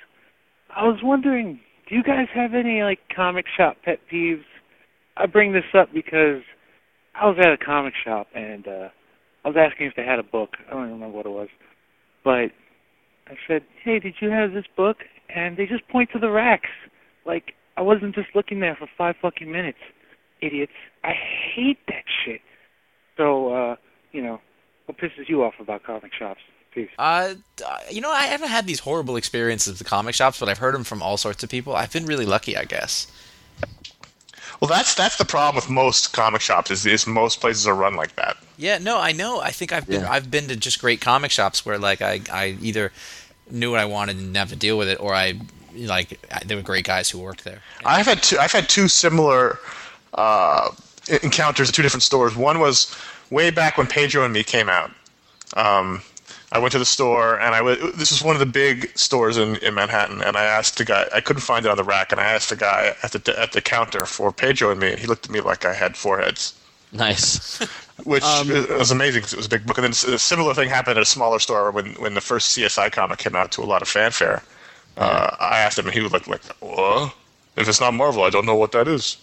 I 0.75 0.85
was 0.85 1.01
wondering, 1.03 1.61
do 1.89 1.95
you 1.95 2.03
guys 2.03 2.29
have 2.35 2.55
any 2.55 2.83
like 2.83 3.01
comic 3.15 3.45
shop 3.57 3.77
pet 3.85 3.99
peeves? 4.11 4.43
I 5.17 5.27
bring 5.27 5.53
this 5.53 5.65
up 5.75 5.93
because 5.93 6.43
I 7.15 7.27
was 7.27 7.37
at 7.39 7.53
a 7.53 7.59
comic 7.59 7.95
shop 8.05 8.29
and 8.35 8.67
uh 8.67 8.89
I 9.45 9.49
was 9.49 9.57
asking 9.59 9.89
if 9.89 9.95
they 9.97 10.05
had 10.05 10.19
a 10.19 10.23
book. 10.25 10.51
I 10.67 10.73
don't 10.73 10.85
even 10.87 10.95
remember 10.95 11.17
what 11.19 11.27
it 11.27 11.31
was. 11.31 11.49
But 12.25 12.51
I 13.29 13.37
said, 13.47 13.63
"Hey, 13.83 13.99
did 13.99 14.15
you 14.21 14.31
have 14.31 14.53
this 14.53 14.65
book?" 14.77 14.99
And 15.35 15.57
they 15.59 15.67
just 15.67 15.87
point 15.89 16.11
to 16.15 16.19
the 16.19 16.31
racks. 16.31 16.71
Like 17.27 17.53
I 17.77 17.83
wasn't 17.83 18.15
just 18.15 18.29
looking 18.35 18.61
there 18.61 18.77
for 18.79 18.89
5 18.97 19.17
fucking 19.21 19.51
minutes. 19.53 19.79
Idiots. 20.41 20.73
I 21.05 21.13
hate 21.55 21.79
that 21.89 22.05
shit. 22.25 22.41
So, 23.17 23.53
uh, 23.53 23.77
you 24.12 24.23
know, 24.23 24.41
what 24.87 24.99
pisses 24.99 25.29
you 25.29 25.45
off 25.45 25.55
about 25.61 25.83
comic 25.85 26.12
shops? 26.12 26.41
Peace. 26.73 26.91
Uh, 26.99 27.35
uh, 27.65 27.79
you 27.91 28.01
know, 28.01 28.11
I 28.11 28.25
haven't 28.25 28.49
had 28.49 28.67
these 28.67 28.81
horrible 28.81 29.17
experiences 29.17 29.73
with 29.73 29.79
the 29.79 29.85
comic 29.85 30.15
shops, 30.15 30.41
but 30.41 30.49
I've 30.49 30.59
heard 30.59 30.75
them 30.75 30.83
from 30.85 31.03
all 31.03 31.17
sorts 31.17 31.43
of 31.45 31.51
people. 31.51 31.77
I've 31.77 31.93
been 31.93 32.07
really 32.07 32.27
lucky, 32.27 32.57
I 32.57 32.65
guess. 32.65 33.07
Well, 34.61 34.69
that's 34.69 34.95
that's 34.95 35.17
the 35.17 35.25
problem 35.25 35.57
with 35.57 35.69
most 35.69 36.12
comic 36.12 36.41
shops 36.41 36.71
is, 36.71 36.87
is 36.87 37.07
most 37.07 37.41
places 37.41 37.67
are 37.67 37.75
run 37.75 37.97
like 37.97 38.17
that. 38.17 38.37
Yeah, 38.57 38.79
no, 38.79 38.99
I 38.99 39.12
know. 39.12 39.41
I 39.41 39.51
think 39.51 39.73
I've 39.73 39.87
been 39.87 40.03
Yeah. 40.03 40.11
I've 40.11 40.31
been 40.31 40.49
to 40.49 40.57
just 40.57 40.81
great 40.81 41.01
comic 41.01 41.31
shops 41.31 41.67
where 41.67 41.79
like 41.79 42.01
I 42.03 42.21
I 42.33 42.57
either 42.61 42.93
knew 43.51 43.71
what 43.71 43.81
I 43.81 43.85
wanted 43.85 44.17
and 44.17 44.27
didn't 44.27 44.37
have 44.37 44.51
to 44.51 44.57
deal 44.57 44.79
with 44.79 44.89
it, 44.89 44.99
or 45.01 45.15
I 45.15 45.35
like 45.77 46.19
I, 46.33 46.45
there 46.45 46.57
were 46.57 46.62
great 46.62 46.85
guys 46.85 47.11
who 47.11 47.19
worked 47.19 47.45
there. 47.45 47.61
I've 47.85 48.07
had 48.07 48.23
two. 48.23 48.39
I've 48.39 48.53
had 48.53 48.69
two 48.69 48.89
similar 48.89 49.59
uh, 50.15 50.71
encounters 51.23 51.69
at 51.69 51.75
two 51.75 51.83
different 51.83 52.03
stores. 52.03 52.37
One 52.37 52.59
was 52.59 52.95
way 53.31 53.51
back 53.51 53.77
when 53.79 53.87
Pedro 53.87 54.25
and 54.25 54.33
Me 54.33 54.43
came 54.43 54.69
out. 54.69 54.91
Um, 55.57 56.03
I 56.53 56.59
went 56.59 56.73
to 56.73 56.79
the 56.79 56.85
store, 56.85 57.39
and 57.41 57.55
I 57.55 57.63
was. 57.63 57.79
This 57.97 58.11
was 58.13 58.23
one 58.23 58.37
of 58.37 58.41
the 58.41 58.47
big 58.47 58.97
stores 58.97 59.37
in, 59.37 59.57
in 59.57 59.75
Manhattan, 59.75 60.23
and 60.23 60.37
I 60.37 60.45
asked 60.45 60.79
the 60.79 60.85
guy. 60.85 61.07
I 61.13 61.21
couldn't 61.21 61.43
find 61.43 61.67
it 61.67 61.69
on 61.69 61.77
the 61.77 61.85
rack, 61.85 62.13
and 62.13 62.21
I 62.21 62.25
asked 62.25 62.51
the 62.51 62.57
guy 62.57 62.95
at 63.03 63.13
the 63.13 63.41
at 63.41 63.53
the 63.53 63.61
counter 63.61 64.07
for 64.07 64.33
Pedro 64.33 64.71
and 64.71 64.79
Me, 64.81 64.91
and 64.93 64.99
he 64.99 65.07
looked 65.07 65.27
at 65.27 65.33
me 65.33 65.41
like 65.41 65.65
I 65.65 65.75
had 65.75 65.97
four 65.97 66.21
heads. 66.21 66.55
Nice. 66.93 67.59
which 68.05 68.23
Um, 68.23 68.49
was 68.79 68.93
amazing 68.93 69.21
because 69.21 69.33
it 69.33 69.37
was 69.37 69.47
a 69.47 69.49
big 69.49 69.67
book. 69.67 69.79
And 69.79 69.85
then 69.85 70.15
a 70.15 70.19
similar 70.19 70.55
thing 70.55 70.69
happened 70.69 70.97
at 70.97 71.03
a 71.03 71.07
smaller 71.07 71.41
store 71.41 71.71
when, 71.73 71.95
when 71.95 72.15
the 72.15 72.21
first 72.21 72.57
CSI 72.57 72.91
comic 72.93 73.19
came 73.19 73.35
out 73.35 73.51
to 73.53 73.63
a 73.63 73.65
lot 73.67 73.83
of 73.83 73.89
fanfare. 73.89 74.43
Uh, 74.97 75.35
I 75.41 75.59
asked 75.59 75.77
him, 75.79 75.87
and 75.87 75.95
he 75.95 76.01
was 76.01 76.13
like, 76.13 76.29
like, 76.29 76.45
"What? 76.61 77.13
If 77.57 77.69
it's 77.69 77.81
not 77.81 77.95
Marvel, 77.95 78.23
I 78.23 78.31
don't 78.31 78.47
know 78.47 78.55
what 78.55 78.71
that 78.73 78.87
is." 78.87 79.17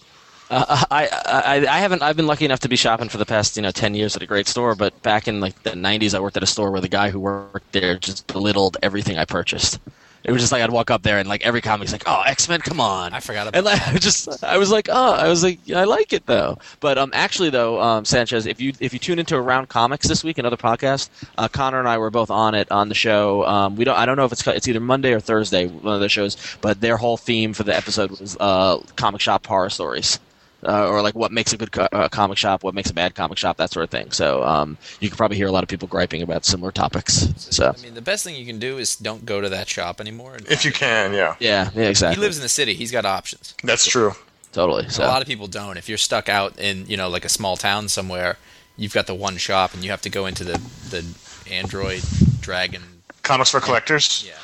Uh, 0.52 0.84
I, 0.90 1.08
I 1.08 1.66
I 1.66 1.78
haven't. 1.78 2.02
I've 2.02 2.16
been 2.16 2.26
lucky 2.26 2.44
enough 2.44 2.60
to 2.60 2.68
be 2.68 2.76
shopping 2.76 3.08
for 3.08 3.16
the 3.16 3.24
past 3.24 3.56
you 3.56 3.62
know 3.62 3.70
ten 3.70 3.94
years 3.94 4.14
at 4.16 4.22
a 4.22 4.26
great 4.26 4.46
store. 4.46 4.74
But 4.74 5.00
back 5.02 5.26
in 5.26 5.40
like 5.40 5.62
the 5.62 5.70
'90s, 5.70 6.14
I 6.14 6.20
worked 6.20 6.36
at 6.36 6.42
a 6.42 6.46
store 6.46 6.70
where 6.70 6.82
the 6.82 6.88
guy 6.88 7.08
who 7.08 7.20
worked 7.20 7.72
there 7.72 7.96
just 7.96 8.26
belittled 8.26 8.76
everything 8.82 9.16
I 9.16 9.24
purchased. 9.24 9.80
It 10.24 10.30
was 10.30 10.42
just 10.42 10.52
like 10.52 10.62
I'd 10.62 10.70
walk 10.70 10.90
up 10.90 11.02
there 11.02 11.18
and 11.18 11.26
like 11.26 11.42
every 11.42 11.62
comic's 11.62 11.90
like, 11.90 12.02
"Oh, 12.04 12.20
X 12.26 12.50
Men, 12.50 12.60
come 12.60 12.82
on!" 12.82 13.14
I 13.14 13.20
forgot 13.20 13.48
about 13.48 13.56
And 13.56 13.64
like, 13.64 13.80
I 13.88 13.96
just 13.98 14.44
I 14.44 14.58
was 14.58 14.70
like, 14.70 14.90
"Oh, 14.92 15.12
I 15.12 15.26
was 15.26 15.42
like, 15.42 15.58
I 15.74 15.84
like 15.84 16.12
it 16.12 16.26
though." 16.26 16.58
But 16.80 16.98
um, 16.98 17.10
actually 17.14 17.48
though, 17.48 17.80
um, 17.80 18.04
Sanchez, 18.04 18.44
if 18.44 18.60
you 18.60 18.74
if 18.78 18.92
you 18.92 18.98
tune 18.98 19.18
into 19.18 19.36
Around 19.36 19.70
Comics 19.70 20.06
this 20.06 20.22
week, 20.22 20.36
another 20.36 20.58
podcast, 20.58 21.08
uh, 21.38 21.48
Conor 21.48 21.78
and 21.78 21.88
I 21.88 21.96
were 21.96 22.10
both 22.10 22.30
on 22.30 22.54
it 22.54 22.70
on 22.70 22.90
the 22.90 22.94
show. 22.94 23.46
Um, 23.46 23.74
we 23.74 23.84
don't. 23.86 23.96
I 23.96 24.04
don't 24.04 24.18
know 24.18 24.26
if 24.26 24.32
it's 24.32 24.46
it's 24.46 24.68
either 24.68 24.80
Monday 24.80 25.14
or 25.14 25.20
Thursday, 25.20 25.66
one 25.66 25.94
of 25.94 26.00
those 26.00 26.12
shows. 26.12 26.36
But 26.60 26.82
their 26.82 26.98
whole 26.98 27.16
theme 27.16 27.54
for 27.54 27.62
the 27.62 27.74
episode 27.74 28.10
was 28.10 28.36
uh, 28.38 28.80
comic 28.96 29.22
shop 29.22 29.46
horror 29.46 29.70
stories 29.70 30.20
uh, 30.66 30.88
or 30.88 31.02
like 31.02 31.14
what 31.14 31.32
makes 31.32 31.52
a 31.52 31.56
good 31.56 31.72
co- 31.72 31.88
uh, 31.92 32.08
comic 32.08 32.38
shop, 32.38 32.62
what 32.62 32.74
makes 32.74 32.90
a 32.90 32.94
bad 32.94 33.14
comic 33.14 33.38
shop, 33.38 33.56
that 33.56 33.70
sort 33.70 33.84
of 33.84 33.90
thing. 33.90 34.10
So 34.12 34.42
um, 34.44 34.76
you 35.00 35.08
could 35.08 35.18
probably 35.18 35.36
hear 35.36 35.46
a 35.46 35.52
lot 35.52 35.62
of 35.62 35.68
people 35.68 35.88
griping 35.88 36.22
about 36.22 36.44
similar 36.44 36.70
topics. 36.70 37.28
So 37.36 37.74
I 37.76 37.82
mean, 37.82 37.94
the 37.94 38.02
best 38.02 38.24
thing 38.24 38.36
you 38.36 38.46
can 38.46 38.58
do 38.58 38.78
is 38.78 38.96
don't 38.96 39.24
go 39.24 39.40
to 39.40 39.48
that 39.48 39.68
shop 39.68 40.00
anymore. 40.00 40.38
If 40.48 40.64
you 40.64 40.72
can, 40.72 41.12
yeah, 41.12 41.36
yeah, 41.40 41.70
yeah, 41.74 41.84
exactly. 41.84 42.16
he 42.16 42.20
lives 42.20 42.36
in 42.36 42.42
the 42.42 42.48
city. 42.48 42.74
He's 42.74 42.92
got 42.92 43.04
options. 43.04 43.54
that's 43.62 43.86
true. 43.86 44.12
totally. 44.52 44.88
So. 44.88 45.04
A 45.04 45.06
lot 45.06 45.22
of 45.22 45.28
people 45.28 45.46
don't. 45.46 45.76
If 45.76 45.88
you're 45.88 45.98
stuck 45.98 46.28
out 46.28 46.58
in 46.58 46.86
you 46.86 46.96
know 46.96 47.08
like 47.08 47.24
a 47.24 47.30
small 47.30 47.56
town 47.56 47.88
somewhere, 47.88 48.38
you've 48.76 48.94
got 48.94 49.06
the 49.06 49.14
one 49.14 49.36
shop, 49.36 49.74
and 49.74 49.84
you 49.84 49.90
have 49.90 50.02
to 50.02 50.10
go 50.10 50.26
into 50.26 50.44
the 50.44 50.60
the 50.90 51.04
Android 51.50 52.02
Dragon. 52.40 52.82
Comics 53.22 53.50
for 53.50 53.60
collectors. 53.60 54.24
Yeah. 54.26 54.34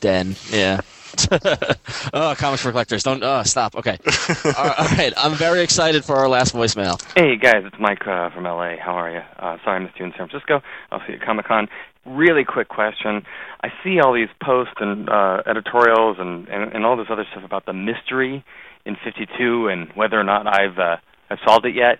Den, 0.00 0.36
yeah, 0.52 0.80
oh, 2.12 2.34
comics 2.38 2.62
for 2.62 2.70
collectors. 2.70 3.02
Don't 3.02 3.22
uh, 3.22 3.42
stop. 3.44 3.74
Okay. 3.74 3.98
all, 4.06 4.52
right, 4.52 4.56
all 4.78 4.86
right. 4.96 5.12
I'm 5.16 5.34
very 5.34 5.60
excited 5.60 6.04
for 6.04 6.16
our 6.16 6.28
last 6.28 6.54
voicemail. 6.54 7.00
Hey 7.14 7.36
guys, 7.36 7.62
it's 7.64 7.76
Mike 7.80 8.06
uh, 8.06 8.30
from 8.30 8.44
LA. 8.44 8.76
How 8.76 8.92
are 8.92 9.10
you? 9.10 9.20
Uh, 9.38 9.56
sorry 9.64 9.76
I 9.76 9.78
missed 9.80 9.98
you 9.98 10.04
in 10.06 10.12
San 10.16 10.28
Francisco. 10.28 10.60
I'll 10.90 11.00
see 11.00 11.12
you 11.12 11.18
at 11.18 11.26
Comic 11.26 11.46
Con. 11.46 11.68
Really 12.06 12.44
quick 12.44 12.68
question. 12.68 13.22
I 13.62 13.68
see 13.82 14.00
all 14.00 14.14
these 14.14 14.28
posts 14.42 14.74
and 14.80 15.08
uh, 15.10 15.42
editorials 15.46 16.16
and, 16.18 16.48
and 16.48 16.72
and 16.72 16.86
all 16.86 16.96
this 16.96 17.08
other 17.10 17.26
stuff 17.30 17.44
about 17.44 17.66
the 17.66 17.72
mystery 17.72 18.44
in 18.86 18.96
52 19.04 19.68
and 19.68 19.88
whether 19.94 20.18
or 20.18 20.24
not 20.24 20.46
I've 20.46 20.78
uh, 20.78 20.96
I've 21.30 21.38
solved 21.44 21.66
it 21.66 21.74
yet. 21.74 21.98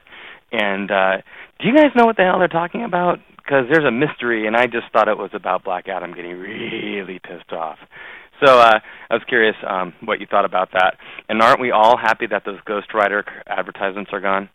And 0.52 0.90
uh, 0.90 1.18
do 1.60 1.68
you 1.68 1.74
guys 1.74 1.90
know 1.94 2.06
what 2.06 2.16
the 2.16 2.22
hell 2.22 2.38
they're 2.38 2.48
talking 2.48 2.84
about? 2.84 3.18
Because 3.36 3.64
there's 3.70 3.84
a 3.84 3.90
mystery, 3.90 4.46
and 4.46 4.56
I 4.56 4.66
just 4.66 4.92
thought 4.92 5.08
it 5.08 5.16
was 5.16 5.30
about 5.32 5.64
Black 5.64 5.88
Adam 5.88 6.14
getting 6.14 6.38
really 6.38 7.18
pissed 7.18 7.52
off. 7.52 7.78
So 8.44 8.58
uh, 8.60 8.78
I 9.10 9.14
was 9.14 9.22
curious 9.28 9.56
um, 9.66 9.92
what 10.04 10.20
you 10.20 10.26
thought 10.26 10.44
about 10.44 10.70
that. 10.72 10.96
And 11.28 11.42
aren't 11.42 11.60
we 11.60 11.70
all 11.70 11.96
happy 11.96 12.26
that 12.26 12.44
those 12.44 12.58
Ghost 12.64 12.94
Rider 12.94 13.24
advertisements 13.46 14.12
are 14.12 14.20
gone 14.20 14.48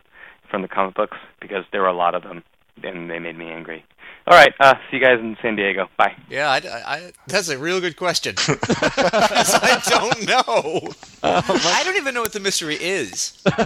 from 0.50 0.62
the 0.62 0.68
comic 0.68 0.96
books? 0.96 1.18
Because 1.42 1.66
there 1.72 1.82
were 1.82 1.88
a 1.88 1.94
lot 1.96 2.16
of 2.16 2.24
them, 2.24 2.44
and 2.84 3.10
they 3.10 3.20
made 3.20 3.38
me 3.38 3.50
angry. 3.50 3.84
All 4.26 4.38
right, 4.38 4.54
uh, 4.62 4.76
see 4.90 4.98
you 4.98 5.04
guys 5.04 5.20
in 5.20 5.36
San 5.42 5.58
Diego. 5.58 5.90
Bye. 5.98 6.16
Yeah, 6.30 6.50
I, 6.50 6.58
I- 6.96 7.12
that's 7.28 7.50
a 7.50 7.58
real 7.58 7.82
good 7.82 7.98
question. 7.98 8.36
I 8.48 9.82
don't 9.90 10.26
know. 10.26 10.90
I 11.24 11.82
don't 11.84 11.98
even 11.98 12.14
know 12.14 12.22
what 12.22 12.32
the 12.32 12.40
mystery 12.40 12.76
is. 12.80 13.42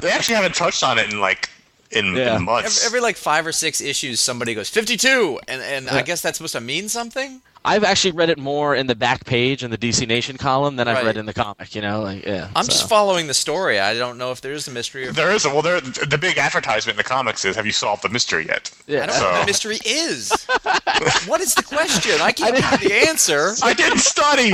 They 0.00 0.10
actually 0.10 0.36
haven't 0.36 0.54
touched 0.54 0.84
on 0.84 0.96
it 0.98 1.12
in 1.12 1.20
like 1.20 1.50
in, 1.90 2.14
Yeah. 2.14 2.36
in 2.36 2.44
months. 2.44 2.84
Every, 2.84 2.98
every 2.98 3.00
like 3.00 3.16
five 3.16 3.46
or 3.46 3.52
six 3.52 3.80
issues, 3.80 4.20
somebody 4.20 4.54
goes 4.54 4.68
52, 4.68 5.40
and 5.48 5.62
and 5.62 5.88
I 5.88 6.02
guess 6.02 6.20
that's 6.22 6.38
supposed 6.38 6.54
to 6.54 6.60
mean 6.60 6.88
something. 6.88 7.42
I've 7.64 7.82
actually 7.84 8.12
read 8.12 8.30
it 8.30 8.38
more 8.38 8.74
in 8.74 8.86
the 8.86 8.94
back 8.94 9.24
page 9.26 9.64
in 9.64 9.70
the 9.70 9.76
DC 9.76 10.06
Nation 10.06 10.36
column 10.38 10.76
than 10.76 10.86
I've 10.88 10.98
Right. 10.98 11.06
read 11.06 11.16
in 11.16 11.26
the 11.26 11.34
comic. 11.34 11.74
You 11.74 11.82
know, 11.82 12.00
like 12.02 12.24
yeah. 12.24 12.48
I'm 12.54 12.64
so. 12.64 12.70
just 12.72 12.88
following 12.88 13.26
the 13.26 13.34
story. 13.34 13.78
I 13.80 13.94
don't 13.94 14.16
know 14.16 14.30
if 14.30 14.40
there 14.40 14.52
is 14.52 14.68
a 14.68 14.70
mystery. 14.70 15.08
Or, 15.08 15.12
there 15.12 15.30
is 15.32 15.44
a 15.44 15.50
well. 15.50 15.60
There 15.62 15.80
the 15.80 16.18
big 16.18 16.38
advertisement 16.38 16.94
in 16.94 16.98
the 16.98 17.04
comics 17.08 17.44
is, 17.44 17.56
"Have 17.56 17.66
you 17.66 17.72
solved 17.72 18.02
the 18.02 18.08
mystery 18.10 18.46
yet?" 18.46 18.70
Yeah. 18.86 19.02
I 19.02 19.06
don't 19.06 19.20
know 19.20 19.30
what 19.32 19.40
the 19.40 19.46
mystery 19.46 19.78
is. 19.84 20.30
what 21.26 21.40
is 21.40 21.54
the 21.54 21.62
question? 21.64 22.20
I 22.20 22.32
can't 22.32 22.54
give 22.56 22.88
the 22.88 22.94
answer. 23.08 23.54
I 23.62 23.74
didn't 23.74 23.98
study. 23.98 24.52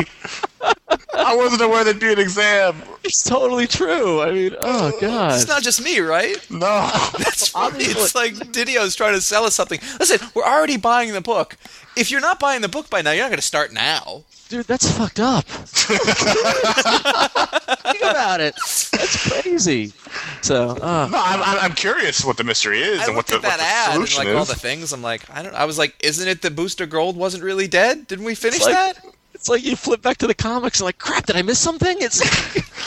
I 1.16 1.36
wasn't 1.36 1.62
aware 1.62 1.84
there'd 1.84 2.00
be 2.00 2.12
an 2.12 2.18
exam. 2.18 2.82
It's 3.04 3.22
totally 3.22 3.66
true. 3.66 4.20
I 4.22 4.32
mean, 4.32 4.56
oh 4.62 4.92
god. 5.00 5.34
It's 5.34 5.46
not 5.48 5.62
just 5.62 5.82
me, 5.82 6.00
right? 6.00 6.36
No. 6.50 6.58
That's 7.18 7.48
funny. 7.48 7.84
It's 7.84 8.14
like 8.14 8.34
Didio's 8.34 8.94
trying 8.96 9.14
to 9.14 9.20
sell 9.20 9.44
us 9.44 9.54
something. 9.54 9.78
Listen, 10.00 10.26
we're 10.34 10.42
already 10.44 10.76
buying 10.76 11.12
the 11.12 11.20
book. 11.20 11.56
If 11.96 12.10
you're 12.10 12.20
not 12.20 12.40
buying 12.40 12.60
the 12.62 12.68
book 12.68 12.90
by 12.90 13.02
now, 13.02 13.12
you're 13.12 13.22
not 13.24 13.28
going 13.30 13.38
to 13.38 13.42
start 13.46 13.72
now. 13.72 14.24
Dude, 14.48 14.66
that's 14.66 14.90
fucked 14.90 15.20
up. 15.20 15.44
Think 16.44 18.00
about 18.02 18.40
it. 18.40 18.54
That's 18.92 19.40
crazy. 19.42 19.92
So, 20.42 20.70
uh, 20.70 21.08
No, 21.10 21.18
I'm, 21.18 21.40
I'm 21.42 21.58
I'm 21.60 21.72
curious 21.72 22.24
what 22.24 22.36
the 22.36 22.44
mystery 22.44 22.80
is 22.80 23.00
I 23.00 23.06
and 23.06 23.16
what 23.16 23.26
the, 23.26 23.36
at 23.36 23.42
that 23.42 23.48
what 23.50 23.58
the 23.58 23.64
ad 23.64 23.86
and 23.96 24.08
solution 24.08 24.26
is. 24.32 24.36
all 24.36 24.44
the 24.44 24.54
things. 24.54 24.92
I'm 24.92 25.02
like, 25.02 25.28
I 25.34 25.42
don't. 25.42 25.54
I 25.54 25.64
was 25.64 25.78
like, 25.78 25.94
isn't 26.02 26.26
it 26.28 26.42
that 26.42 26.54
Booster 26.56 26.86
Gold 26.86 27.16
wasn't 27.16 27.42
really 27.44 27.68
dead? 27.68 28.06
Didn't 28.06 28.24
we 28.24 28.34
finish 28.34 28.56
It's 28.58 28.66
like- 28.66 28.74
that? 28.74 29.13
It's 29.44 29.50
like 29.50 29.62
you 29.62 29.76
flip 29.76 30.00
back 30.00 30.16
to 30.16 30.26
the 30.26 30.32
comics 30.32 30.80
and 30.80 30.86
like, 30.86 30.96
crap, 30.96 31.26
did 31.26 31.36
I 31.36 31.42
miss 31.42 31.58
something? 31.58 31.98
It's 32.00 32.22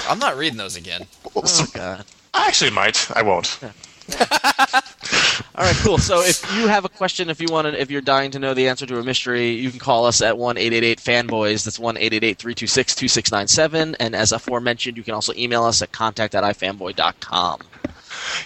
I'm 0.10 0.18
not 0.18 0.38
reading 0.38 0.58
those 0.58 0.76
again. 0.76 1.06
oh 1.36 1.68
god. 1.72 2.04
I 2.34 2.48
actually 2.48 2.72
might. 2.72 3.12
I 3.16 3.22
won't. 3.22 3.60
All 4.20 5.64
right, 5.64 5.76
cool. 5.84 6.00
So 6.00 6.22
if 6.22 6.44
you 6.56 6.68
have 6.68 6.84
a 6.84 6.90
question, 6.90 7.30
if 7.30 7.40
you 7.40 7.48
want 7.52 7.68
to, 7.68 7.80
if 7.80 7.92
you're 7.92 8.02
dying 8.02 8.32
to 8.32 8.40
know 8.40 8.56
the 8.56 8.68
answer 8.70 8.88
to 8.88 8.98
a 8.98 9.04
mystery, 9.04 9.52
you 9.52 9.70
can 9.70 9.78
call 9.78 10.08
us 10.08 10.20
at 10.24 10.36
one 10.36 10.58
eight 10.58 10.74
eight 10.74 10.84
eight 10.84 11.00
fanboys. 11.00 11.64
That's 11.64 11.78
one 11.78 11.96
eight 11.96 12.14
eight 12.14 12.24
eight 12.24 12.40
three 12.40 12.56
two 12.56 12.66
six 12.66 12.96
two 12.96 13.08
six 13.08 13.32
nine 13.32 13.48
seven. 13.48 13.96
And 14.00 14.16
as 14.16 14.32
aforementioned, 14.32 14.98
you 14.98 15.04
can 15.04 15.14
also 15.14 15.34
email 15.36 15.64
us 15.64 15.84
at 15.84 15.92
contact 15.92 16.34
at 16.34 16.44
ifanboy.com. 16.44 17.60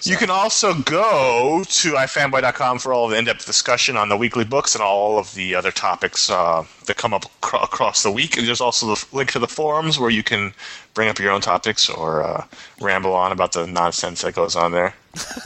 You 0.02 0.16
can 0.16 0.30
also 0.30 0.74
go 0.74 1.64
to 1.66 1.92
ifanboy.com 1.92 2.78
for 2.78 2.92
all 2.92 3.06
of 3.06 3.10
the 3.12 3.18
in-depth 3.18 3.46
discussion 3.46 3.96
on 3.96 4.08
the 4.08 4.16
weekly 4.16 4.44
books 4.44 4.74
and 4.74 4.82
all 4.82 5.18
of 5.18 5.34
the 5.34 5.54
other 5.54 5.70
topics 5.70 6.30
uh, 6.30 6.64
that 6.86 6.96
come 6.96 7.14
up 7.14 7.24
acro- 7.24 7.60
across 7.60 8.02
the 8.02 8.10
week. 8.10 8.36
And 8.36 8.46
there's 8.46 8.60
also 8.60 8.86
the 8.86 9.04
link 9.12 9.32
to 9.32 9.38
the 9.38 9.48
forums 9.48 9.98
where 9.98 10.10
you 10.10 10.22
can 10.22 10.54
bring 10.94 11.08
up 11.08 11.18
your 11.18 11.30
own 11.32 11.40
topics 11.40 11.88
or 11.88 12.22
uh, 12.22 12.44
ramble 12.80 13.14
on 13.14 13.32
about 13.32 13.52
the 13.52 13.66
nonsense 13.66 14.22
that 14.22 14.34
goes 14.34 14.56
on 14.56 14.72
there. 14.72 14.94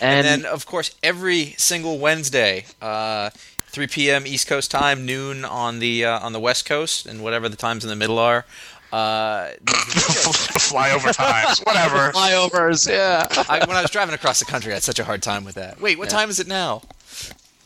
And, 0.00 0.26
And 0.26 0.26
then, 0.26 0.44
of 0.44 0.66
course, 0.66 0.94
every 1.02 1.54
single 1.56 1.98
Wednesday, 1.98 2.64
uh, 2.82 3.30
3 3.30 3.86
p.m. 3.86 4.26
East 4.26 4.46
Coast 4.46 4.70
time, 4.70 5.04
noon 5.04 5.44
on 5.44 5.78
the 5.78 6.04
uh, 6.04 6.18
on 6.20 6.32
the 6.32 6.40
West 6.40 6.64
Coast, 6.66 7.06
and 7.06 7.22
whatever 7.22 7.48
the 7.48 7.56
times 7.56 7.84
in 7.84 7.90
the 7.90 7.96
middle 7.96 8.18
are. 8.18 8.44
Uh, 8.92 9.50
Flyover 9.66 11.12
times, 11.14 11.58
whatever. 11.64 12.10
flyovers, 12.12 12.88
yeah. 12.88 13.26
I, 13.48 13.64
when 13.66 13.76
I 13.76 13.82
was 13.82 13.90
driving 13.90 14.14
across 14.14 14.38
the 14.38 14.44
country, 14.44 14.72
I 14.72 14.74
had 14.76 14.82
such 14.82 14.98
a 14.98 15.04
hard 15.04 15.22
time 15.22 15.44
with 15.44 15.56
that. 15.56 15.80
Wait, 15.80 15.98
what 15.98 16.08
time 16.10 16.30
is 16.30 16.40
it 16.40 16.46
now? 16.46 16.82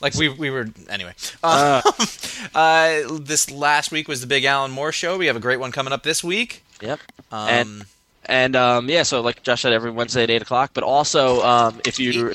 Like 0.01 0.15
we 0.15 0.29
we 0.29 0.51
were 0.51 0.69
anyway. 0.89 1.15
Um, 1.45 1.83
uh, 2.55 3.03
this 3.21 3.51
last 3.51 3.93
week 3.93 4.09
was 4.09 4.21
the 4.21 4.27
Big 4.27 4.45
Alan 4.45 4.71
Moore 4.73 4.91
show. 4.93 5.17
We 5.17 5.27
have 5.27 5.37
a 5.37 5.41
great 5.41 5.61
one 5.61 5.71
coming 5.71 5.93
up 5.93 6.03
this 6.03 6.25
week. 6.25 6.65
Yep. 6.81 6.99
Um, 7.31 7.49
And- 7.49 7.85
And 8.27 8.55
um, 8.57 8.89
yeah, 8.89 9.03
so 9.05 9.21
like 9.21 9.43
Josh 9.43 9.63
said, 9.63 9.73
every 9.73 9.91
Wednesday 9.91 10.23
at 10.25 10.31
eight 10.31 10.43
o'clock. 10.43 10.71
But 10.75 10.83
also, 10.85 11.41
um, 11.43 11.81
if 11.85 11.99
you 11.99 12.33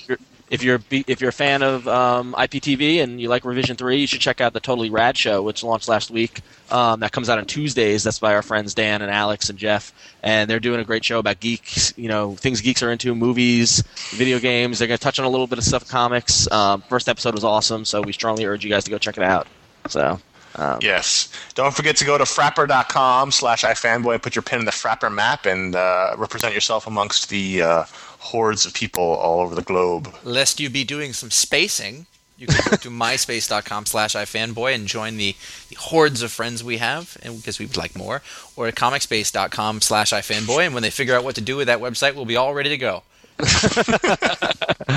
if 0.50 0.64
you're 0.64 0.80
if 0.90 1.20
you're 1.20 1.30
a 1.30 1.34
fan 1.34 1.62
of 1.62 1.88
um, 1.88 2.34
IPTV 2.38 3.04
and 3.04 3.20
you 3.20 3.28
like 3.28 3.44
Revision 3.44 3.76
Three, 3.76 3.98
you 3.98 4.08
should 4.08 4.22
check 4.22 4.40
out 4.40 4.54
the 4.54 4.60
Totally 4.60 4.90
Rad 4.90 5.18
Show, 5.18 5.42
which 5.44 5.64
launched 5.64 5.88
last 5.88 6.10
week. 6.10 6.42
Um, 6.72 7.02
that 7.02 7.12
comes 7.12 7.30
out 7.30 7.38
on 7.38 7.46
Tuesdays. 7.46 8.04
That's 8.04 8.20
by 8.20 8.34
our 8.34 8.42
friends 8.42 8.74
Dan 8.74 9.02
and 9.02 9.12
Alex 9.12 9.50
and 9.50 9.60
Jeff, 9.60 9.94
and 10.24 10.50
they're 10.50 10.60
doing 10.60 10.80
a 10.80 10.86
great 10.86 11.04
show 11.04 11.20
about 11.20 11.40
geeks. 11.40 11.94
You 11.98 12.08
know, 12.08 12.36
things 12.36 12.62
geeks 12.62 12.82
are 12.82 12.92
into: 12.92 13.14
movies, 13.14 13.84
video 14.12 14.40
games. 14.40 14.80
They're 14.80 14.88
going 14.88 14.98
to 14.98 15.04
touch 15.04 15.20
on 15.20 15.26
a 15.26 15.30
little 15.30 15.48
bit 15.48 15.58
of 15.58 15.66
stuff, 15.66 15.88
comics. 15.88 16.50
Um, 16.52 16.82
first 16.82 17.10
episode 17.10 17.34
was 17.34 17.44
awesome, 17.44 17.84
so 17.84 18.02
we 18.02 18.14
strongly 18.14 18.46
urge 18.46 18.64
you 18.64 18.70
guys 18.70 18.86
to 18.86 18.92
go 18.92 18.98
check 18.98 19.18
it 19.18 19.24
out. 19.24 19.48
So. 19.90 20.20
Um, 20.56 20.80
Yes. 20.82 21.32
Don't 21.54 21.74
forget 21.76 21.98
to 21.98 22.06
go 22.06 22.18
to 22.18 22.24
frappr.com 22.24 23.32
slash 23.32 23.64
ifanboy 23.64 24.20
put 24.24 24.36
your 24.36 24.42
pin 24.42 24.60
in 24.60 24.66
the 24.66 24.72
Frappr 24.72 25.14
map 25.14 25.46
and 25.46 25.76
uh, 25.76 26.16
represent 26.18 26.56
yourself 26.56 26.88
amongst 26.88 27.30
the 27.30 27.62
uh, 27.62 27.84
hordes 28.32 28.66
of 28.66 28.74
people 28.74 29.04
all 29.04 29.40
over 29.42 29.56
the 29.56 29.62
globe. 29.62 30.14
lest 30.24 30.60
you 30.60 30.70
be 30.70 30.84
doing 30.84 31.14
some 31.14 31.32
spacing, 31.32 32.06
you 32.38 32.48
can 32.48 32.60
go 32.70 32.78
to 32.78 32.90
myspace.com 33.06 33.86
slash 33.86 34.16
ifanboy 34.16 34.76
and 34.76 34.88
join 34.88 35.18
the, 35.18 35.36
the 35.70 35.76
hordes 35.76 36.22
of 36.22 36.32
friends 36.32 36.64
we 36.64 36.78
have, 36.78 37.18
and 37.24 37.38
because 37.38 37.58
we 37.60 37.66
would 37.66 37.78
like 37.78 37.96
more, 37.96 38.22
or 38.56 38.68
at 38.68 38.76
comicspace.com 38.76 39.82
slash 39.82 40.12
ifanboy, 40.12 40.66
and 40.66 40.74
when 40.74 40.84
they 40.84 40.90
figure 40.92 41.16
out 41.16 41.24
what 41.24 41.36
to 41.36 41.42
do 41.42 41.58
with 41.58 41.68
that 41.68 41.80
website, 41.80 42.16
we'll 42.16 42.26
be 42.26 42.36
all 42.36 42.54
ready 42.54 42.70
to 42.70 42.78
go. 42.78 43.04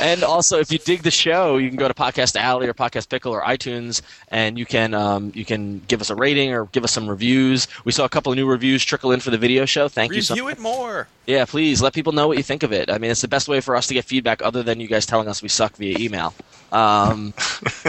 and 0.00 0.22
also, 0.22 0.58
if 0.58 0.70
you 0.70 0.78
dig 0.78 1.02
the 1.02 1.10
show, 1.10 1.56
you 1.56 1.68
can 1.68 1.76
go 1.76 1.88
to 1.88 1.94
Podcast 1.94 2.36
Alley 2.36 2.68
or 2.68 2.74
Podcast 2.74 3.08
Pickle 3.08 3.32
or 3.32 3.42
iTunes, 3.42 4.00
and 4.28 4.58
you 4.58 4.64
can 4.64 4.94
um, 4.94 5.32
you 5.34 5.44
can 5.44 5.80
give 5.88 6.00
us 6.00 6.10
a 6.10 6.14
rating 6.14 6.52
or 6.52 6.66
give 6.66 6.84
us 6.84 6.92
some 6.92 7.08
reviews. 7.08 7.66
We 7.84 7.92
saw 7.92 8.04
a 8.04 8.08
couple 8.08 8.32
of 8.32 8.36
new 8.36 8.48
reviews 8.48 8.84
trickle 8.84 9.12
in 9.12 9.20
for 9.20 9.30
the 9.30 9.38
video 9.38 9.64
show. 9.64 9.88
Thank 9.88 10.14
you 10.14 10.22
so 10.22 10.34
Review 10.34 10.48
it 10.48 10.58
more. 10.60 11.08
Yeah, 11.26 11.44
please 11.44 11.82
let 11.82 11.92
people 11.92 12.12
know 12.12 12.28
what 12.28 12.36
you 12.36 12.42
think 12.42 12.62
of 12.62 12.72
it. 12.72 12.90
I 12.90 12.98
mean, 12.98 13.10
it's 13.10 13.22
the 13.22 13.28
best 13.28 13.48
way 13.48 13.60
for 13.60 13.74
us 13.76 13.86
to 13.88 13.94
get 13.94 14.04
feedback, 14.04 14.42
other 14.42 14.62
than 14.62 14.80
you 14.80 14.86
guys 14.86 15.06
telling 15.06 15.28
us 15.28 15.42
we 15.42 15.48
suck 15.48 15.76
via 15.76 15.98
email. 15.98 16.34
Um, 16.72 17.34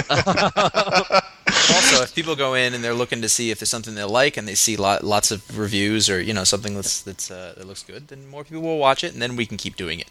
Also, 1.74 2.04
if 2.04 2.14
people 2.14 2.36
go 2.36 2.54
in 2.54 2.74
and 2.74 2.84
they're 2.84 2.94
looking 2.94 3.22
to 3.22 3.30
see 3.30 3.52
if 3.52 3.60
there's 3.60 3.70
something 3.70 3.96
they 3.96 4.04
like, 4.04 4.38
and 4.38 4.48
they 4.48 4.56
see 4.56 4.76
lot, 4.78 5.04
lots 5.04 5.32
of 5.32 5.58
reviews 5.58 6.10
or 6.10 6.22
you 6.22 6.34
know 6.34 6.44
something 6.44 6.76
that's 6.76 7.02
that's 7.02 7.32
uh, 7.32 7.54
that 7.58 7.68
looks 7.68 7.84
good, 7.84 8.08
then 8.10 8.28
more 8.28 8.44
people 8.44 8.62
will 8.62 8.78
watch 8.78 9.04
it, 9.04 9.14
and 9.14 9.22
then 9.22 9.36
we 9.36 9.46
can 9.46 9.58
keep 9.58 9.76
doing 9.76 10.00
it. 10.00 10.10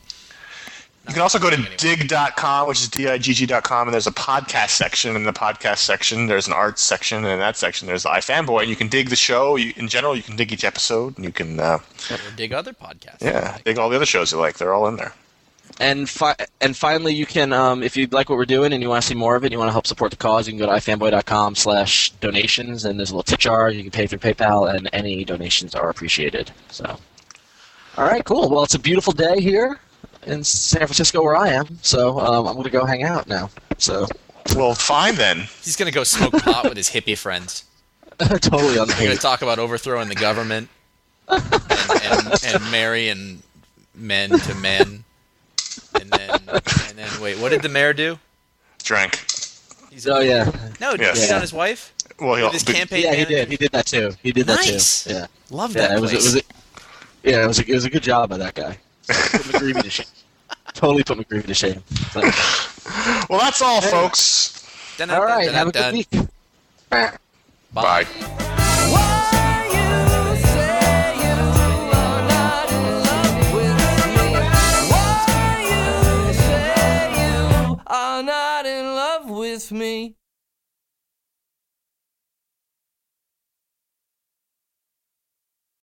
You 1.08 1.14
can 1.14 1.22
also 1.22 1.38
go 1.38 1.48
to 1.50 1.56
digg.com, 1.56 2.68
which 2.68 2.82
is 2.82 2.88
D-I-G-G.com, 2.88 3.88
and 3.88 3.94
there's 3.94 4.06
a 4.06 4.12
podcast 4.12 4.68
section. 4.68 5.16
In 5.16 5.24
the 5.24 5.32
podcast 5.32 5.78
section, 5.78 6.26
there's 6.26 6.46
an 6.46 6.52
arts 6.52 6.82
section, 6.82 7.18
and 7.18 7.26
in 7.26 7.38
that 7.38 7.56
section, 7.56 7.88
there's 7.88 8.02
the 8.02 8.11
iFanboy, 8.11 8.61
and 8.61 8.68
you 8.70 8.76
can 8.76 8.88
dig 8.88 9.08
the 9.08 9.16
show. 9.16 9.56
You, 9.56 9.72
in 9.76 9.88
general, 9.88 10.14
you 10.14 10.22
can 10.22 10.36
dig 10.36 10.52
each 10.52 10.62
episode, 10.62 11.16
and 11.16 11.24
you 11.24 11.32
can, 11.32 11.58
uh, 11.58 11.78
dig 12.36 12.52
other 12.52 12.74
podcasts. 12.74 13.22
yeah, 13.22 13.56
dig 13.64 13.78
all 13.78 13.88
the 13.88 13.96
other 13.96 14.06
shows 14.06 14.30
you 14.30 14.38
like. 14.38 14.58
They're 14.58 14.74
all 14.74 14.86
in 14.88 14.96
there. 14.96 15.14
And 15.79 16.09
fi- 16.09 16.37
and 16.61 16.77
finally, 16.77 17.14
you 17.14 17.27
can 17.27 17.53
um, 17.53 17.83
if 17.83 17.97
you 17.97 18.07
like 18.09 18.29
what 18.29 18.37
we're 18.37 18.45
doing 18.45 18.73
and 18.73 18.83
you 18.83 18.89
want 18.89 19.03
to 19.03 19.09
see 19.09 19.14
more 19.14 19.37
of 19.37 19.45
it, 19.45 19.49
and 19.49 19.53
you 19.53 19.59
want 19.59 19.68
to 19.68 19.73
help 19.73 19.87
support 19.87 20.11
the 20.11 20.16
cause, 20.16 20.47
you 20.47 20.53
can 20.53 20.59
go 20.59 20.66
to 20.66 20.73
ifanboy.com 20.73 21.55
slash 21.55 22.11
donations, 22.21 22.85
and 22.85 22.99
there's 22.99 23.11
a 23.11 23.14
little 23.14 23.23
tip 23.23 23.41
jar. 23.41 23.71
You 23.71 23.83
can 23.83 23.91
pay 23.91 24.07
through 24.07 24.18
PayPal, 24.18 24.75
and 24.75 24.89
any 24.93 25.25
donations 25.25 25.75
are 25.75 25.89
appreciated. 25.91 26.51
So, 26.71 26.85
all 27.97 28.05
right, 28.05 28.25
cool. 28.25 28.49
Well, 28.51 28.64
it's 28.64 28.75
a 28.75 28.79
beautiful 28.79 29.12
day 29.12 29.41
here 29.41 29.79
in 30.27 30.45
San 30.45 30.81
Francisco 30.81 31.23
where 31.23 31.37
I 31.37 31.49
am, 31.49 31.79
so 31.83 32.18
um, 32.18 32.47
I'm 32.47 32.55
going 32.55 32.64
to 32.64 32.71
go 32.71 32.85
hang 32.85 33.03
out 33.05 33.27
now. 33.29 33.51
So, 33.79 34.07
Well, 34.55 34.75
fine 34.75 35.14
then. 35.14 35.49
He's 35.62 35.77
gonna 35.77 35.91
go 35.91 36.05
smoke 36.05 36.33
pot 36.43 36.64
with 36.64 36.77
his 36.77 36.91
hippie 36.91 37.16
friends. 37.16 37.64
totally 38.18 38.79
on 38.79 38.87
the 38.87 38.95
We're 38.99 39.07
gonna 39.07 39.16
talk 39.16 39.41
about 39.41 39.59
overthrowing 39.59 40.09
the 40.09 40.14
government 40.14 40.68
and, 41.29 41.43
and, 42.03 42.45
and 42.45 42.71
marrying 42.71 43.43
men 43.95 44.31
to 44.31 44.55
men. 44.57 45.05
And 45.95 46.11
then, 46.11 46.30
and 46.30 46.97
then, 46.99 47.20
wait, 47.20 47.38
what 47.38 47.51
did 47.51 47.62
the 47.62 47.68
mayor 47.68 47.93
do? 47.93 48.18
Drank. 48.82 49.18
He's 49.91 50.07
Oh 50.07 50.20
yeah, 50.20 50.51
No, 50.80 50.93
did 50.93 51.01
Yes. 51.01 51.20
he 51.20 51.26
cheat 51.26 51.34
on 51.34 51.41
his 51.41 51.53
wife? 51.53 51.93
Well, 52.20 52.36
he'll, 52.36 52.51
his 52.51 52.62
but- 52.64 52.74
campaign 52.76 53.03
Yeah, 53.03 53.11
he 53.11 53.16
manager. 53.24 53.34
did. 53.36 53.49
He 53.49 53.57
did 53.57 53.72
that 53.72 53.86
too. 53.86 54.12
He 54.22 54.32
did 54.32 54.47
that 54.47 54.57
Nice. 54.66 55.05
too. 55.05 55.11
Yeah. 55.14 55.26
Love 55.51 55.72
that 55.74 55.91
Yeah, 55.91 55.97
it 55.97 56.01
was, 56.01 56.12
it 56.12 56.16
was 56.16 56.36
a, 56.36 56.41
yeah, 57.24 57.45
it 57.45 57.47
was 57.47 57.59
a, 57.59 57.68
it 57.70 57.74
was 57.74 57.84
a 57.84 57.91
good 57.91 58.03
job 58.03 58.30
by 58.30 58.36
that 58.38 58.55
guy. 58.55 58.78
Put 59.09 59.16
McGreevey 59.43 59.82
to 59.82 59.91
shame. 59.91 60.07
Totally 60.74 61.03
put 61.03 61.18
McGreevey 61.18 61.47
to 61.47 61.55
shame. 61.55 61.82
So, 62.12 62.20
well, 63.28 63.41
that's 63.41 63.61
all, 63.61 63.80
folks. 63.80 64.64
Dun, 64.97 65.11
all 65.11 65.20
dun, 65.20 65.26
right, 65.28 65.45
dun, 65.47 65.55
have 65.55 65.68
a 65.68 65.72
good 65.72 65.80
dun. 65.80 65.95
week. 65.95 66.30
Bye. 66.88 67.16
Bye. 67.72 69.36